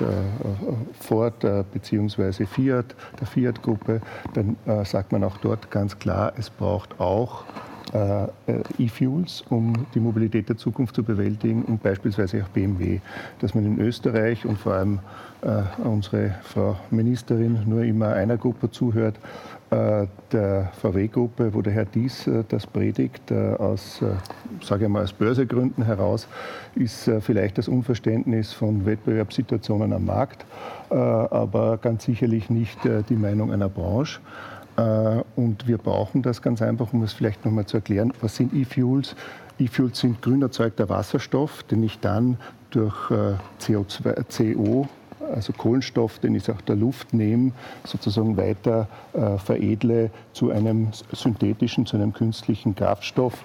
Ford 0.99 1.45
bzw. 1.73 2.45
Fiat, 2.45 2.95
der 3.19 3.27
Fiat-Gruppe, 3.27 4.01
dann 4.33 4.55
sagt 4.85 5.11
man 5.11 5.23
auch 5.23 5.37
dort 5.37 5.71
ganz 5.71 5.99
klar, 5.99 6.33
es 6.37 6.49
braucht 6.49 6.99
auch 6.99 7.43
äh, 7.43 7.68
E-Fuels, 7.93 9.43
um 9.49 9.73
die 9.93 9.99
Mobilität 9.99 10.49
der 10.49 10.57
Zukunft 10.57 10.95
zu 10.95 11.03
bewältigen 11.03 11.63
und 11.63 11.81
beispielsweise 11.81 12.43
auch 12.43 12.49
BMW. 12.49 12.99
Dass 13.39 13.55
man 13.55 13.65
in 13.65 13.79
Österreich 13.79 14.45
und 14.45 14.57
vor 14.57 14.73
allem 14.73 14.99
äh, 15.41 15.61
unsere 15.83 16.35
Frau 16.43 16.75
Ministerin 16.91 17.59
nur 17.65 17.83
immer 17.83 18.09
einer 18.09 18.37
Gruppe 18.37 18.69
zuhört, 18.69 19.15
äh, 19.71 20.07
der 20.31 20.71
VW-Gruppe, 20.81 21.53
wo 21.53 21.61
der 21.61 21.73
Herr 21.73 21.85
Dies 21.85 22.29
das 22.49 22.67
predigt, 22.67 23.31
aus, 23.31 24.03
sage 24.61 24.85
ich 24.85 24.89
mal, 24.89 25.03
aus 25.03 25.13
Börsegründen 25.13 25.83
heraus, 25.83 26.27
ist 26.75 27.09
vielleicht 27.21 27.57
das 27.57 27.67
Unverständnis 27.67 28.53
von 28.53 28.85
Wettbewerbssituationen 28.85 29.93
am 29.93 30.05
Markt, 30.05 30.45
aber 30.89 31.77
ganz 31.77 32.03
sicherlich 32.03 32.49
nicht 32.49 32.79
die 33.09 33.15
Meinung 33.15 33.51
einer 33.51 33.69
Branche. 33.69 34.19
Äh, 34.79 35.23
und 35.35 35.67
wir 35.67 35.77
brauchen 35.77 36.21
das 36.21 36.41
ganz 36.41 36.61
einfach, 36.61 36.93
um 36.93 37.03
es 37.03 37.13
vielleicht 37.13 37.45
nochmal 37.45 37.65
zu 37.65 37.77
erklären. 37.77 38.13
Was 38.21 38.35
sind 38.35 38.53
E-Fuels? 38.53 39.15
E-Fuels 39.59 39.99
sind 39.99 40.21
grün 40.21 40.41
erzeugter 40.41 40.89
Wasserstoff, 40.89 41.63
den 41.63 41.83
ich 41.83 41.99
dann 41.99 42.37
durch 42.71 43.11
äh, 43.11 43.33
CO2, 43.61 44.55
CO 44.55 44.87
also 45.33 45.53
Kohlenstoff, 45.53 46.17
den 46.19 46.33
ich 46.33 46.49
aus 46.49 46.57
der 46.67 46.75
Luft 46.75 47.13
nehme, 47.13 47.51
sozusagen 47.83 48.35
weiter 48.35 48.87
äh, 49.13 49.37
veredle 49.37 50.09
zu 50.33 50.49
einem 50.49 50.89
synthetischen, 51.11 51.85
zu 51.85 51.97
einem 51.97 52.13
künstlichen 52.13 52.75
Kraftstoff, 52.75 53.35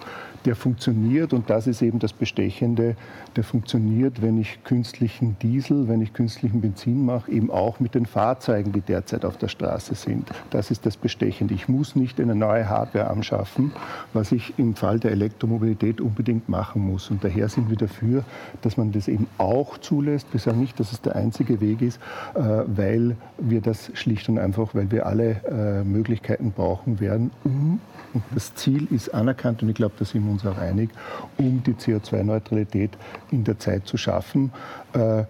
der 0.44 0.56
funktioniert 0.56 1.32
und 1.32 1.48
das 1.50 1.66
ist 1.66 1.82
eben 1.82 1.98
das 1.98 2.12
Bestechende, 2.12 2.96
der 3.36 3.44
funktioniert, 3.44 4.22
wenn 4.22 4.38
ich 4.38 4.62
künstlichen 4.64 5.36
Diesel, 5.40 5.88
wenn 5.88 6.02
ich 6.02 6.12
künstlichen 6.12 6.60
Benzin 6.60 7.04
mache, 7.04 7.30
eben 7.30 7.50
auch 7.50 7.80
mit 7.80 7.94
den 7.94 8.06
Fahrzeugen, 8.06 8.72
die 8.72 8.80
derzeit 8.80 9.24
auf 9.24 9.36
der 9.38 9.48
Straße 9.48 9.94
sind. 9.94 10.30
Das 10.50 10.70
ist 10.70 10.86
das 10.86 10.96
Bestechende. 10.96 11.54
Ich 11.54 11.68
muss 11.68 11.96
nicht 11.96 12.20
eine 12.20 12.34
neue 12.34 12.68
Hardware 12.68 13.08
anschaffen, 13.08 13.72
was 14.12 14.32
ich 14.32 14.54
im 14.58 14.74
Fall 14.74 15.00
der 15.00 15.12
Elektromobilität 15.12 16.00
unbedingt 16.00 16.48
machen 16.48 16.82
muss. 16.82 17.10
Und 17.10 17.24
daher 17.24 17.48
sind 17.48 17.70
wir 17.70 17.76
dafür, 17.76 18.24
dass 18.62 18.76
man 18.76 18.92
das 18.92 19.08
eben 19.08 19.26
auch 19.38 19.78
zulässt. 19.78 20.26
Wir 20.32 20.40
sagen 20.40 20.60
nicht, 20.60 20.78
dass 20.78 20.92
es 20.92 21.00
der 21.00 21.16
einzige 21.16 21.60
Weg 21.60 21.82
ist, 21.82 22.00
äh, 22.34 22.40
weil 22.66 23.16
wir 23.38 23.60
das 23.60 23.90
schlicht 23.94 24.28
und 24.28 24.38
einfach, 24.38 24.74
weil 24.74 24.90
wir 24.90 25.06
alle 25.06 25.40
äh, 25.44 25.84
Möglichkeiten 25.84 26.52
brauchen 26.52 27.00
werden, 27.00 27.30
um 27.44 27.80
und 28.14 28.22
das 28.34 28.54
Ziel 28.54 28.86
ist 28.90 29.12
anerkannt 29.12 29.62
und 29.62 29.68
ich 29.68 29.74
glaube, 29.74 29.94
da 29.98 30.04
sind 30.04 30.24
wir 30.24 30.32
uns 30.32 30.46
auch 30.46 30.58
einig, 30.58 30.90
um 31.36 31.62
die 31.62 31.74
CO2-Neutralität 31.74 32.90
in 33.30 33.44
der 33.44 33.58
Zeit 33.58 33.86
zu 33.86 33.96
schaffen. 33.96 34.52
Äh, 34.92 35.24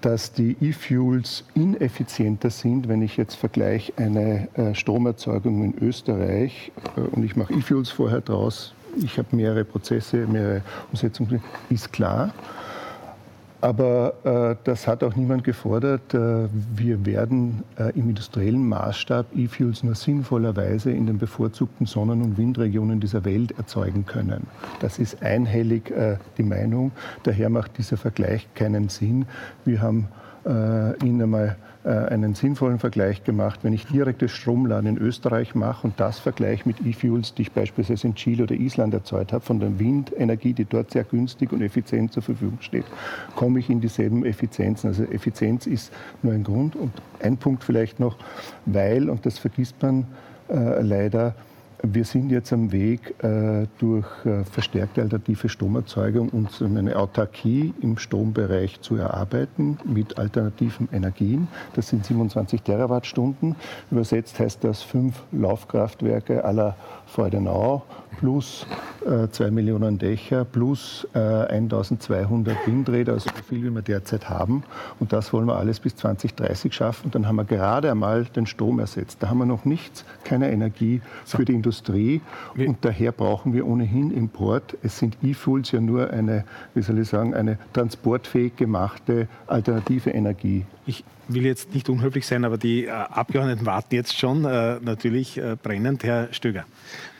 dass 0.00 0.32
die 0.32 0.54
E-Fuels 0.60 1.44
ineffizienter 1.54 2.50
sind, 2.50 2.88
wenn 2.88 3.00
ich 3.00 3.16
jetzt 3.16 3.36
vergleiche 3.36 3.90
eine 3.96 4.48
äh, 4.54 4.74
Stromerzeugung 4.74 5.64
in 5.64 5.78
Österreich 5.82 6.72
äh, 6.96 7.00
und 7.00 7.24
ich 7.24 7.36
mache 7.36 7.54
E-Fuels 7.54 7.90
vorher 7.90 8.20
draus, 8.20 8.74
ich 9.02 9.16
habe 9.16 9.34
mehrere 9.34 9.64
Prozesse, 9.64 10.26
mehrere 10.26 10.60
Umsetzungen, 10.92 11.42
ist 11.70 11.90
klar. 11.92 12.34
Aber 13.64 14.12
äh, 14.24 14.56
das 14.64 14.86
hat 14.86 15.02
auch 15.02 15.16
niemand 15.16 15.42
gefordert. 15.42 16.12
Äh, 16.12 16.48
wir 16.74 17.06
werden 17.06 17.62
äh, 17.78 17.98
im 17.98 18.10
industriellen 18.10 18.68
Maßstab 18.68 19.24
E-Fuels 19.34 19.82
nur 19.82 19.94
sinnvollerweise 19.94 20.90
in 20.90 21.06
den 21.06 21.16
bevorzugten 21.16 21.86
Sonnen- 21.86 22.20
und 22.20 22.36
Windregionen 22.36 23.00
dieser 23.00 23.24
Welt 23.24 23.52
erzeugen 23.56 24.04
können. 24.04 24.48
Das 24.80 24.98
ist 24.98 25.22
einhellig 25.22 25.90
äh, 25.90 26.18
die 26.36 26.42
Meinung. 26.42 26.92
Daher 27.22 27.48
macht 27.48 27.78
dieser 27.78 27.96
Vergleich 27.96 28.46
keinen 28.54 28.90
Sinn. 28.90 29.24
Wir 29.64 29.80
haben 29.80 30.08
äh, 30.44 30.98
ihn 31.02 31.22
einmal 31.22 31.56
einen 31.90 32.34
sinnvollen 32.34 32.78
Vergleich 32.78 33.24
gemacht. 33.24 33.60
Wenn 33.62 33.72
ich 33.72 33.86
direktes 33.86 34.32
Stromladen 34.32 34.96
in 34.96 34.98
Österreich 34.98 35.54
mache 35.54 35.86
und 35.86 36.00
das 36.00 36.18
vergleiche 36.18 36.62
mit 36.66 36.84
E-Fuels, 36.84 37.34
die 37.34 37.42
ich 37.42 37.52
beispielsweise 37.52 38.06
in 38.06 38.14
Chile 38.14 38.44
oder 38.44 38.54
Island 38.54 38.94
erzeugt 38.94 39.32
habe, 39.32 39.44
von 39.44 39.60
der 39.60 39.78
Windenergie, 39.78 40.54
die 40.54 40.64
dort 40.64 40.90
sehr 40.92 41.04
günstig 41.04 41.52
und 41.52 41.60
effizient 41.60 42.12
zur 42.12 42.22
Verfügung 42.22 42.58
steht, 42.60 42.86
komme 43.36 43.58
ich 43.58 43.68
in 43.68 43.80
dieselben 43.80 44.24
Effizienzen. 44.24 44.88
Also 44.88 45.04
Effizienz 45.04 45.66
ist 45.66 45.92
nur 46.22 46.32
ein 46.32 46.44
Grund. 46.44 46.74
Und 46.74 46.92
ein 47.22 47.36
Punkt 47.36 47.64
vielleicht 47.64 48.00
noch, 48.00 48.16
weil, 48.64 49.10
und 49.10 49.26
das 49.26 49.38
vergisst 49.38 49.76
man 49.82 50.06
äh, 50.48 50.80
leider, 50.80 51.34
wir 51.92 52.04
sind 52.04 52.30
jetzt 52.30 52.52
am 52.52 52.72
Weg, 52.72 53.14
äh, 53.22 53.66
durch 53.78 54.06
äh, 54.24 54.44
verstärkte 54.44 55.02
alternative 55.02 55.48
Stromerzeugung 55.48 56.30
uns 56.30 56.62
eine 56.62 56.96
Autarkie 56.96 57.74
im 57.82 57.98
Strombereich 57.98 58.80
zu 58.80 58.96
erarbeiten 58.96 59.78
mit 59.84 60.18
alternativen 60.18 60.88
Energien. 60.92 61.48
Das 61.74 61.88
sind 61.88 62.06
27 62.06 62.62
Terawattstunden. 62.62 63.56
Übersetzt 63.90 64.38
heißt 64.38 64.64
das 64.64 64.82
fünf 64.82 65.22
Laufkraftwerke 65.32 66.44
aller 66.44 66.76
Freudenau 67.14 67.82
plus 68.18 68.66
äh, 69.06 69.28
zwei 69.28 69.50
Millionen 69.50 69.98
Dächer 69.98 70.44
plus 70.44 71.06
äh, 71.14 71.18
1200 71.18 72.66
Windräder, 72.66 73.12
also 73.12 73.30
so 73.30 73.42
viel 73.42 73.62
wie 73.62 73.70
wir 73.70 73.82
derzeit 73.82 74.28
haben. 74.28 74.64
Und 74.98 75.12
das 75.12 75.32
wollen 75.32 75.46
wir 75.46 75.56
alles 75.56 75.78
bis 75.78 75.94
2030 75.94 76.74
schaffen. 76.74 77.06
Und 77.06 77.14
dann 77.14 77.28
haben 77.28 77.36
wir 77.36 77.44
gerade 77.44 77.90
einmal 77.90 78.24
den 78.24 78.46
Strom 78.46 78.80
ersetzt. 78.80 79.22
Da 79.22 79.28
haben 79.28 79.38
wir 79.38 79.46
noch 79.46 79.64
nichts, 79.64 80.04
keine 80.24 80.50
Energie 80.50 81.02
für 81.24 81.44
die 81.44 81.52
Industrie. 81.52 82.20
Und 82.56 82.84
daher 82.84 83.12
brauchen 83.12 83.52
wir 83.52 83.66
ohnehin 83.66 84.10
Import. 84.10 84.76
Es 84.82 84.98
sind 84.98 85.16
E-Fuels 85.22 85.70
ja 85.70 85.80
nur 85.80 86.10
eine, 86.10 86.44
wie 86.74 86.82
soll 86.82 86.98
ich 86.98 87.08
sagen, 87.08 87.32
eine 87.34 87.58
transportfähig 87.74 88.56
gemachte 88.56 89.28
alternative 89.46 90.10
Energie. 90.10 90.66
Ich 90.86 91.04
will 91.28 91.44
jetzt 91.44 91.74
nicht 91.74 91.88
unhöflich 91.88 92.26
sein, 92.26 92.44
aber 92.44 92.58
die 92.58 92.86
äh, 92.86 92.90
Abgeordneten 92.90 93.66
warten 93.66 93.94
jetzt 93.94 94.18
schon 94.18 94.44
äh, 94.44 94.78
natürlich 94.80 95.38
äh, 95.38 95.56
brennend. 95.60 96.04
Herr 96.04 96.32
Stöger. 96.32 96.64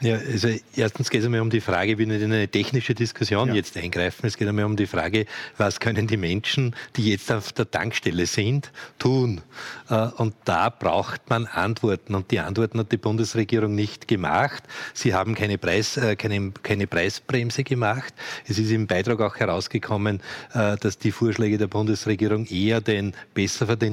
Ja, 0.00 0.16
also 0.16 0.48
erstens 0.76 1.08
geht 1.08 1.20
es 1.20 1.26
einmal 1.26 1.40
um 1.40 1.48
die 1.48 1.62
Frage, 1.62 1.96
will 1.96 2.06
nicht 2.06 2.20
in 2.20 2.32
eine 2.32 2.48
technische 2.48 2.94
Diskussion 2.94 3.48
ja. 3.48 3.54
jetzt 3.54 3.76
eingreifen, 3.76 4.26
es 4.26 4.36
geht 4.36 4.46
einmal 4.46 4.66
um 4.66 4.76
die 4.76 4.86
Frage, 4.86 5.24
was 5.56 5.80
können 5.80 6.06
die 6.06 6.18
Menschen, 6.18 6.76
die 6.96 7.10
jetzt 7.10 7.32
auf 7.32 7.52
der 7.52 7.70
Tankstelle 7.70 8.26
sind, 8.26 8.70
tun? 8.98 9.40
Äh, 9.88 10.08
und 10.16 10.34
da 10.44 10.68
braucht 10.68 11.30
man 11.30 11.46
Antworten 11.46 12.14
und 12.14 12.30
die 12.30 12.40
Antworten 12.40 12.80
hat 12.80 12.92
die 12.92 12.98
Bundesregierung 12.98 13.74
nicht 13.74 14.06
gemacht. 14.06 14.64
Sie 14.92 15.14
haben 15.14 15.34
keine, 15.34 15.56
Preis, 15.56 15.96
äh, 15.96 16.16
keine, 16.16 16.52
keine 16.62 16.86
Preisbremse 16.86 17.64
gemacht. 17.64 18.12
Es 18.46 18.58
ist 18.58 18.70
im 18.70 18.86
Beitrag 18.86 19.20
auch 19.20 19.36
herausgekommen, 19.36 20.20
dass 20.52 20.98
die 20.98 21.12
Vorschläge 21.12 21.58
der 21.58 21.66
Bundesregierung 21.66 22.46
eher 22.46 22.80
den 22.80 23.14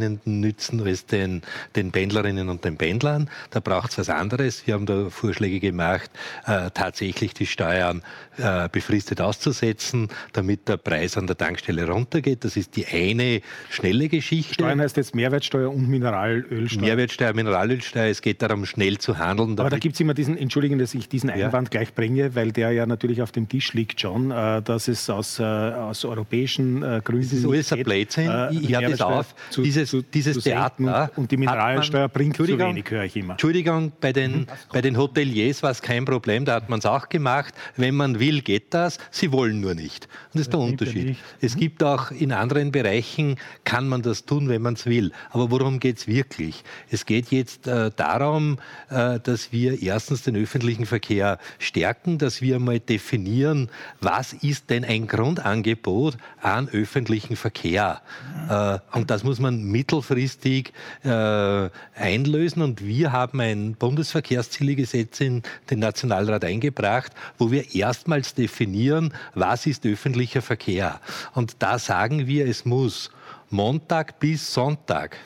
Besserverdienenden 0.01 0.39
nützen 0.39 0.85
als 0.85 1.05
den, 1.05 1.41
den 1.75 1.91
Pendlerinnen 1.91 2.49
und 2.49 2.65
den 2.65 2.77
Pendlern. 2.77 3.29
Da 3.51 3.59
braucht 3.59 3.91
es 3.91 3.97
was 3.97 4.09
anderes. 4.09 4.65
Wir 4.65 4.73
haben 4.73 4.85
da 4.85 5.09
Vorschläge 5.09 5.59
gemacht, 5.59 6.09
äh, 6.45 6.71
tatsächlich 6.73 7.33
die 7.33 7.45
Steuern 7.45 8.01
äh, 8.37 8.69
befristet 8.69 9.21
auszusetzen, 9.21 10.09
damit 10.33 10.67
der 10.67 10.77
Preis 10.77 11.17
an 11.17 11.27
der 11.27 11.37
Tankstelle 11.37 11.87
runtergeht. 11.87 12.43
Das 12.43 12.57
ist 12.57 12.75
die 12.75 12.85
eine 12.87 13.41
schnelle 13.69 14.09
Geschichte. 14.09 14.53
Steuern 14.55 14.81
heißt 14.81 14.97
jetzt 14.97 15.15
Mehrwertsteuer 15.15 15.69
und 15.69 15.87
Mineralölsteuer. 15.87 16.81
Mehrwertsteuer, 16.81 17.33
Mineralölsteuer. 17.33 18.07
Es 18.07 18.21
geht 18.21 18.41
darum, 18.41 18.65
schnell 18.65 18.97
zu 18.97 19.17
handeln. 19.17 19.59
Aber 19.59 19.69
da 19.69 19.77
gibt 19.77 19.95
es 19.95 20.01
immer 20.01 20.13
diesen, 20.13 20.37
entschuldigen, 20.37 20.79
dass 20.79 20.93
ich 20.93 21.07
diesen 21.09 21.29
Einwand 21.29 21.67
ja. 21.67 21.79
gleich 21.79 21.93
bringe, 21.93 22.35
weil 22.35 22.51
der 22.51 22.71
ja 22.71 22.85
natürlich 22.85 23.21
auf 23.21 23.31
dem 23.31 23.47
Tisch 23.47 23.73
liegt 23.73 24.01
schon, 24.01 24.31
äh, 24.31 24.61
dass 24.61 24.87
es 24.87 25.09
aus, 25.09 25.39
äh, 25.39 25.43
aus 25.43 26.05
europäischen 26.05 26.83
äh, 26.83 27.01
Gründen. 27.03 27.29
Das 27.29 27.39
ist 27.39 27.45
alles 27.45 27.73
ein 27.73 27.83
Blödsinn. 27.83 28.29
Äh, 28.29 28.53
ich 28.53 28.71
höre 28.71 28.89
das 28.89 29.01
auf. 29.01 29.35
Dieses 29.55 29.90
zu, 29.91 30.01
dieses 30.01 30.35
zu 30.35 30.41
Theater. 30.41 31.11
Und 31.15 31.31
die 31.31 31.37
Mineralölsteuer 31.37 32.07
bringt 32.07 32.37
zu 32.37 32.47
wenig, 32.47 32.89
höre 32.89 33.03
ich 33.03 33.15
immer. 33.15 33.33
Entschuldigung, 33.33 33.91
bei 33.99 34.13
den, 34.13 34.31
mhm. 34.31 34.47
bei 34.71 34.81
den 34.81 34.97
Hoteliers 34.97 35.61
war 35.63 35.71
es 35.71 35.81
kein 35.81 36.05
Problem, 36.05 36.45
da 36.45 36.55
hat 36.55 36.69
man 36.69 36.79
es 36.79 36.85
auch 36.85 37.09
gemacht. 37.09 37.53
Wenn 37.75 37.95
man 37.95 38.19
will, 38.19 38.41
geht 38.41 38.73
das. 38.73 38.97
Sie 39.11 39.31
wollen 39.31 39.59
nur 39.59 39.75
nicht. 39.75 40.05
Und 40.05 40.35
das 40.35 40.41
ist 40.43 40.53
der 40.53 40.59
Unterschied. 40.59 41.17
Es 41.41 41.55
gibt 41.55 41.83
auch 41.83 42.11
in 42.11 42.31
anderen 42.31 42.71
Bereichen, 42.71 43.35
kann 43.65 43.87
man 43.87 44.01
das 44.01 44.25
tun, 44.25 44.47
wenn 44.47 44.61
man 44.61 44.75
es 44.75 44.85
will. 44.85 45.11
Aber 45.29 45.51
worum 45.51 45.79
geht 45.79 45.97
es 45.97 46.07
wirklich? 46.07 46.63
Es 46.89 47.05
geht 47.05 47.31
jetzt 47.31 47.67
äh, 47.67 47.91
darum, 47.95 48.57
äh, 48.89 49.19
dass 49.19 49.51
wir 49.51 49.81
erstens 49.81 50.23
den 50.23 50.37
öffentlichen 50.37 50.85
Verkehr 50.85 51.37
stärken, 51.59 52.17
dass 52.17 52.41
wir 52.41 52.59
mal 52.59 52.79
definieren, 52.79 53.69
was 53.99 54.33
ist 54.33 54.69
denn 54.69 54.85
ein 54.85 55.07
Grundangebot 55.07 56.17
an 56.41 56.69
öffentlichen 56.69 57.35
Verkehr. 57.35 58.01
Äh, 58.49 58.79
und 58.97 59.11
das 59.11 59.23
muss 59.23 59.39
man 59.39 59.63
mittelfristig 59.81 60.73
äh, 61.03 61.69
einlösen. 61.95 62.61
Und 62.61 62.85
wir 62.85 63.11
haben 63.11 63.39
ein 63.41 63.73
Bundesverkehrszielgesetz 63.73 65.19
in 65.21 65.41
den 65.69 65.79
Nationalrat 65.79 66.45
eingebracht, 66.45 67.11
wo 67.39 67.51
wir 67.51 67.73
erstmals 67.73 68.35
definieren, 68.35 69.13
was 69.33 69.65
ist 69.65 69.85
öffentlicher 69.85 70.41
Verkehr. 70.41 70.99
Und 71.33 71.55
da 71.59 71.79
sagen 71.79 72.27
wir, 72.27 72.45
es 72.45 72.63
muss 72.63 73.09
Montag 73.49 74.19
bis 74.19 74.53
Sonntag 74.53 75.17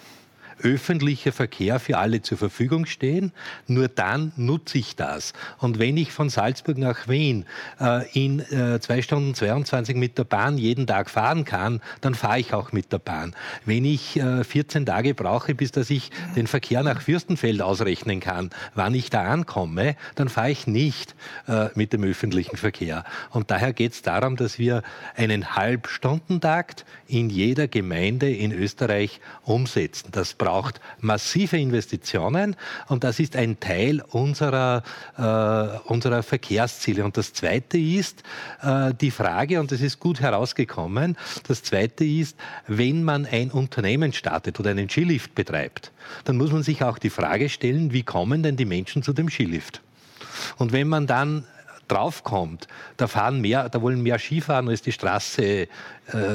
öffentlicher 0.62 1.32
Verkehr 1.32 1.80
für 1.80 1.98
alle 1.98 2.22
zur 2.22 2.38
Verfügung 2.38 2.86
stehen. 2.86 3.32
Nur 3.68 3.88
dann 3.88 4.32
nutze 4.36 4.78
ich 4.78 4.96
das. 4.96 5.34
Und 5.60 5.80
wenn 5.80 5.98
ich 5.98 6.12
von 6.12 6.30
Salzburg 6.30 6.78
nach 6.78 7.08
Wien 7.08 7.46
äh, 7.80 8.08
in 8.14 8.40
äh, 8.40 9.02
Stunden 9.02 9.36
22 9.36 9.96
mit 9.96 10.18
der 10.18 10.24
Bahn 10.24 10.58
jeden 10.58 10.88
Tag 10.88 11.10
fahren 11.10 11.46
kann, 11.46 11.82
dann 12.02 12.16
fahre 12.16 12.40
ich 12.40 12.54
auch 12.54 12.72
mit 12.72 12.92
der 12.92 13.00
Bahn. 13.00 13.36
Wenn 13.66 13.86
ich 13.86 14.18
äh, 14.18 14.44
14 14.44 14.86
Tage 14.86 15.14
brauche, 15.14 15.56
bis 15.56 15.72
dass 15.72 15.90
ich 15.90 16.12
den 16.36 16.48
Verkehr 16.48 16.84
nach 16.84 17.02
Fürstenfeld 17.02 17.62
ausrechnen 17.62 18.20
kann, 18.20 18.50
wann 18.74 18.94
ich 18.94 19.10
da 19.10 19.24
ankomme, 19.24 19.96
dann 20.16 20.30
fahre 20.30 20.52
ich 20.52 20.68
nicht 20.68 21.16
äh, 21.48 21.68
mit 21.76 21.94
dem 21.94 22.04
öffentlichen 22.04 22.58
Verkehr. 22.58 23.04
Und 23.32 23.52
daher 23.52 23.74
geht 23.74 23.94
es 23.94 24.02
darum, 24.02 24.36
dass 24.36 24.60
wir 24.60 24.84
einen 25.16 25.56
Halbstundentakt 25.56 26.86
in 27.08 27.30
jeder 27.30 27.68
Gemeinde 27.68 28.30
in 28.30 28.52
Österreich 28.52 29.20
umsetzen. 29.44 30.10
Das 30.12 30.34
braucht 30.46 30.80
massive 31.00 31.58
Investitionen 31.58 32.56
und 32.88 33.04
das 33.04 33.20
ist 33.20 33.36
ein 33.36 33.60
Teil 33.60 34.04
unserer, 34.12 34.84
äh, 35.18 35.90
unserer 35.90 36.22
Verkehrsziele. 36.22 37.04
Und 37.04 37.18
das 37.18 37.34
Zweite 37.34 37.80
ist 37.80 38.22
äh, 38.62 38.94
die 38.94 39.10
Frage, 39.10 39.60
und 39.60 39.72
das 39.72 39.82
ist 39.82 40.00
gut 40.00 40.20
herausgekommen, 40.22 41.18
das 41.48 41.64
Zweite 41.64 42.06
ist, 42.06 42.38
wenn 42.68 43.04
man 43.04 43.26
ein 43.26 43.50
Unternehmen 43.50 44.14
startet 44.14 44.60
oder 44.60 44.70
einen 44.70 44.88
Skilift 44.88 45.34
betreibt, 45.34 45.92
dann 46.26 46.38
muss 46.38 46.52
man 46.52 46.62
sich 46.62 46.84
auch 46.84 47.00
die 47.00 47.10
Frage 47.10 47.50
stellen, 47.50 47.92
wie 47.92 48.04
kommen 48.04 48.44
denn 48.44 48.56
die 48.56 48.66
Menschen 48.66 49.02
zu 49.02 49.14
dem 49.14 49.30
Skilift? 49.30 49.82
Und 50.58 50.74
wenn 50.74 50.88
man 50.88 51.08
dann 51.08 51.46
draufkommt, 51.88 52.68
da 52.98 53.08
fahren 53.08 53.42
mehr, 53.42 53.70
da 53.70 53.82
wollen 53.82 54.04
mehr 54.04 54.20
Skifahren, 54.20 54.70
als 54.70 54.84
die 54.84 54.92
Straße 54.92 55.44
äh, 55.44 55.68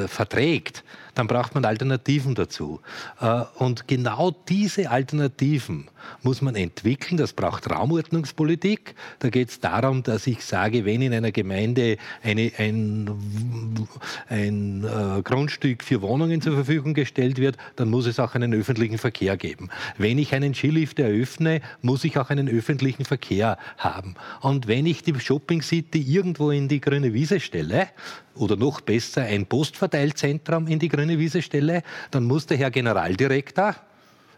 verträgt, 0.09 0.83
dann 1.15 1.27
braucht 1.27 1.55
man 1.55 1.65
Alternativen 1.65 2.35
dazu. 2.35 2.81
Äh, 3.21 3.43
und 3.57 3.89
genau 3.89 4.31
diese 4.49 4.91
Alternativen 4.91 5.89
muss 6.23 6.43
man 6.43 6.55
entwickeln. 6.55 7.17
Das 7.17 7.33
braucht 7.33 7.71
Raumordnungspolitik. 7.71 8.95
Da 9.19 9.31
geht 9.31 9.51
es 9.51 9.61
darum, 9.61 10.03
dass 10.03 10.27
ich 10.27 10.45
sage, 10.45 10.85
wenn 10.85 11.03
in 11.03 11.13
einer 11.13 11.33
Gemeinde 11.33 11.97
eine, 12.23 12.53
ein, 12.59 13.11
ein 14.29 14.85
äh, 14.85 15.23
Grundstück 15.23 15.83
für 15.83 16.03
Wohnungen 16.03 16.41
zur 16.41 16.55
Verfügung 16.55 16.95
gestellt 16.95 17.39
wird, 17.39 17.57
dann 17.77 17.91
muss 17.91 18.07
es 18.07 18.19
auch 18.19 18.35
einen 18.35 18.55
öffentlichen 18.55 18.99
Verkehr 18.99 19.37
geben. 19.37 19.71
Wenn 19.99 20.19
ich 20.19 20.35
einen 20.35 20.55
Skilift 20.55 20.99
eröffne, 20.99 21.61
muss 21.83 22.05
ich 22.05 22.19
auch 22.19 22.31
einen 22.31 22.49
öffentlichen 22.49 23.05
Verkehr 23.05 23.59
haben. 23.79 24.15
Und 24.41 24.67
wenn 24.67 24.87
ich 24.87 25.03
die 25.03 25.19
Shopping 25.19 25.63
City 25.63 26.01
irgendwo 26.01 26.51
in 26.51 26.69
die 26.69 26.81
grüne 26.81 27.13
Wiese 27.13 27.41
stelle, 27.41 27.89
oder 28.35 28.57
noch 28.57 28.81
besser 28.81 29.23
ein 29.23 29.47
Postverteilzentrum 29.47 30.67
in 30.67 30.79
die 30.79 30.89
grüne 30.89 31.19
Wiese 31.19 31.43
stelle, 31.43 31.83
dann 32.11 32.25
muss 32.25 32.47
der 32.47 32.57
Herr 32.57 32.71
Generaldirektor 32.71 33.77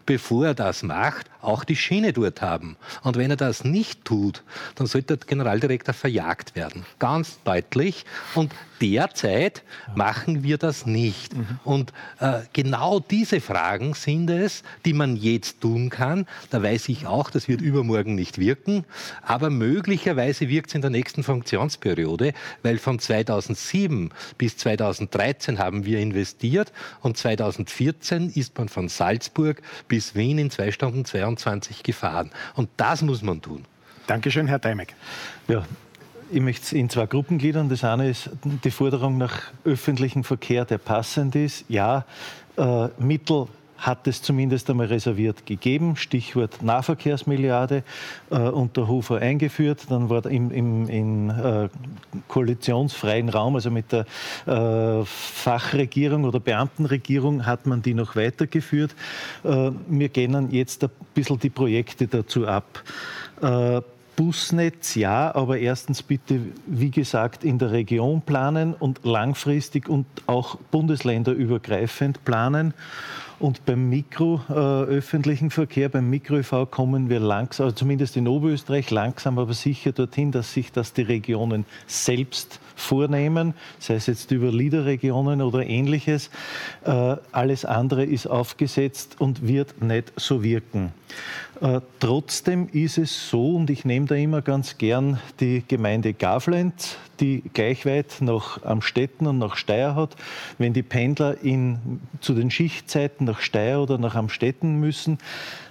bevor 0.05 0.47
er 0.47 0.53
das 0.53 0.83
macht, 0.83 1.29
auch 1.43 1.63
die 1.63 1.75
Schiene 1.75 2.13
dort 2.13 2.41
haben. 2.41 2.77
Und 3.03 3.17
wenn 3.17 3.29
er 3.29 3.37
das 3.37 3.63
nicht 3.63 4.05
tut, 4.05 4.43
dann 4.75 4.87
sollte 4.87 5.17
der 5.17 5.27
Generaldirektor 5.27 5.93
verjagt 5.93 6.55
werden. 6.55 6.85
Ganz 6.99 7.39
deutlich. 7.43 8.05
Und 8.35 8.53
derzeit 8.83 9.63
machen 9.95 10.43
wir 10.43 10.57
das 10.57 10.85
nicht. 10.85 11.35
Mhm. 11.35 11.59
Und 11.63 11.93
äh, 12.19 12.41
genau 12.51 12.99
diese 12.99 13.39
Fragen 13.39 13.93
sind 13.93 14.29
es, 14.29 14.63
die 14.85 14.93
man 14.93 15.15
jetzt 15.15 15.61
tun 15.61 15.89
kann. 15.89 16.25
Da 16.49 16.61
weiß 16.61 16.89
ich 16.89 17.07
auch, 17.07 17.29
das 17.29 17.47
wird 17.47 17.61
übermorgen 17.61 18.15
nicht 18.15 18.39
wirken, 18.39 18.83
aber 19.21 19.49
möglicherweise 19.49 20.49
wirkt 20.49 20.69
es 20.69 20.75
in 20.75 20.81
der 20.81 20.89
nächsten 20.89 21.23
Funktionsperiode, 21.23 22.33
weil 22.61 22.77
von 22.77 22.99
2007 22.99 24.11
bis 24.37 24.57
2013 24.57 25.59
haben 25.59 25.85
wir 25.85 25.99
investiert 25.99 26.73
und 27.01 27.17
2014 27.17 28.31
ist 28.31 28.57
man 28.57 28.67
von 28.67 28.89
Salzburg 28.89 29.61
bis 29.87 30.13
Wien 30.15 30.37
in 30.37 30.51
zwei 30.51 30.71
Stunden 30.71 31.05
22 31.37 31.83
gefahren. 31.83 32.31
Und 32.55 32.69
das 32.77 33.01
muss 33.01 33.21
man 33.21 33.41
tun. 33.41 33.65
Dankeschön, 34.07 34.47
Herr 34.47 34.59
Deimek. 34.59 34.95
Ja, 35.47 35.63
ich 36.31 36.41
möchte 36.41 36.63
es 36.65 36.73
in 36.73 36.89
zwei 36.89 37.05
Gruppen 37.05 37.37
gliedern. 37.37 37.69
Das 37.69 37.83
eine 37.83 38.09
ist 38.09 38.29
die 38.43 38.71
Forderung 38.71 39.17
nach 39.17 39.41
öffentlichem 39.65 40.23
Verkehr, 40.23 40.65
der 40.65 40.77
passend 40.77 41.35
ist. 41.35 41.65
Ja, 41.69 42.05
äh, 42.57 42.87
Mittel 42.97 43.47
hat 43.83 44.07
es 44.07 44.21
zumindest 44.21 44.69
einmal 44.69 44.87
reserviert 44.87 45.45
gegeben. 45.45 45.97
Stichwort 45.97 46.63
Nahverkehrsmilliarde 46.63 47.83
äh, 48.31 48.35
unter 48.35 48.87
Hofer 48.87 49.17
eingeführt. 49.17 49.81
Dann 49.89 50.09
war 50.09 50.25
im, 50.25 50.51
im 50.51 50.87
in, 50.87 51.29
äh, 51.29 51.67
koalitionsfreien 52.29 53.27
Raum, 53.27 53.55
also 53.55 53.69
mit 53.69 53.91
der 53.91 54.05
äh, 54.45 55.03
Fachregierung 55.05 56.23
oder 56.23 56.39
Beamtenregierung, 56.39 57.45
hat 57.45 57.65
man 57.65 57.81
die 57.81 57.93
noch 57.93 58.15
weitergeführt. 58.15 58.95
Äh, 59.43 59.71
wir 59.87 60.09
gehen 60.09 60.51
jetzt 60.51 60.83
ein 60.83 60.89
bisschen 61.13 61.39
die 61.39 61.49
Projekte 61.49 62.07
dazu 62.07 62.47
ab. 62.47 62.83
Äh, 63.41 63.81
Busnetz 64.15 64.95
ja, 64.95 65.33
aber 65.33 65.57
erstens 65.57 66.03
bitte, 66.03 66.39
wie 66.67 66.91
gesagt, 66.91 67.43
in 67.43 67.57
der 67.57 67.71
Region 67.71 68.21
planen 68.21 68.73
und 68.73 69.03
langfristig 69.03 69.89
und 69.89 70.05
auch 70.27 70.55
bundesländerübergreifend 70.71 72.23
planen. 72.23 72.73
Und 73.43 73.65
beim 73.65 73.89
mikroöffentlichen 73.89 75.49
äh, 75.49 75.51
Verkehr, 75.51 75.89
beim 75.89 76.09
Mikro-ÖV 76.09 76.71
kommen 76.71 77.09
wir 77.09 77.19
langsam, 77.19 77.65
also 77.65 77.75
zumindest 77.75 78.15
in 78.15 78.25
Oberösterreich, 78.25 78.89
langsam 78.89 79.37
aber 79.37 79.53
sicher 79.53 79.91
dorthin, 79.91 80.31
dass 80.31 80.53
sich 80.53 80.71
das 80.71 80.93
die 80.93 81.01
Regionen 81.01 81.65
selbst 81.85 82.61
vornehmen, 82.77 83.53
sei 83.79 83.95
es 83.95 84.05
jetzt 84.05 84.31
über 84.31 84.49
Liederregionen 84.49 85.41
oder 85.41 85.65
ähnliches. 85.65 86.29
Äh, 86.85 87.17
alles 87.33 87.65
andere 87.65 88.05
ist 88.05 88.27
aufgesetzt 88.27 89.17
und 89.19 89.45
wird 89.45 89.81
nicht 89.81 90.13
so 90.15 90.41
wirken. 90.41 90.93
Äh, 91.63 91.79
trotzdem 92.01 92.67
ist 92.73 92.97
es 92.97 93.29
so, 93.29 93.55
und 93.55 93.69
ich 93.69 93.85
nehme 93.85 94.05
da 94.05 94.15
immer 94.15 94.41
ganz 94.41 94.77
gern 94.77 95.21
die 95.39 95.63
Gemeinde 95.65 96.13
Gavlent, 96.13 96.97
die 97.21 97.41
gleich 97.53 97.85
weit 97.85 98.17
nach 98.19 98.61
Amstetten 98.65 99.27
und 99.27 99.37
nach 99.37 99.55
Steyr 99.55 99.95
hat. 99.95 100.17
Wenn 100.57 100.73
die 100.73 100.83
Pendler 100.83 101.41
in, 101.41 102.01
zu 102.19 102.33
den 102.33 102.51
Schichtzeiten 102.51 103.25
nach 103.25 103.39
Steyr 103.39 103.79
oder 103.79 103.97
nach 103.97 104.15
Amstetten 104.15 104.81
müssen, 104.81 105.19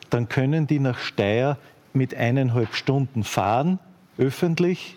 dann 0.08 0.30
können 0.30 0.66
die 0.66 0.78
nach 0.78 0.98
Steyr 0.98 1.58
mit 1.92 2.14
eineinhalb 2.14 2.74
Stunden 2.74 3.22
fahren, 3.22 3.78
öffentlich, 4.16 4.96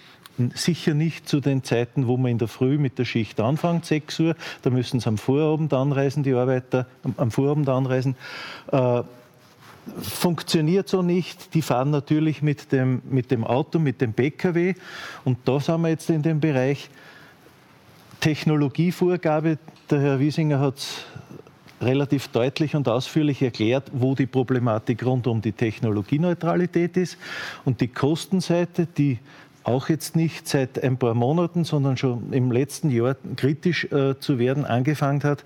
Sicher 0.54 0.94
nicht 0.94 1.30
zu 1.30 1.40
den 1.40 1.64
Zeiten, 1.64 2.08
wo 2.08 2.18
man 2.18 2.32
in 2.32 2.38
der 2.38 2.50
Früh 2.50 2.78
mit 2.78 3.00
der 3.00 3.06
Schicht 3.06 3.40
anfängt, 3.40 3.86
6 3.86 4.20
Uhr. 4.20 4.36
Da 4.64 4.70
müssen 4.70 5.00
sie 5.00 5.08
am 5.08 5.18
Vorabend 5.18 5.72
anreisen, 5.72 6.24
die 6.24 6.34
Arbeiter 6.34 6.88
am 7.16 7.32
Vorabend 7.32 7.70
anreisen. 7.70 8.18
Funktioniert 10.02 10.90
so 10.90 11.02
nicht. 11.02 11.54
Die 11.54 11.62
fahren 11.62 11.92
natürlich 11.92 12.42
mit 12.42 12.72
dem, 12.72 13.02
mit 13.10 13.32
dem 13.32 13.44
Auto, 13.44 13.80
mit 13.80 14.02
dem 14.02 14.14
Pkw. 14.14 14.74
Und 15.24 15.40
da 15.46 15.60
sind 15.60 15.82
wir 15.82 15.90
jetzt 15.90 16.10
in 16.10 16.22
dem 16.22 16.40
Bereich 16.40 16.90
Technologievorgabe. 18.20 19.58
Der 19.90 20.00
Herr 20.00 20.20
Wiesinger 20.20 20.60
hat 20.60 20.78
es 20.78 21.06
relativ 21.82 22.30
deutlich 22.30 22.76
und 22.76 22.88
ausführlich 22.88 23.42
erklärt, 23.42 23.92
wo 23.94 24.16
die 24.16 24.26
Problematik 24.26 25.06
rund 25.06 25.28
um 25.28 25.42
die 25.42 25.52
Technologieneutralität 25.52 26.98
ist. 26.98 27.18
Und 27.66 27.82
die 27.82 27.88
Kostenseite, 27.88 28.88
die 28.88 29.20
auch 29.66 29.90
jetzt 29.90 30.16
nicht 30.16 30.48
seit 30.48 30.84
ein 30.84 30.98
paar 30.98 31.16
Monaten, 31.16 31.64
sondern 31.64 31.98
schon 31.98 32.32
im 32.32 32.52
letzten 32.52 32.92
Jahr 32.92 33.16
kritisch 33.36 33.86
äh, 33.86 34.20
zu 34.20 34.38
werden 34.38 34.64
angefangen 34.64 35.24
hat. 35.24 35.44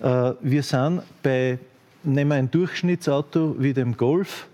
Äh, 0.00 0.34
wir 0.42 0.62
sind 0.62 1.02
bei, 1.22 1.58
nehmen 2.04 2.30
wir 2.30 2.36
ein 2.36 2.50
Durchschnittsauto 2.50 3.56
wie 3.58 3.72
dem 3.72 3.96
Golf, 3.96 4.48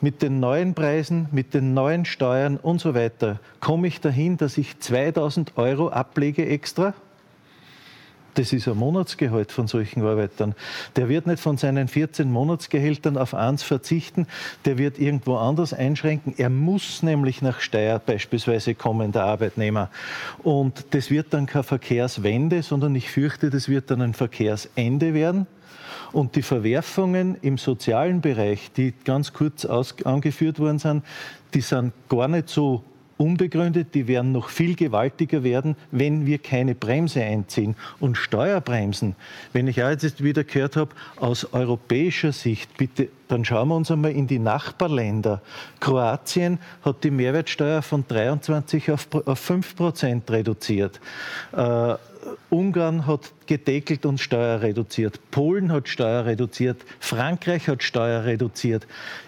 mit 0.00 0.20
den 0.22 0.38
neuen 0.38 0.74
Preisen, 0.74 1.28
mit 1.32 1.54
den 1.54 1.72
neuen 1.72 2.04
Steuern 2.04 2.58
und 2.58 2.80
so 2.80 2.94
weiter, 2.94 3.40
komme 3.60 3.88
ich 3.88 4.00
dahin, 4.00 4.36
dass 4.36 4.58
ich 4.58 4.78
2000 4.78 5.56
Euro 5.56 5.88
ablege 5.88 6.46
extra 6.46 6.94
das 8.34 8.52
ist 8.52 8.68
ein 8.68 8.76
Monatsgehalt 8.76 9.52
von 9.52 9.66
solchen 9.66 10.02
Arbeitern. 10.02 10.54
Der 10.96 11.08
wird 11.08 11.26
nicht 11.26 11.40
von 11.40 11.56
seinen 11.56 11.88
14 11.88 12.30
Monatsgehältern 12.30 13.16
auf 13.16 13.34
eins 13.34 13.62
verzichten, 13.62 14.26
der 14.64 14.78
wird 14.78 14.98
irgendwo 14.98 15.36
anders 15.36 15.72
einschränken. 15.72 16.34
Er 16.36 16.50
muss 16.50 17.02
nämlich 17.02 17.42
nach 17.42 17.60
Steyr 17.60 18.00
beispielsweise 18.04 18.74
kommen, 18.74 19.12
der 19.12 19.24
Arbeitnehmer. 19.24 19.90
Und 20.42 20.84
das 20.90 21.10
wird 21.10 21.32
dann 21.32 21.46
keine 21.46 21.62
Verkehrswende, 21.62 22.62
sondern 22.62 22.94
ich 22.94 23.10
fürchte, 23.10 23.50
das 23.50 23.68
wird 23.68 23.90
dann 23.90 24.02
ein 24.02 24.14
Verkehrsende 24.14 25.14
werden. 25.14 25.46
Und 26.14 26.36
die 26.36 26.42
Verwerfungen 26.42 27.36
im 27.42 27.58
sozialen 27.58 28.20
Bereich, 28.20 28.70
die 28.70 28.94
ganz 29.04 29.32
kurz 29.32 29.64
angeführt 29.64 30.60
worden 30.60 30.78
sind, 30.78 31.04
die 31.54 31.60
sind 31.60 31.92
gar 32.08 32.28
nicht 32.28 32.48
so 32.48 32.84
unbegründet, 33.16 33.94
die 33.94 34.06
werden 34.06 34.30
noch 34.30 34.48
viel 34.48 34.76
gewaltiger 34.76 35.42
werden, 35.42 35.74
wenn 35.90 36.24
wir 36.24 36.38
keine 36.38 36.76
Bremse 36.76 37.20
einziehen. 37.20 37.74
Und 37.98 38.16
Steuerbremsen, 38.16 39.16
wenn 39.52 39.66
ich 39.66 39.82
auch 39.82 39.90
jetzt 39.90 40.22
wieder 40.22 40.44
gehört 40.44 40.76
habe, 40.76 40.94
aus 41.16 41.52
europäischer 41.52 42.30
Sicht, 42.30 42.76
bitte, 42.76 43.08
dann 43.26 43.44
schauen 43.44 43.68
wir 43.68 43.76
uns 43.76 43.90
einmal 43.90 44.12
in 44.12 44.28
die 44.28 44.38
Nachbarländer. 44.38 45.42
Kroatien 45.80 46.60
hat 46.82 47.02
die 47.02 47.10
Mehrwertsteuer 47.10 47.82
von 47.82 48.04
23 48.06 48.92
auf, 48.92 49.08
5 49.34 49.74
Prozent 49.74 50.30
reduziert. 50.30 51.00
Äh, 51.56 51.94
Ungarn 52.50 53.06
hat 53.06 53.32
gedeckelt 53.46 54.06
und 54.06 54.18
Steuer 54.20 54.62
reduziert. 54.62 55.20
Polen 55.30 55.72
hat 55.72 55.88
Steuer 55.88 56.24
reduziert. 56.24 56.84
Frankreich 57.00 57.68
hat 57.68 57.82
Steuer 57.82 58.24
reduziert. 58.24 58.86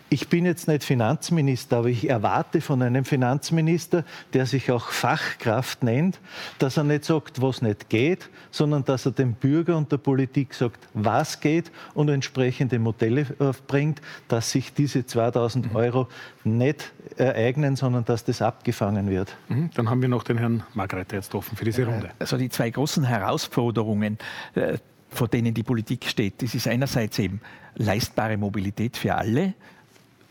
Ich 0.08 0.28
bin 0.28 0.46
jetzt 0.46 0.68
nicht 0.68 0.84
Finanzminister, 0.84 1.78
aber 1.78 1.88
ich 1.88 2.08
erwarte 2.08 2.60
von 2.60 2.80
einem 2.80 3.04
Finanzminister, 3.04 4.04
der 4.34 4.46
sich 4.46 4.70
auch 4.70 4.90
Fachkraft 4.90 5.82
nennt, 5.82 6.20
dass 6.60 6.76
er 6.76 6.84
nicht 6.84 7.04
sagt, 7.04 7.42
was 7.42 7.60
nicht 7.60 7.88
geht, 7.88 8.28
sondern 8.52 8.84
dass 8.84 9.04
er 9.04 9.10
dem 9.10 9.32
Bürger 9.32 9.76
und 9.76 9.90
der 9.90 9.96
Politik 9.96 10.54
sagt, 10.54 10.86
was 10.94 11.40
geht 11.40 11.72
und 11.94 12.08
entsprechende 12.08 12.78
Modelle 12.78 13.26
bringt, 13.66 14.00
dass 14.28 14.52
sich 14.52 14.72
diese 14.72 15.04
2000 15.04 15.70
mhm. 15.70 15.76
Euro 15.76 16.08
nicht 16.44 16.92
ereignen, 17.16 17.74
sondern 17.74 18.04
dass 18.04 18.24
das 18.24 18.40
abgefangen 18.40 19.10
wird. 19.10 19.36
Mhm. 19.48 19.70
Dann 19.74 19.90
haben 19.90 20.02
wir 20.02 20.08
noch 20.08 20.22
den 20.22 20.38
Herrn 20.38 20.62
Margrethe 20.74 21.16
jetzt 21.16 21.34
offen 21.34 21.56
für 21.56 21.64
diese 21.64 21.84
Runde. 21.84 22.10
Also 22.20 22.36
die 22.36 22.48
zwei 22.48 22.70
großen 22.70 23.02
Herausforderungen, 23.02 24.05
äh, 24.54 24.78
vor 25.10 25.28
denen 25.28 25.54
die 25.54 25.62
Politik 25.62 26.04
steht, 26.06 26.42
das 26.42 26.54
ist 26.54 26.68
einerseits 26.68 27.18
eben 27.18 27.40
leistbare 27.76 28.36
Mobilität 28.36 28.96
für 28.96 29.14
alle, 29.14 29.54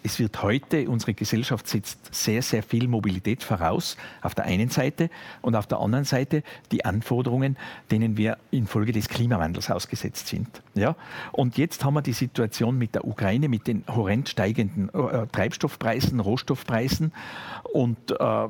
es 0.05 0.19
wird 0.19 0.43
heute, 0.43 0.88
unsere 0.88 1.15
Gesellschaft 1.15 1.67
setzt 1.67 2.13
sehr, 2.13 2.43
sehr 2.43 2.61
viel 2.61 2.88
Mobilität 2.88 3.43
voraus, 3.43 3.97
auf 4.21 4.36
der 4.36 4.45
einen 4.45 4.69
Seite, 4.69 5.09
und 5.41 5.55
auf 5.55 5.65
der 5.65 5.80
anderen 5.80 6.05
Seite 6.05 6.43
die 6.71 6.86
Anforderungen, 6.86 7.57
denen 7.89 8.15
wir 8.15 8.38
infolge 8.51 8.91
des 8.91 9.09
Klimawandels 9.09 9.71
ausgesetzt 9.71 10.28
sind. 10.28 10.61
Ja? 10.76 10.95
Und 11.32 11.57
jetzt 11.57 11.84
haben 11.84 11.95
wir 11.95 12.03
die 12.03 12.13
Situation 12.13 12.78
mit 12.78 12.93
der 12.93 13.05
Ukraine, 13.05 13.49
mit 13.49 13.65
den 13.65 13.84
horrend 13.88 14.30
steigenden 14.30 14.89
äh, 14.89 15.26
Treibstoffpreisen, 15.26 16.19
Rohstoffpreisen 16.19 17.11
und 17.73 17.97
äh, 18.11 18.47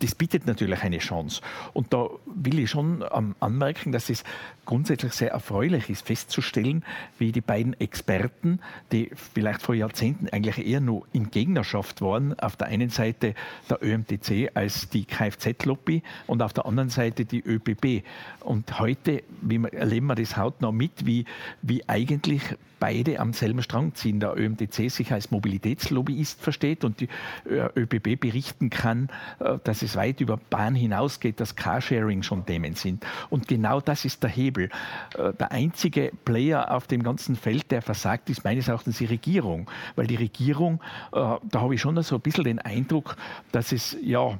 das 0.00 0.14
bietet 0.14 0.46
natürlich 0.46 0.82
eine 0.82 0.98
Chance. 0.98 1.40
Und 1.72 1.92
da 1.92 2.08
will 2.26 2.58
ich 2.58 2.70
schon 2.70 3.02
anmerken, 3.02 3.92
dass 3.92 4.10
es 4.10 4.24
grundsätzlich 4.64 5.12
sehr 5.12 5.30
erfreulich 5.30 5.88
ist, 5.88 6.06
festzustellen, 6.06 6.84
wie 7.18 7.32
die 7.32 7.40
beiden 7.40 7.78
Experten, 7.80 8.60
die 8.92 9.10
vielleicht 9.32 9.62
vor 9.62 9.74
Jahrzehnten 9.74 10.28
eigentlich 10.28 10.66
eher 10.66 10.80
nur 10.80 11.06
in 11.12 11.30
Gegnerschaft 11.30 12.00
waren, 12.02 12.38
auf 12.40 12.56
der 12.56 12.66
einen 12.66 12.90
Seite 12.90 13.34
der 13.70 13.82
ÖMTC 13.82 14.50
als 14.54 14.90
die 14.90 15.04
Kfz-Lobby 15.04 16.02
und 16.26 16.42
auf 16.42 16.52
der 16.52 16.66
anderen 16.66 16.90
Seite 16.90 17.24
die 17.24 17.40
ÖBB. 17.40 18.04
Und 18.40 18.78
heute 18.78 19.22
wie 19.40 19.62
erleben 19.64 20.06
wir 20.06 20.14
das 20.14 20.36
hautnah 20.36 20.72
mit, 20.72 21.06
wie, 21.06 21.24
wie 21.62 21.88
eigentlich 21.88 22.42
beide 22.78 23.20
am 23.20 23.32
selben 23.32 23.62
Strang 23.62 23.94
ziehen. 23.94 24.20
Der 24.20 24.36
ÖMTC 24.36 24.90
sich 24.90 25.12
als 25.12 25.30
Mobilitätslobbyist 25.30 26.40
versteht 26.40 26.84
und 26.84 27.00
die 27.00 27.08
äh, 27.48 27.68
ÖBB 27.76 28.20
berichten 28.20 28.70
kann, 28.70 29.08
äh, 29.38 29.58
dass 29.64 29.82
es 29.82 29.96
weit 29.96 30.20
über 30.20 30.38
Bahn 30.50 30.74
hinausgeht, 30.74 31.40
dass 31.40 31.56
Carsharing 31.56 32.22
schon 32.22 32.44
Themen 32.46 32.74
sind. 32.74 33.04
Und 33.30 33.48
genau 33.48 33.80
das 33.80 34.04
ist 34.04 34.22
der 34.22 34.30
Hebel. 34.30 34.70
Äh, 35.16 35.32
der 35.34 35.52
einzige 35.52 36.12
Player 36.24 36.70
auf 36.74 36.86
dem 36.86 37.02
ganzen 37.02 37.36
Feld, 37.36 37.70
der 37.70 37.82
versagt, 37.82 38.30
ist 38.30 38.44
meines 38.44 38.68
Erachtens 38.68 38.98
die 38.98 39.06
Regierung. 39.06 39.70
Weil 39.94 40.06
die 40.06 40.16
Regierung, 40.16 40.80
da 41.12 41.40
habe 41.54 41.74
ich 41.74 41.80
schon 41.80 42.00
so 42.02 42.16
ein 42.16 42.20
bisschen 42.20 42.44
den 42.44 42.58
Eindruck, 42.58 43.16
dass 43.52 43.72
es 43.72 43.96
ja 44.02 44.38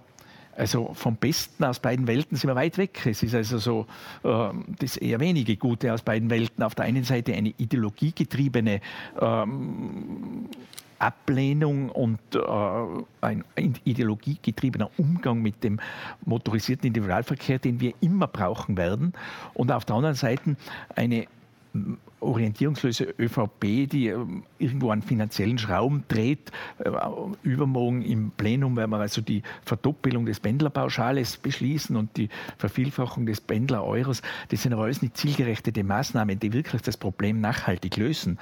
also 0.56 0.92
vom 0.94 1.16
Besten 1.16 1.64
aus 1.64 1.80
beiden 1.80 2.06
Welten 2.06 2.36
sind 2.36 2.48
wir 2.48 2.54
weit 2.54 2.78
weg. 2.78 3.06
Es 3.06 3.22
ist 3.22 3.34
also 3.34 3.58
so 3.58 3.86
äh, 4.24 4.54
das 4.78 4.96
eher 4.96 5.20
wenige 5.20 5.56
Gute 5.56 5.92
aus 5.92 6.02
beiden 6.02 6.30
Welten. 6.30 6.62
Auf 6.62 6.74
der 6.74 6.86
einen 6.86 7.04
Seite 7.04 7.34
eine 7.34 7.52
ideologiegetriebene 7.56 8.80
ähm, 9.20 10.48
Ablehnung 10.98 11.90
und 11.90 12.18
äh, 12.34 12.40
ein 13.20 13.44
ideologiegetriebener 13.84 14.90
Umgang 14.96 15.42
mit 15.42 15.62
dem 15.62 15.78
motorisierten 16.24 16.86
Individualverkehr, 16.86 17.58
den 17.58 17.80
wir 17.80 17.92
immer 18.00 18.26
brauchen 18.26 18.76
werden. 18.76 19.12
Und 19.54 19.70
auf 19.72 19.84
der 19.84 19.96
anderen 19.96 20.16
Seite 20.16 20.56
eine 20.94 21.26
orientierungslose 22.20 23.14
ÖVP, 23.18 23.88
die 23.88 24.08
ähm, 24.08 24.42
irgendwo 24.58 24.90
an 24.90 25.02
finanziellen 25.02 25.58
Schrauben 25.58 26.04
dreht. 26.08 26.50
Äh, 26.78 26.90
übermorgen 27.42 28.02
im 28.02 28.30
Plenum 28.30 28.76
werden 28.76 28.90
wir 28.90 28.98
also 28.98 29.20
die 29.20 29.42
Verdoppelung 29.64 30.26
des 30.26 30.40
Pendlerpauschales 30.40 31.36
beschließen 31.36 31.96
und 31.96 32.16
die 32.16 32.28
Vervielfachung 32.58 33.26
des 33.26 33.40
Pendler-Euros. 33.40 34.22
Das 34.48 34.62
sind 34.62 34.72
aber 34.72 34.84
alles 34.84 35.02
nicht 35.02 35.16
zielgerechte 35.16 35.72
Maßnahmen, 35.84 36.38
die 36.38 36.52
wirklich 36.52 36.82
das 36.82 36.96
Problem 36.96 37.40
nachhaltig 37.40 37.96
lösen. 37.96 38.38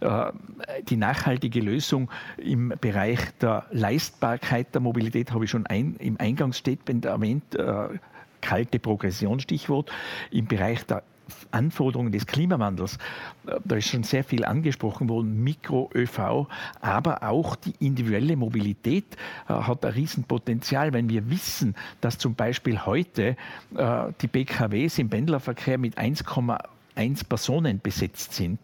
Äh, 0.00 0.32
die 0.88 0.96
nachhaltige 0.96 1.60
Lösung 1.60 2.10
im 2.38 2.74
Bereich 2.80 3.20
der 3.40 3.66
Leistbarkeit 3.70 4.74
der 4.74 4.80
Mobilität 4.80 5.32
habe 5.32 5.44
ich 5.44 5.50
schon 5.50 5.66
im 5.66 6.16
Eingangsstatement 6.18 7.04
erwähnt 7.04 7.54
äh, 7.54 7.88
kalte 8.40 8.78
Progression 8.78 9.40
Stichwort. 9.40 9.90
Im 10.30 10.46
Bereich 10.46 10.84
der 10.86 11.02
Anforderungen 11.50 12.12
des 12.12 12.26
Klimawandels. 12.26 12.98
Da 13.64 13.76
ist 13.76 13.88
schon 13.88 14.02
sehr 14.02 14.24
viel 14.24 14.44
angesprochen 14.44 15.08
worden, 15.08 15.42
Mikro-ÖV, 15.42 16.46
aber 16.80 17.22
auch 17.22 17.56
die 17.56 17.74
individuelle 17.80 18.36
Mobilität 18.36 19.16
äh, 19.48 19.52
hat 19.54 19.84
ein 19.84 19.92
Riesenpotenzial, 19.92 20.92
wenn 20.92 21.08
wir 21.08 21.30
wissen, 21.30 21.74
dass 22.00 22.18
zum 22.18 22.34
Beispiel 22.34 22.84
heute 22.84 23.36
äh, 23.76 24.12
die 24.20 24.26
BKWs 24.26 24.98
im 24.98 25.08
Pendlerverkehr 25.08 25.78
mit 25.78 25.98
1,5 25.98 26.58
1 26.98 27.24
Personen 27.24 27.80
besetzt 27.80 28.34
sind. 28.34 28.58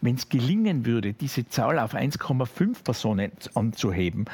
Wenn 0.00 0.14
es 0.16 0.28
gelingen 0.28 0.86
würde, 0.86 1.12
diese 1.12 1.46
Zahl 1.48 1.78
auf 1.78 1.94
1,5 1.94 2.82
Personen 2.82 3.30
anzuheben, 3.54 4.24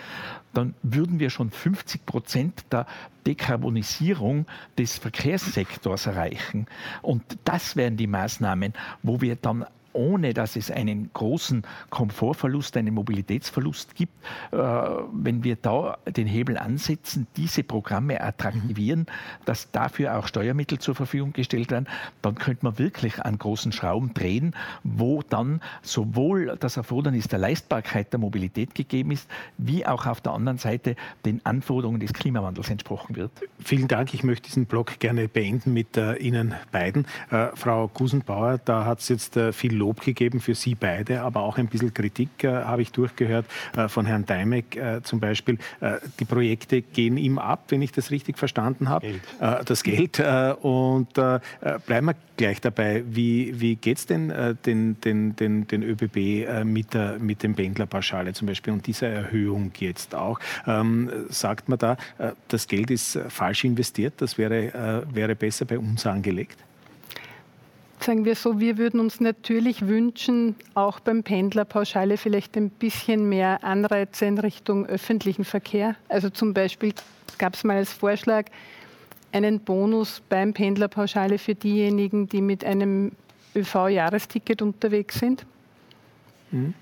dann 0.54 0.74
würden 0.82 1.18
wir 1.18 1.30
schon 1.30 1.50
50 1.50 2.06
Prozent 2.06 2.64
der 2.72 2.86
Dekarbonisierung 3.26 4.46
des 4.78 4.98
Verkehrssektors 4.98 6.06
erreichen. 6.06 6.66
Und 7.02 7.22
das 7.44 7.76
wären 7.76 7.96
die 7.96 8.06
Maßnahmen, 8.06 8.72
wo 9.02 9.20
wir 9.20 9.36
dann 9.36 9.66
ohne 9.92 10.34
dass 10.34 10.56
es 10.56 10.70
einen 10.70 11.10
großen 11.12 11.62
Komfortverlust, 11.90 12.76
einen 12.76 12.94
Mobilitätsverlust 12.94 13.94
gibt, 13.94 14.12
äh, 14.52 14.56
wenn 14.56 15.44
wir 15.44 15.56
da 15.56 15.98
den 16.06 16.26
Hebel 16.26 16.58
ansetzen, 16.58 17.26
diese 17.36 17.62
Programme 17.62 18.20
attraktivieren, 18.20 19.06
dass 19.44 19.70
dafür 19.70 20.18
auch 20.18 20.26
Steuermittel 20.26 20.78
zur 20.78 20.94
Verfügung 20.94 21.32
gestellt 21.32 21.70
werden, 21.70 21.88
dann 22.22 22.34
könnte 22.34 22.64
man 22.64 22.78
wirklich 22.78 23.20
an 23.20 23.38
großen 23.38 23.72
Schrauben 23.72 24.14
drehen, 24.14 24.54
wo 24.84 25.22
dann 25.22 25.60
sowohl 25.82 26.56
das 26.58 26.76
Erfordernis 26.76 27.28
der 27.28 27.38
Leistbarkeit 27.38 28.12
der 28.12 28.20
Mobilität 28.20 28.74
gegeben 28.74 29.10
ist, 29.10 29.28
wie 29.58 29.86
auch 29.86 30.06
auf 30.06 30.20
der 30.20 30.32
anderen 30.32 30.58
Seite 30.58 30.96
den 31.24 31.44
Anforderungen 31.44 32.00
des 32.00 32.12
Klimawandels 32.12 32.70
entsprochen 32.70 33.16
wird. 33.16 33.30
Vielen 33.58 33.88
Dank. 33.88 34.14
Ich 34.14 34.24
möchte 34.24 34.48
diesen 34.48 34.66
Blog 34.66 34.98
gerne 34.98 35.28
beenden 35.28 35.72
mit 35.72 35.96
äh, 35.96 36.14
Ihnen 36.16 36.54
beiden. 36.72 37.06
Äh, 37.30 37.48
Frau 37.54 37.88
Gusenbauer, 37.88 38.58
da 38.58 38.84
hat 38.84 39.00
es 39.00 39.08
jetzt 39.08 39.36
äh, 39.36 39.52
viel 39.52 39.74
Lob 39.80 40.02
gegeben 40.02 40.40
für 40.40 40.54
Sie 40.54 40.74
beide, 40.74 41.22
aber 41.22 41.40
auch 41.40 41.58
ein 41.58 41.66
bisschen 41.66 41.92
Kritik 41.92 42.44
äh, 42.44 42.48
habe 42.48 42.82
ich 42.82 42.92
durchgehört 42.92 43.46
äh, 43.76 43.88
von 43.88 44.06
Herrn 44.06 44.26
Deimek 44.26 44.76
äh, 44.76 45.02
zum 45.02 45.20
Beispiel. 45.20 45.58
Äh, 45.80 45.94
die 46.18 46.24
Projekte 46.24 46.82
gehen 46.82 47.16
ihm 47.16 47.38
ab, 47.38 47.64
wenn 47.68 47.82
ich 47.82 47.92
das 47.92 48.10
richtig 48.10 48.38
verstanden 48.38 48.88
habe. 48.88 49.06
Äh, 49.06 49.64
das 49.64 49.82
Geld. 49.82 50.18
Äh, 50.18 50.54
und 50.60 51.14
bleiben 51.14 52.06
wir 52.06 52.14
gleich 52.36 52.60
dabei. 52.60 53.02
Wie, 53.06 53.58
wie 53.60 53.76
geht 53.76 53.98
es 53.98 54.06
denn 54.06 54.32
den, 54.64 55.00
den, 55.00 55.36
den, 55.36 55.66
den 55.66 55.82
ÖBB 55.82 56.64
mit, 56.64 56.94
der, 56.94 57.18
mit 57.18 57.42
dem 57.42 57.54
Pendlerpauschale 57.54 58.32
zum 58.32 58.46
Beispiel 58.46 58.72
und 58.72 58.86
dieser 58.86 59.08
Erhöhung 59.08 59.72
jetzt 59.78 60.14
auch? 60.14 60.38
Ähm, 60.66 61.10
sagt 61.28 61.68
man 61.68 61.78
da, 61.78 61.96
das 62.48 62.68
Geld 62.68 62.90
ist 62.90 63.18
falsch 63.28 63.64
investiert, 63.64 64.14
das 64.18 64.38
wäre, 64.38 65.06
wäre 65.12 65.34
besser 65.34 65.64
bei 65.64 65.78
uns 65.78 66.06
angelegt? 66.06 66.58
Sagen 68.04 68.24
wir 68.24 68.34
so, 68.34 68.60
wir 68.60 68.78
würden 68.78 69.00
uns 69.00 69.20
natürlich 69.20 69.86
wünschen, 69.86 70.54
auch 70.74 71.00
beim 71.00 71.22
Pendlerpauschale 71.22 72.16
vielleicht 72.16 72.56
ein 72.56 72.70
bisschen 72.70 73.28
mehr 73.28 73.62
Anreize 73.64 74.26
in 74.26 74.38
Richtung 74.38 74.86
öffentlichen 74.86 75.44
Verkehr. 75.44 75.96
Also 76.08 76.30
zum 76.30 76.54
Beispiel 76.54 76.92
gab 77.38 77.54
es 77.54 77.64
mal 77.64 77.76
als 77.76 77.92
Vorschlag 77.92 78.46
einen 79.32 79.60
Bonus 79.60 80.22
beim 80.28 80.52
Pendlerpauschale 80.52 81.38
für 81.38 81.54
diejenigen, 81.54 82.28
die 82.28 82.40
mit 82.40 82.64
einem 82.64 83.12
ÖV-Jahresticket 83.54 84.62
unterwegs 84.62 85.18
sind. 85.18 85.46
Mhm. 86.50 86.74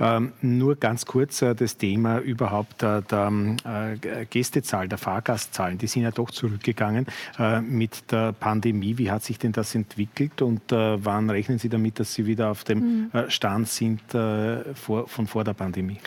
Ähm, 0.00 0.32
nur 0.42 0.76
ganz 0.76 1.06
kurz 1.06 1.42
äh, 1.42 1.54
das 1.54 1.76
Thema 1.76 2.18
überhaupt 2.18 2.82
äh, 2.82 3.02
der 3.02 3.32
äh, 3.64 4.24
Gästezahl, 4.26 4.88
der 4.88 4.98
Fahrgastzahlen. 4.98 5.78
Die 5.78 5.86
sind 5.86 6.02
ja 6.02 6.10
doch 6.10 6.30
zurückgegangen 6.30 7.06
äh, 7.38 7.60
mit 7.60 8.10
der 8.10 8.32
Pandemie. 8.32 8.98
Wie 8.98 9.10
hat 9.10 9.24
sich 9.24 9.38
denn 9.38 9.52
das 9.52 9.74
entwickelt 9.74 10.42
und 10.42 10.72
äh, 10.72 11.04
wann 11.04 11.30
rechnen 11.30 11.58
Sie 11.58 11.68
damit, 11.68 11.98
dass 11.98 12.14
Sie 12.14 12.26
wieder 12.26 12.50
auf 12.50 12.64
dem 12.64 12.78
mhm. 12.78 13.10
Äh, 13.12 13.30
Stand 13.30 13.68
sind 13.68 14.00
vor, 14.10 15.08
von 15.08 15.26
vor 15.26 15.44
der 15.44 15.54
Pandemie? 15.54 15.98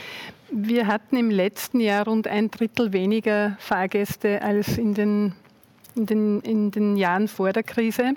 Wir 0.51 0.87
hatten 0.87 1.15
im 1.15 1.29
letzten 1.29 1.79
Jahr 1.79 2.05
rund 2.05 2.27
ein 2.27 2.51
Drittel 2.51 2.91
weniger 2.91 3.55
Fahrgäste 3.59 4.41
als 4.41 4.77
in 4.77 4.93
den, 4.93 5.33
in 5.95 6.05
den, 6.05 6.41
in 6.41 6.71
den 6.71 6.97
Jahren 6.97 7.27
vor 7.27 7.53
der 7.53 7.63
Krise. 7.63 8.15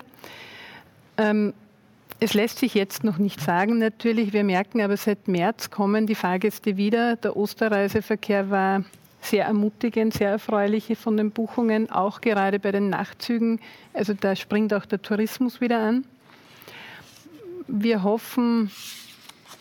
Ähm, 1.17 1.53
es 2.19 2.33
lässt 2.33 2.59
sich 2.59 2.73
jetzt 2.73 3.03
noch 3.03 3.17
nicht 3.17 3.41
sagen, 3.41 3.77
natürlich. 3.77 4.33
Wir 4.33 4.43
merken 4.43 4.81
aber, 4.81 4.97
seit 4.97 5.27
März 5.27 5.69
kommen 5.69 6.07
die 6.07 6.15
Fahrgäste 6.15 6.77
wieder. 6.77 7.17
Der 7.17 7.35
Osterreiseverkehr 7.35 8.49
war 8.49 8.83
sehr 9.21 9.45
ermutigend, 9.45 10.13
sehr 10.13 10.29
erfreulich 10.29 10.95
von 10.97 11.17
den 11.17 11.31
Buchungen, 11.31 11.89
auch 11.89 12.21
gerade 12.21 12.59
bei 12.59 12.71
den 12.71 12.89
Nachtzügen. 12.89 13.59
Also 13.93 14.13
da 14.13 14.35
springt 14.35 14.73
auch 14.73 14.85
der 14.85 15.01
Tourismus 15.01 15.59
wieder 15.59 15.79
an. 15.79 16.05
Wir 17.67 18.03
hoffen, 18.03 18.71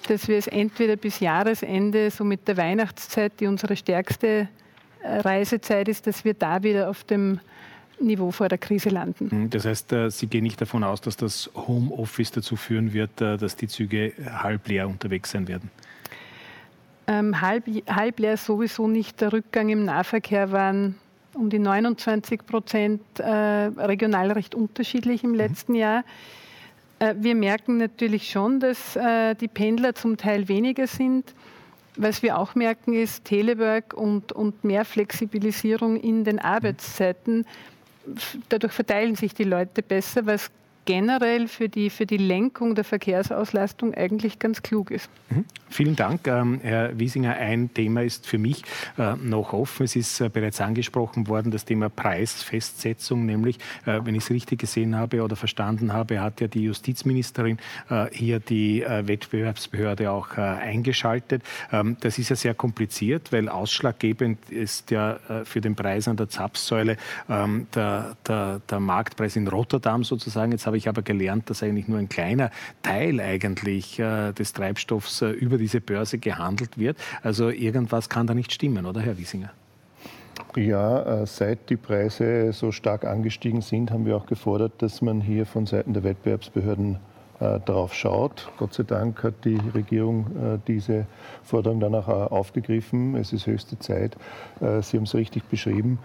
dass 0.06 0.28
wir 0.28 0.36
es 0.36 0.46
entweder 0.46 0.96
bis 0.96 1.20
Jahresende, 1.20 2.10
so 2.10 2.24
mit 2.24 2.46
der 2.46 2.56
Weihnachtszeit, 2.56 3.32
die 3.40 3.46
unsere 3.46 3.76
stärkste 3.76 4.48
äh, 5.02 5.18
Reisezeit 5.20 5.88
ist, 5.88 6.06
dass 6.06 6.24
wir 6.24 6.34
da 6.34 6.62
wieder 6.62 6.90
auf 6.90 7.04
dem 7.04 7.40
Niveau 8.00 8.30
vor 8.30 8.48
der 8.48 8.58
Krise 8.58 8.88
landen. 8.88 9.30
Hm, 9.30 9.50
das 9.50 9.64
heißt, 9.64 9.92
äh, 9.92 10.10
Sie 10.10 10.26
gehen 10.26 10.42
nicht 10.42 10.60
davon 10.60 10.84
aus, 10.84 11.00
dass 11.00 11.16
das 11.16 11.50
Homeoffice 11.54 12.30
dazu 12.30 12.56
führen 12.56 12.92
wird, 12.92 13.20
äh, 13.20 13.36
dass 13.36 13.56
die 13.56 13.68
Züge 13.68 14.12
halb 14.26 14.68
leer 14.68 14.88
unterwegs 14.88 15.30
sein 15.30 15.48
werden? 15.48 15.70
Ähm, 17.06 17.40
halb, 17.40 17.64
halb 17.88 18.18
leer 18.18 18.36
sowieso 18.36 18.88
nicht. 18.88 19.20
Der 19.20 19.32
Rückgang 19.32 19.68
im 19.68 19.84
Nahverkehr 19.84 20.52
waren 20.52 20.96
um 21.34 21.50
die 21.50 21.58
29 21.58 22.46
Prozent 22.46 23.02
äh, 23.18 23.24
regional 23.24 24.32
recht 24.32 24.54
unterschiedlich 24.54 25.24
im 25.24 25.30
mhm. 25.30 25.36
letzten 25.36 25.72
mhm. 25.72 25.78
Jahr. 25.78 26.04
Äh, 26.98 27.14
wir 27.18 27.34
merken 27.34 27.76
natürlich 27.76 28.30
schon, 28.30 28.60
dass 28.60 28.96
äh, 28.96 29.34
die 29.34 29.48
Pendler 29.48 29.94
zum 29.94 30.16
Teil 30.16 30.48
weniger 30.48 30.86
sind. 30.86 31.34
Was 31.96 32.22
wir 32.22 32.38
auch 32.38 32.54
merken, 32.54 32.92
ist 32.94 33.24
Telework 33.24 33.94
und, 33.94 34.32
und 34.32 34.64
mehr 34.64 34.84
Flexibilisierung 34.84 35.96
in 35.96 36.24
den 36.24 36.40
Arbeitszeiten 36.40 37.46
dadurch 38.48 38.72
verteilen 38.72 39.14
sich 39.14 39.34
die 39.34 39.44
Leute 39.44 39.82
besser, 39.82 40.26
was 40.26 40.50
generell 40.84 41.48
für 41.48 41.68
die, 41.68 41.90
für 41.90 42.06
die 42.06 42.16
Lenkung 42.16 42.74
der 42.74 42.84
Verkehrsauslastung 42.84 43.94
eigentlich 43.94 44.38
ganz 44.38 44.62
klug 44.62 44.90
ist. 44.90 45.10
Mhm. 45.30 45.44
Vielen 45.68 45.96
Dank, 45.96 46.28
ähm, 46.28 46.60
Herr 46.62 46.96
Wiesinger. 46.98 47.34
Ein 47.34 47.74
Thema 47.74 48.02
ist 48.02 48.28
für 48.28 48.38
mich 48.38 48.62
äh, 48.96 49.16
noch 49.16 49.52
offen. 49.52 49.84
Es 49.84 49.96
ist 49.96 50.20
äh, 50.20 50.28
bereits 50.28 50.60
angesprochen 50.60 51.26
worden, 51.26 51.50
das 51.50 51.64
Thema 51.64 51.88
Preisfestsetzung, 51.88 53.26
nämlich, 53.26 53.58
äh, 53.84 54.00
wenn 54.04 54.14
ich 54.14 54.22
es 54.22 54.30
richtig 54.30 54.60
gesehen 54.60 54.94
habe 54.94 55.22
oder 55.22 55.34
verstanden 55.34 55.92
habe, 55.92 56.20
hat 56.20 56.40
ja 56.40 56.46
die 56.46 56.62
Justizministerin 56.62 57.58
äh, 57.90 58.06
hier 58.12 58.38
die 58.38 58.82
äh, 58.82 59.08
Wettbewerbsbehörde 59.08 60.12
auch 60.12 60.36
äh, 60.36 60.42
eingeschaltet. 60.42 61.42
Ähm, 61.72 61.96
das 62.00 62.18
ist 62.18 62.28
ja 62.28 62.36
sehr 62.36 62.54
kompliziert, 62.54 63.32
weil 63.32 63.48
ausschlaggebend 63.48 64.50
ist 64.50 64.90
ja 64.90 65.18
für 65.44 65.60
den 65.60 65.74
Preis 65.74 66.08
an 66.08 66.16
der 66.16 66.28
Zapfsäule 66.28 66.96
ähm, 67.28 67.66
der, 67.74 68.16
der, 68.26 68.60
der 68.68 68.80
Marktpreis 68.80 69.36
in 69.36 69.48
Rotterdam 69.48 70.04
sozusagen. 70.04 70.52
Jetzt 70.52 70.66
habe 70.66 70.73
ich 70.76 70.88
aber 70.88 71.02
gelernt, 71.02 71.50
dass 71.50 71.62
eigentlich 71.62 71.88
nur 71.88 71.98
ein 71.98 72.08
kleiner 72.08 72.50
Teil 72.82 73.20
eigentlich 73.20 73.96
des 73.96 74.52
Treibstoffs 74.52 75.22
über 75.22 75.58
diese 75.58 75.80
Börse 75.80 76.18
gehandelt 76.18 76.78
wird. 76.78 76.96
Also 77.22 77.50
irgendwas 77.50 78.08
kann 78.08 78.26
da 78.26 78.34
nicht 78.34 78.52
stimmen, 78.52 78.86
oder 78.86 79.00
Herr 79.00 79.18
Wiesinger? 79.18 79.52
Ja, 80.56 81.26
seit 81.26 81.70
die 81.70 81.76
Preise 81.76 82.52
so 82.52 82.72
stark 82.72 83.04
angestiegen 83.04 83.60
sind, 83.60 83.90
haben 83.90 84.06
wir 84.06 84.16
auch 84.16 84.26
gefordert, 84.26 84.72
dass 84.78 85.02
man 85.02 85.20
hier 85.20 85.46
von 85.46 85.66
Seiten 85.66 85.94
der 85.94 86.04
Wettbewerbsbehörden 86.04 86.98
äh, 87.40 87.58
darauf 87.64 87.94
schaut. 87.94 88.50
Gott 88.58 88.74
sei 88.74 88.84
Dank 88.84 89.24
hat 89.24 89.44
die 89.44 89.58
Regierung 89.74 90.26
äh, 90.36 90.58
diese 90.68 91.06
Forderung 91.42 91.82
äh, 91.82 91.96
aufgegriffen. 91.96 93.16
Es 93.16 93.32
ist 93.32 93.46
höchste 93.46 93.78
Zeit. 93.78 94.16
Sie 94.60 94.96
haben 94.96 95.04
es 95.04 95.14
richtig 95.14 95.44
beschrieben. 95.44 95.98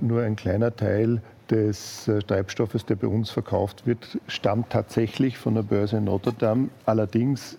Nur 0.00 0.22
ein 0.22 0.36
kleiner 0.36 0.74
Teil 0.76 1.22
des 1.50 2.10
Treibstoffes, 2.26 2.84
der 2.86 2.96
bei 2.96 3.06
uns 3.06 3.30
verkauft 3.30 3.86
wird, 3.86 4.18
stammt 4.26 4.70
tatsächlich 4.70 5.38
von 5.38 5.54
der 5.54 5.62
Börse 5.62 5.96
in 5.96 6.08
Rotterdam. 6.08 6.70
Allerdings 6.84 7.58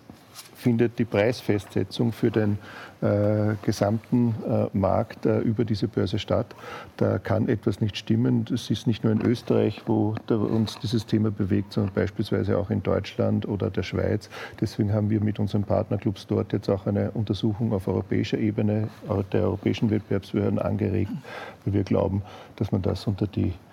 findet 0.58 0.98
die 0.98 1.04
Preisfestsetzung 1.04 2.12
für 2.12 2.30
den 2.30 2.58
äh, 3.00 3.54
gesamten 3.62 4.34
äh, 4.44 4.76
Markt 4.76 5.24
äh, 5.24 5.38
über 5.38 5.64
diese 5.64 5.86
Börse 5.86 6.18
statt. 6.18 6.46
Da 6.96 7.18
kann 7.18 7.48
etwas 7.48 7.80
nicht 7.80 7.96
stimmen. 7.96 8.44
Das 8.44 8.68
ist 8.70 8.88
nicht 8.88 9.04
nur 9.04 9.12
in 9.12 9.22
Österreich, 9.22 9.82
wo 9.86 10.16
uns 10.28 10.78
dieses 10.80 11.06
Thema 11.06 11.30
bewegt, 11.30 11.74
sondern 11.74 11.94
beispielsweise 11.94 12.58
auch 12.58 12.70
in 12.70 12.82
Deutschland 12.82 13.46
oder 13.46 13.70
der 13.70 13.84
Schweiz. 13.84 14.28
Deswegen 14.60 14.92
haben 14.92 15.10
wir 15.10 15.22
mit 15.22 15.38
unseren 15.38 15.62
Partnerclubs 15.62 16.26
dort 16.26 16.52
jetzt 16.52 16.68
auch 16.68 16.86
eine 16.86 17.12
Untersuchung 17.12 17.72
auf 17.72 17.86
europäischer 17.86 18.38
Ebene 18.38 18.88
der 19.32 19.42
europäischen 19.42 19.90
Wettbewerbsbehörden 19.90 20.58
angeregt, 20.58 21.12
weil 21.64 21.74
wir 21.74 21.84
glauben, 21.84 22.22
dass 22.56 22.72
man 22.72 22.82
das 22.82 23.06
unter 23.06 23.28
die 23.28 23.48
äh, 23.50 23.67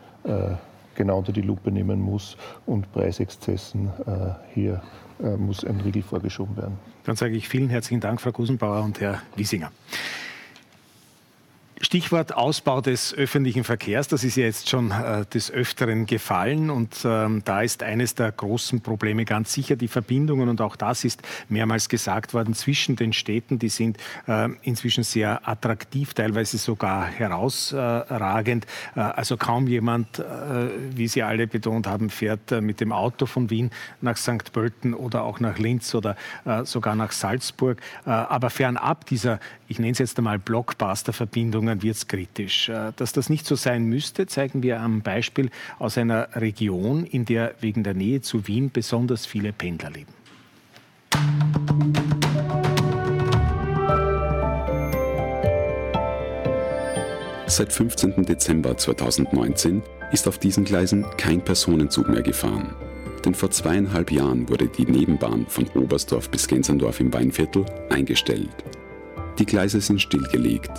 genau 0.95 1.17
unter 1.17 1.32
die 1.32 1.41
Lupe 1.41 1.71
nehmen 1.71 1.99
muss 1.99 2.38
und 2.65 2.91
Preisexzessen 2.91 3.89
äh, 4.07 4.53
hier 4.53 4.82
äh, 5.21 5.36
muss 5.38 5.63
ein 5.63 5.80
Riegel 5.82 6.01
vorgeschoben 6.01 6.57
werden. 6.57 6.78
Dann 7.03 7.15
sage 7.15 7.36
ich 7.36 7.47
vielen 7.47 7.69
herzlichen 7.69 8.01
Dank, 8.01 8.21
Frau 8.21 8.32
Gusenbauer 8.32 8.84
und 8.84 8.99
Herr 8.99 9.21
Wiesinger. 9.36 9.71
Stichwort 11.86 12.33
Ausbau 12.33 12.81
des 12.81 13.13
öffentlichen 13.13 13.63
Verkehrs, 13.63 14.07
das 14.07 14.23
ist 14.23 14.38
ja 14.38 14.45
jetzt 14.45 14.69
schon 14.69 14.89
äh, 14.89 15.23
des 15.27 15.51
Öfteren 15.51 16.07
gefallen 16.07 16.71
und 16.71 17.05
ähm, 17.05 17.43
da 17.45 17.61
ist 17.61 17.83
eines 17.83 18.15
der 18.15 18.31
großen 18.31 18.81
Probleme 18.81 19.23
ganz 19.23 19.53
sicher 19.53 19.75
die 19.75 19.88
Verbindungen 19.88 20.49
und 20.49 20.61
auch 20.61 20.77
das 20.77 21.03
ist 21.03 21.21
mehrmals 21.47 21.88
gesagt 21.88 22.33
worden 22.33 22.55
zwischen 22.55 22.95
den 22.95 23.13
Städten, 23.13 23.59
die 23.59 23.69
sind 23.69 23.99
äh, 24.25 24.49
inzwischen 24.63 25.03
sehr 25.03 25.47
attraktiv, 25.47 26.15
teilweise 26.15 26.57
sogar 26.57 27.05
herausragend. 27.05 28.65
Äh, 28.95 29.01
also 29.01 29.38
kaum 29.38 29.67
jemand, 29.67 30.17
äh, 30.17 30.23
wie 30.89 31.07
Sie 31.07 31.21
alle 31.21 31.45
betont 31.45 31.86
haben, 31.86 32.09
fährt 32.09 32.51
äh, 32.51 32.61
mit 32.61 32.81
dem 32.81 32.91
Auto 32.91 33.27
von 33.27 33.51
Wien 33.51 33.69
nach 34.01 34.17
St. 34.17 34.51
Pölten 34.53 34.95
oder 34.95 35.21
auch 35.21 35.39
nach 35.39 35.59
Linz 35.59 35.93
oder 35.93 36.15
äh, 36.45 36.65
sogar 36.65 36.95
nach 36.95 37.11
Salzburg. 37.11 37.79
aber 38.05 38.49
fernab 38.49 39.05
dieser, 39.05 39.39
ich 39.67 39.77
nenne 39.77 39.91
es 39.91 39.99
jetzt 39.99 40.17
einmal 40.17 40.39
Blockbuster-Verbindung, 40.39 41.74
Entwicklungen 41.76 41.84
wird 41.84 41.95
es 41.95 42.07
kritisch. 42.07 42.69
Äh, 42.69 42.91
dass 42.95 43.13
das 43.13 43.30
nicht 43.30 43.45
so 43.45 43.55
sein 43.55 43.86
müsste, 43.86 44.28
zeigen 44.28 44.63
wir 44.63 44.80
am 44.80 45.01
Beispiel 45.01 45.49
aus 45.80 45.97
einer 45.97 46.30
Region, 46.36 47.05
in 47.05 47.26
der 47.26 47.55
wegen 47.61 47.84
der 47.84 47.93
Nähe 47.93 48.21
zu 48.21 48.47
Wien 48.47 48.71
besonders 48.71 49.26
viele 49.26 49.53
Pendler 49.53 49.91
leben. 49.91 50.13
Seit 57.47 57.71
15. 57.71 58.26
Dezember 58.26 58.76
2019 58.76 59.82
ist 60.11 60.28
auf 60.28 60.39
diesen 60.39 60.65
Gleisen 60.65 61.05
kein 61.17 61.41
Personenzug 61.41 62.09
mehr 62.09 62.23
gefahren. 62.23 62.76
Denn 63.23 63.34
vor 63.34 63.49
zweieinhalb 63.49 64.11
Jahren 64.11 64.49
wurde 64.49 64.67
die 64.67 64.86
Nebenbahn 64.86 65.45
von 65.47 65.67
Oberstdorf 65.69 66.30
bis 66.30 66.47
Gensendorf 66.47 66.99
im 66.99 67.13
Weinviertel 67.13 67.65
eingestellt. 67.89 68.49
Die 69.39 69.45
Gleise 69.45 69.80
sind 69.82 70.01
stillgelegt 70.01 70.71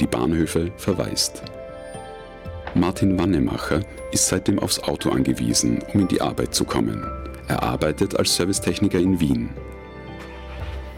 die 0.00 0.06
Bahnhöfe 0.06 0.72
verwaist. 0.76 1.42
Martin 2.74 3.18
Wannemacher 3.18 3.80
ist 4.12 4.28
seitdem 4.28 4.58
aufs 4.58 4.80
Auto 4.80 5.10
angewiesen, 5.10 5.82
um 5.92 6.00
in 6.00 6.08
die 6.08 6.20
Arbeit 6.20 6.54
zu 6.54 6.64
kommen. 6.64 7.06
Er 7.48 7.62
arbeitet 7.62 8.18
als 8.18 8.36
Servicetechniker 8.36 8.98
in 8.98 9.18
Wien. 9.20 9.50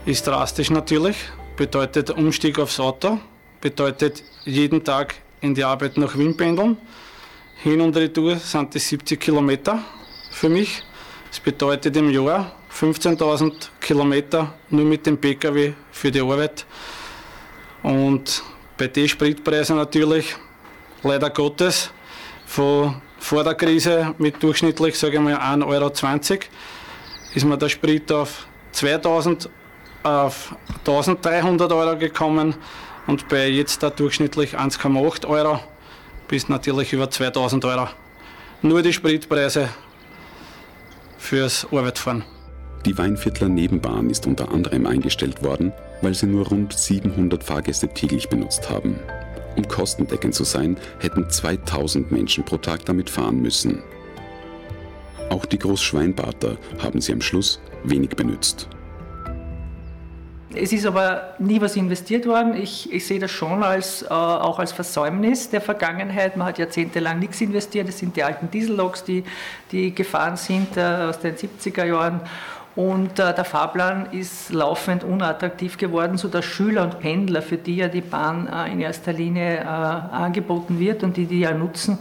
Ist 0.07 0.27
drastisch 0.27 0.71
natürlich, 0.71 1.17
bedeutet 1.57 2.11
Umstieg 2.11 2.59
aufs 2.59 2.81
Auto, 2.81 3.19
bedeutet 3.61 4.25
jeden 4.45 4.83
Tag 4.83 5.15
in 5.41 5.55
die 5.55 5.65
Arbeit 5.65 5.97
nach 5.99 6.17
Wien 6.17 6.37
pendeln. 6.37 6.77
Hin 7.63 7.81
und 7.81 7.97
retour 7.97 8.37
sind 8.37 8.75
das 8.75 8.89
70 8.89 9.21
Kilometer 9.21 9.81
für 10.31 10.49
mich. 10.49 10.83
Das 11.29 11.41
bedeutet 11.41 11.97
im 11.97 12.11
Jahr 12.11 12.53
15.000 12.73 13.69
Kilometer 13.81 14.55
nur 14.71 14.85
mit 14.85 15.07
dem 15.07 15.19
Pkw 15.19 15.75
für 15.91 16.11
die 16.11 16.21
Arbeit. 16.21 16.65
Und 17.83 18.43
bei 18.79 18.87
den 18.87 19.09
Spritpreisen 19.09 19.77
natürlich, 19.77 20.37
leider 21.03 21.29
Gottes, 21.31 21.91
von 22.47 23.03
vor 23.19 23.45
der 23.45 23.55
Krise 23.55 24.15
mit 24.19 24.43
durchschnittlich, 24.43 24.99
sage 24.99 25.17
ich 25.17 25.21
mal, 25.21 25.35
1,20 25.35 25.67
Euro, 25.67 25.93
ist 27.35 27.45
mir 27.45 27.59
der 27.59 27.69
Sprit 27.69 28.11
auf 28.13 28.47
2000, 28.73 29.51
auf 30.05 30.55
1300 30.79 31.73
Euro 31.73 31.99
gekommen 31.99 32.55
und 33.07 33.29
bei 33.29 33.49
jetzt 33.49 33.83
da 33.83 33.91
durchschnittlich 33.91 34.57
1,8 34.57 35.27
Euro 35.27 35.61
bis 36.29 36.49
natürlich 36.49 36.93
über 36.93 37.11
2000 37.11 37.65
Euro. 37.65 37.89
Nur 38.63 38.83
die 38.83 38.93
Spritpreise 38.93 39.69
fürs 41.19 41.67
Arbeitfahren. 41.73 42.25
Die 42.87 42.97
Weinviertler 42.97 43.49
Nebenbahn 43.49 44.11
ist 44.11 44.27
unter 44.27 44.53
anderem 44.53 44.87
eingestellt 44.87 45.43
worden, 45.43 45.73
weil 46.03 46.15
sie 46.15 46.27
nur 46.27 46.49
rund 46.49 46.73
700 46.73 47.43
Fahrgäste 47.43 47.89
täglich 47.89 48.29
benutzt 48.29 48.71
haben. 48.71 48.99
Um 49.57 49.67
kostendeckend 49.67 50.35
zu 50.35 50.45
sein, 50.45 50.77
hätten 51.01 51.29
2000 51.29 52.13
Menschen 52.13 52.45
pro 52.45 52.59
Tag 52.59 52.85
damit 52.85 53.11
fahren 53.11 53.41
müssen. 53.41 53.83
Auch 55.31 55.45
die 55.45 55.59
Großschweinbater 55.59 56.57
haben 56.79 57.01
sie 57.01 57.13
am 57.13 57.21
Schluss 57.21 57.61
wenig 57.85 58.11
benutzt. 58.11 58.69
Es 60.55 60.73
ist 60.73 60.87
aber 60.87 61.35
nie 61.39 61.61
was 61.61 61.77
investiert 61.77 62.27
worden. 62.27 62.55
Ich, 62.55 62.91
ich 62.91 63.07
sehe 63.07 63.19
das 63.19 63.31
schon 63.31 63.63
als, 63.63 64.03
äh, 64.03 64.07
auch 64.09 64.59
als 64.59 64.73
Versäumnis 64.73 65.51
der 65.51 65.61
Vergangenheit. 65.61 66.37
Man 66.37 66.47
hat 66.47 66.59
jahrzehntelang 66.59 67.19
nichts 67.19 67.41
investiert. 67.43 67.87
Das 67.89 67.99
sind 67.99 68.17
die 68.17 68.23
alten 68.23 68.51
Dieselloks, 68.51 69.05
die, 69.05 69.25
die 69.71 69.95
gefahren 69.95 70.37
sind 70.37 70.77
äh, 70.77 70.81
aus 70.81 71.21
den 71.21 71.37
70er 71.37 71.85
Jahren. 71.85 72.23
Und 72.79 73.19
äh, 73.19 73.35
der 73.35 73.45
Fahrplan 73.45 74.07
ist 74.13 74.53
laufend 74.53 75.03
unattraktiv 75.03 75.79
geworden, 75.79 76.17
sodass 76.17 76.45
Schüler 76.45 76.85
und 76.85 77.01
Pendler, 77.01 77.43
für 77.43 77.57
die 77.57 77.75
ja 77.75 77.89
die 77.89 78.03
Bahn 78.03 78.47
äh, 78.47 78.73
in 78.73 78.79
erster 78.79 79.13
Linie 79.13 79.63
äh, 79.63 79.65
angeboten 79.65 80.79
wird 80.79 81.03
und 81.03 81.17
die 81.17 81.27
die 81.27 81.41
ja 81.41 81.53
nutzen, 81.53 81.99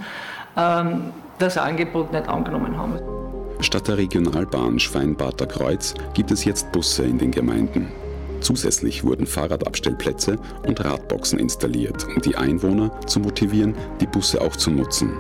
ähm, 0.56 1.06
das 1.40 1.58
Angebot 1.58 2.14
nicht 2.14 2.30
angenommen 2.30 2.78
haben. 2.78 3.00
Statt 3.60 3.88
der 3.88 3.98
Regionalbahn 3.98 4.78
Schweinbader 4.78 5.48
Kreuz 5.48 5.96
gibt 6.14 6.30
es 6.30 6.46
jetzt 6.46 6.72
Busse 6.72 7.06
in 7.06 7.18
den 7.18 7.32
Gemeinden. 7.32 7.88
Zusätzlich 8.42 9.04
wurden 9.04 9.26
Fahrradabstellplätze 9.26 10.38
und 10.68 10.86
Radboxen 10.86 11.40
installiert, 11.40 12.06
um 12.06 12.22
die 12.22 12.36
Einwohner 12.36 12.92
zu 13.08 13.20
motivieren, 13.20 13.74
die 14.00 14.06
Busse 14.06 14.40
auch 14.40 14.56
zu 14.56 14.70
nutzen. 14.70 15.18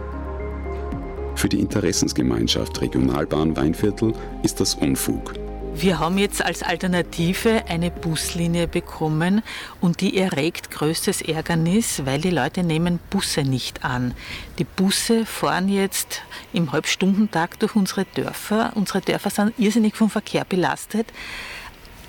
Für 1.34 1.50
die 1.50 1.60
Interessensgemeinschaft 1.62 2.80
Regionalbahn 2.80 3.58
Weinviertel 3.58 4.14
ist 4.44 4.60
das 4.60 4.76
Unfug. 4.76 5.34
Wir 5.80 6.00
haben 6.00 6.18
jetzt 6.18 6.44
als 6.44 6.64
Alternative 6.64 7.66
eine 7.68 7.92
Buslinie 7.92 8.68
bekommen 8.68 9.44
und 9.80 10.02
die 10.02 10.18
erregt 10.18 10.72
größtes 10.72 11.22
Ärgernis, 11.22 12.04
weil 12.04 12.20
die 12.20 12.32
Leute 12.32 12.64
nehmen 12.64 12.98
Busse 13.12 13.44
nicht 13.44 13.86
an. 13.86 14.16
Die 14.58 14.64
Busse 14.64 15.24
fahren 15.28 15.70
jetzt 15.70 16.24
im 16.52 16.72
Halbstundentag 16.72 17.60
durch 17.60 17.76
unsere 17.76 18.06
Dörfer. 18.06 18.72
Unsere 18.74 19.02
Dörfer 19.02 19.30
sind 19.30 19.54
irrsinnig 19.60 19.96
vom 19.96 20.10
Verkehr 20.10 20.46
belastet. 20.46 21.06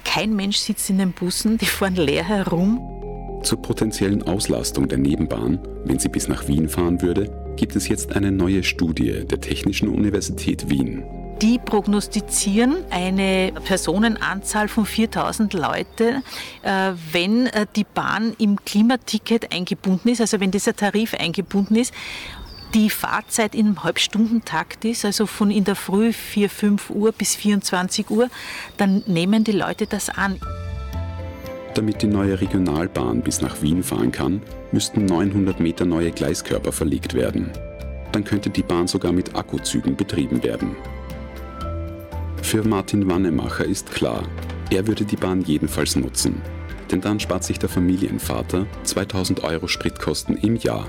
Kein 0.03 0.35
Mensch 0.35 0.57
sitzt 0.57 0.89
in 0.89 0.97
den 0.97 1.13
Bussen, 1.13 1.59
die 1.59 1.67
fahren 1.67 1.97
leer 1.97 2.25
herum. 2.25 3.41
Zur 3.43 3.61
potenziellen 3.61 4.23
Auslastung 4.23 4.89
der 4.89 4.97
Nebenbahn, 4.97 5.59
wenn 5.85 5.99
sie 5.99 6.09
bis 6.09 6.27
nach 6.27 6.49
Wien 6.49 6.71
fahren 6.71 7.03
würde, 7.03 7.55
gibt 7.57 7.77
es 7.77 7.87
jetzt 7.87 8.17
eine 8.17 8.33
neue 8.33 8.65
Studie 8.65 9.27
der 9.27 9.43
Technischen 9.43 9.89
Universität 9.89 10.71
Wien. 10.71 11.28
Die 11.43 11.59
prognostizieren 11.59 12.77
eine 12.91 13.53
Personenanzahl 13.65 14.69
von 14.69 14.85
4000 14.85 15.53
Leute, 15.53 16.23
äh, 16.63 16.93
wenn 17.13 17.47
äh, 17.47 17.67
die 17.77 17.85
Bahn 17.85 18.35
im 18.39 18.65
Klimaticket 18.65 19.53
eingebunden 19.53 20.09
ist, 20.09 20.21
also 20.21 20.41
wenn 20.41 20.51
dieser 20.51 20.75
Tarif 20.75 21.15
eingebunden 21.15 21.77
ist 21.77 21.95
die 22.75 22.91
Fahrzeit 22.91 23.55
im 23.55 23.83
Halbstundentakt 23.83 24.85
ist, 24.85 25.05
also 25.05 25.27
von 25.27 25.51
in 25.51 25.65
der 25.65 25.75
Früh 25.75 26.13
4, 26.13 26.51
5 26.51 26.91
Uhr 26.91 27.13
bis 27.13 27.35
24 27.35 28.11
Uhr, 28.11 28.29
dann 28.77 29.03
nehmen 29.07 29.43
die 29.45 29.53
Leute 29.53 29.87
das 29.87 30.11
an. 30.11 30.39
Damit 31.75 32.03
die 32.03 32.09
neue 32.09 32.41
Regionalbahn 32.41 33.23
bis 33.23 33.41
nach 33.41 33.63
Wien 33.63 33.83
fahren 33.83 34.13
kann, 34.13 34.43
müssten 34.73 35.05
900 35.05 35.61
Meter 35.61 35.87
neue 35.87 36.11
Gleiskörper 36.11 36.73
verlegt 36.73 37.15
werden. 37.15 37.51
Dann 38.13 38.25
könnte 38.25 38.51
die 38.51 38.63
Bahn 38.63 38.87
sogar 38.87 39.13
mit 39.13 39.35
Akkuzügen 39.35 39.97
betrieben 39.97 40.43
werden. 40.43 40.77
Für 42.43 42.67
Martin 42.67 43.11
Wannemacher 43.11 43.65
ist 43.65 43.91
klar, 43.91 44.23
er 44.71 44.87
würde 44.87 45.05
die 45.05 45.17
Bahn 45.17 45.43
jedenfalls 45.43 45.97
nutzen. 45.97 46.41
Denn 46.91 47.01
dann 47.01 47.21
spart 47.21 47.45
sich 47.45 47.59
der 47.59 47.69
Familienvater 47.69 48.67
2000 48.85 49.45
Euro 49.45 49.69
Spritkosten 49.69 50.37
im 50.39 50.57
Jahr. 50.57 50.89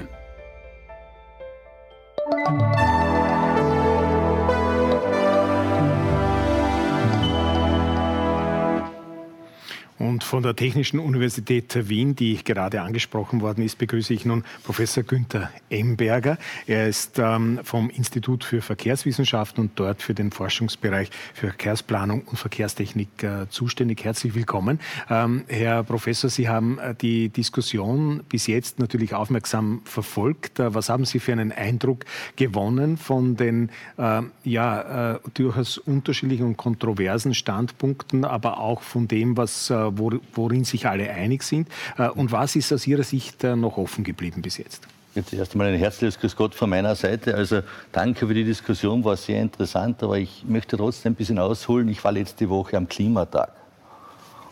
Und 9.99 10.23
von 10.23 10.43
der 10.43 10.55
Technischen 10.55 10.97
Universität 10.97 11.89
Wien, 11.89 12.15
die 12.15 12.41
gerade 12.41 12.81
angesprochen 12.81 13.41
worden 13.41 13.65
ist, 13.65 13.77
begrüße 13.77 14.13
ich 14.13 14.23
nun 14.23 14.45
Professor 14.63 15.03
Günther 15.03 15.51
Emberger. 15.69 16.37
Er 16.67 16.87
ist 16.87 17.19
ähm, 17.19 17.59
vom 17.63 17.89
Institut 17.89 18.45
für 18.45 18.61
Verkehrswissenschaften 18.61 19.65
und 19.65 19.71
dort 19.75 20.01
für 20.01 20.13
den 20.13 20.31
Forschungsbereich 20.31 21.09
für 21.33 21.47
Verkehrsplanung 21.47 22.21
und 22.21 22.37
Verkehrstechnik 22.37 23.23
äh, 23.23 23.49
zuständig. 23.49 24.05
Herzlich 24.05 24.35
willkommen. 24.35 24.79
Ähm, 25.09 25.43
Herr 25.47 25.83
Professor, 25.83 26.29
Sie 26.29 26.47
haben 26.47 26.79
äh, 26.79 26.95
die 26.95 27.27
Diskussion 27.27 28.23
bis 28.29 28.47
jetzt 28.47 28.79
natürlich 28.79 29.13
aufmerksam 29.13 29.81
verfolgt. 29.83 30.59
Äh, 30.59 30.73
was 30.73 30.87
haben 30.87 31.03
Sie 31.03 31.19
für 31.19 31.33
einen 31.33 31.51
Eindruck 31.51 32.05
gewonnen 32.37 32.95
von 32.95 33.35
den 33.35 33.69
äh, 33.97 34.21
ja, 34.45 35.19
durchaus 35.33 35.77
unterschiedlichen 35.77 36.45
und 36.45 36.57
kontroversen 36.57 37.33
Standpunkten, 37.33 38.23
aber 38.23 38.59
auch 38.59 38.81
von 38.81 39.09
dem, 39.09 39.35
was 39.35 39.69
äh, 39.69 39.88
worin 39.97 40.63
sich 40.63 40.87
alle 40.87 41.09
einig 41.09 41.43
sind. 41.43 41.67
Äh, 41.97 42.09
und 42.09 42.31
was 42.31 42.55
ist 42.55 42.71
aus 42.73 42.87
Ihrer 42.87 43.03
Sicht 43.03 43.43
äh, 43.43 43.55
noch 43.55 43.77
offen 43.77 44.03
geblieben 44.03 44.41
bis 44.41 44.57
jetzt? 44.57 44.87
Jetzt 45.15 45.33
erst 45.33 45.53
einmal 45.53 45.67
ein 45.67 45.79
herzliches 45.79 46.19
Grüß 46.19 46.35
Gott 46.35 46.53
von 46.53 46.69
meiner 46.69 46.95
Seite. 46.95 47.33
Also 47.33 47.61
danke 47.91 48.27
für 48.27 48.33
die 48.33 48.43
Diskussion, 48.43 49.03
war 49.03 49.17
sehr 49.17 49.41
interessant, 49.41 50.03
aber 50.03 50.19
ich 50.19 50.43
möchte 50.47 50.77
trotzdem 50.77 51.13
ein 51.13 51.15
bisschen 51.15 51.39
ausholen. 51.39 51.89
Ich 51.89 52.03
war 52.03 52.11
letzte 52.11 52.47
Woche 52.49 52.77
am 52.77 52.87
Klimatag. 52.87 53.58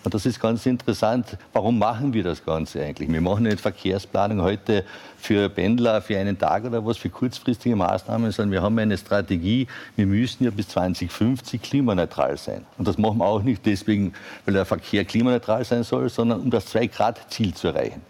Und 0.07 0.13
das 0.13 0.25
ist 0.25 0.39
ganz 0.39 0.65
interessant. 0.65 1.37
Warum 1.51 1.77
machen 1.79 2.13
wir 2.13 2.23
das 2.23 2.45
Ganze 2.45 2.81
eigentlich? 2.81 3.11
Wir 3.11 3.19
machen 3.19 3.43
nicht 3.43 3.59
Verkehrsplanung 3.59 4.41
heute 4.41 4.85
für 5.17 5.49
Pendler 5.49 6.01
für 6.01 6.17
einen 6.17 6.39
Tag 6.39 6.63
oder 6.63 6.85
was, 6.85 6.95
für 6.95 7.09
kurzfristige 7.09 7.75
Maßnahmen, 7.75 8.31
sondern 8.31 8.53
wir 8.53 8.61
haben 8.61 8.79
eine 8.79 8.97
Strategie. 8.97 9.67
Wir 9.97 10.05
müssen 10.05 10.45
ja 10.45 10.49
bis 10.49 10.69
2050 10.69 11.61
klimaneutral 11.61 12.37
sein. 12.37 12.65
Und 12.77 12.87
das 12.87 12.97
machen 12.97 13.17
wir 13.17 13.25
auch 13.25 13.43
nicht 13.43 13.65
deswegen, 13.65 14.13
weil 14.45 14.53
der 14.53 14.63
Verkehr 14.63 15.03
klimaneutral 15.03 15.65
sein 15.65 15.83
soll, 15.83 16.07
sondern 16.07 16.39
um 16.39 16.51
das 16.51 16.73
2-Grad-Ziel 16.73 17.53
zu 17.53 17.67
erreichen. 17.67 18.01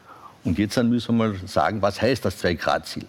Und 0.44 0.60
jetzt 0.60 0.78
müssen 0.78 1.18
wir 1.18 1.30
mal 1.30 1.36
sagen, 1.48 1.82
was 1.82 2.00
heißt 2.00 2.24
das 2.24 2.44
2-Grad-Ziel? 2.44 3.08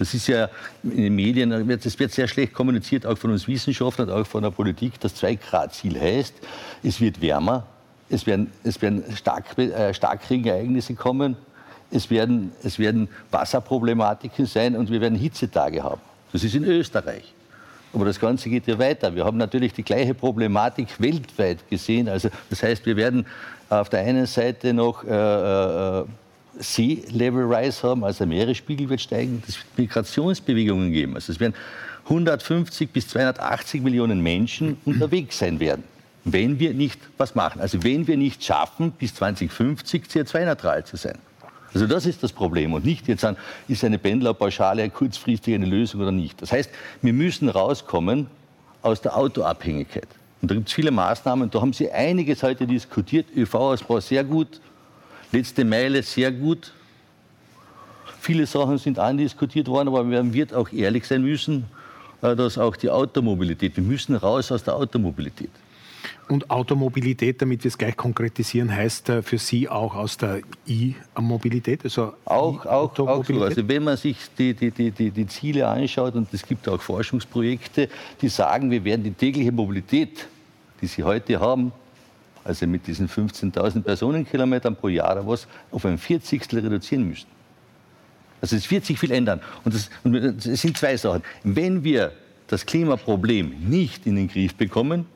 Das 0.00 0.14
ist 0.14 0.26
ja 0.26 0.48
in 0.82 0.96
den 0.96 1.14
Medien, 1.14 1.50
das 1.68 1.96
wird 1.96 2.10
sehr 2.10 2.26
schlecht 2.26 2.54
kommuniziert, 2.54 3.06
auch 3.06 3.18
von 3.18 3.30
uns 3.30 3.46
Wissenschaftlern, 3.46 4.10
auch 4.10 4.26
von 4.26 4.42
der 4.42 4.50
Politik. 4.50 4.98
Das 4.98 5.14
2-Grad-Ziel 5.14 6.00
heißt, 6.00 6.34
es 6.82 7.00
wird 7.00 7.20
wärmer, 7.20 7.66
es 8.10 8.26
werden, 8.26 8.50
es 8.64 8.82
werden 8.82 9.04
Stark, 9.16 9.56
äh, 9.56 9.94
Starkregenereignisse 9.94 10.94
kommen, 10.94 11.36
es 11.90 12.10
werden, 12.10 12.52
es 12.62 12.78
werden 12.78 13.08
Wasserproblematiken 13.30 14.46
sein 14.46 14.76
und 14.76 14.90
wir 14.90 15.00
werden 15.00 15.18
Hitzetage 15.18 15.82
haben. 15.82 16.00
Das 16.32 16.44
ist 16.44 16.54
in 16.54 16.64
Österreich. 16.64 17.34
Aber 17.92 18.04
das 18.04 18.20
Ganze 18.20 18.48
geht 18.48 18.68
ja 18.68 18.78
weiter. 18.78 19.14
Wir 19.14 19.24
haben 19.24 19.36
natürlich 19.36 19.72
die 19.72 19.82
gleiche 19.82 20.14
Problematik 20.14 20.88
weltweit 21.00 21.68
gesehen. 21.68 22.08
Also 22.08 22.28
das 22.48 22.62
heißt, 22.62 22.86
wir 22.86 22.96
werden 22.96 23.26
auf 23.68 23.88
der 23.88 24.00
einen 24.00 24.26
Seite 24.26 24.72
noch 24.72 25.02
äh, 25.02 25.08
äh, 25.08 26.04
Sea 26.58 26.98
Level 27.10 27.52
Rise 27.52 27.88
haben, 27.88 28.04
also 28.04 28.18
der 28.18 28.26
Meeresspiegel 28.28 28.88
wird 28.88 29.00
steigen. 29.00 29.42
Es 29.48 29.56
wird 29.56 29.66
Migrationsbewegungen 29.76 30.92
geben. 30.92 31.14
Also 31.14 31.32
es 31.32 31.40
werden 31.40 31.54
150 32.04 32.90
bis 32.90 33.08
280 33.08 33.82
Millionen 33.82 34.20
Menschen 34.20 34.76
unterwegs 34.84 35.38
sein 35.38 35.58
werden 35.58 35.82
wenn 36.24 36.58
wir 36.58 36.74
nicht 36.74 37.00
was 37.16 37.34
machen. 37.34 37.60
Also 37.60 37.82
wenn 37.82 38.06
wir 38.06 38.16
nicht 38.16 38.44
schaffen, 38.44 38.92
bis 38.92 39.14
2050 39.14 40.04
CO2-neutral 40.04 40.84
zu 40.84 40.96
sein. 40.96 41.18
Also 41.72 41.86
das 41.86 42.04
ist 42.06 42.22
das 42.22 42.32
Problem 42.32 42.72
und 42.72 42.84
nicht 42.84 43.06
jetzt 43.08 43.24
an, 43.24 43.36
ist 43.68 43.84
eine 43.84 43.98
Pendlerpauschale 43.98 44.90
kurzfristig 44.90 45.54
eine 45.54 45.66
Lösung 45.66 46.00
oder 46.00 46.12
nicht. 46.12 46.42
Das 46.42 46.52
heißt, 46.52 46.70
wir 47.00 47.12
müssen 47.12 47.48
rauskommen 47.48 48.26
aus 48.82 49.00
der 49.00 49.16
Autoabhängigkeit. 49.16 50.08
Und 50.42 50.50
da 50.50 50.54
gibt 50.54 50.68
es 50.68 50.74
viele 50.74 50.90
Maßnahmen, 50.90 51.50
da 51.50 51.60
haben 51.60 51.72
Sie 51.72 51.90
einiges 51.90 52.42
heute 52.42 52.66
diskutiert. 52.66 53.26
ÖV-Ausbau 53.36 54.00
sehr 54.00 54.24
gut, 54.24 54.60
letzte 55.32 55.64
Meile 55.64 56.02
sehr 56.02 56.32
gut. 56.32 56.72
Viele 58.20 58.46
Sachen 58.46 58.78
sind 58.78 58.98
andiskutiert 58.98 59.68
worden, 59.68 59.88
aber 59.88 60.02
man 60.02 60.32
wird 60.32 60.52
auch 60.52 60.70
ehrlich 60.72 61.06
sein 61.06 61.22
müssen, 61.22 61.66
äh, 62.22 62.34
dass 62.34 62.58
auch 62.58 62.76
die 62.76 62.90
Automobilität, 62.90 63.76
wir 63.76 63.84
müssen 63.84 64.16
raus 64.16 64.50
aus 64.50 64.64
der 64.64 64.74
Automobilität. 64.74 65.50
Und 66.30 66.48
Automobilität, 66.48 67.42
damit 67.42 67.64
wir 67.64 67.70
es 67.70 67.76
gleich 67.76 67.96
konkretisieren, 67.96 68.72
heißt 68.72 69.08
äh, 69.08 69.22
für 69.22 69.36
Sie 69.36 69.68
auch 69.68 69.96
aus 69.96 70.16
der 70.16 70.42
E-Mobilität? 70.64 71.82
Also 71.82 72.14
auch, 72.24 72.64
auch, 72.66 72.96
auch 73.00 73.24
so. 73.24 73.42
Also 73.42 73.66
wenn 73.66 73.82
man 73.82 73.96
sich 73.96 74.16
die, 74.38 74.54
die, 74.54 74.70
die, 74.70 75.10
die 75.10 75.26
Ziele 75.26 75.66
anschaut, 75.66 76.14
und 76.14 76.32
es 76.32 76.46
gibt 76.46 76.68
auch 76.68 76.80
Forschungsprojekte, 76.80 77.88
die 78.22 78.28
sagen, 78.28 78.70
wir 78.70 78.84
werden 78.84 79.02
die 79.02 79.10
tägliche 79.10 79.50
Mobilität, 79.50 80.28
die 80.80 80.86
Sie 80.86 81.02
heute 81.02 81.40
haben, 81.40 81.72
also 82.44 82.64
mit 82.64 82.86
diesen 82.86 83.08
15.000 83.08 83.82
Personenkilometern 83.82 84.76
pro 84.76 84.86
Jahr 84.86 85.10
oder 85.10 85.26
was, 85.26 85.48
auf 85.72 85.84
ein 85.84 85.98
Vierzigstel 85.98 86.60
reduzieren 86.60 87.08
müssen. 87.08 87.26
Also 88.40 88.54
es 88.54 88.70
wird 88.70 88.86
sich 88.86 89.00
viel 89.00 89.10
ändern. 89.10 89.40
Und 89.64 89.74
das, 89.74 89.90
und 90.04 90.12
das 90.12 90.44
sind 90.44 90.78
zwei 90.78 90.96
Sachen. 90.96 91.22
Wenn 91.42 91.82
wir 91.82 92.12
das 92.46 92.64
Klimaproblem 92.64 93.68
nicht 93.68 94.06
in 94.06 94.14
den 94.14 94.28
Griff 94.28 94.54
bekommen, 94.54 95.06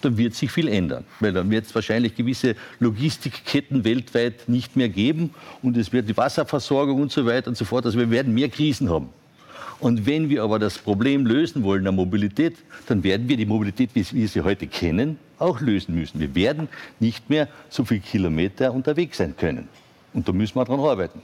dann 0.00 0.16
wird 0.16 0.34
sich 0.34 0.50
viel 0.50 0.68
ändern. 0.68 1.04
Weil 1.20 1.32
dann 1.32 1.50
wird 1.50 1.66
es 1.66 1.74
wahrscheinlich 1.74 2.14
gewisse 2.14 2.54
Logistikketten 2.80 3.84
weltweit 3.84 4.48
nicht 4.48 4.76
mehr 4.76 4.88
geben 4.88 5.34
und 5.62 5.76
es 5.76 5.92
wird 5.92 6.08
die 6.08 6.16
Wasserversorgung 6.16 7.00
und 7.00 7.12
so 7.12 7.26
weiter 7.26 7.48
und 7.48 7.56
so 7.56 7.64
fort. 7.64 7.86
Also 7.86 7.98
wir 7.98 8.10
werden 8.10 8.34
mehr 8.34 8.48
Krisen 8.48 8.88
haben. 8.90 9.08
Und 9.80 10.06
wenn 10.06 10.28
wir 10.28 10.42
aber 10.42 10.58
das 10.58 10.78
Problem 10.78 11.24
lösen 11.24 11.62
wollen 11.62 11.84
der 11.84 11.92
Mobilität, 11.92 12.56
dann 12.86 13.04
werden 13.04 13.28
wir 13.28 13.36
die 13.36 13.46
Mobilität, 13.46 13.90
wie 13.94 14.04
wir 14.12 14.28
sie 14.28 14.40
heute 14.40 14.66
kennen, 14.66 15.18
auch 15.38 15.60
lösen 15.60 15.94
müssen. 15.94 16.18
Wir 16.18 16.34
werden 16.34 16.68
nicht 16.98 17.30
mehr 17.30 17.48
so 17.68 17.84
viele 17.84 18.00
Kilometer 18.00 18.72
unterwegs 18.72 19.18
sein 19.18 19.36
können. 19.36 19.68
Und 20.12 20.26
da 20.26 20.32
müssen 20.32 20.56
wir 20.56 20.64
daran 20.64 20.80
arbeiten. 20.80 21.20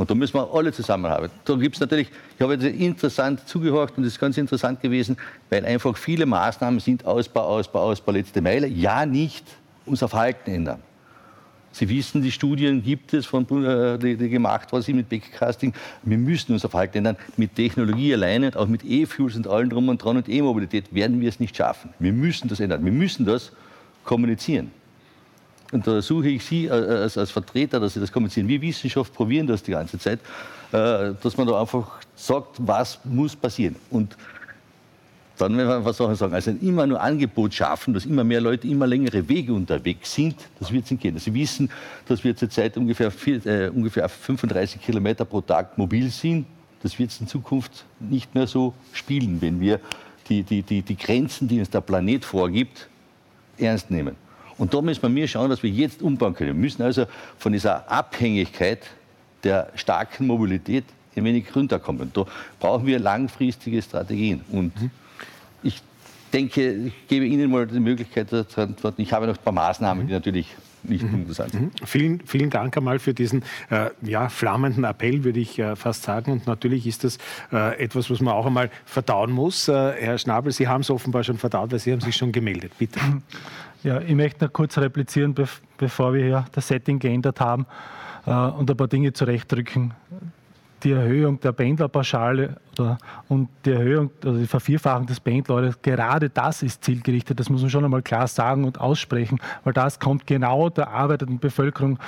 Und 0.00 0.10
da 0.10 0.14
müssen 0.14 0.32
wir 0.32 0.48
alle 0.54 0.72
zusammenarbeiten. 0.72 1.34
Da 1.44 1.54
gibt 1.56 1.74
es 1.74 1.80
natürlich, 1.80 2.08
ich 2.34 2.40
habe 2.40 2.54
jetzt 2.54 2.64
interessant 2.64 3.46
zugehört 3.46 3.92
und 3.98 4.04
es 4.04 4.14
ist 4.14 4.18
ganz 4.18 4.38
interessant 4.38 4.80
gewesen, 4.80 5.18
weil 5.50 5.66
einfach 5.66 5.94
viele 5.94 6.24
Maßnahmen 6.24 6.80
sind 6.80 7.04
Ausbau, 7.04 7.42
Ausbau, 7.42 7.80
Ausbau, 7.80 8.12
letzte 8.12 8.40
Meile. 8.40 8.66
Ja, 8.66 9.04
nicht 9.04 9.44
unser 9.84 10.08
Verhalten 10.08 10.52
ändern. 10.52 10.80
Sie 11.72 11.86
wissen, 11.90 12.22
die 12.22 12.32
Studien 12.32 12.82
gibt 12.82 13.12
es, 13.12 13.26
von, 13.26 13.44
äh, 13.62 13.98
die, 13.98 14.16
die 14.16 14.30
gemacht 14.30 14.72
worden 14.72 14.84
sind 14.84 14.96
mit 14.96 15.10
Backcasting. 15.10 15.74
Wir 16.02 16.16
müssen 16.16 16.54
unser 16.54 16.70
Verhalten 16.70 16.96
ändern. 16.96 17.18
Mit 17.36 17.54
Technologie 17.54 18.14
alleine, 18.14 18.56
auch 18.56 18.68
mit 18.68 18.82
E-Fuels 18.86 19.36
und 19.36 19.48
allem 19.48 19.68
drum 19.68 19.90
und 19.90 20.02
dran 20.02 20.16
und 20.16 20.30
E-Mobilität 20.30 20.94
werden 20.94 21.20
wir 21.20 21.28
es 21.28 21.40
nicht 21.40 21.54
schaffen. 21.54 21.90
Wir 21.98 22.14
müssen 22.14 22.48
das 22.48 22.58
ändern. 22.58 22.82
Wir 22.86 22.92
müssen 22.92 23.26
das 23.26 23.52
kommunizieren. 24.04 24.70
Und 25.72 25.86
da 25.86 26.02
suche 26.02 26.28
ich 26.28 26.44
Sie 26.44 26.66
äh, 26.66 26.70
als, 26.70 27.16
als 27.16 27.30
Vertreter, 27.30 27.78
dass 27.78 27.94
Sie 27.94 28.00
das 28.00 28.10
kommunizieren. 28.10 28.48
Wir 28.48 28.60
Wissenschaft 28.60 29.14
probieren 29.14 29.46
das 29.46 29.62
die 29.62 29.70
ganze 29.70 29.98
Zeit, 29.98 30.20
äh, 30.72 31.12
dass 31.22 31.36
man 31.36 31.46
da 31.46 31.60
einfach 31.60 32.00
sagt, 32.16 32.56
was 32.58 32.98
muss 33.04 33.36
passieren. 33.36 33.76
Und 33.90 34.16
dann, 35.40 35.56
wenn 35.56 35.66
wir 35.66 35.92
Sachen 35.94 36.16
sagen, 36.16 36.34
also 36.34 36.50
immer 36.50 36.86
nur 36.86 37.00
Angebot 37.00 37.54
schaffen, 37.54 37.94
dass 37.94 38.04
immer 38.04 38.24
mehr 38.24 38.42
Leute 38.42 38.68
immer 38.68 38.86
längere 38.86 39.26
Wege 39.26 39.54
unterwegs 39.54 40.12
sind, 40.12 40.36
das 40.58 40.70
wird 40.70 40.84
es 40.84 40.90
nicht 40.90 41.00
gehen. 41.00 41.18
Sie 41.18 41.32
wissen, 41.32 41.70
dass 42.06 42.22
wir 42.22 42.36
zurzeit 42.36 42.76
ungefähr, 42.76 43.10
vier, 43.10 43.46
äh, 43.46 43.68
ungefähr 43.68 44.08
35 44.08 44.82
Kilometer 44.82 45.24
pro 45.24 45.40
Tag 45.40 45.78
mobil 45.78 46.10
sind. 46.10 46.46
Das 46.82 46.98
wird 46.98 47.10
es 47.10 47.20
in 47.20 47.26
Zukunft 47.26 47.84
nicht 48.00 48.34
mehr 48.34 48.46
so 48.46 48.74
spielen, 48.92 49.40
wenn 49.40 49.60
wir 49.60 49.80
die, 50.28 50.42
die, 50.42 50.62
die, 50.62 50.82
die 50.82 50.96
Grenzen, 50.96 51.48
die 51.48 51.58
uns 51.58 51.70
der 51.70 51.80
Planet 51.80 52.24
vorgibt, 52.24 52.88
ernst 53.56 53.90
nehmen. 53.90 54.16
Und 54.60 54.74
da 54.74 54.82
müssen 54.82 55.00
wir 55.00 55.08
mir 55.08 55.26
schauen, 55.26 55.48
dass 55.48 55.62
wir 55.62 55.70
jetzt 55.70 56.02
umbauen 56.02 56.34
können. 56.34 56.50
Wir 56.50 56.62
müssen 56.62 56.82
also 56.82 57.06
von 57.38 57.50
dieser 57.50 57.90
Abhängigkeit 57.90 58.82
der 59.42 59.72
starken 59.74 60.26
Mobilität 60.26 60.84
ein 61.16 61.24
wenig 61.24 61.56
runterkommen. 61.56 62.10
Da 62.12 62.26
brauchen 62.60 62.86
wir 62.86 62.98
langfristige 62.98 63.80
Strategien. 63.80 64.42
Und 64.52 64.72
ich 65.62 65.80
denke, 66.30 66.72
ich 66.74 67.08
gebe 67.08 67.24
Ihnen 67.24 67.50
mal 67.50 67.66
die 67.66 67.80
Möglichkeit 67.80 68.28
zu 68.28 68.44
antworten. 68.60 69.00
Ich 69.00 69.14
habe 69.14 69.26
noch 69.26 69.38
ein 69.38 69.42
paar 69.42 69.54
Maßnahmen, 69.54 70.06
die 70.06 70.12
natürlich 70.12 70.54
nicht 70.82 71.04
mhm. 71.04 71.14
umgesetzt 71.14 71.54
mhm. 71.54 71.70
Vielen, 71.84 72.20
vielen 72.26 72.50
Dank 72.50 72.76
einmal 72.76 72.98
für 72.98 73.14
diesen 73.14 73.42
äh, 73.70 73.90
ja, 74.02 74.28
flammenden 74.28 74.84
Appell, 74.84 75.24
würde 75.24 75.40
ich 75.40 75.58
äh, 75.58 75.74
fast 75.74 76.02
sagen. 76.02 76.32
Und 76.32 76.46
natürlich 76.46 76.86
ist 76.86 77.04
das 77.04 77.16
äh, 77.50 77.82
etwas, 77.82 78.10
was 78.10 78.20
man 78.20 78.34
auch 78.34 78.44
einmal 78.44 78.70
verdauen 78.84 79.30
muss. 79.30 79.68
Äh, 79.68 79.72
Herr 79.72 80.18
Schnabel, 80.18 80.52
Sie 80.52 80.68
haben 80.68 80.82
es 80.82 80.90
offenbar 80.90 81.24
schon 81.24 81.38
verdaut, 81.38 81.72
weil 81.72 81.78
Sie 81.78 81.92
haben 81.92 82.00
sich 82.00 82.16
schon 82.16 82.30
gemeldet. 82.30 82.72
Bitte. 82.78 83.00
Ja, 83.82 84.00
ich 84.00 84.14
möchte 84.14 84.44
noch 84.44 84.52
kurz 84.52 84.76
replizieren, 84.78 85.34
bevor 85.78 86.12
wir 86.12 86.24
hier 86.24 86.44
das 86.52 86.68
Setting 86.68 86.98
geändert 86.98 87.40
haben 87.40 87.66
äh, 88.26 88.30
und 88.30 88.70
ein 88.70 88.76
paar 88.76 88.88
Dinge 88.88 89.12
zurechtrücken 89.12 89.94
die 90.82 90.92
Erhöhung 90.92 91.38
der 91.40 91.52
Pendlerpauschale 91.52 92.56
und 93.28 93.48
die 93.64 93.72
Erhöhung 93.72 94.10
oder 94.24 94.38
die 94.38 94.46
Vervierfachung 94.46 95.06
des 95.06 95.20
Pendlers, 95.20 95.80
gerade 95.82 96.30
das 96.30 96.62
ist 96.62 96.82
zielgerichtet. 96.84 97.38
Das 97.38 97.50
muss 97.50 97.60
man 97.60 97.70
schon 97.70 97.84
einmal 97.84 98.02
klar 98.02 98.26
sagen 98.26 98.64
und 98.64 98.80
aussprechen, 98.80 99.38
weil 99.64 99.72
das 99.72 99.98
kommt 99.98 100.26
genau 100.26 100.70
der 100.70 100.88
arbeitenden 100.88 101.38
Bevölkerung 101.38 101.98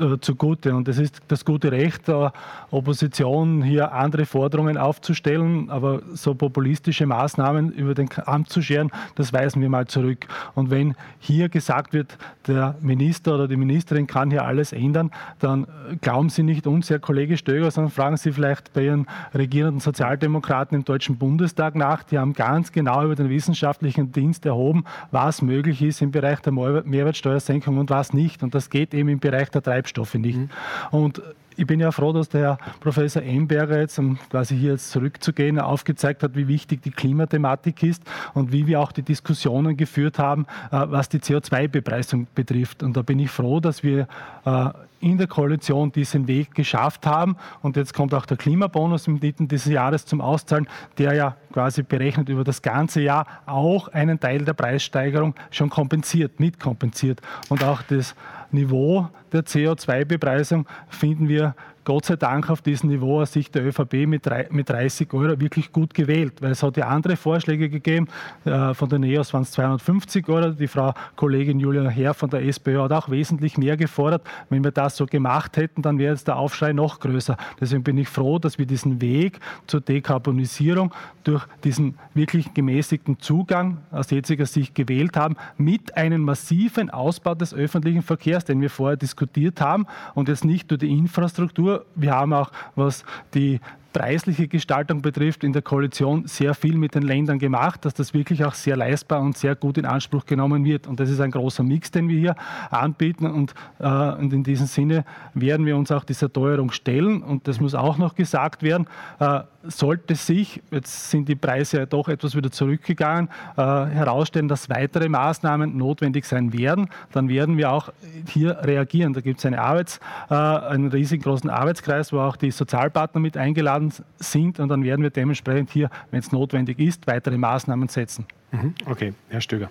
äh, 0.00 0.20
zugute. 0.20 0.74
Und 0.74 0.88
es 0.88 0.98
ist 0.98 1.20
das 1.28 1.44
gute 1.44 1.70
Recht 1.72 2.08
der 2.08 2.32
Opposition, 2.70 3.62
hier 3.62 3.92
andere 3.92 4.26
Forderungen 4.26 4.76
aufzustellen, 4.76 5.70
aber 5.70 6.00
so 6.14 6.34
populistische 6.34 7.06
Maßnahmen 7.06 7.72
über 7.72 7.94
den 7.94 8.08
Kamm 8.08 8.46
zu 8.46 8.62
scheren, 8.62 8.90
das 9.14 9.32
weisen 9.32 9.60
wir 9.62 9.68
mal 9.68 9.86
zurück. 9.86 10.26
Und 10.54 10.70
wenn 10.70 10.94
hier 11.18 11.48
gesagt 11.48 11.92
wird, 11.92 12.16
der 12.46 12.74
Minister 12.80 13.34
oder 13.34 13.48
die 13.48 13.56
Ministerin 13.56 14.06
kann 14.06 14.30
hier 14.30 14.44
alles 14.44 14.72
ändern, 14.72 15.10
dann 15.38 15.66
glauben 16.00 16.30
Sie 16.30 16.42
nicht 16.42 16.66
uns, 16.66 16.90
Herr 16.90 16.98
Kollege 16.98 17.36
Stöger, 17.36 17.70
sondern 17.70 17.92
fragen 17.92 18.16
Sie 18.16 18.32
vielleicht 18.32 18.72
bei 18.72 18.84
Ihren 18.84 19.06
regierenden 19.34 19.80
Sozialdemokraten 19.80 20.76
im 20.76 20.84
Deutschen 20.84 21.16
Bundestag 21.16 21.74
nach. 21.74 22.02
Die 22.04 22.18
haben 22.18 22.32
ganz 22.32 22.72
genau 22.72 23.04
über 23.04 23.14
den 23.14 23.28
wissenschaftlichen 23.28 24.12
Dienst 24.12 24.46
erhoben, 24.46 24.84
was 25.10 25.42
möglich 25.42 25.82
ist 25.82 26.02
im 26.02 26.10
Bereich 26.10 26.40
der 26.40 26.52
Mehrwertsteuersenkung 26.52 27.78
und 27.78 27.90
was 27.90 28.12
nicht. 28.12 28.42
Und 28.42 28.54
das 28.54 28.70
geht 28.70 28.94
eben 28.94 29.08
im 29.08 29.18
Bereich 29.18 29.50
der 29.50 29.62
Treibstoffe. 29.62 29.89
Treibstoffe 29.90 30.14
nicht. 30.14 30.38
Mhm. 30.38 30.50
Und 30.90 31.22
ich 31.56 31.66
bin 31.66 31.80
ja 31.80 31.90
froh, 31.90 32.12
dass 32.12 32.28
der 32.28 32.40
Herr 32.40 32.58
Professor 32.80 33.22
Emberger 33.22 33.80
jetzt, 33.80 33.98
um 33.98 34.18
quasi 34.30 34.56
hier 34.56 34.72
jetzt 34.72 34.90
zurückzugehen, 34.92 35.58
aufgezeigt 35.58 36.22
hat, 36.22 36.34
wie 36.34 36.48
wichtig 36.48 36.82
die 36.82 36.90
Klimathematik 36.90 37.82
ist 37.82 38.02
und 38.32 38.52
wie 38.52 38.66
wir 38.66 38.80
auch 38.80 38.92
die 38.92 39.02
Diskussionen 39.02 39.76
geführt 39.76 40.18
haben, 40.18 40.46
äh, 40.70 40.86
was 40.86 41.08
die 41.08 41.18
CO2-Bepreisung 41.18 42.28
betrifft. 42.34 42.82
Und 42.82 42.96
da 42.96 43.02
bin 43.02 43.18
ich 43.18 43.30
froh, 43.30 43.60
dass 43.60 43.82
wir 43.82 44.06
äh, 44.46 44.70
in 45.00 45.18
der 45.18 45.26
Koalition 45.26 45.92
diesen 45.92 46.28
Weg 46.28 46.54
geschafft 46.54 47.06
haben. 47.06 47.36
Und 47.62 47.76
jetzt 47.76 47.94
kommt 47.94 48.14
auch 48.14 48.26
der 48.26 48.36
Klimabonus 48.36 49.06
im 49.06 49.18
Dritten 49.18 49.48
dieses 49.48 49.72
Jahres 49.72 50.06
zum 50.06 50.20
Auszahlen, 50.20 50.68
der 50.98 51.14
ja 51.14 51.36
quasi 51.52 51.82
berechnet 51.82 52.28
über 52.28 52.44
das 52.44 52.62
ganze 52.62 53.00
Jahr 53.00 53.26
auch 53.46 53.88
einen 53.88 54.20
Teil 54.20 54.44
der 54.44 54.54
Preissteigerung 54.54 55.34
schon 55.50 55.68
kompensiert, 55.68 56.38
mitkompensiert. 56.38 57.20
Und 57.48 57.64
auch 57.64 57.82
das 57.82 58.14
Niveau 58.52 59.08
der 59.32 59.44
CO2-Bepreisung 59.44 60.66
finden 60.88 61.28
wir 61.28 61.54
Gott 61.90 62.04
sei 62.04 62.14
Dank 62.14 62.48
auf 62.50 62.62
diesem 62.62 62.88
Niveau 62.88 63.20
aus 63.20 63.32
Sicht 63.32 63.52
der 63.52 63.66
ÖVP 63.66 64.06
mit, 64.06 64.30
mit 64.52 64.68
30 64.68 65.12
Euro 65.12 65.40
wirklich 65.40 65.72
gut 65.72 65.92
gewählt, 65.92 66.34
weil 66.40 66.52
es 66.52 66.62
hat 66.62 66.76
ja 66.76 66.86
andere 66.86 67.16
Vorschläge 67.16 67.68
gegeben. 67.68 68.06
Äh, 68.44 68.74
von 68.74 68.88
der 68.88 69.00
NEOS 69.00 69.34
waren 69.34 69.42
es 69.42 69.50
250 69.50 70.28
Euro. 70.28 70.52
Die 70.52 70.68
Frau 70.68 70.94
Kollegin 71.16 71.58
Julia 71.58 71.88
Herr 71.88 72.14
von 72.14 72.30
der 72.30 72.44
SPÖ 72.44 72.82
hat 72.82 72.92
auch 72.92 73.10
wesentlich 73.10 73.58
mehr 73.58 73.76
gefordert. 73.76 74.22
Wenn 74.50 74.62
wir 74.62 74.70
das 74.70 74.96
so 74.96 75.04
gemacht 75.04 75.56
hätten, 75.56 75.82
dann 75.82 75.98
wäre 75.98 76.12
jetzt 76.12 76.28
der 76.28 76.36
Aufschrei 76.36 76.72
noch 76.72 77.00
größer. 77.00 77.36
Deswegen 77.60 77.82
bin 77.82 77.98
ich 77.98 78.08
froh, 78.08 78.38
dass 78.38 78.56
wir 78.56 78.66
diesen 78.66 79.00
Weg 79.00 79.40
zur 79.66 79.80
Dekarbonisierung 79.80 80.94
durch 81.24 81.44
diesen 81.64 81.98
wirklich 82.14 82.54
gemäßigten 82.54 83.18
Zugang 83.18 83.78
aus 83.90 84.10
jetziger 84.10 84.46
Sicht 84.46 84.76
gewählt 84.76 85.16
haben, 85.16 85.34
mit 85.56 85.96
einem 85.96 86.22
massiven 86.22 86.88
Ausbau 86.88 87.34
des 87.34 87.52
öffentlichen 87.52 88.02
Verkehrs, 88.02 88.44
den 88.44 88.60
wir 88.60 88.70
vorher 88.70 88.96
diskutiert 88.96 89.60
haben 89.60 89.86
und 90.14 90.28
jetzt 90.28 90.44
nicht 90.44 90.70
nur 90.70 90.78
die 90.78 90.96
Infrastruktur. 90.96 91.79
Wir 91.94 92.12
haben 92.12 92.32
auch, 92.32 92.50
was 92.74 93.04
die 93.34 93.60
preisliche 93.92 94.46
Gestaltung 94.46 95.02
betrifft, 95.02 95.42
in 95.42 95.52
der 95.52 95.62
Koalition 95.62 96.26
sehr 96.26 96.54
viel 96.54 96.76
mit 96.76 96.94
den 96.94 97.02
Ländern 97.02 97.38
gemacht, 97.38 97.84
dass 97.84 97.94
das 97.94 98.14
wirklich 98.14 98.44
auch 98.44 98.54
sehr 98.54 98.76
leistbar 98.76 99.20
und 99.20 99.36
sehr 99.36 99.56
gut 99.56 99.78
in 99.78 99.84
Anspruch 99.84 100.26
genommen 100.26 100.64
wird. 100.64 100.86
Und 100.86 101.00
das 101.00 101.10
ist 101.10 101.20
ein 101.20 101.30
großer 101.30 101.62
Mix, 101.62 101.90
den 101.90 102.08
wir 102.08 102.18
hier 102.18 102.36
anbieten. 102.70 103.26
Und, 103.26 103.54
äh, 103.78 103.88
und 103.88 104.32
in 104.32 104.44
diesem 104.44 104.66
Sinne 104.66 105.04
werden 105.34 105.66
wir 105.66 105.76
uns 105.76 105.90
auch 105.90 106.04
dieser 106.04 106.32
Teuerung 106.32 106.70
stellen. 106.70 107.22
Und 107.22 107.48
das 107.48 107.60
muss 107.60 107.74
auch 107.74 107.98
noch 107.98 108.14
gesagt 108.14 108.62
werden. 108.62 108.86
Äh, 109.18 109.40
sollte 109.62 110.14
sich, 110.14 110.62
jetzt 110.70 111.10
sind 111.10 111.28
die 111.28 111.34
Preise 111.34 111.78
ja 111.78 111.86
doch 111.86 112.08
etwas 112.08 112.34
wieder 112.34 112.50
zurückgegangen, 112.50 113.28
äh, 113.56 113.60
herausstellen, 113.62 114.48
dass 114.48 114.68
weitere 114.70 115.08
Maßnahmen 115.08 115.76
notwendig 115.76 116.24
sein 116.24 116.52
werden, 116.52 116.88
dann 117.12 117.28
werden 117.28 117.56
wir 117.56 117.72
auch 117.72 117.92
hier 118.28 118.58
reagieren. 118.62 119.12
Da 119.12 119.20
gibt 119.20 119.38
es 119.38 119.46
eine 119.46 119.60
Arbeits-, 119.60 120.00
äh, 120.30 120.34
einen 120.34 120.88
riesengroßen 120.88 121.50
Arbeitskreis, 121.50 122.12
wo 122.12 122.20
auch 122.20 122.36
die 122.36 122.50
Sozialpartner 122.50 123.20
mit 123.20 123.36
eingeladen 123.36 123.92
sind 124.18 124.60
und 124.60 124.68
dann 124.68 124.82
werden 124.84 125.02
wir 125.02 125.10
dementsprechend 125.10 125.70
hier, 125.70 125.90
wenn 126.10 126.20
es 126.20 126.32
notwendig 126.32 126.78
ist, 126.78 127.06
weitere 127.06 127.36
Maßnahmen 127.36 127.88
setzen. 127.88 128.26
Mhm. 128.52 128.74
Okay, 128.86 129.14
Herr 129.28 129.40
Stöger. 129.40 129.70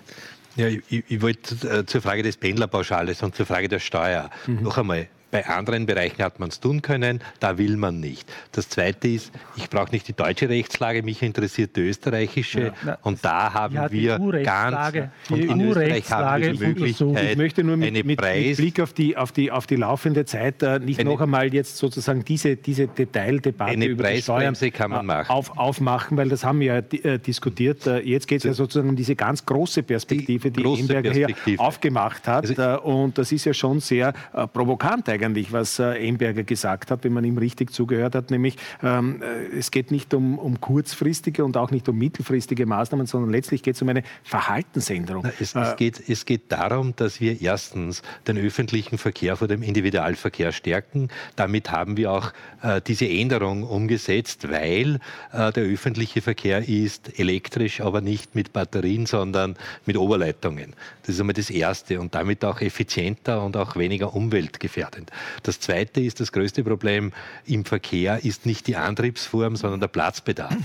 Ja, 0.56 0.66
ich, 0.66 0.82
ich 0.88 1.22
wollte 1.22 1.54
äh, 1.68 1.86
zur 1.86 2.00
Frage 2.00 2.22
des 2.22 2.36
Pendlerpauschales 2.36 3.22
und 3.22 3.34
zur 3.34 3.46
Frage 3.46 3.68
der 3.68 3.78
Steuer 3.78 4.30
mhm. 4.46 4.62
noch 4.62 4.78
einmal 4.78 5.08
bei 5.30 5.46
anderen 5.46 5.86
Bereichen 5.86 6.22
hat 6.22 6.40
man 6.40 6.48
es 6.48 6.60
tun 6.60 6.82
können, 6.82 7.20
da 7.38 7.58
will 7.58 7.76
man 7.76 8.00
nicht. 8.00 8.30
Das 8.52 8.68
Zweite 8.68 9.08
ist, 9.08 9.32
ich 9.56 9.70
brauche 9.70 9.90
nicht 9.92 10.08
die 10.08 10.12
deutsche 10.12 10.48
Rechtslage, 10.48 11.02
mich 11.02 11.22
interessiert 11.22 11.76
die 11.76 11.82
österreichische. 11.82 12.72
Ja, 12.84 12.98
und 13.02 13.24
da 13.24 13.52
haben 13.52 13.74
ja, 13.74 13.90
wir 13.90 14.18
ganz 14.42 14.92
die 15.28 15.32
und 15.32 15.40
in 15.40 15.60
Österreich 15.60 16.10
haben 16.10 16.42
wir 16.42 16.52
die 16.52 16.58
Möglichkeit, 16.58 17.30
ich 17.30 17.36
möchte 17.36 17.64
nur 17.64 17.76
mit, 17.76 17.92
mit, 17.92 18.06
mit, 18.06 18.56
Blick 18.56 18.80
auf 18.80 18.92
die, 18.92 19.16
auf 19.16 19.32
die, 19.32 19.50
auf 19.50 19.66
die 19.66 19.76
laufende 19.76 20.24
Zeit 20.24 20.62
äh, 20.62 20.78
nicht 20.78 21.00
eine, 21.00 21.10
noch 21.10 21.20
einmal 21.20 21.52
jetzt 21.52 21.76
sozusagen 21.76 22.24
diese, 22.24 22.56
diese 22.56 22.88
Detaildebatte 22.88 23.72
eine 23.72 23.86
über 23.86 24.10
die 24.10 24.22
Steuern 24.22 24.54
kann 24.72 24.90
man 24.90 25.06
machen. 25.06 25.30
Auf, 25.30 25.56
aufmachen, 25.56 26.16
weil 26.16 26.28
das 26.28 26.44
haben 26.44 26.60
wir 26.60 26.66
ja 26.66 27.10
äh, 27.10 27.18
diskutiert. 27.18 27.86
Äh, 27.86 28.00
jetzt 28.00 28.26
geht 28.26 28.38
es 28.38 28.44
ja 28.44 28.52
sozusagen 28.52 28.88
um 28.88 28.96
diese 28.96 29.14
ganz 29.14 29.44
große 29.44 29.82
Perspektive, 29.82 30.50
die, 30.50 30.62
die 30.62 30.80
Emberger 30.80 31.12
hier 31.12 31.60
aufgemacht 31.60 32.26
hat. 32.26 32.48
Also, 32.48 32.60
äh, 32.60 32.76
und 32.78 33.16
das 33.18 33.32
ist 33.32 33.44
ja 33.44 33.54
schon 33.54 33.80
sehr 33.80 34.12
äh, 34.32 34.46
provokant 34.46 35.08
eigentlich 35.08 35.19
eigentlich, 35.24 35.52
was 35.52 35.78
äh, 35.78 36.06
Emberger 36.06 36.42
gesagt 36.42 36.90
hat, 36.90 37.04
wenn 37.04 37.12
man 37.12 37.24
ihm 37.24 37.38
richtig 37.38 37.72
zugehört 37.72 38.14
hat, 38.14 38.30
nämlich 38.30 38.56
ähm, 38.82 39.22
äh, 39.22 39.56
es 39.56 39.70
geht 39.70 39.90
nicht 39.90 40.12
um, 40.14 40.38
um 40.38 40.60
kurzfristige 40.60 41.44
und 41.44 41.56
auch 41.56 41.70
nicht 41.70 41.88
um 41.88 41.98
mittelfristige 41.98 42.66
Maßnahmen, 42.66 43.06
sondern 43.06 43.30
letztlich 43.30 43.62
geht 43.62 43.76
es 43.76 43.82
um 43.82 43.88
eine 43.88 44.02
Verhaltensänderung. 44.24 45.24
Es, 45.38 45.54
es, 45.54 45.72
äh, 45.72 45.74
geht, 45.76 46.08
es 46.08 46.26
geht 46.26 46.50
darum, 46.52 46.94
dass 46.96 47.20
wir 47.20 47.40
erstens 47.40 48.02
den 48.26 48.38
öffentlichen 48.38 48.98
Verkehr 48.98 49.36
vor 49.36 49.48
dem 49.48 49.62
Individualverkehr 49.62 50.52
stärken. 50.52 51.08
Damit 51.36 51.70
haben 51.70 51.96
wir 51.96 52.12
auch 52.12 52.32
äh, 52.62 52.80
diese 52.80 53.08
Änderung 53.08 53.62
umgesetzt, 53.62 54.50
weil 54.50 55.00
äh, 55.32 55.52
der 55.52 55.64
öffentliche 55.64 56.22
Verkehr 56.22 56.68
ist 56.68 57.18
elektrisch, 57.18 57.80
aber 57.80 58.00
nicht 58.00 58.34
mit 58.34 58.52
Batterien, 58.52 59.06
sondern 59.06 59.56
mit 59.86 59.96
Oberleitungen. 59.96 60.74
Das 61.02 61.14
ist 61.14 61.20
einmal 61.20 61.34
das 61.34 61.50
Erste 61.50 62.00
und 62.00 62.14
damit 62.14 62.44
auch 62.44 62.60
effizienter 62.60 63.42
und 63.42 63.56
auch 63.56 63.76
weniger 63.76 64.14
umweltgefährdend. 64.14 65.09
Das 65.42 65.60
Zweite 65.60 66.00
ist, 66.00 66.20
das 66.20 66.32
größte 66.32 66.64
Problem 66.64 67.12
im 67.46 67.64
Verkehr 67.64 68.24
ist 68.24 68.46
nicht 68.46 68.66
die 68.66 68.76
Antriebsform, 68.76 69.56
sondern 69.56 69.80
der 69.80 69.88
Platzbedarf. 69.88 70.56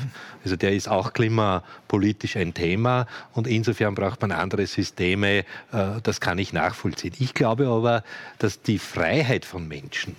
Also 0.43 0.55
der 0.55 0.73
ist 0.73 0.87
auch 0.87 1.13
klimapolitisch 1.13 2.37
ein 2.37 2.53
Thema 2.53 3.07
und 3.33 3.47
insofern 3.47 3.95
braucht 3.95 4.21
man 4.21 4.31
andere 4.31 4.67
Systeme. 4.67 5.39
Äh, 5.71 6.01
das 6.03 6.21
kann 6.21 6.37
ich 6.37 6.53
nachvollziehen. 6.53 7.13
Ich 7.19 7.33
glaube 7.33 7.67
aber, 7.67 8.03
dass 8.39 8.61
die 8.61 8.79
Freiheit 8.79 9.45
von 9.45 9.67
Menschen, 9.67 10.15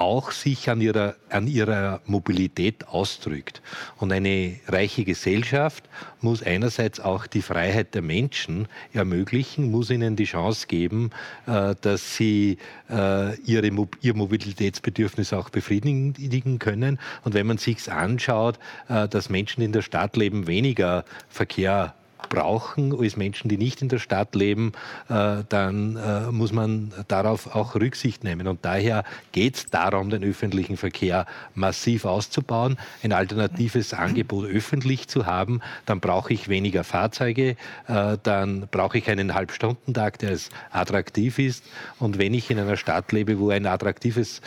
auch 0.00 0.30
sich 0.32 0.70
an 0.70 0.80
ihrer, 0.80 1.14
an 1.28 1.46
ihrer 1.46 2.00
Mobilität 2.06 2.88
ausdrückt. 2.88 3.60
Und 3.98 4.12
eine 4.12 4.58
reiche 4.66 5.04
Gesellschaft 5.04 5.84
muss 6.22 6.42
einerseits 6.42 7.00
auch 7.00 7.26
die 7.26 7.42
Freiheit 7.42 7.94
der 7.94 8.02
Menschen 8.02 8.66
ermöglichen, 8.94 9.70
muss 9.70 9.90
ihnen 9.90 10.16
die 10.16 10.24
Chance 10.24 10.66
geben, 10.66 11.10
äh, 11.46 11.74
dass 11.82 12.16
sie 12.16 12.56
äh, 12.88 13.38
ihre, 13.40 13.70
ihr 14.00 14.14
Mobilitätsbedürfnis 14.14 15.34
auch 15.34 15.50
befriedigen 15.50 16.58
können. 16.58 16.98
Und 17.22 17.34
wenn 17.34 17.46
man 17.46 17.58
sich 17.58 17.92
anschaut, 17.92 18.58
äh, 18.88 19.06
dass 19.06 19.28
Menschen 19.28 19.62
in 19.62 19.72
der 19.72 19.82
Stadt 19.82 20.16
leben, 20.16 20.46
weniger 20.46 21.04
Verkehr 21.28 21.94
brauchen 22.28 22.98
als 22.98 23.16
Menschen, 23.16 23.48
die 23.48 23.56
nicht 23.56 23.82
in 23.82 23.88
der 23.88 23.98
Stadt 23.98 24.34
leben, 24.34 24.72
äh, 25.08 25.38
dann 25.48 25.96
äh, 25.96 26.30
muss 26.30 26.52
man 26.52 26.92
darauf 27.08 27.54
auch 27.54 27.74
Rücksicht 27.74 28.24
nehmen. 28.24 28.46
Und 28.46 28.64
daher 28.64 29.04
geht 29.32 29.56
es 29.56 29.66
darum, 29.70 30.10
den 30.10 30.22
öffentlichen 30.22 30.76
Verkehr 30.76 31.26
massiv 31.54 32.04
auszubauen, 32.04 32.78
ein 33.02 33.12
alternatives 33.12 33.94
Angebot 33.94 34.46
öffentlich 34.46 35.08
zu 35.08 35.26
haben. 35.26 35.60
Dann 35.86 36.00
brauche 36.00 36.32
ich 36.32 36.48
weniger 36.48 36.84
Fahrzeuge, 36.84 37.56
äh, 37.88 38.18
dann 38.22 38.68
brauche 38.70 38.98
ich 38.98 39.08
einen 39.08 39.34
Halbstundentag, 39.34 40.18
der 40.18 40.36
attraktiv 40.70 41.38
ist. 41.38 41.64
Und 41.98 42.18
wenn 42.18 42.34
ich 42.34 42.50
in 42.50 42.58
einer 42.58 42.76
Stadt 42.76 43.12
lebe, 43.12 43.38
wo 43.38 43.50
ein 43.50 43.66
attraktives 43.66 44.40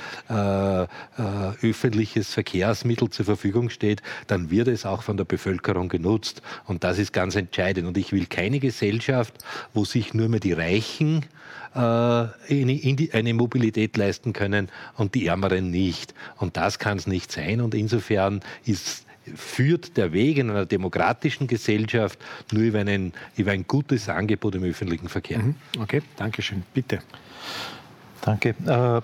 öffentliches 1.61 2.33
Verkehrsmittel 2.33 3.09
zur 3.09 3.25
Verfügung 3.25 3.69
steht, 3.69 4.01
dann 4.27 4.49
wird 4.49 4.69
es 4.69 4.85
auch 4.85 5.03
von 5.03 5.17
der 5.17 5.25
Bevölkerung 5.25 5.89
genutzt. 5.89 6.41
Und 6.65 6.83
das 6.83 6.97
ist 6.97 7.11
ganz 7.11 7.35
entscheidend 7.35 7.62
entscheidend. 7.63 7.87
Und 7.87 7.97
ich 7.97 8.11
will 8.11 8.25
keine 8.25 8.59
Gesellschaft, 8.59 9.33
wo 9.73 9.85
sich 9.85 10.13
nur 10.13 10.29
mehr 10.29 10.39
die 10.39 10.53
Reichen 10.53 11.25
äh, 11.75 11.79
eine 11.79 13.33
Mobilität 13.33 13.97
leisten 13.97 14.33
können 14.33 14.69
und 14.97 15.15
die 15.15 15.27
Ärmeren 15.27 15.71
nicht. 15.71 16.13
Und 16.37 16.57
das 16.57 16.79
kann 16.79 16.97
es 16.97 17.07
nicht 17.07 17.31
sein. 17.31 17.61
Und 17.61 17.73
insofern 17.73 18.41
ist 18.65 19.05
führt 19.35 19.95
der 19.95 20.11
Weg 20.11 20.37
in 20.37 20.49
einer 20.49 20.65
demokratischen 20.65 21.47
Gesellschaft 21.47 22.19
nur 22.51 22.63
über, 22.63 22.79
einen, 22.79 23.13
über 23.37 23.51
ein 23.51 23.65
gutes 23.65 24.09
Angebot 24.09 24.55
im 24.55 24.65
öffentlichen 24.65 25.07
Verkehr. 25.07 25.39
Mhm. 25.39 25.55
Okay, 25.79 26.01
danke 26.17 26.41
schön. 26.41 26.63
Bitte. 26.73 26.99
Danke. 28.19 28.49
Äh, 28.65 29.01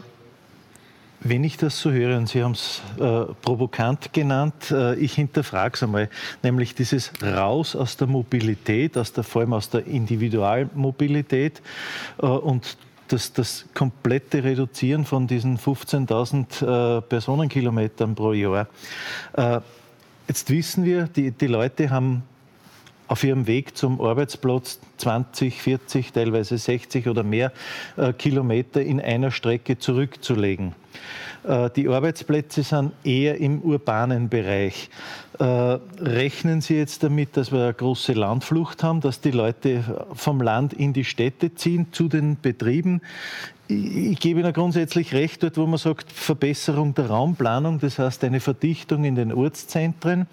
wenn 1.21 1.43
ich 1.43 1.57
das 1.57 1.79
so 1.79 1.91
höre, 1.91 2.17
und 2.17 2.29
Sie 2.29 2.43
haben 2.43 2.53
es 2.53 2.81
äh, 2.97 3.25
provokant 3.41 4.13
genannt, 4.13 4.71
äh, 4.71 4.95
ich 4.95 5.13
hinterfrage 5.13 5.75
es 5.75 5.83
einmal, 5.83 6.09
nämlich 6.43 6.75
dieses 6.75 7.11
Raus 7.21 7.75
aus 7.75 7.97
der 7.97 8.07
Mobilität, 8.07 8.97
aus 8.97 9.11
der, 9.11 9.23
vor 9.23 9.41
allem 9.41 9.53
aus 9.53 9.69
der 9.69 9.85
Individualmobilität 9.85 11.61
äh, 12.21 12.25
und 12.25 12.77
das, 13.09 13.33
das 13.33 13.65
komplette 13.73 14.43
Reduzieren 14.43 15.05
von 15.05 15.27
diesen 15.27 15.57
15.000 15.57 16.97
äh, 16.97 17.01
Personenkilometern 17.01 18.15
pro 18.15 18.33
Jahr. 18.33 18.67
Äh, 19.33 19.59
jetzt 20.27 20.49
wissen 20.49 20.85
wir, 20.85 21.07
die, 21.07 21.31
die 21.31 21.47
Leute 21.47 21.89
haben 21.89 22.23
auf 23.07 23.23
ihrem 23.23 23.47
Weg 23.47 23.75
zum 23.75 23.99
Arbeitsplatz 23.99 24.79
20, 24.97 25.61
40, 25.61 26.13
teilweise 26.13 26.57
60 26.57 27.07
oder 27.07 27.23
mehr 27.23 27.51
äh, 27.97 28.13
Kilometer 28.13 28.81
in 28.81 29.01
einer 29.01 29.31
Strecke 29.31 29.79
zurückzulegen. 29.79 30.75
Äh, 31.43 31.69
die 31.75 31.87
Arbeitsplätze 31.87 32.63
sind 32.63 32.91
eher 33.03 33.37
im 33.37 33.61
urbanen 33.61 34.29
Bereich. 34.29 34.89
Äh, 35.39 35.43
rechnen 35.43 36.61
Sie 36.61 36.75
jetzt 36.75 37.03
damit, 37.03 37.37
dass 37.37 37.51
wir 37.51 37.63
eine 37.63 37.73
große 37.73 38.13
Landflucht 38.13 38.83
haben, 38.83 39.01
dass 39.01 39.21
die 39.21 39.31
Leute 39.31 40.05
vom 40.13 40.41
Land 40.41 40.73
in 40.73 40.93
die 40.93 41.05
Städte 41.05 41.55
ziehen, 41.55 41.87
zu 41.91 42.07
den 42.07 42.37
Betrieben? 42.41 43.01
ich 43.71 44.19
gebe 44.19 44.39
Ihnen 44.39 44.51
grundsätzlich 44.51 45.13
recht, 45.13 45.43
dort 45.43 45.55
wo 45.57 45.67
man 45.67 45.77
sagt, 45.77 46.11
Verbesserung 46.11 46.95
der 46.95 47.07
Raumplanung, 47.07 47.79
das 47.79 47.99
heißt 47.99 48.23
eine 48.23 48.39
Verdichtung 48.39 49.03
in 49.03 49.13
den 49.13 49.31
Ortszentren. 49.31 50.25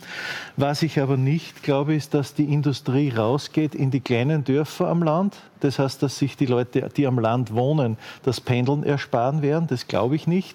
Was 0.56 0.82
ich 0.82 0.98
aber 0.98 1.18
nicht 1.18 1.62
glaube, 1.62 1.94
ist, 1.94 2.14
dass 2.14 2.32
die 2.32 2.50
Industrie 2.50 3.10
rausgeht 3.10 3.74
in 3.74 3.90
die 3.90 4.00
kleinen 4.00 4.44
Dörfer 4.44 4.88
am 4.88 5.02
Land. 5.02 5.36
Das 5.60 5.78
heißt, 5.78 6.02
dass 6.02 6.16
sich 6.16 6.38
die 6.38 6.46
Leute, 6.46 6.88
die 6.96 7.06
am 7.06 7.18
Land 7.18 7.52
wohnen, 7.52 7.98
das 8.22 8.40
Pendeln 8.40 8.84
ersparen 8.84 9.42
werden. 9.42 9.66
Das 9.68 9.86
glaube 9.86 10.16
ich 10.16 10.26
nicht. 10.26 10.45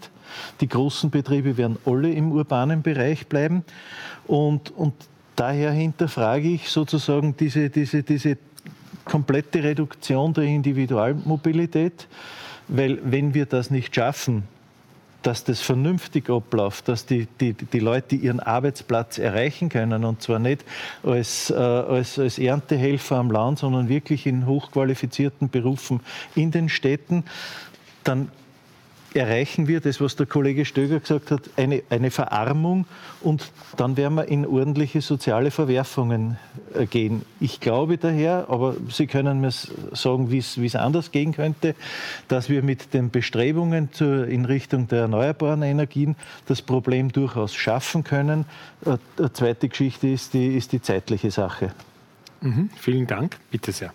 Die 0.61 0.68
großen 0.68 1.09
Betriebe 1.09 1.57
werden 1.57 1.77
alle 1.85 2.11
im 2.11 2.31
urbanen 2.31 2.81
Bereich 2.81 3.27
bleiben. 3.27 3.63
Und, 4.27 4.72
und 4.72 4.93
daher 5.35 5.72
hinterfrage 5.72 6.47
ich 6.47 6.69
sozusagen 6.69 7.35
diese, 7.35 7.69
diese, 7.69 8.03
diese 8.03 8.38
komplette 9.05 9.63
Reduktion 9.63 10.34
der 10.34 10.45
Individualmobilität. 10.45 12.07
Weil 12.68 12.99
wenn 13.03 13.34
wir 13.34 13.45
das 13.45 13.72
nicht 13.72 13.93
schaffen, 13.95 14.43
dass 15.22 15.43
das 15.43 15.61
vernünftig 15.61 16.30
abläuft, 16.30 16.88
dass 16.88 17.05
die, 17.05 17.27
die, 17.39 17.53
die 17.53 17.80
Leute 17.80 18.15
ihren 18.15 18.39
Arbeitsplatz 18.39 19.18
erreichen 19.19 19.69
können 19.69 20.03
und 20.03 20.22
zwar 20.22 20.39
nicht 20.39 20.65
als, 21.03 21.51
äh, 21.51 21.55
als, 21.55 22.18
als 22.18 22.39
Erntehelfer 22.39 23.18
am 23.18 23.30
Land, 23.30 23.59
sondern 23.59 23.88
wirklich 23.88 24.26
in 24.26 24.47
hochqualifizierten 24.47 25.49
Berufen 25.49 25.99
in 26.35 26.49
den 26.51 26.69
Städten, 26.69 27.23
dann 28.03 28.30
erreichen 29.13 29.67
wir 29.67 29.81
das, 29.81 29.99
was 29.99 30.15
der 30.15 30.25
Kollege 30.25 30.65
Stöger 30.65 30.99
gesagt 30.99 31.31
hat, 31.31 31.41
eine, 31.57 31.83
eine 31.89 32.11
Verarmung 32.11 32.85
und 33.21 33.51
dann 33.77 33.97
werden 33.97 34.15
wir 34.15 34.27
in 34.27 34.45
ordentliche 34.45 35.01
soziale 35.01 35.51
Verwerfungen 35.51 36.38
äh, 36.73 36.85
gehen. 36.85 37.23
Ich 37.39 37.59
glaube 37.59 37.97
daher, 37.97 38.45
aber 38.49 38.75
Sie 38.89 39.07
können 39.07 39.41
mir 39.41 39.51
sagen, 39.51 40.31
wie 40.31 40.38
es 40.38 40.75
anders 40.75 41.11
gehen 41.11 41.33
könnte, 41.33 41.75
dass 42.27 42.49
wir 42.49 42.63
mit 42.63 42.93
den 42.93 43.09
Bestrebungen 43.09 43.91
zur, 43.91 44.27
in 44.27 44.45
Richtung 44.45 44.88
der 44.88 45.01
erneuerbaren 45.01 45.61
Energien 45.61 46.15
das 46.45 46.61
Problem 46.61 47.11
durchaus 47.11 47.53
schaffen 47.53 48.03
können. 48.03 48.45
Eine 48.85 48.99
äh, 49.19 49.33
zweite 49.33 49.67
Geschichte 49.67 50.07
ist 50.07 50.33
die, 50.33 50.55
ist 50.55 50.71
die 50.71 50.81
zeitliche 50.81 51.31
Sache. 51.31 51.73
Mhm, 52.41 52.69
vielen 52.75 53.07
Dank. 53.07 53.38
Bitte 53.51 53.71
sehr. 53.71 53.93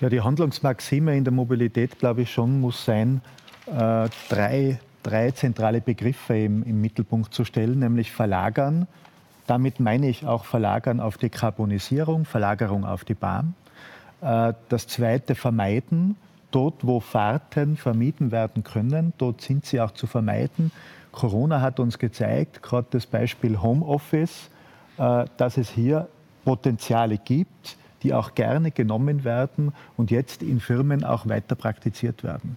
Ja, 0.00 0.08
die 0.08 0.20
Handlungsmaxime 0.20 1.16
in 1.16 1.24
der 1.24 1.32
Mobilität, 1.32 1.98
glaube 1.98 2.22
ich, 2.22 2.32
schon 2.32 2.60
muss 2.60 2.84
sein, 2.84 3.22
äh, 3.66 4.08
drei, 4.28 4.78
drei 5.02 5.30
zentrale 5.30 5.80
Begriffe 5.80 6.36
im, 6.36 6.62
im 6.64 6.80
Mittelpunkt 6.80 7.32
zu 7.32 7.44
stellen, 7.44 7.78
nämlich 7.78 8.12
verlagern. 8.12 8.86
Damit 9.46 9.80
meine 9.80 10.08
ich 10.08 10.26
auch 10.26 10.44
verlagern 10.44 11.00
auf 11.00 11.18
die 11.18 11.28
Karbonisierung, 11.28 12.24
Verlagerung 12.24 12.84
auf 12.84 13.04
die 13.04 13.14
Bahn. 13.14 13.54
Äh, 14.20 14.54
das 14.68 14.86
zweite 14.86 15.34
vermeiden. 15.34 16.16
Dort, 16.50 16.86
wo 16.86 17.00
Fahrten 17.00 17.76
vermieden 17.76 18.30
werden 18.30 18.62
können, 18.62 19.12
dort 19.18 19.40
sind 19.40 19.66
sie 19.66 19.80
auch 19.80 19.90
zu 19.90 20.06
vermeiden. 20.06 20.70
Corona 21.10 21.60
hat 21.60 21.80
uns 21.80 21.98
gezeigt, 21.98 22.62
gerade 22.62 22.86
das 22.90 23.06
Beispiel 23.06 23.60
Homeoffice, 23.60 24.50
äh, 24.98 25.24
dass 25.36 25.56
es 25.56 25.70
hier 25.70 26.08
Potenziale 26.44 27.18
gibt, 27.18 27.76
die 28.02 28.14
auch 28.14 28.34
gerne 28.34 28.70
genommen 28.70 29.24
werden 29.24 29.72
und 29.96 30.10
jetzt 30.10 30.42
in 30.42 30.60
Firmen 30.60 31.04
auch 31.04 31.26
weiter 31.28 31.54
praktiziert 31.54 32.22
werden. 32.22 32.56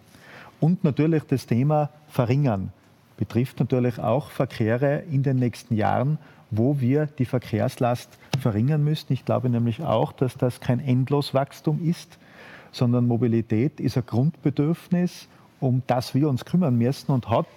Und 0.59 0.83
natürlich 0.83 1.23
das 1.23 1.45
Thema 1.45 1.89
Verringern 2.07 2.71
betrifft 3.17 3.59
natürlich 3.59 3.99
auch 3.99 4.29
Verkehre 4.29 5.03
in 5.11 5.23
den 5.23 5.37
nächsten 5.37 5.75
Jahren, 5.75 6.17
wo 6.51 6.79
wir 6.79 7.07
die 7.07 7.25
Verkehrslast 7.25 8.09
verringern 8.39 8.83
müssen. 8.83 9.13
Ich 9.13 9.25
glaube 9.25 9.49
nämlich 9.49 9.83
auch, 9.83 10.11
dass 10.11 10.37
das 10.37 10.61
kein 10.61 10.79
Endloswachstum 10.79 11.83
ist, 11.83 12.17
sondern 12.71 13.07
Mobilität 13.07 13.79
ist 13.79 13.97
ein 13.97 14.05
Grundbedürfnis, 14.05 15.27
um 15.59 15.81
das 15.87 16.13
wir 16.13 16.29
uns 16.29 16.45
kümmern 16.45 16.77
müssen 16.77 17.11
und 17.11 17.29
hat 17.29 17.47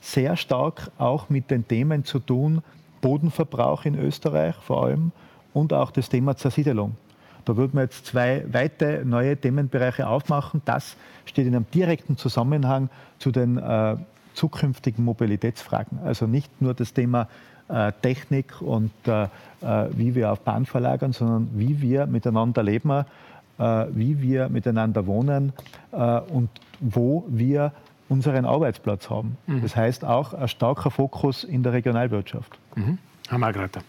sehr 0.00 0.36
stark 0.36 0.90
auch 0.98 1.28
mit 1.28 1.50
den 1.50 1.66
Themen 1.66 2.04
zu 2.04 2.20
tun, 2.20 2.62
Bodenverbrauch 3.00 3.84
in 3.84 3.98
Österreich 3.98 4.54
vor 4.56 4.84
allem 4.84 5.12
und 5.52 5.72
auch 5.72 5.90
das 5.90 6.08
Thema 6.08 6.36
Zersiedelung. 6.36 6.96
Da 7.48 7.56
würden 7.56 7.72
wir 7.72 7.84
jetzt 7.84 8.04
zwei 8.04 8.44
weite 8.52 9.04
neue 9.06 9.34
Themenbereiche 9.34 10.06
aufmachen. 10.06 10.60
Das 10.66 10.96
steht 11.24 11.46
in 11.46 11.56
einem 11.56 11.64
direkten 11.70 12.18
Zusammenhang 12.18 12.90
zu 13.18 13.30
den 13.30 13.56
äh, 13.56 13.96
zukünftigen 14.34 15.02
Mobilitätsfragen. 15.02 15.98
Also 16.04 16.26
nicht 16.26 16.60
nur 16.60 16.74
das 16.74 16.92
Thema 16.92 17.26
äh, 17.68 17.90
Technik 18.02 18.60
und 18.60 18.92
äh, 19.06 19.22
äh 19.22 19.28
wie 19.92 20.14
wir 20.14 20.30
auf 20.30 20.40
Bahn 20.40 20.66
verlagern, 20.66 21.14
sondern 21.14 21.48
wie 21.54 21.80
wir 21.80 22.04
miteinander 22.06 22.62
leben, 22.62 22.90
äh, 22.90 23.04
wie 23.94 24.20
wir 24.20 24.50
miteinander 24.50 25.06
wohnen 25.06 25.54
äh, 25.92 26.20
und 26.20 26.50
wo 26.80 27.24
wir 27.28 27.72
unseren 28.10 28.44
Arbeitsplatz 28.44 29.08
haben. 29.08 29.38
Mhm. 29.46 29.62
Das 29.62 29.74
heißt 29.74 30.04
auch 30.04 30.34
ein 30.34 30.48
starker 30.48 30.90
Fokus 30.90 31.44
in 31.44 31.62
der 31.62 31.72
Regionalwirtschaft. 31.72 32.58
Mhm. 32.74 32.98
Herr 33.26 33.38
Margreiter 33.38 33.80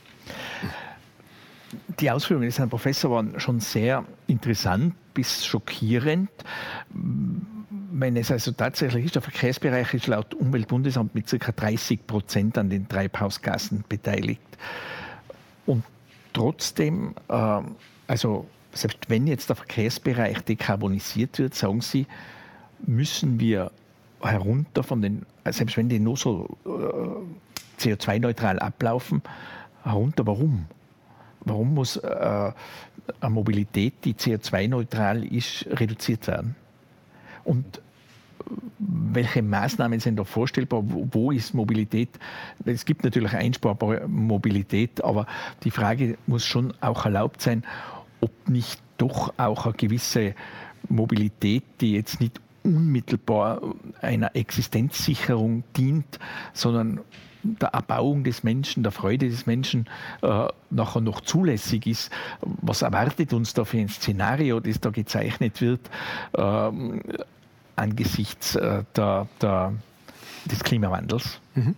die 2.00 2.10
Ausführungen 2.10 2.48
des 2.48 2.58
Herrn 2.58 2.70
Professor 2.70 3.12
waren 3.12 3.40
schon 3.40 3.60
sehr 3.60 4.06
interessant 4.28 4.96
bis 5.14 5.46
schockierend. 5.46 6.30
Wenn 6.90 8.16
es 8.16 8.32
also 8.32 8.52
tatsächlich 8.52 9.06
ist, 9.06 9.16
der 9.16 9.22
Verkehrsbereich 9.22 9.94
ist 9.94 10.08
laut 10.08 10.34
Umweltbundesamt 10.34 11.14
mit 11.14 11.28
ca. 11.28 11.52
30 11.52 12.08
Prozent 12.08 12.58
an 12.58 12.70
den 12.70 12.88
Treibhausgasen 12.88 13.84
beteiligt. 13.88 14.42
Und 15.66 15.84
trotzdem, 16.34 17.14
äh, 17.28 17.62
also 18.08 18.48
selbst 18.74 19.10
wenn 19.10 19.28
jetzt 19.28 19.50
der 19.50 19.56
Verkehrsbereich 19.56 20.42
dekarbonisiert 20.42 21.40
wird, 21.40 21.56
sagen 21.56 21.82
Sie, 21.82 22.08
müssen 22.86 23.40
wir 23.40 23.72
herunter 24.22 24.84
von 24.84 25.02
den, 25.02 25.26
selbst 25.46 25.78
wenn 25.78 25.90
die 25.90 26.00
nur 26.00 26.18
so 26.18 26.58
äh, 26.66 27.82
CO2-neutral 27.82 28.60
ablaufen, 28.60 29.22
herunter. 29.84 30.26
Warum? 30.28 30.66
Warum 31.42 31.74
muss 31.74 31.98
äh, 31.98 32.52
eine 33.22 33.30
Mobilität, 33.30 33.94
die 34.04 34.14
CO2-neutral 34.14 35.24
ist, 35.24 35.66
reduziert 35.70 36.28
werden? 36.28 36.56
Und 37.44 37.82
welche 38.80 39.42
Maßnahmen 39.42 40.00
sind 40.00 40.18
da 40.18 40.24
vorstellbar? 40.24 40.82
Wo, 40.84 41.32
ist 41.32 41.54
Mobilität? 41.54 42.10
Es 42.66 42.86
gibt 42.86 43.04
natürlich 43.04 43.34
einsparbar 43.34 44.08
Mobilität, 44.08 45.04
aber 45.04 45.28
die 45.64 45.72
Frage 45.72 46.18
muss 46.26 46.46
schon 46.46 46.74
auch 46.82 47.06
erlaubt 47.06 47.42
sein, 47.42 47.64
ob 48.22 48.32
nicht 48.48 48.82
doch 48.98 49.34
auch 49.38 49.66
eine 49.66 49.74
gewisse 49.74 50.36
Mobilität, 50.88 51.64
die 51.82 51.94
jetzt 51.94 52.20
nicht 52.20 52.40
unmittelbar 52.64 53.62
einer 54.02 54.36
Existenzsicherung 54.36 55.64
dient, 55.76 56.20
sondern 56.54 57.00
der 57.44 57.70
Erbauung 57.70 58.24
des 58.24 58.44
Menschen, 58.44 58.84
der 58.84 58.92
Freude 58.92 59.30
des 59.30 59.46
Menschen 59.46 59.88
äh, 60.22 60.48
nachher 60.70 61.02
noch 61.02 61.22
zulässig 61.22 61.88
ist. 61.88 62.12
Was 62.42 62.82
erwartet 62.82 63.34
uns 63.34 63.54
da 63.54 63.66
für 63.66 63.78
ein 63.78 63.90
Szenario, 63.90 64.60
das 64.60 64.80
da 64.80 64.90
gezeichnet 64.90 65.62
wird 65.62 65.82
äh, 66.34 66.72
angesichts 67.76 68.56
äh, 68.56 68.84
der, 68.96 69.28
der, 69.42 69.74
des 70.46 70.64
Klimawandels? 70.64 71.40
Mhm. 71.56 71.76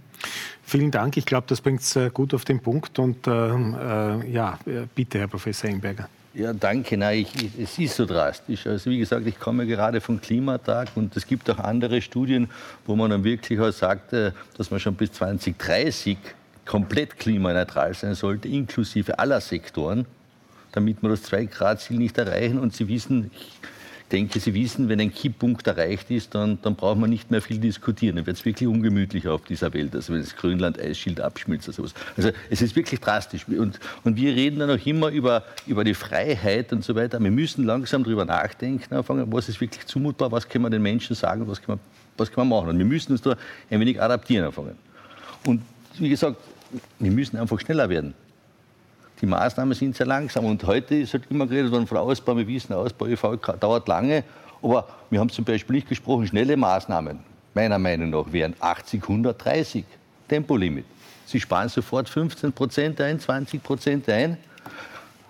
Vielen 0.63 0.91
Dank. 0.91 1.17
Ich 1.17 1.25
glaube, 1.25 1.47
das 1.47 1.61
bringt 1.61 1.81
es 1.81 1.97
gut 2.13 2.33
auf 2.33 2.45
den 2.45 2.61
Punkt. 2.61 2.97
Und 2.99 3.27
ähm, 3.27 3.75
äh, 3.75 4.31
ja, 4.31 4.57
bitte, 4.95 5.19
Herr 5.19 5.27
Professor 5.27 5.69
Engberger. 5.69 6.07
Ja, 6.33 6.53
danke. 6.53 6.95
Nein, 6.95 7.19
ich, 7.19 7.59
es 7.59 7.77
ist 7.77 7.95
so 7.95 8.05
drastisch. 8.05 8.65
Also 8.65 8.89
wie 8.89 8.99
gesagt, 8.99 9.27
ich 9.27 9.37
komme 9.37 9.67
gerade 9.67 9.99
vom 9.99 10.21
Klimatag 10.21 10.89
und 10.95 11.15
es 11.17 11.27
gibt 11.27 11.49
auch 11.49 11.59
andere 11.59 12.01
Studien, 12.01 12.49
wo 12.85 12.95
man 12.95 13.11
dann 13.11 13.23
wirklich 13.25 13.59
auch 13.59 13.71
sagt, 13.71 14.13
äh, 14.13 14.31
dass 14.57 14.71
man 14.71 14.79
schon 14.79 14.95
bis 14.95 15.11
2030 15.11 16.17
komplett 16.65 17.17
klimaneutral 17.19 17.93
sein 17.93 18.15
sollte, 18.15 18.47
inklusive 18.47 19.19
aller 19.19 19.41
Sektoren, 19.41 20.05
damit 20.71 21.03
wir 21.03 21.09
das 21.09 21.29
2-Grad-Ziel 21.29 21.97
nicht 21.97 22.17
erreichen. 22.17 22.59
Und 22.59 22.73
Sie 22.73 22.87
wissen, 22.87 23.29
ich 23.35 23.59
denke, 24.11 24.39
Sie 24.39 24.53
wissen, 24.53 24.89
wenn 24.89 24.99
ein 24.99 25.13
Kipppunkt 25.13 25.65
erreicht 25.67 26.11
ist, 26.11 26.35
dann, 26.35 26.59
dann 26.61 26.75
braucht 26.75 26.97
man 26.97 27.09
nicht 27.09 27.31
mehr 27.31 27.41
viel 27.41 27.57
diskutieren. 27.57 28.17
Dann 28.17 28.25
wird 28.25 28.37
es 28.37 28.45
wirklich 28.45 28.67
ungemütlich 28.67 29.27
auf 29.27 29.43
dieser 29.43 29.73
Welt, 29.73 29.95
also 29.95 30.13
wenn 30.13 30.21
das 30.21 30.35
Grönland-Eisschild 30.35 31.21
abschmilzt 31.21 31.67
oder 31.67 31.75
sowas. 31.75 31.93
Also 32.17 32.31
es 32.49 32.61
ist 32.61 32.75
wirklich 32.75 32.99
drastisch. 32.99 33.47
Und, 33.47 33.79
und 34.03 34.15
wir 34.15 34.35
reden 34.35 34.59
dann 34.59 34.69
auch 34.69 34.85
immer 34.85 35.09
über, 35.09 35.43
über 35.67 35.83
die 35.83 35.93
Freiheit 35.93 36.73
und 36.73 36.83
so 36.83 36.95
weiter. 36.95 37.19
Wir 37.19 37.31
müssen 37.31 37.65
langsam 37.65 38.03
darüber 38.03 38.25
nachdenken, 38.25 38.93
anfangen, 38.93 39.31
was 39.31 39.49
ist 39.49 39.61
wirklich 39.61 39.85
zumutbar, 39.85 40.31
was 40.31 40.47
können 40.47 40.65
wir 40.65 40.69
den 40.69 40.81
Menschen 40.81 41.15
sagen, 41.15 41.47
was 41.47 41.61
können 41.61 41.79
wir, 41.79 42.17
was 42.17 42.31
können 42.31 42.49
wir 42.49 42.55
machen. 42.55 42.69
Und 42.69 42.77
wir 42.77 42.85
müssen 42.85 43.13
uns 43.13 43.21
da 43.21 43.35
ein 43.69 43.79
wenig 43.79 44.01
adaptieren 44.01 44.45
anfangen. 44.45 44.75
Und 45.45 45.61
wie 45.97 46.09
gesagt, 46.09 46.37
wir 46.99 47.11
müssen 47.11 47.37
einfach 47.37 47.59
schneller 47.59 47.89
werden. 47.89 48.13
Die 49.21 49.27
Maßnahmen 49.27 49.75
sind 49.75 49.95
sehr 49.95 50.07
langsam. 50.07 50.45
Und 50.45 50.63
heute 50.65 50.95
ist 50.95 51.13
halt 51.13 51.23
immer 51.29 51.45
geredet 51.45 51.71
worden 51.71 51.85
von 51.85 51.97
Ausbau. 51.97 52.35
Wir 52.35 52.47
wissen, 52.47 52.73
Ausbau 52.73 53.05
ÖV 53.05 53.37
dauert 53.59 53.87
lange. 53.87 54.23
Aber 54.63 54.87
wir 55.09 55.19
haben 55.19 55.29
zum 55.29 55.45
Beispiel 55.45 55.75
nicht 55.75 55.87
gesprochen, 55.87 56.27
schnelle 56.27 56.57
Maßnahmen, 56.57 57.19
meiner 57.53 57.79
Meinung 57.79 58.09
nach, 58.09 58.31
wären 58.31 58.55
80, 58.59 59.01
130 59.03 59.85
Tempolimit. 60.27 60.85
Sie 61.25 61.39
sparen 61.39 61.69
sofort 61.69 62.09
15 62.09 62.51
Prozent 62.51 62.99
ein, 62.99 63.19
20 63.19 63.63
Prozent 63.63 64.09
ein 64.09 64.37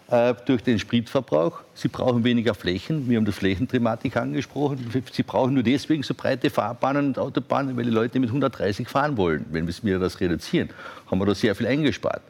äh, 0.09 0.33
durch 0.45 0.63
den 0.63 0.79
Spritverbrauch. 0.79 1.61
Sie 1.73 1.87
brauchen 1.87 2.23
weniger 2.23 2.53
Flächen. 2.53 3.09
Wir 3.09 3.17
haben 3.17 3.25
die 3.25 3.31
Flächenthematik 3.31 4.17
angesprochen. 4.17 4.91
Sie 5.11 5.23
brauchen 5.23 5.53
nur 5.53 5.63
deswegen 5.63 6.03
so 6.03 6.13
breite 6.13 6.49
Fahrbahnen 6.49 7.07
und 7.07 7.19
Autobahnen, 7.19 7.75
weil 7.77 7.85
die 7.85 7.91
Leute 7.91 8.19
mit 8.19 8.29
130 8.29 8.87
fahren 8.87 9.17
wollen. 9.17 9.45
Wenn 9.51 9.67
wir 9.67 9.99
das 9.99 10.19
reduzieren, 10.19 10.69
haben 11.09 11.19
wir 11.19 11.25
da 11.25 11.35
sehr 11.35 11.55
viel 11.55 11.67
eingespart. 11.67 12.21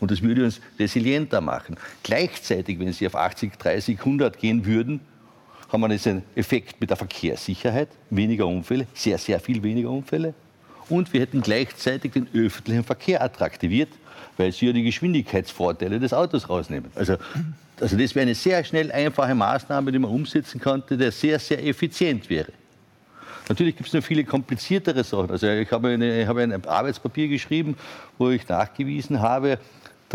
Und 0.00 0.10
das 0.10 0.22
würde 0.22 0.44
uns 0.44 0.60
resilienter 0.78 1.40
machen. 1.40 1.76
Gleichzeitig, 2.02 2.78
wenn 2.78 2.92
Sie 2.92 3.06
auf 3.06 3.14
80, 3.14 3.56
30, 3.56 3.98
100 3.98 4.38
gehen 4.38 4.64
würden, 4.66 5.00
haben 5.70 5.80
wir 5.80 5.88
diesen 5.88 6.22
Effekt 6.36 6.80
mit 6.80 6.90
der 6.90 6.96
Verkehrssicherheit, 6.96 7.88
weniger 8.10 8.46
Unfälle, 8.46 8.86
sehr, 8.94 9.18
sehr 9.18 9.40
viel 9.40 9.62
weniger 9.62 9.90
Unfälle. 9.90 10.34
Und 10.88 11.12
wir 11.12 11.20
hätten 11.20 11.40
gleichzeitig 11.40 12.12
den 12.12 12.28
öffentlichen 12.34 12.84
Verkehr 12.84 13.22
attraktiviert, 13.22 13.88
weil 14.36 14.52
sie 14.52 14.66
ja 14.66 14.72
die 14.72 14.84
Geschwindigkeitsvorteile 14.84 15.98
des 15.98 16.12
Autos 16.12 16.48
rausnehmen. 16.48 16.90
Also, 16.94 17.16
also 17.80 17.96
das 17.96 18.14
wäre 18.14 18.22
eine 18.22 18.34
sehr 18.34 18.62
schnell 18.64 18.92
einfache 18.92 19.34
Maßnahme, 19.34 19.90
die 19.90 19.98
man 19.98 20.10
umsetzen 20.10 20.60
könnte, 20.60 20.96
die 20.96 21.10
sehr, 21.10 21.38
sehr 21.38 21.64
effizient 21.64 22.28
wäre. 22.28 22.52
Natürlich 23.48 23.76
gibt 23.76 23.88
es 23.88 23.94
noch 23.94 24.02
viele 24.02 24.24
kompliziertere 24.24 25.04
Sachen. 25.04 25.30
Also 25.30 25.46
ich 25.48 25.70
habe, 25.70 25.88
eine, 25.88 26.22
ich 26.22 26.28
habe 26.28 26.42
ein 26.42 26.64
Arbeitspapier 26.64 27.28
geschrieben, 27.28 27.76
wo 28.16 28.30
ich 28.30 28.48
nachgewiesen 28.48 29.20
habe, 29.20 29.58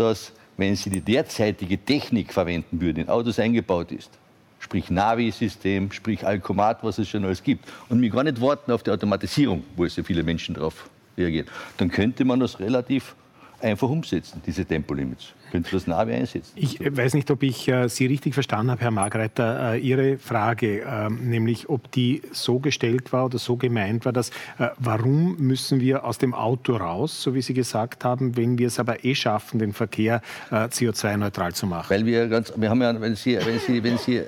dass 0.00 0.32
wenn 0.56 0.76
Sie 0.76 0.90
die 0.90 1.00
derzeitige 1.00 1.78
Technik 1.78 2.32
verwenden 2.32 2.80
würden, 2.80 3.00
in 3.00 3.08
Autos 3.08 3.38
eingebaut 3.38 3.92
ist, 3.92 4.10
sprich 4.58 4.90
Navi-System, 4.90 5.92
sprich 5.92 6.26
Alkomat, 6.26 6.82
was 6.82 6.98
es 6.98 7.08
schon 7.08 7.24
alles 7.24 7.42
gibt, 7.42 7.66
und 7.88 8.00
wir 8.00 8.10
gar 8.10 8.24
nicht 8.24 8.40
warten 8.40 8.72
auf 8.72 8.82
die 8.82 8.90
Automatisierung, 8.90 9.64
wo 9.76 9.84
es 9.84 9.94
so 9.94 10.02
viele 10.02 10.22
Menschen 10.22 10.54
darauf 10.54 10.88
reagieren, 11.16 11.46
dann 11.76 11.90
könnte 11.90 12.24
man 12.24 12.40
das 12.40 12.60
relativ 12.60 13.14
einfach 13.60 13.88
umsetzen, 13.88 14.42
diese 14.44 14.64
Tempolimits. 14.64 15.32
Können 15.50 15.64
Sie 15.64 15.70
das 15.72 15.86
Navi 15.86 16.12
einsetzen? 16.12 16.52
Ich 16.54 16.80
äh, 16.80 16.96
weiß 16.96 17.14
nicht, 17.14 17.30
ob 17.30 17.42
ich 17.42 17.68
äh, 17.68 17.88
Sie 17.88 18.06
richtig 18.06 18.34
verstanden 18.34 18.70
habe, 18.70 18.82
Herr 18.82 18.90
Margreiter. 18.90 19.74
Äh, 19.74 19.78
Ihre 19.78 20.18
Frage, 20.18 20.82
äh, 20.82 21.10
nämlich 21.10 21.68
ob 21.68 21.90
die 21.90 22.22
so 22.32 22.58
gestellt 22.58 23.12
war 23.12 23.26
oder 23.26 23.38
so 23.38 23.56
gemeint 23.56 24.04
war, 24.04 24.12
dass 24.12 24.30
äh, 24.58 24.68
warum 24.78 25.36
müssen 25.38 25.80
wir 25.80 26.04
aus 26.04 26.18
dem 26.18 26.34
Auto 26.34 26.76
raus, 26.76 27.22
so 27.22 27.34
wie 27.34 27.42
Sie 27.42 27.54
gesagt 27.54 28.04
haben, 28.04 28.36
wenn 28.36 28.58
wir 28.58 28.68
es 28.68 28.78
aber 28.78 29.04
eh 29.04 29.14
schaffen, 29.14 29.58
den 29.58 29.72
Verkehr 29.72 30.22
äh, 30.50 30.66
CO2-neutral 30.66 31.52
zu 31.52 31.66
machen? 31.66 31.90
Weil 31.90 32.06
wir 32.06 32.28
ganz, 32.28 32.52
wir 32.56 32.70
haben 32.70 32.82
ja, 32.82 33.00
wenn 33.00 33.16
Sie, 33.16 33.36
wenn 33.44 33.58
Sie, 33.58 33.82
wenn 33.82 33.98
Sie, 33.98 34.22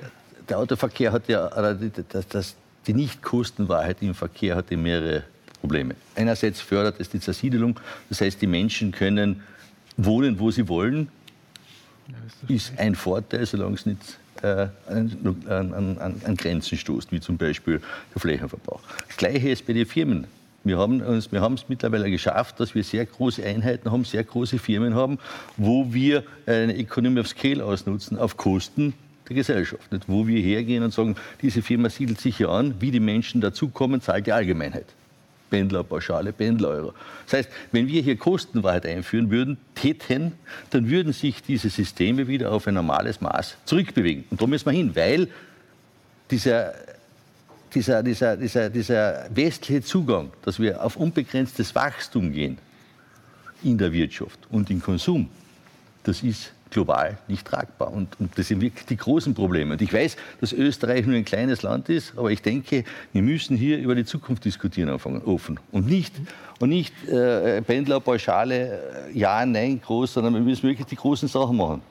der 0.49 0.59
Autoverkehr 0.59 1.11
hat 1.11 1.29
ja, 1.29 1.47
das, 2.09 2.27
das, 2.27 2.55
die 2.85 2.93
Nichtkostenwahrheit 2.93 3.97
im 4.01 4.13
Verkehr 4.13 4.57
hat 4.57 4.69
ja 4.71 4.77
mehrere 4.77 5.23
Probleme. 5.61 5.95
Einerseits 6.15 6.59
fördert 6.59 6.99
es 6.99 7.09
die 7.09 7.21
Zersiedelung, 7.21 7.79
das 8.09 8.19
heißt, 8.19 8.41
die 8.41 8.47
Menschen 8.47 8.91
können 8.91 9.41
wohnen, 9.97 10.39
wo 10.39 10.51
sie 10.51 10.67
wollen, 10.67 11.09
ist 12.47 12.73
ein 12.77 12.95
Vorteil, 12.95 13.45
solange 13.45 13.75
es 13.75 13.85
nicht 13.85 14.19
äh, 14.41 14.67
an, 14.87 15.37
an, 15.49 16.21
an, 16.25 16.35
Grenzen 16.35 16.77
stoßt, 16.77 17.11
wie 17.11 17.19
zum 17.19 17.37
Beispiel 17.37 17.81
der 18.13 18.21
Flächenverbrauch. 18.21 18.81
Das 19.07 19.17
Gleiche 19.17 19.49
ist 19.49 19.65
bei 19.65 19.73
den 19.73 19.85
Firmen. 19.85 20.27
Wir 20.65 20.77
haben, 20.77 21.01
uns, 21.01 21.31
wir 21.31 21.41
haben 21.41 21.55
es 21.55 21.67
mittlerweile 21.67 22.09
geschafft, 22.09 22.59
dass 22.59 22.73
wir 22.73 22.83
sehr 22.83 23.05
große 23.05 23.43
Einheiten 23.43 23.91
haben, 23.91 24.05
sehr 24.05 24.23
große 24.23 24.59
Firmen 24.59 24.95
haben, 24.95 25.19
wo 25.57 25.93
wir 25.93 26.23
eine 26.45 26.75
Economy 26.75 27.19
of 27.19 27.27
Scale 27.27 27.63
ausnutzen 27.63 28.17
auf 28.17 28.37
Kosten 28.37 28.93
der 29.27 29.35
Gesellschaft. 29.35 29.91
Nicht? 29.91 30.07
Wo 30.07 30.25
wir 30.25 30.41
hergehen 30.41 30.83
und 30.83 30.93
sagen, 30.93 31.15
diese 31.41 31.61
Firma 31.61 31.89
siedelt 31.89 32.21
sich 32.21 32.37
hier 32.37 32.49
an, 32.49 32.75
wie 32.79 32.91
die 32.91 33.01
Menschen 33.01 33.41
dazukommen, 33.41 34.01
zahlt 34.01 34.25
die 34.25 34.31
Allgemeinheit. 34.31 34.85
Pendlerpauschale, 35.49 36.33
Pendlereuro. 36.33 36.93
Das 37.25 37.39
heißt, 37.39 37.49
wenn 37.71 37.87
wir 37.87 38.01
hier 38.01 38.17
Kostenwahrheit 38.17 38.85
einführen 38.85 39.29
würden, 39.29 39.57
täten, 39.75 40.33
dann 40.71 40.89
würden 40.89 41.13
sich 41.13 41.43
diese 41.43 41.69
Systeme 41.69 42.27
wieder 42.27 42.51
auf 42.51 42.67
ein 42.67 42.73
normales 42.73 43.21
Maß 43.21 43.57
zurückbewegen. 43.65 44.25
Und 44.29 44.41
da 44.41 44.47
müssen 44.47 44.65
wir 44.65 44.73
hin, 44.73 44.95
weil 44.95 45.27
dieser, 46.31 46.73
dieser, 47.73 48.03
dieser, 48.03 48.37
dieser, 48.37 48.69
dieser 48.69 49.25
westliche 49.33 49.81
Zugang, 49.81 50.31
dass 50.43 50.59
wir 50.59 50.83
auf 50.83 50.95
unbegrenztes 50.95 51.75
Wachstum 51.75 52.31
gehen 52.31 52.57
in 53.63 53.77
der 53.77 53.91
Wirtschaft 53.93 54.39
und 54.49 54.69
im 54.69 54.81
Konsum, 54.81 55.29
das 56.03 56.23
ist 56.23 56.51
global 56.73 57.17
nicht 57.27 57.47
tragbar. 57.47 57.93
Und, 57.93 58.19
und, 58.19 58.37
das 58.37 58.47
sind 58.47 58.61
wirklich 58.61 58.85
die 58.85 58.97
großen 58.97 59.33
Probleme. 59.33 59.73
Und 59.73 59.81
ich 59.81 59.93
weiß, 59.93 60.17
dass 60.41 60.51
Österreich 60.51 61.05
nur 61.05 61.15
ein 61.15 61.25
kleines 61.25 61.61
Land 61.61 61.89
ist, 61.89 62.17
aber 62.17 62.31
ich 62.31 62.41
denke, 62.41 62.83
wir 63.13 63.21
müssen 63.21 63.55
hier 63.55 63.77
über 63.77 63.95
die 63.95 64.05
Zukunft 64.05 64.43
diskutieren 64.43 64.89
anfangen, 64.89 65.21
offen. 65.23 65.59
Und 65.71 65.87
nicht, 65.87 66.13
und 66.59 66.69
nicht 66.69 66.93
äh, 67.07 67.61
Pendlerpauschale, 67.61 69.09
äh, 69.13 69.17
ja, 69.17 69.45
nein, 69.45 69.79
groß, 69.79 70.13
sondern 70.13 70.33
wir 70.33 70.41
müssen 70.41 70.67
wirklich 70.67 70.87
die 70.87 70.95
großen 70.95 71.27
Sachen 71.27 71.55
machen. 71.55 71.81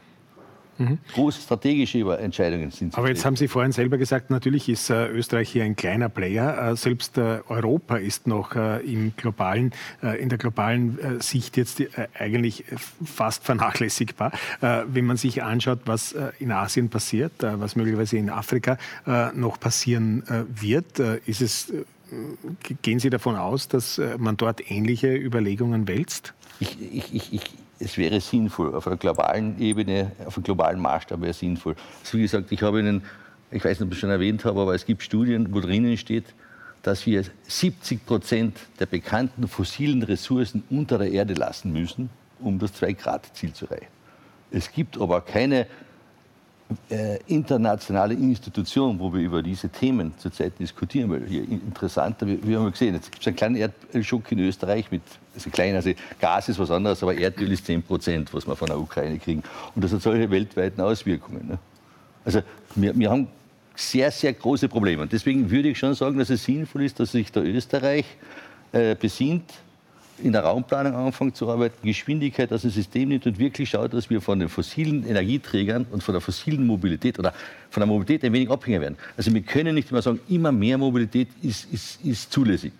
Mhm. 0.78 0.98
Große 1.14 1.40
strategische 1.40 1.98
Entscheidungen 2.18 2.70
sind. 2.70 2.96
Aber 2.96 3.08
jetzt 3.08 3.24
haben 3.24 3.36
Sie 3.36 3.48
vorhin 3.48 3.72
selber 3.72 3.98
gesagt, 3.98 4.30
natürlich 4.30 4.68
ist 4.68 4.90
äh, 4.90 5.08
Österreich 5.08 5.50
hier 5.50 5.64
ein 5.64 5.76
kleiner 5.76 6.08
Player. 6.08 6.70
Äh, 6.70 6.76
selbst 6.76 7.18
äh, 7.18 7.40
Europa 7.48 7.96
ist 7.96 8.26
noch 8.26 8.54
äh, 8.54 8.78
im 8.80 9.14
globalen, 9.16 9.72
äh, 10.02 10.20
in 10.20 10.28
der 10.28 10.38
globalen 10.38 10.98
äh, 10.98 11.22
Sicht 11.22 11.56
jetzt 11.56 11.82
eigentlich 12.18 12.64
fast 13.04 13.44
vernachlässigbar. 13.44 14.32
wenn 14.60 15.06
man 15.06 15.16
sich 15.16 15.42
anschaut, 15.42 15.80
was 15.86 16.14
in 16.38 16.52
Asien 16.52 16.88
passiert, 16.88 17.32
was 17.40 17.76
möglicherweise 17.76 18.16
in 18.16 18.30
Afrika 18.30 18.78
noch 19.34 19.58
passieren 19.58 20.22
wird, 20.48 20.98
ist 20.98 21.40
es, 21.40 21.72
gehen 22.82 22.98
Sie 22.98 23.10
davon 23.10 23.36
aus, 23.36 23.68
dass 23.68 24.00
man 24.18 24.36
dort 24.36 24.70
ähnliche 24.70 25.14
Überlegungen 25.14 25.88
wälzt? 25.88 26.34
Ich, 26.60 26.76
ich, 26.80 27.32
ich, 27.32 27.42
es 27.82 27.98
wäre 27.98 28.20
sinnvoll, 28.20 28.74
auf 28.74 28.86
einer 28.86 28.96
globalen 28.96 29.58
Ebene, 29.60 30.12
auf 30.24 30.36
einem 30.36 30.44
globalen 30.44 30.80
Maßstab 30.80 31.20
wäre 31.20 31.32
sinnvoll. 31.32 31.74
Also 32.00 32.18
wie 32.18 32.22
gesagt, 32.22 32.52
ich 32.52 32.62
habe 32.62 32.78
Ihnen, 32.80 33.02
ich 33.50 33.64
weiß 33.64 33.80
nicht, 33.80 33.86
ob 33.86 33.92
ich 33.92 33.96
es 33.96 34.00
schon 34.00 34.10
erwähnt 34.10 34.44
habe, 34.44 34.60
aber 34.60 34.74
es 34.74 34.86
gibt 34.86 35.02
Studien, 35.02 35.52
wo 35.52 35.60
drinnen 35.60 35.96
steht, 35.96 36.26
dass 36.82 37.06
wir 37.06 37.24
70 37.46 38.06
Prozent 38.06 38.58
der 38.78 38.86
bekannten 38.86 39.48
fossilen 39.48 40.02
Ressourcen 40.02 40.62
unter 40.70 40.98
der 40.98 41.10
Erde 41.10 41.34
lassen 41.34 41.72
müssen, 41.72 42.10
um 42.40 42.58
das 42.58 42.72
Zwei-Grad-Ziel 42.74 43.52
zu 43.52 43.66
erreichen. 43.66 43.86
Es 44.50 44.70
gibt 44.70 45.00
aber 45.00 45.20
keine 45.20 45.66
äh, 46.90 47.18
internationale 47.26 48.14
Institution, 48.14 48.98
wo 48.98 49.12
wir 49.12 49.20
über 49.20 49.42
diese 49.42 49.68
Themen 49.68 50.12
zurzeit 50.18 50.58
diskutieren. 50.58 51.10
Weil 51.10 51.26
hier 51.26 51.42
interessanter, 51.42 52.26
wir, 52.26 52.42
wir 52.42 52.60
haben 52.60 52.70
gesehen, 52.70 52.94
jetzt 52.94 53.10
gibt 53.10 53.22
es 53.22 53.26
einen 53.26 53.36
kleinen 53.36 53.56
Erdölschock 53.56 54.30
in 54.32 54.40
Österreich 54.40 54.90
mit, 54.90 55.02
also 55.34 55.50
klein, 55.50 55.74
also 55.74 55.90
Gas 56.20 56.48
ist 56.48 56.58
was 56.58 56.70
anderes, 56.70 57.02
aber 57.02 57.16
Erdöl 57.16 57.52
ist 57.52 57.66
10 57.66 57.82
Prozent, 57.82 58.32
was 58.34 58.46
wir 58.46 58.56
von 58.56 58.68
der 58.68 58.78
Ukraine 58.78 59.18
kriegen. 59.18 59.42
Und 59.74 59.84
das 59.84 59.92
hat 59.92 60.02
solche 60.02 60.30
weltweiten 60.30 60.80
Auswirkungen. 60.80 61.48
Ne? 61.48 61.58
Also 62.24 62.42
wir, 62.74 62.96
wir 62.98 63.10
haben 63.10 63.28
sehr, 63.74 64.10
sehr 64.10 64.32
große 64.32 64.68
Probleme. 64.68 65.02
Und 65.02 65.12
deswegen 65.12 65.50
würde 65.50 65.70
ich 65.70 65.78
schon 65.78 65.94
sagen, 65.94 66.18
dass 66.18 66.30
es 66.30 66.44
sinnvoll 66.44 66.84
ist, 66.84 67.00
dass 67.00 67.12
sich 67.12 67.32
der 67.32 67.44
Österreich 67.44 68.04
äh, 68.72 68.94
besinnt, 68.94 69.50
in 70.18 70.32
der 70.32 70.42
Raumplanung 70.42 70.94
anfangen 70.94 71.34
zu 71.34 71.50
arbeiten, 71.50 71.86
Geschwindigkeit 71.86 72.52
aus 72.52 72.62
dem 72.62 72.70
System 72.70 73.08
nimmt 73.08 73.26
und 73.26 73.38
wirklich 73.38 73.70
schaut, 73.70 73.92
dass 73.92 74.10
wir 74.10 74.20
von 74.20 74.38
den 74.38 74.48
fossilen 74.48 75.06
Energieträgern 75.06 75.86
und 75.90 76.02
von 76.02 76.12
der 76.12 76.20
fossilen 76.20 76.66
Mobilität 76.66 77.18
oder 77.18 77.32
von 77.70 77.80
der 77.80 77.86
Mobilität 77.86 78.24
ein 78.24 78.32
wenig 78.32 78.50
abhängig 78.50 78.80
werden. 78.80 78.96
Also 79.16 79.32
wir 79.32 79.42
können 79.42 79.74
nicht 79.74 79.90
immer 79.90 80.02
sagen, 80.02 80.20
immer 80.28 80.52
mehr 80.52 80.78
Mobilität 80.78 81.28
ist, 81.42 81.72
ist, 81.72 82.04
ist 82.04 82.32
zulässig. 82.32 82.72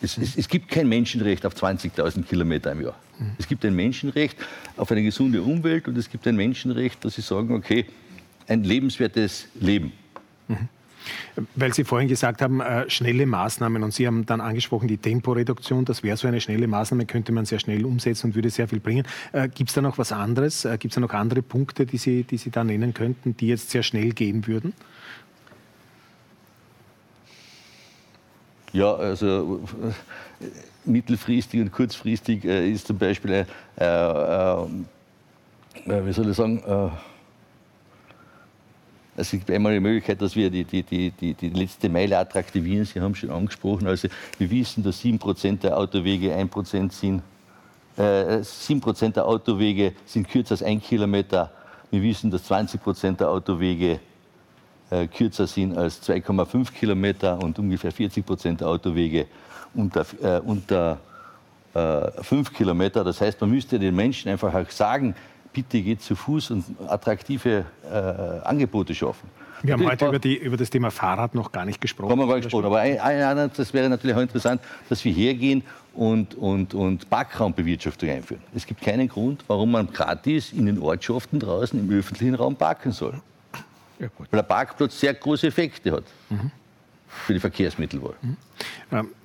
Es, 0.00 0.18
es, 0.18 0.36
es, 0.36 0.48
gibt 0.48 0.68
kein 0.68 0.88
Menschenrecht 0.88 1.46
auf 1.46 1.54
20.000 1.54 2.24
Kilometer 2.24 2.72
im 2.72 2.82
Jahr. 2.82 2.96
Es 3.38 3.46
gibt 3.46 3.64
ein 3.64 3.74
Menschenrecht 3.74 4.36
auf 4.76 4.90
eine 4.90 5.02
gesunde 5.02 5.42
Umwelt 5.42 5.86
und 5.86 5.96
es 5.96 6.10
gibt 6.10 6.26
ein 6.26 6.34
Menschenrecht, 6.34 7.04
dass 7.04 7.14
sie 7.14 7.22
sagen, 7.22 7.54
okay, 7.54 7.86
ein 8.48 8.64
lebenswertes 8.64 9.46
Leben. 9.60 9.92
Mhm. 10.48 10.68
Weil 11.54 11.72
Sie 11.74 11.84
vorhin 11.84 12.08
gesagt 12.08 12.42
haben, 12.42 12.60
äh, 12.60 12.88
schnelle 12.88 13.26
Maßnahmen 13.26 13.82
und 13.82 13.92
Sie 13.92 14.06
haben 14.06 14.26
dann 14.26 14.40
angesprochen, 14.40 14.88
die 14.88 14.98
Temporeduktion, 14.98 15.84
das 15.84 16.02
wäre 16.02 16.16
so 16.16 16.28
eine 16.28 16.40
schnelle 16.40 16.66
Maßnahme, 16.66 17.06
könnte 17.06 17.32
man 17.32 17.44
sehr 17.44 17.58
schnell 17.58 17.84
umsetzen 17.84 18.28
und 18.28 18.34
würde 18.34 18.50
sehr 18.50 18.68
viel 18.68 18.80
bringen. 18.80 19.06
Äh, 19.32 19.48
Gibt 19.48 19.70
es 19.70 19.74
da 19.74 19.80
noch 19.80 19.98
was 19.98 20.12
anderes? 20.12 20.64
Äh, 20.64 20.78
Gibt 20.78 20.92
es 20.92 20.94
da 20.94 21.00
noch 21.00 21.12
andere 21.12 21.42
Punkte, 21.42 21.86
die 21.86 21.98
Sie, 21.98 22.24
die 22.24 22.36
Sie 22.36 22.50
da 22.50 22.64
nennen 22.64 22.94
könnten, 22.94 23.36
die 23.36 23.48
jetzt 23.48 23.70
sehr 23.70 23.82
schnell 23.82 24.12
gehen 24.12 24.46
würden? 24.46 24.72
Ja, 28.72 28.94
also 28.94 29.60
äh, 30.40 30.46
mittelfristig 30.84 31.60
und 31.60 31.72
kurzfristig 31.72 32.44
äh, 32.44 32.70
ist 32.70 32.86
zum 32.86 32.96
Beispiel, 32.98 33.46
äh, 33.76 33.86
wie 35.84 36.12
soll 36.12 36.30
ich 36.30 36.36
sagen, 36.36 36.62
es 39.16 39.30
gibt 39.30 39.50
einmal 39.50 39.74
die 39.74 39.80
Möglichkeit, 39.80 40.22
dass 40.22 40.34
wir 40.34 40.48
die, 40.48 40.64
die, 40.64 40.82
die, 40.82 41.34
die, 41.34 41.50
letzte 41.50 41.88
Meile 41.88 42.18
attraktivieren. 42.18 42.86
Sie 42.86 43.00
haben 43.00 43.14
schon 43.14 43.30
angesprochen, 43.30 43.86
also 43.86 44.08
wir 44.38 44.50
wissen, 44.50 44.82
dass 44.82 45.02
7% 45.02 45.60
der 45.60 45.76
Autowege 45.76 46.34
1% 46.34 46.92
sind. 46.92 47.22
Äh, 47.96 48.40
7% 48.40 49.12
der 49.12 49.26
Autowege 49.26 49.92
sind 50.06 50.28
kürzer 50.28 50.52
als 50.52 50.62
ein 50.62 50.80
Kilometer. 50.80 51.52
Wir 51.90 52.02
wissen, 52.02 52.30
dass 52.30 52.50
20% 52.50 53.18
der 53.18 53.28
Autowege 53.28 54.00
äh, 54.88 55.06
kürzer 55.08 55.46
sind 55.46 55.76
als 55.76 56.02
2,5 56.08 56.72
Kilometer 56.72 57.38
und 57.42 57.58
ungefähr 57.58 57.92
40% 57.92 58.56
der 58.56 58.68
Autowege 58.68 59.26
unter, 59.74 60.06
äh, 60.22 60.40
unter 60.40 60.98
äh, 61.74 62.22
5 62.22 62.52
Kilometer. 62.54 63.04
Das 63.04 63.20
heißt, 63.20 63.38
man 63.42 63.50
müsste 63.50 63.78
den 63.78 63.94
Menschen 63.94 64.30
einfach 64.30 64.54
auch 64.54 64.70
sagen, 64.70 65.14
bitte 65.52 65.80
geht 65.82 66.02
zu 66.02 66.14
Fuß 66.14 66.50
und 66.50 66.64
attraktive 66.88 67.64
äh, 67.84 67.88
Angebote 68.46 68.94
schaffen. 68.94 69.28
Wir 69.62 69.74
haben 69.74 69.86
heute 69.86 70.06
über, 70.06 70.18
die, 70.18 70.36
über, 70.36 70.56
das 70.56 70.70
Thema 70.70 70.90
Fahrrad 70.90 71.34
noch 71.34 71.52
gar 71.52 71.64
nicht 71.64 71.80
gesprochen. 71.80 72.10
Haben 72.10 72.18
wir 72.18 72.26
gar 72.26 72.40
gesprochen. 72.40 72.64
Aber 72.64 72.80
ein, 72.80 72.98
ein, 72.98 73.50
das 73.56 73.72
wäre 73.72 73.88
natürlich 73.88 74.16
auch 74.16 74.20
interessant, 74.20 74.60
dass 74.88 75.04
wir 75.04 75.12
hergehen 75.12 75.62
und, 75.94 76.34
und, 76.34 76.74
und 76.74 77.08
Parkraumbewirtschaftung 77.08 78.08
einführen. 78.08 78.42
Es 78.54 78.66
gibt 78.66 78.80
keinen 78.80 79.08
Grund, 79.08 79.44
warum 79.46 79.70
man 79.70 79.92
gratis 79.92 80.52
in 80.52 80.66
den 80.66 80.80
Ortschaften 80.80 81.38
draußen 81.38 81.78
im 81.78 81.96
öffentlichen 81.96 82.34
Raum 82.34 82.56
parken 82.56 82.92
soll. 82.92 83.20
Ja, 84.00 84.08
Weil 84.18 84.26
der 84.32 84.42
Parkplatz 84.42 84.98
sehr 84.98 85.14
große 85.14 85.46
Effekte 85.46 85.92
hat 85.92 86.04
mhm. 86.28 86.50
für 87.06 87.34
die 87.34 87.40
Verkehrsmittelwahl. 87.40 88.14
Mhm. 88.20 88.36
Ähm, 88.90 88.98
äh, 88.98 89.21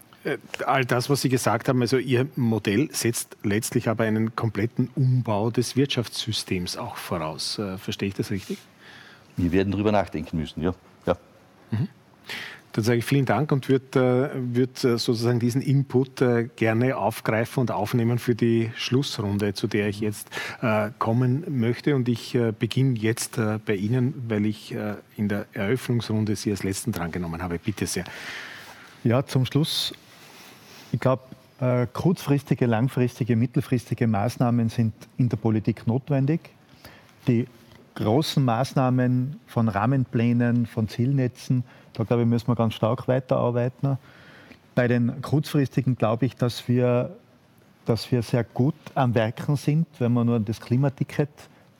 all 0.65 0.85
das, 0.85 1.09
was 1.09 1.21
Sie 1.21 1.29
gesagt 1.29 1.69
haben, 1.69 1.81
also 1.81 1.97
Ihr 1.97 2.27
Modell 2.35 2.89
setzt 2.91 3.37
letztlich 3.43 3.87
aber 3.87 4.03
einen 4.03 4.35
kompletten 4.35 4.89
Umbau 4.95 5.49
des 5.51 5.75
Wirtschaftssystems 5.75 6.77
auch 6.77 6.97
voraus. 6.97 7.59
Äh, 7.59 7.77
verstehe 7.77 8.09
ich 8.09 8.15
das 8.15 8.31
richtig? 8.31 8.57
Wir 9.35 9.51
werden 9.51 9.71
darüber 9.71 9.91
nachdenken 9.91 10.37
müssen, 10.37 10.63
ja. 10.63 10.73
ja. 11.05 11.17
Mhm. 11.71 11.87
Dann 12.73 12.83
sage 12.83 12.99
ich 12.99 13.05
vielen 13.05 13.25
Dank 13.25 13.51
und 13.51 13.69
würde 13.69 14.31
äh, 14.33 14.55
würd 14.55 14.77
sozusagen 14.77 15.39
diesen 15.39 15.61
Input 15.61 16.23
gerne 16.55 16.97
aufgreifen 16.97 17.61
und 17.61 17.71
aufnehmen 17.71 18.19
für 18.19 18.35
die 18.35 18.71
Schlussrunde, 18.75 19.53
zu 19.53 19.67
der 19.67 19.87
ich 19.87 19.99
jetzt 19.99 20.29
kommen 20.99 21.43
möchte. 21.47 21.95
Und 21.95 22.07
ich 22.07 22.37
beginne 22.59 22.97
jetzt 22.99 23.39
bei 23.65 23.75
Ihnen, 23.75 24.13
weil 24.27 24.45
ich 24.45 24.75
in 25.15 25.27
der 25.27 25.47
Eröffnungsrunde 25.53 26.35
Sie 26.35 26.51
als 26.51 26.63
letzten 26.63 26.91
drangenommen 26.91 27.41
habe. 27.41 27.57
Bitte 27.57 27.87
sehr. 27.87 28.05
Ja, 29.03 29.25
zum 29.25 29.45
Schluss 29.45 29.93
ich 30.91 30.99
glaube, 30.99 31.23
äh, 31.59 31.87
kurzfristige, 31.91 32.65
langfristige, 32.65 33.35
mittelfristige 33.35 34.07
Maßnahmen 34.07 34.69
sind 34.69 34.93
in 35.17 35.29
der 35.29 35.37
Politik 35.37 35.87
notwendig. 35.87 36.41
Die 37.27 37.47
großen 37.95 38.43
Maßnahmen 38.43 39.39
von 39.47 39.67
Rahmenplänen, 39.67 40.67
von 40.67 40.87
Zielnetzen, 40.87 41.63
da 41.93 42.03
glaube 42.03 42.23
ich, 42.23 42.27
müssen 42.27 42.47
wir 42.47 42.55
ganz 42.55 42.75
stark 42.75 43.07
weiterarbeiten. 43.07 43.97
Bei 44.75 44.87
den 44.87 45.21
kurzfristigen 45.23 45.95
glaube 45.95 46.27
ich, 46.27 46.35
dass 46.35 46.67
wir, 46.67 47.15
dass 47.85 48.11
wir 48.11 48.21
sehr 48.21 48.43
gut 48.43 48.75
am 48.93 49.15
Werken 49.15 49.55
sind, 49.55 49.87
wenn 49.97 50.13
man 50.13 50.27
nur 50.27 50.35
an 50.35 50.45
das 50.45 50.61
Klimaticket 50.61 51.29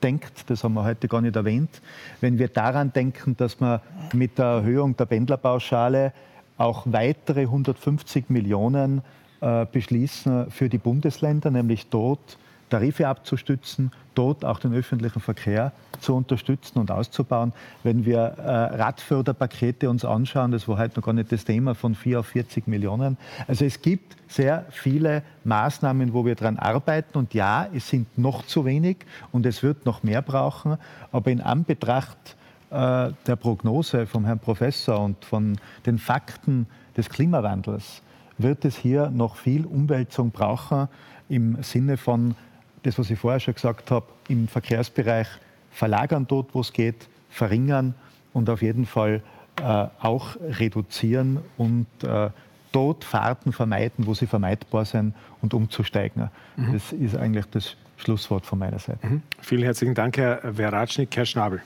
denkt, 0.02 0.50
das 0.50 0.64
haben 0.64 0.74
wir 0.74 0.84
heute 0.84 1.06
gar 1.06 1.20
nicht 1.20 1.36
erwähnt. 1.36 1.80
Wenn 2.20 2.38
wir 2.38 2.48
daran 2.48 2.92
denken, 2.92 3.36
dass 3.36 3.60
man 3.60 3.80
mit 4.12 4.38
der 4.38 4.46
Erhöhung 4.46 4.96
der 4.96 5.06
Pendlerpauschale 5.06 6.12
auch 6.58 6.82
weitere 6.86 7.42
150 7.42 8.28
Millionen 8.28 9.02
äh, 9.40 9.64
beschließen 9.70 10.50
für 10.50 10.68
die 10.68 10.78
Bundesländer, 10.78 11.50
nämlich 11.50 11.88
dort 11.88 12.38
Tarife 12.68 13.08
abzustützen, 13.08 13.92
dort 14.14 14.44
auch 14.44 14.58
den 14.58 14.74
öffentlichen 14.74 15.20
Verkehr 15.20 15.72
zu 16.00 16.14
unterstützen 16.14 16.78
und 16.78 16.90
auszubauen. 16.90 17.52
Wenn 17.82 18.04
wir 18.04 18.18
äh, 18.18 18.50
Radförderpakete 18.76 19.88
uns 19.88 20.04
anschauen, 20.04 20.52
das 20.52 20.68
war 20.68 20.78
heute 20.78 20.98
noch 20.98 21.06
gar 21.06 21.12
nicht 21.12 21.32
das 21.32 21.44
Thema, 21.44 21.74
von 21.74 21.94
4 21.94 22.20
auf 22.20 22.26
40 22.26 22.66
Millionen. 22.66 23.16
Also 23.46 23.64
es 23.64 23.80
gibt 23.80 24.16
sehr 24.28 24.66
viele 24.70 25.22
Maßnahmen, 25.44 26.12
wo 26.12 26.24
wir 26.24 26.34
daran 26.34 26.58
arbeiten. 26.58 27.18
Und 27.18 27.34
ja, 27.34 27.68
es 27.74 27.88
sind 27.88 28.18
noch 28.18 28.44
zu 28.46 28.64
wenig 28.64 28.98
und 29.32 29.46
es 29.46 29.62
wird 29.62 29.86
noch 29.86 30.02
mehr 30.02 30.22
brauchen. 30.22 30.76
Aber 31.10 31.30
in 31.30 31.40
Anbetracht 31.40 32.36
der 32.70 33.36
Prognose 33.40 34.06
vom 34.06 34.24
Herrn 34.26 34.38
Professor 34.38 35.00
und 35.00 35.24
von 35.24 35.58
den 35.86 35.98
Fakten 35.98 36.66
des 36.96 37.08
Klimawandels 37.08 38.02
wird 38.38 38.64
es 38.64 38.76
hier 38.76 39.10
noch 39.10 39.36
viel 39.36 39.64
Umwälzung 39.64 40.30
brauchen 40.30 40.88
im 41.28 41.62
Sinne 41.62 41.96
von 41.96 42.34
das, 42.82 42.98
was 42.98 43.10
ich 43.10 43.18
vorher 43.18 43.40
schon 43.40 43.54
gesagt 43.54 43.90
habe, 43.90 44.06
im 44.28 44.48
Verkehrsbereich 44.48 45.28
verlagern 45.70 46.26
dort, 46.26 46.54
wo 46.54 46.60
es 46.60 46.72
geht, 46.72 47.08
verringern 47.30 47.94
und 48.32 48.48
auf 48.48 48.62
jeden 48.62 48.86
Fall 48.86 49.22
äh, 49.60 49.62
auch 50.00 50.36
reduzieren 50.40 51.40
und 51.56 51.86
äh, 52.02 52.30
dort 52.72 53.04
Fahrten 53.04 53.52
vermeiden, 53.52 54.06
wo 54.06 54.14
sie 54.14 54.26
vermeidbar 54.26 54.84
sind 54.84 55.14
und 55.42 55.54
umzusteigen. 55.54 56.30
Mhm. 56.56 56.72
Das 56.72 56.92
ist 56.92 57.16
eigentlich 57.16 57.46
das 57.46 57.76
Schlusswort 57.96 58.46
von 58.46 58.58
meiner 58.58 58.78
Seite. 58.78 59.06
Mhm. 59.06 59.22
Vielen 59.40 59.62
herzlichen 59.62 59.94
Dank, 59.94 60.16
Herr 60.16 60.54
Veratschnik. 60.54 61.16
Herr 61.16 61.26
Schnabel. 61.26 61.62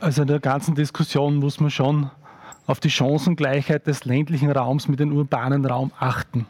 Also 0.00 0.22
in 0.22 0.28
der 0.28 0.38
ganzen 0.38 0.76
Diskussion 0.76 1.36
muss 1.36 1.58
man 1.58 1.70
schon 1.70 2.10
auf 2.66 2.78
die 2.78 2.90
Chancengleichheit 2.90 3.86
des 3.86 4.04
ländlichen 4.04 4.50
Raums 4.50 4.86
mit 4.86 5.00
dem 5.00 5.12
urbanen 5.12 5.64
Raum 5.64 5.90
achten. 5.98 6.46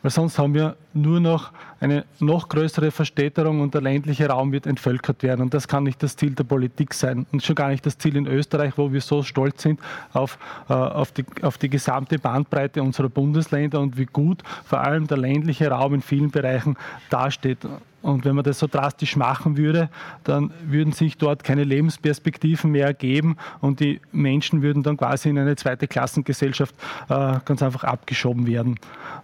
Weil 0.00 0.12
sonst 0.12 0.38
haben 0.38 0.54
wir 0.54 0.76
nur 0.94 1.18
noch 1.20 1.50
eine 1.80 2.04
noch 2.20 2.48
größere 2.48 2.92
Verstädterung 2.92 3.60
und 3.60 3.74
der 3.74 3.82
ländliche 3.82 4.28
Raum 4.28 4.52
wird 4.52 4.66
entvölkert 4.66 5.22
werden. 5.22 5.42
Und 5.42 5.54
das 5.54 5.66
kann 5.66 5.82
nicht 5.82 6.02
das 6.02 6.16
Ziel 6.16 6.34
der 6.34 6.44
Politik 6.44 6.94
sein. 6.94 7.26
Und 7.32 7.42
schon 7.42 7.56
gar 7.56 7.68
nicht 7.68 7.84
das 7.84 7.98
Ziel 7.98 8.16
in 8.16 8.26
Österreich, 8.26 8.74
wo 8.76 8.92
wir 8.92 9.00
so 9.00 9.22
stolz 9.22 9.62
sind 9.62 9.80
auf, 10.12 10.38
äh, 10.68 10.72
auf, 10.72 11.10
die, 11.12 11.24
auf 11.42 11.58
die 11.58 11.68
gesamte 11.68 12.18
Bandbreite 12.18 12.82
unserer 12.82 13.08
Bundesländer 13.08 13.80
und 13.80 13.98
wie 13.98 14.06
gut 14.06 14.42
vor 14.64 14.80
allem 14.80 15.08
der 15.08 15.18
ländliche 15.18 15.68
Raum 15.68 15.94
in 15.94 16.02
vielen 16.02 16.30
Bereichen 16.30 16.76
dasteht. 17.10 17.58
Und 18.00 18.24
wenn 18.24 18.36
man 18.36 18.44
das 18.44 18.60
so 18.60 18.68
drastisch 18.68 19.16
machen 19.16 19.56
würde, 19.56 19.88
dann 20.22 20.52
würden 20.64 20.92
sich 20.92 21.18
dort 21.18 21.42
keine 21.42 21.64
Lebensperspektiven 21.64 22.70
mehr 22.70 22.86
ergeben 22.86 23.36
und 23.60 23.80
die 23.80 24.00
Menschen 24.12 24.62
würden 24.62 24.84
dann 24.84 24.96
quasi 24.96 25.30
in 25.30 25.38
eine 25.38 25.56
zweite 25.56 25.88
Klassengesellschaft 25.88 26.76
äh, 27.08 27.38
ganz 27.44 27.60
einfach 27.60 27.82
abgeschoben 27.82 28.46
werden. 28.46 28.78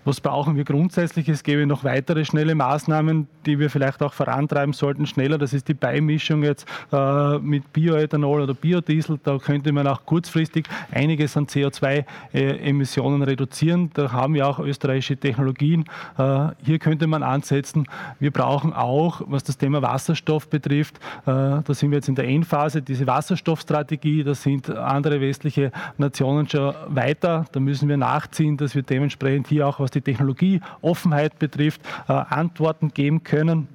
Was 0.04 0.20
brauchen 0.20 0.56
wir 0.56 0.64
grundsätzlich? 0.64 1.28
Es 1.28 1.44
gäbe 1.44 1.66
noch 1.66 1.84
weitere 1.84 2.24
schnelle 2.24 2.56
Maßnahmen, 2.56 3.28
die 3.46 3.60
wir 3.60 3.70
vielleicht 3.70 4.02
auch 4.02 4.12
vorantreiben 4.12 4.72
sollten, 4.72 5.06
schneller. 5.06 5.38
Das 5.38 5.52
ist 5.52 5.68
die 5.68 5.74
Beimischung 5.74 6.42
jetzt 6.42 6.66
äh, 6.92 7.38
mit 7.38 7.72
Bioethanol 7.72 8.42
oder 8.42 8.54
Biodiesel. 8.54 9.20
Da 9.22 9.38
könnte 9.38 9.70
man 9.70 9.86
auch 9.86 10.04
kurzfristig 10.04 10.66
einiges 10.90 11.36
an 11.36 11.46
CO2-Emissionen 11.46 13.22
äh, 13.22 13.24
reduzieren. 13.24 13.90
Da 13.94 14.10
haben 14.10 14.34
wir 14.34 14.48
auch 14.48 14.58
österreichische 14.58 15.16
Technologien. 15.16 15.84
Äh, 16.18 16.48
hier 16.64 16.80
könnte 16.80 17.06
man 17.06 17.22
ansetzen. 17.22 17.86
Wir 18.18 18.32
brauchen 18.32 18.64
brauchen 18.64 18.72
auch, 18.74 19.22
was 19.26 19.44
das 19.44 19.58
Thema 19.58 19.82
Wasserstoff 19.82 20.48
betrifft, 20.48 20.96
äh, 21.26 21.30
da 21.64 21.64
sind 21.68 21.90
wir 21.90 21.98
jetzt 21.98 22.08
in 22.08 22.14
der 22.14 22.26
Endphase, 22.26 22.82
diese 22.82 23.06
Wasserstoffstrategie, 23.06 24.24
da 24.24 24.34
sind 24.34 24.70
andere 24.70 25.20
westliche 25.20 25.72
Nationen 25.98 26.48
schon 26.48 26.74
weiter. 26.88 27.46
Da 27.52 27.60
müssen 27.60 27.88
wir 27.88 27.96
nachziehen, 27.96 28.56
dass 28.56 28.74
wir 28.74 28.82
dementsprechend 28.82 29.48
hier 29.48 29.66
auch, 29.66 29.80
was 29.80 29.90
die 29.90 30.00
Technologieoffenheit 30.00 31.38
betrifft, 31.38 31.80
äh, 32.08 32.12
Antworten 32.12 32.88
geben 32.92 33.22
können. 33.22 33.68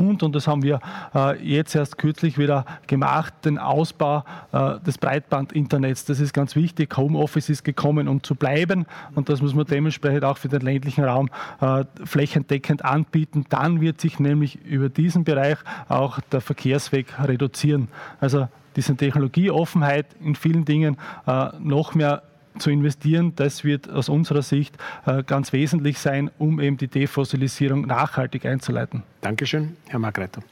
Und, 0.00 0.22
und 0.22 0.34
das 0.34 0.48
haben 0.48 0.62
wir 0.62 0.80
äh, 1.14 1.36
jetzt 1.46 1.74
erst 1.74 1.98
kürzlich 1.98 2.38
wieder 2.38 2.64
gemacht, 2.86 3.34
den 3.44 3.58
Ausbau 3.58 4.24
äh, 4.50 4.80
des 4.80 4.96
Breitbandinternets. 4.96 6.06
Das 6.06 6.20
ist 6.20 6.32
ganz 6.32 6.56
wichtig. 6.56 6.96
Homeoffice 6.96 7.50
ist 7.50 7.64
gekommen, 7.64 8.08
um 8.08 8.22
zu 8.22 8.34
bleiben. 8.34 8.86
Und 9.14 9.28
das 9.28 9.42
muss 9.42 9.54
man 9.54 9.66
dementsprechend 9.66 10.24
auch 10.24 10.38
für 10.38 10.48
den 10.48 10.62
ländlichen 10.62 11.04
Raum 11.04 11.28
äh, 11.60 11.84
flächendeckend 12.02 12.82
anbieten. 12.82 13.44
Dann 13.50 13.82
wird 13.82 14.00
sich 14.00 14.18
nämlich 14.18 14.64
über 14.64 14.88
diesen 14.88 15.24
Bereich 15.24 15.58
auch 15.90 16.18
der 16.32 16.40
Verkehrsweg 16.40 17.06
reduzieren. 17.22 17.88
Also 18.20 18.48
diese 18.76 18.96
Technologieoffenheit 18.96 20.06
in 20.22 20.34
vielen 20.34 20.64
Dingen 20.64 20.96
äh, 21.26 21.48
noch 21.58 21.94
mehr 21.94 22.22
zu 22.58 22.70
investieren, 22.70 23.32
das 23.36 23.64
wird 23.64 23.90
aus 23.90 24.08
unserer 24.08 24.42
Sicht 24.42 24.76
äh, 25.06 25.22
ganz 25.22 25.52
wesentlich 25.52 25.98
sein, 25.98 26.30
um 26.38 26.60
eben 26.60 26.76
die 26.76 26.88
Defossilisierung 26.88 27.82
nachhaltig 27.82 28.44
einzuleiten. 28.44 29.02
Dankeschön, 29.20 29.76
Herr 29.88 29.98
Margreiter. 29.98 30.42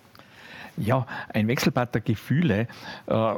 Ja, 0.78 1.06
ein 1.32 1.48
Wechselbad 1.48 1.94
der 1.94 2.00
Gefühle. 2.00 2.68
Äh, 3.06 3.32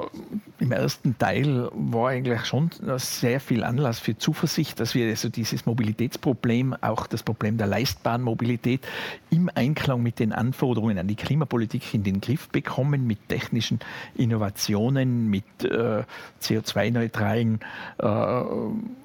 Im 0.58 0.72
ersten 0.72 1.16
Teil 1.18 1.70
war 1.72 2.10
eigentlich 2.10 2.44
schon 2.44 2.70
sehr 2.96 3.40
viel 3.40 3.64
Anlass 3.64 3.98
für 3.98 4.16
Zuversicht, 4.16 4.78
dass 4.78 4.94
wir 4.94 5.08
also 5.08 5.28
dieses 5.30 5.64
Mobilitätsproblem, 5.64 6.76
auch 6.82 7.06
das 7.06 7.22
Problem 7.22 7.56
der 7.56 7.66
leistbaren 7.66 8.22
Mobilität 8.22 8.86
im 9.30 9.50
Einklang 9.54 10.02
mit 10.02 10.18
den 10.18 10.32
Anforderungen 10.32 10.98
an 10.98 11.06
die 11.06 11.14
Klimapolitik 11.14 11.94
in 11.94 12.02
den 12.02 12.20
Griff 12.20 12.48
bekommen, 12.48 13.06
mit 13.06 13.28
technischen 13.28 13.80
Innovationen, 14.16 15.28
mit 15.28 15.44
äh, 15.64 16.02
CO2-neutralen 16.42 17.60
äh, 17.98 18.42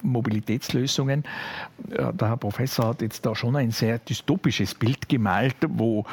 Mobilitätslösungen. 0.01 1.23
Äh, 1.89 2.13
der 2.13 2.29
Herr 2.29 2.37
Professor 2.37 2.87
hat 2.87 3.01
jetzt 3.01 3.25
da 3.25 3.33
schon 3.35 3.55
ein 3.55 3.71
sehr 3.71 3.99
dystopisches 3.99 4.75
Bild 4.75 5.07
gemalt, 5.07 5.55
wo, 5.69 6.05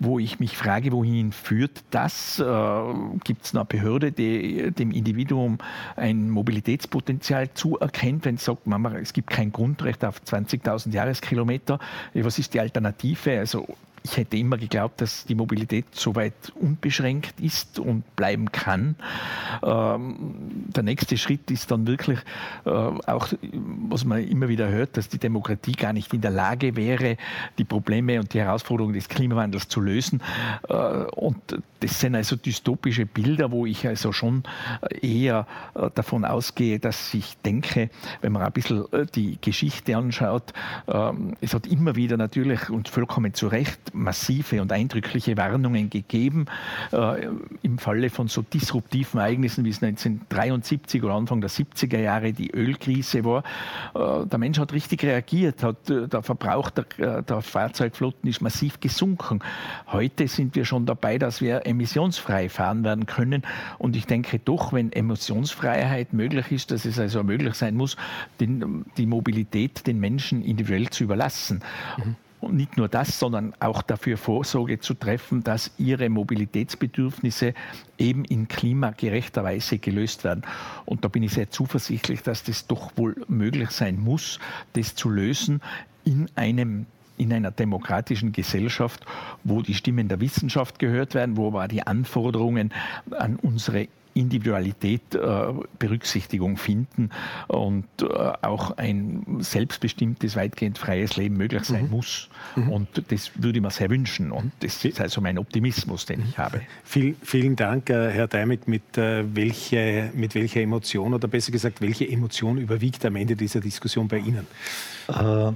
wo 0.00 0.18
ich 0.18 0.40
mich 0.40 0.56
frage, 0.56 0.90
wohin 0.92 1.30
führt 1.30 1.67
führt 1.68 1.84
das? 1.90 2.38
Äh, 2.38 3.18
Gibt 3.24 3.44
es 3.44 3.54
eine 3.54 3.64
Behörde, 3.64 4.12
die 4.12 4.70
dem 4.72 4.90
Individuum 4.90 5.58
ein 5.96 6.30
Mobilitätspotenzial 6.30 7.52
zuerkennt, 7.54 8.24
wenn 8.24 8.36
es 8.36 8.44
sagt, 8.44 8.66
Mama, 8.66 8.94
es 8.96 9.12
gibt 9.12 9.30
kein 9.30 9.52
Grundrecht 9.52 10.04
auf 10.04 10.20
20.000 10.24 10.92
Jahreskilometer? 10.92 11.78
Was 12.14 12.38
ist 12.38 12.54
die 12.54 12.60
Alternative? 12.60 13.38
Also 13.38 13.66
ich 14.02 14.16
hätte 14.16 14.36
immer 14.36 14.56
geglaubt, 14.56 15.00
dass 15.00 15.24
die 15.24 15.34
Mobilität 15.34 15.86
soweit 15.92 16.34
unbeschränkt 16.54 17.40
ist 17.40 17.78
und 17.78 18.04
bleiben 18.16 18.50
kann. 18.52 18.96
Ähm, 19.62 20.16
der 20.68 20.82
nächste 20.82 21.16
Schritt 21.16 21.50
ist 21.50 21.70
dann 21.70 21.86
wirklich 21.86 22.18
äh, 22.64 22.70
auch, 22.70 23.28
was 23.88 24.04
man 24.04 24.22
immer 24.26 24.48
wieder 24.48 24.68
hört, 24.68 24.96
dass 24.96 25.08
die 25.08 25.18
Demokratie 25.18 25.72
gar 25.72 25.92
nicht 25.92 26.12
in 26.12 26.20
der 26.20 26.30
Lage 26.30 26.76
wäre, 26.76 27.16
die 27.58 27.64
Probleme 27.64 28.20
und 28.20 28.34
die 28.34 28.40
Herausforderungen 28.40 28.94
des 28.94 29.08
Klimawandels 29.08 29.68
zu 29.68 29.80
lösen. 29.80 30.22
Äh, 30.68 30.74
und 30.74 31.36
das 31.80 32.00
sind 32.00 32.14
also 32.14 32.36
dystopische 32.36 33.06
Bilder, 33.06 33.50
wo 33.50 33.66
ich 33.66 33.86
also 33.86 34.12
schon 34.12 34.42
eher 35.00 35.46
äh, 35.74 35.90
davon 35.94 36.24
ausgehe, 36.24 36.78
dass 36.78 37.14
ich 37.14 37.36
denke, 37.38 37.90
wenn 38.20 38.32
man 38.32 38.42
ein 38.42 38.52
bisschen 38.52 38.84
äh, 38.92 39.06
die 39.06 39.38
Geschichte 39.40 39.96
anschaut, 39.96 40.52
ähm, 40.88 41.36
es 41.40 41.54
hat 41.54 41.66
immer 41.66 41.96
wieder 41.96 42.16
natürlich 42.16 42.70
und 42.70 42.88
vollkommen 42.88 43.34
zu 43.34 43.48
Recht 43.48 43.94
massive 43.94 44.60
und 44.60 44.72
eindrückliche 44.72 45.36
Warnungen 45.36 45.90
gegeben. 45.90 46.46
Äh, 46.92 47.28
Im 47.62 47.78
Falle 47.78 48.10
von 48.10 48.28
so 48.28 48.42
disruptiven 48.42 49.20
Ereignissen, 49.20 49.64
wie 49.64 49.70
es 49.70 49.82
1973 49.82 51.02
oder 51.02 51.14
Anfang 51.14 51.40
der 51.40 51.50
70er 51.50 51.98
Jahre 51.98 52.32
die 52.32 52.50
Ölkrise 52.50 53.24
war. 53.24 53.44
Äh, 53.94 54.26
der 54.26 54.38
Mensch 54.38 54.58
hat 54.58 54.72
richtig 54.72 55.04
reagiert, 55.04 55.62
hat, 55.62 55.88
äh, 55.90 56.08
der 56.08 56.22
Verbrauch 56.22 56.70
der, 56.70 57.22
der 57.22 57.42
Fahrzeugflotten 57.42 58.28
ist 58.28 58.40
massiv 58.40 58.80
gesunken. 58.80 59.40
Heute 59.86 60.28
sind 60.28 60.54
wir 60.56 60.64
schon 60.64 60.86
dabei, 60.86 61.18
dass 61.18 61.40
wir 61.40 61.66
emissionsfrei 61.68 62.48
fahren 62.48 62.84
werden 62.84 63.06
können. 63.06 63.42
Und 63.78 63.96
ich 63.96 64.06
denke 64.06 64.38
doch, 64.38 64.72
wenn 64.72 64.92
Emissionsfreiheit 64.92 66.12
möglich 66.12 66.50
ist, 66.50 66.70
dass 66.70 66.84
es 66.84 66.98
also 66.98 67.22
möglich 67.22 67.54
sein 67.54 67.74
muss, 67.76 67.96
den, 68.40 68.84
die 68.96 69.06
Mobilität 69.06 69.86
den 69.86 70.00
Menschen 70.00 70.42
individuell 70.42 70.88
zu 70.90 71.04
überlassen. 71.04 71.62
Mhm. 71.96 72.16
Und 72.40 72.54
nicht 72.54 72.76
nur 72.76 72.88
das, 72.88 73.18
sondern 73.18 73.52
auch 73.58 73.82
dafür 73.82 74.16
Vorsorge 74.16 74.78
zu 74.78 74.94
treffen, 74.94 75.42
dass 75.42 75.72
ihre 75.76 76.08
Mobilitätsbedürfnisse 76.08 77.52
eben 77.98 78.24
in 78.24 78.46
klimagerechter 78.46 79.42
Weise 79.42 79.78
gelöst 79.78 80.22
werden. 80.22 80.42
Und 80.84 81.04
da 81.04 81.08
bin 81.08 81.24
ich 81.24 81.32
sehr 81.32 81.50
zuversichtlich, 81.50 82.22
dass 82.22 82.44
das 82.44 82.68
doch 82.68 82.92
wohl 82.96 83.16
möglich 83.26 83.70
sein 83.70 83.98
muss, 83.98 84.38
das 84.74 84.94
zu 84.94 85.10
lösen 85.10 85.60
in 86.04 86.30
einem 86.36 86.86
in 87.18 87.32
einer 87.32 87.50
demokratischen 87.50 88.32
Gesellschaft, 88.32 89.04
wo 89.44 89.62
die 89.62 89.74
Stimmen 89.74 90.08
der 90.08 90.20
Wissenschaft 90.20 90.78
gehört 90.78 91.14
werden, 91.14 91.36
wo 91.36 91.48
aber 91.48 91.68
die 91.68 91.86
Anforderungen 91.86 92.72
an 93.10 93.36
unsere 93.36 93.88
Individualität 94.18 95.14
äh, 95.14 95.18
Berücksichtigung 95.78 96.56
finden 96.56 97.10
und 97.46 97.86
äh, 98.00 98.06
auch 98.06 98.76
ein 98.76 99.38
selbstbestimmtes, 99.38 100.34
weitgehend 100.34 100.76
freies 100.76 101.16
Leben 101.16 101.36
möglich 101.36 101.64
sein 101.64 101.84
mhm. 101.84 101.90
muss. 101.90 102.28
Mhm. 102.56 102.72
Und 102.72 102.88
das 103.08 103.30
würde 103.36 103.58
ich 103.58 103.62
mir 103.62 103.70
sehr 103.70 103.90
wünschen. 103.90 104.32
Und 104.32 104.52
das 104.60 104.84
ist 104.84 105.00
also 105.00 105.20
mein 105.20 105.38
Optimismus, 105.38 106.06
den 106.06 106.24
ich 106.28 106.36
habe. 106.36 106.62
Viel, 106.84 107.14
vielen 107.22 107.54
Dank, 107.54 107.90
äh, 107.90 108.10
Herr 108.10 108.26
Deimet. 108.26 108.66
Mit, 108.66 108.98
äh, 108.98 109.24
welche, 109.34 110.10
mit 110.14 110.34
welcher 110.34 110.60
Emotion 110.62 111.14
oder 111.14 111.28
besser 111.28 111.52
gesagt, 111.52 111.80
welche 111.80 112.08
Emotion 112.08 112.58
überwiegt 112.58 113.04
am 113.04 113.14
Ende 113.16 113.36
dieser 113.36 113.60
Diskussion 113.60 114.08
bei 114.08 114.18
Ihnen? 114.18 114.46
Äh, 115.08 115.52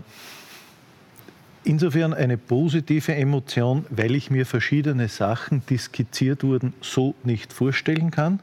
Insofern 1.65 2.13
eine 2.13 2.39
positive 2.39 3.15
Emotion, 3.15 3.87
weil 3.91 4.17
ich 4.17 4.31
mir 4.31 4.47
verschiedene 4.47 5.09
Sachen, 5.09 5.63
die 5.69 5.79
skizziert 5.79 6.43
wurden, 6.43 6.75
so 6.81 7.15
nicht 7.23 7.53
vorstellen 7.53 8.11
kann. 8.11 8.41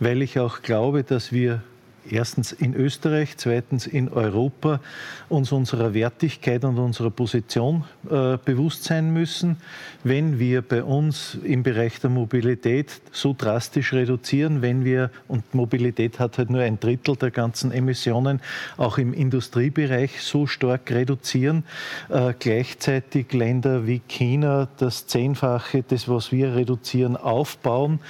Weil 0.00 0.22
ich 0.22 0.38
auch 0.38 0.62
glaube, 0.62 1.04
dass 1.04 1.32
wir 1.32 1.62
erstens 2.10 2.52
in 2.52 2.74
Österreich, 2.74 3.36
zweitens 3.36 3.86
in 3.86 4.08
Europa 4.08 4.80
uns 5.28 5.52
unserer 5.52 5.94
Wertigkeit 5.94 6.64
und 6.64 6.78
unserer 6.78 7.10
Position 7.10 7.84
äh, 8.10 8.36
bewusst 8.44 8.84
sein 8.84 9.12
müssen. 9.12 9.56
Wenn 10.02 10.38
wir 10.38 10.62
bei 10.62 10.82
uns 10.82 11.38
im 11.42 11.62
Bereich 11.62 12.00
der 12.00 12.10
Mobilität 12.10 13.00
so 13.12 13.34
drastisch 13.36 13.92
reduzieren, 13.92 14.62
wenn 14.62 14.84
wir, 14.84 15.10
und 15.28 15.54
Mobilität 15.54 16.18
hat 16.18 16.38
halt 16.38 16.50
nur 16.50 16.62
ein 16.62 16.78
Drittel 16.78 17.16
der 17.16 17.30
ganzen 17.30 17.72
Emissionen, 17.72 18.40
auch 18.76 18.98
im 18.98 19.12
Industriebereich 19.12 20.20
so 20.22 20.46
stark 20.46 20.90
reduzieren, 20.90 21.64
äh, 22.08 22.34
gleichzeitig 22.38 23.32
Länder 23.32 23.86
wie 23.86 24.00
China 24.00 24.68
das 24.78 25.06
Zehnfache 25.06 25.82
des, 25.82 26.08
was 26.08 26.32
wir 26.32 26.54
reduzieren, 26.54 27.16
aufbauen, 27.16 28.00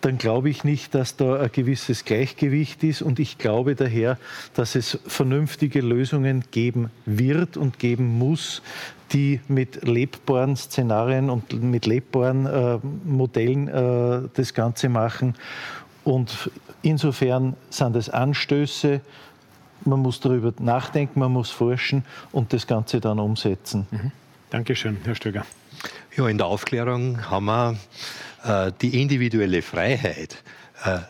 dann 0.00 0.18
glaube 0.18 0.50
ich 0.50 0.64
nicht, 0.64 0.94
dass 0.94 1.16
da 1.16 1.40
ein 1.40 1.52
gewisses 1.52 2.04
Gleichgewicht 2.04 2.82
ist. 2.84 3.02
Und 3.02 3.18
ich 3.18 3.38
glaube 3.38 3.74
daher, 3.74 4.18
dass 4.54 4.74
es 4.74 4.98
vernünftige 5.06 5.80
Lösungen 5.80 6.44
geben 6.50 6.90
wird 7.06 7.56
und 7.56 7.78
geben 7.78 8.18
muss, 8.18 8.62
die 9.12 9.40
mit 9.48 9.86
lebbaren 9.86 10.56
Szenarien 10.56 11.30
und 11.30 11.62
mit 11.62 11.86
lebbaren 11.86 12.46
äh, 12.46 12.78
Modellen 13.04 13.68
äh, 13.68 14.28
das 14.34 14.54
Ganze 14.54 14.88
machen. 14.88 15.34
Und 16.04 16.50
insofern 16.82 17.56
sind 17.68 17.96
es 17.96 18.08
Anstöße. 18.08 19.00
Man 19.84 20.00
muss 20.00 20.20
darüber 20.20 20.52
nachdenken, 20.60 21.20
man 21.20 21.32
muss 21.32 21.50
forschen 21.50 22.04
und 22.32 22.52
das 22.52 22.66
Ganze 22.66 23.00
dann 23.00 23.18
umsetzen. 23.18 23.86
Mhm. 23.90 24.12
Dankeschön, 24.50 24.98
Herr 25.04 25.14
Stöger. 25.14 25.44
Ja, 26.16 26.28
in 26.28 26.38
der 26.38 26.46
Aufklärung 26.46 27.30
haben 27.30 27.46
wir 27.46 27.76
die 28.80 29.00
individuelle 29.00 29.62
Freiheit 29.62 30.34
äh, 30.34 30.59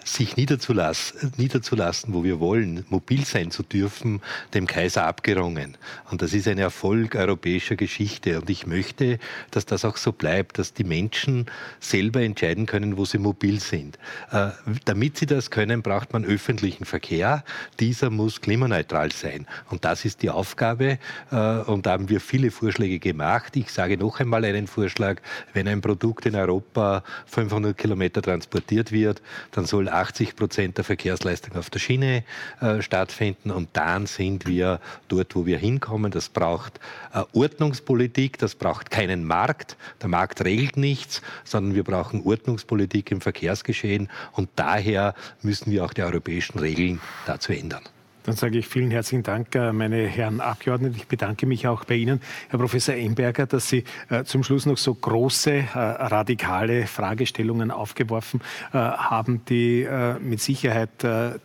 sich 0.05 0.37
niederzulassen, 0.37 1.33
niederzulassen, 1.37 2.13
wo 2.15 2.25
wir 2.25 2.41
wollen, 2.41 2.85
mobil 2.89 3.25
sein 3.25 3.51
zu 3.51 3.63
dürfen, 3.63 4.21
dem 4.55 4.67
Kaiser 4.67 5.07
abgerungen. 5.07 5.77
Und 6.11 6.23
das 6.23 6.33
ist 6.33 6.49
ein 6.49 6.59
Erfolg 6.59 7.15
europäischer 7.15 7.77
Geschichte. 7.77 8.41
Und 8.41 8.51
ich 8.51 8.67
möchte, 8.67 9.19
dass 9.51 9.67
das 9.67 9.85
auch 9.85 9.97
so 9.97 10.13
bleibt, 10.13 10.59
dass 10.59 10.75
die 10.75 10.85
Menschen 10.85 11.47
selber 11.79 12.23
entscheiden 12.23 12.67
können, 12.67 12.97
wo 12.97 13.05
sie 13.05 13.19
mobil 13.19 13.61
sind. 13.61 13.99
Äh, 14.31 14.51
damit 14.85 15.19
sie 15.19 15.27
das 15.27 15.51
können, 15.51 15.83
braucht 15.83 16.13
man 16.13 16.25
öffentlichen 16.25 16.85
Verkehr. 16.85 17.45
Dieser 17.79 18.11
muss 18.11 18.41
klimaneutral 18.41 19.13
sein. 19.13 19.47
Und 19.69 19.85
das 19.85 20.05
ist 20.05 20.23
die 20.23 20.31
Aufgabe. 20.31 20.99
Äh, 21.31 21.37
und 21.37 21.87
da 21.87 21.93
haben 21.93 22.09
wir 22.09 22.21
viele 22.21 22.51
Vorschläge 22.51 22.99
gemacht. 22.99 23.57
Ich 23.57 23.71
sage 23.71 23.97
noch 23.97 24.21
einmal 24.21 24.45
einen 24.45 24.67
Vorschlag. 24.67 25.21
Wenn 25.53 25.69
ein 25.69 25.81
Produkt 25.81 26.27
in 26.27 26.35
Europa 26.35 27.03
500 27.27 27.77
Kilometer 27.77 28.23
transportiert 28.23 28.93
wird, 28.93 29.23
dann 29.53 29.60
dann 29.61 29.67
soll 29.67 29.91
80 29.91 30.37
Prozent 30.37 30.79
der 30.79 30.85
Verkehrsleistung 30.85 31.55
auf 31.55 31.69
der 31.69 31.81
Schiene 31.81 32.25
äh, 32.63 32.81
stattfinden 32.81 33.51
und 33.51 33.69
dann 33.75 34.07
sind 34.07 34.47
wir 34.47 34.81
dort, 35.09 35.37
wo 35.37 35.45
wir 35.45 35.59
hinkommen. 35.59 36.11
Das 36.11 36.31
braucht 36.31 36.81
äh, 37.13 37.25
Ordnungspolitik, 37.35 38.39
das 38.39 38.55
braucht 38.55 38.91
keinen 38.91 39.27
Markt. 39.27 39.77
Der 40.01 40.09
Markt 40.09 40.43
regelt 40.43 40.79
nichts, 40.79 41.21
sondern 41.45 41.75
wir 41.75 41.85
brauchen 41.85 42.23
Ordnungspolitik 42.25 43.11
im 43.11 43.21
Verkehrsgeschehen 43.21 44.09
und 44.33 44.49
daher 44.57 45.15
müssen 45.43 45.71
wir 45.71 45.85
auch 45.85 45.93
die 45.93 46.05
europäischen 46.05 46.59
Regeln 46.59 46.99
dazu 47.27 47.53
ändern. 47.53 47.83
Dann 48.31 48.37
sage 48.37 48.59
ich 48.59 48.69
vielen 48.69 48.93
herzlichen 48.93 49.25
Dank, 49.25 49.57
äh, 49.57 49.73
meine 49.73 50.07
Herren 50.07 50.41
Abgeordneten. 50.41 50.95
Ich 50.97 51.09
bedanke 51.09 51.47
mich 51.47 51.67
auch 51.67 51.83
bei 51.83 51.97
Ihnen, 51.97 52.21
Herr 52.49 52.61
Professor 52.61 52.95
Emberger, 52.95 53.47
dass 53.47 53.69
Sie 53.69 53.83
äh, 54.09 54.23
zum 54.23 54.45
Schluss 54.45 54.67
noch 54.67 54.79
so 54.79 54.95
große, 54.95 55.51
äh, 55.51 55.67
radikale 55.75 56.87
Fragestellungen 56.87 57.73
aufgeworfen 57.73 58.41
haben, 58.73 59.45
die 59.49 59.87
mit 60.21 60.41
Sicherheit 60.41 60.91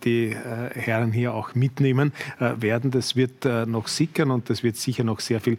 die 0.04 0.36
Herren 0.74 1.12
hier 1.12 1.34
auch 1.34 1.56
mitnehmen 1.56 2.12
werden. 2.40 2.92
Das 2.92 3.16
wird 3.16 3.46
noch 3.46 3.88
sickern 3.88 4.32
und 4.32 4.50
das 4.50 4.64
wird 4.64 4.76
sicher 4.76 5.04
noch 5.04 5.20
sehr 5.20 5.40
viel 5.40 5.58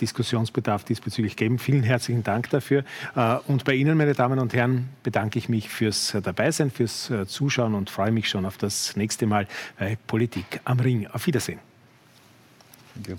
Diskussionsbedarf 0.00 0.84
diesbezüglich 0.84 1.36
geben. 1.36 1.58
Vielen 1.58 1.82
herzlichen 1.82 2.22
Dank 2.24 2.50
dafür. 2.50 2.84
Und 3.46 3.64
bei 3.64 3.74
Ihnen, 3.74 3.96
meine 3.96 4.14
Damen 4.14 4.38
und 4.38 4.54
Herren, 4.54 4.88
bedanke 5.02 5.38
ich 5.38 5.48
mich 5.48 5.68
fürs 5.68 6.16
Dabeisein, 6.22 6.70
fürs 6.70 7.12
Zuschauen 7.26 7.74
und 7.74 7.90
freue 7.90 8.10
mich 8.10 8.28
schon 8.28 8.46
auf 8.46 8.56
das 8.56 8.96
nächste 8.96 9.26
Mal 9.26 9.46
bei 9.78 9.98
Politik 10.06 10.55
am 10.64 10.80
Ring. 10.80 11.06
Auf 11.06 11.26
Wiedersehen. 11.26 11.60
Danke. 12.94 13.18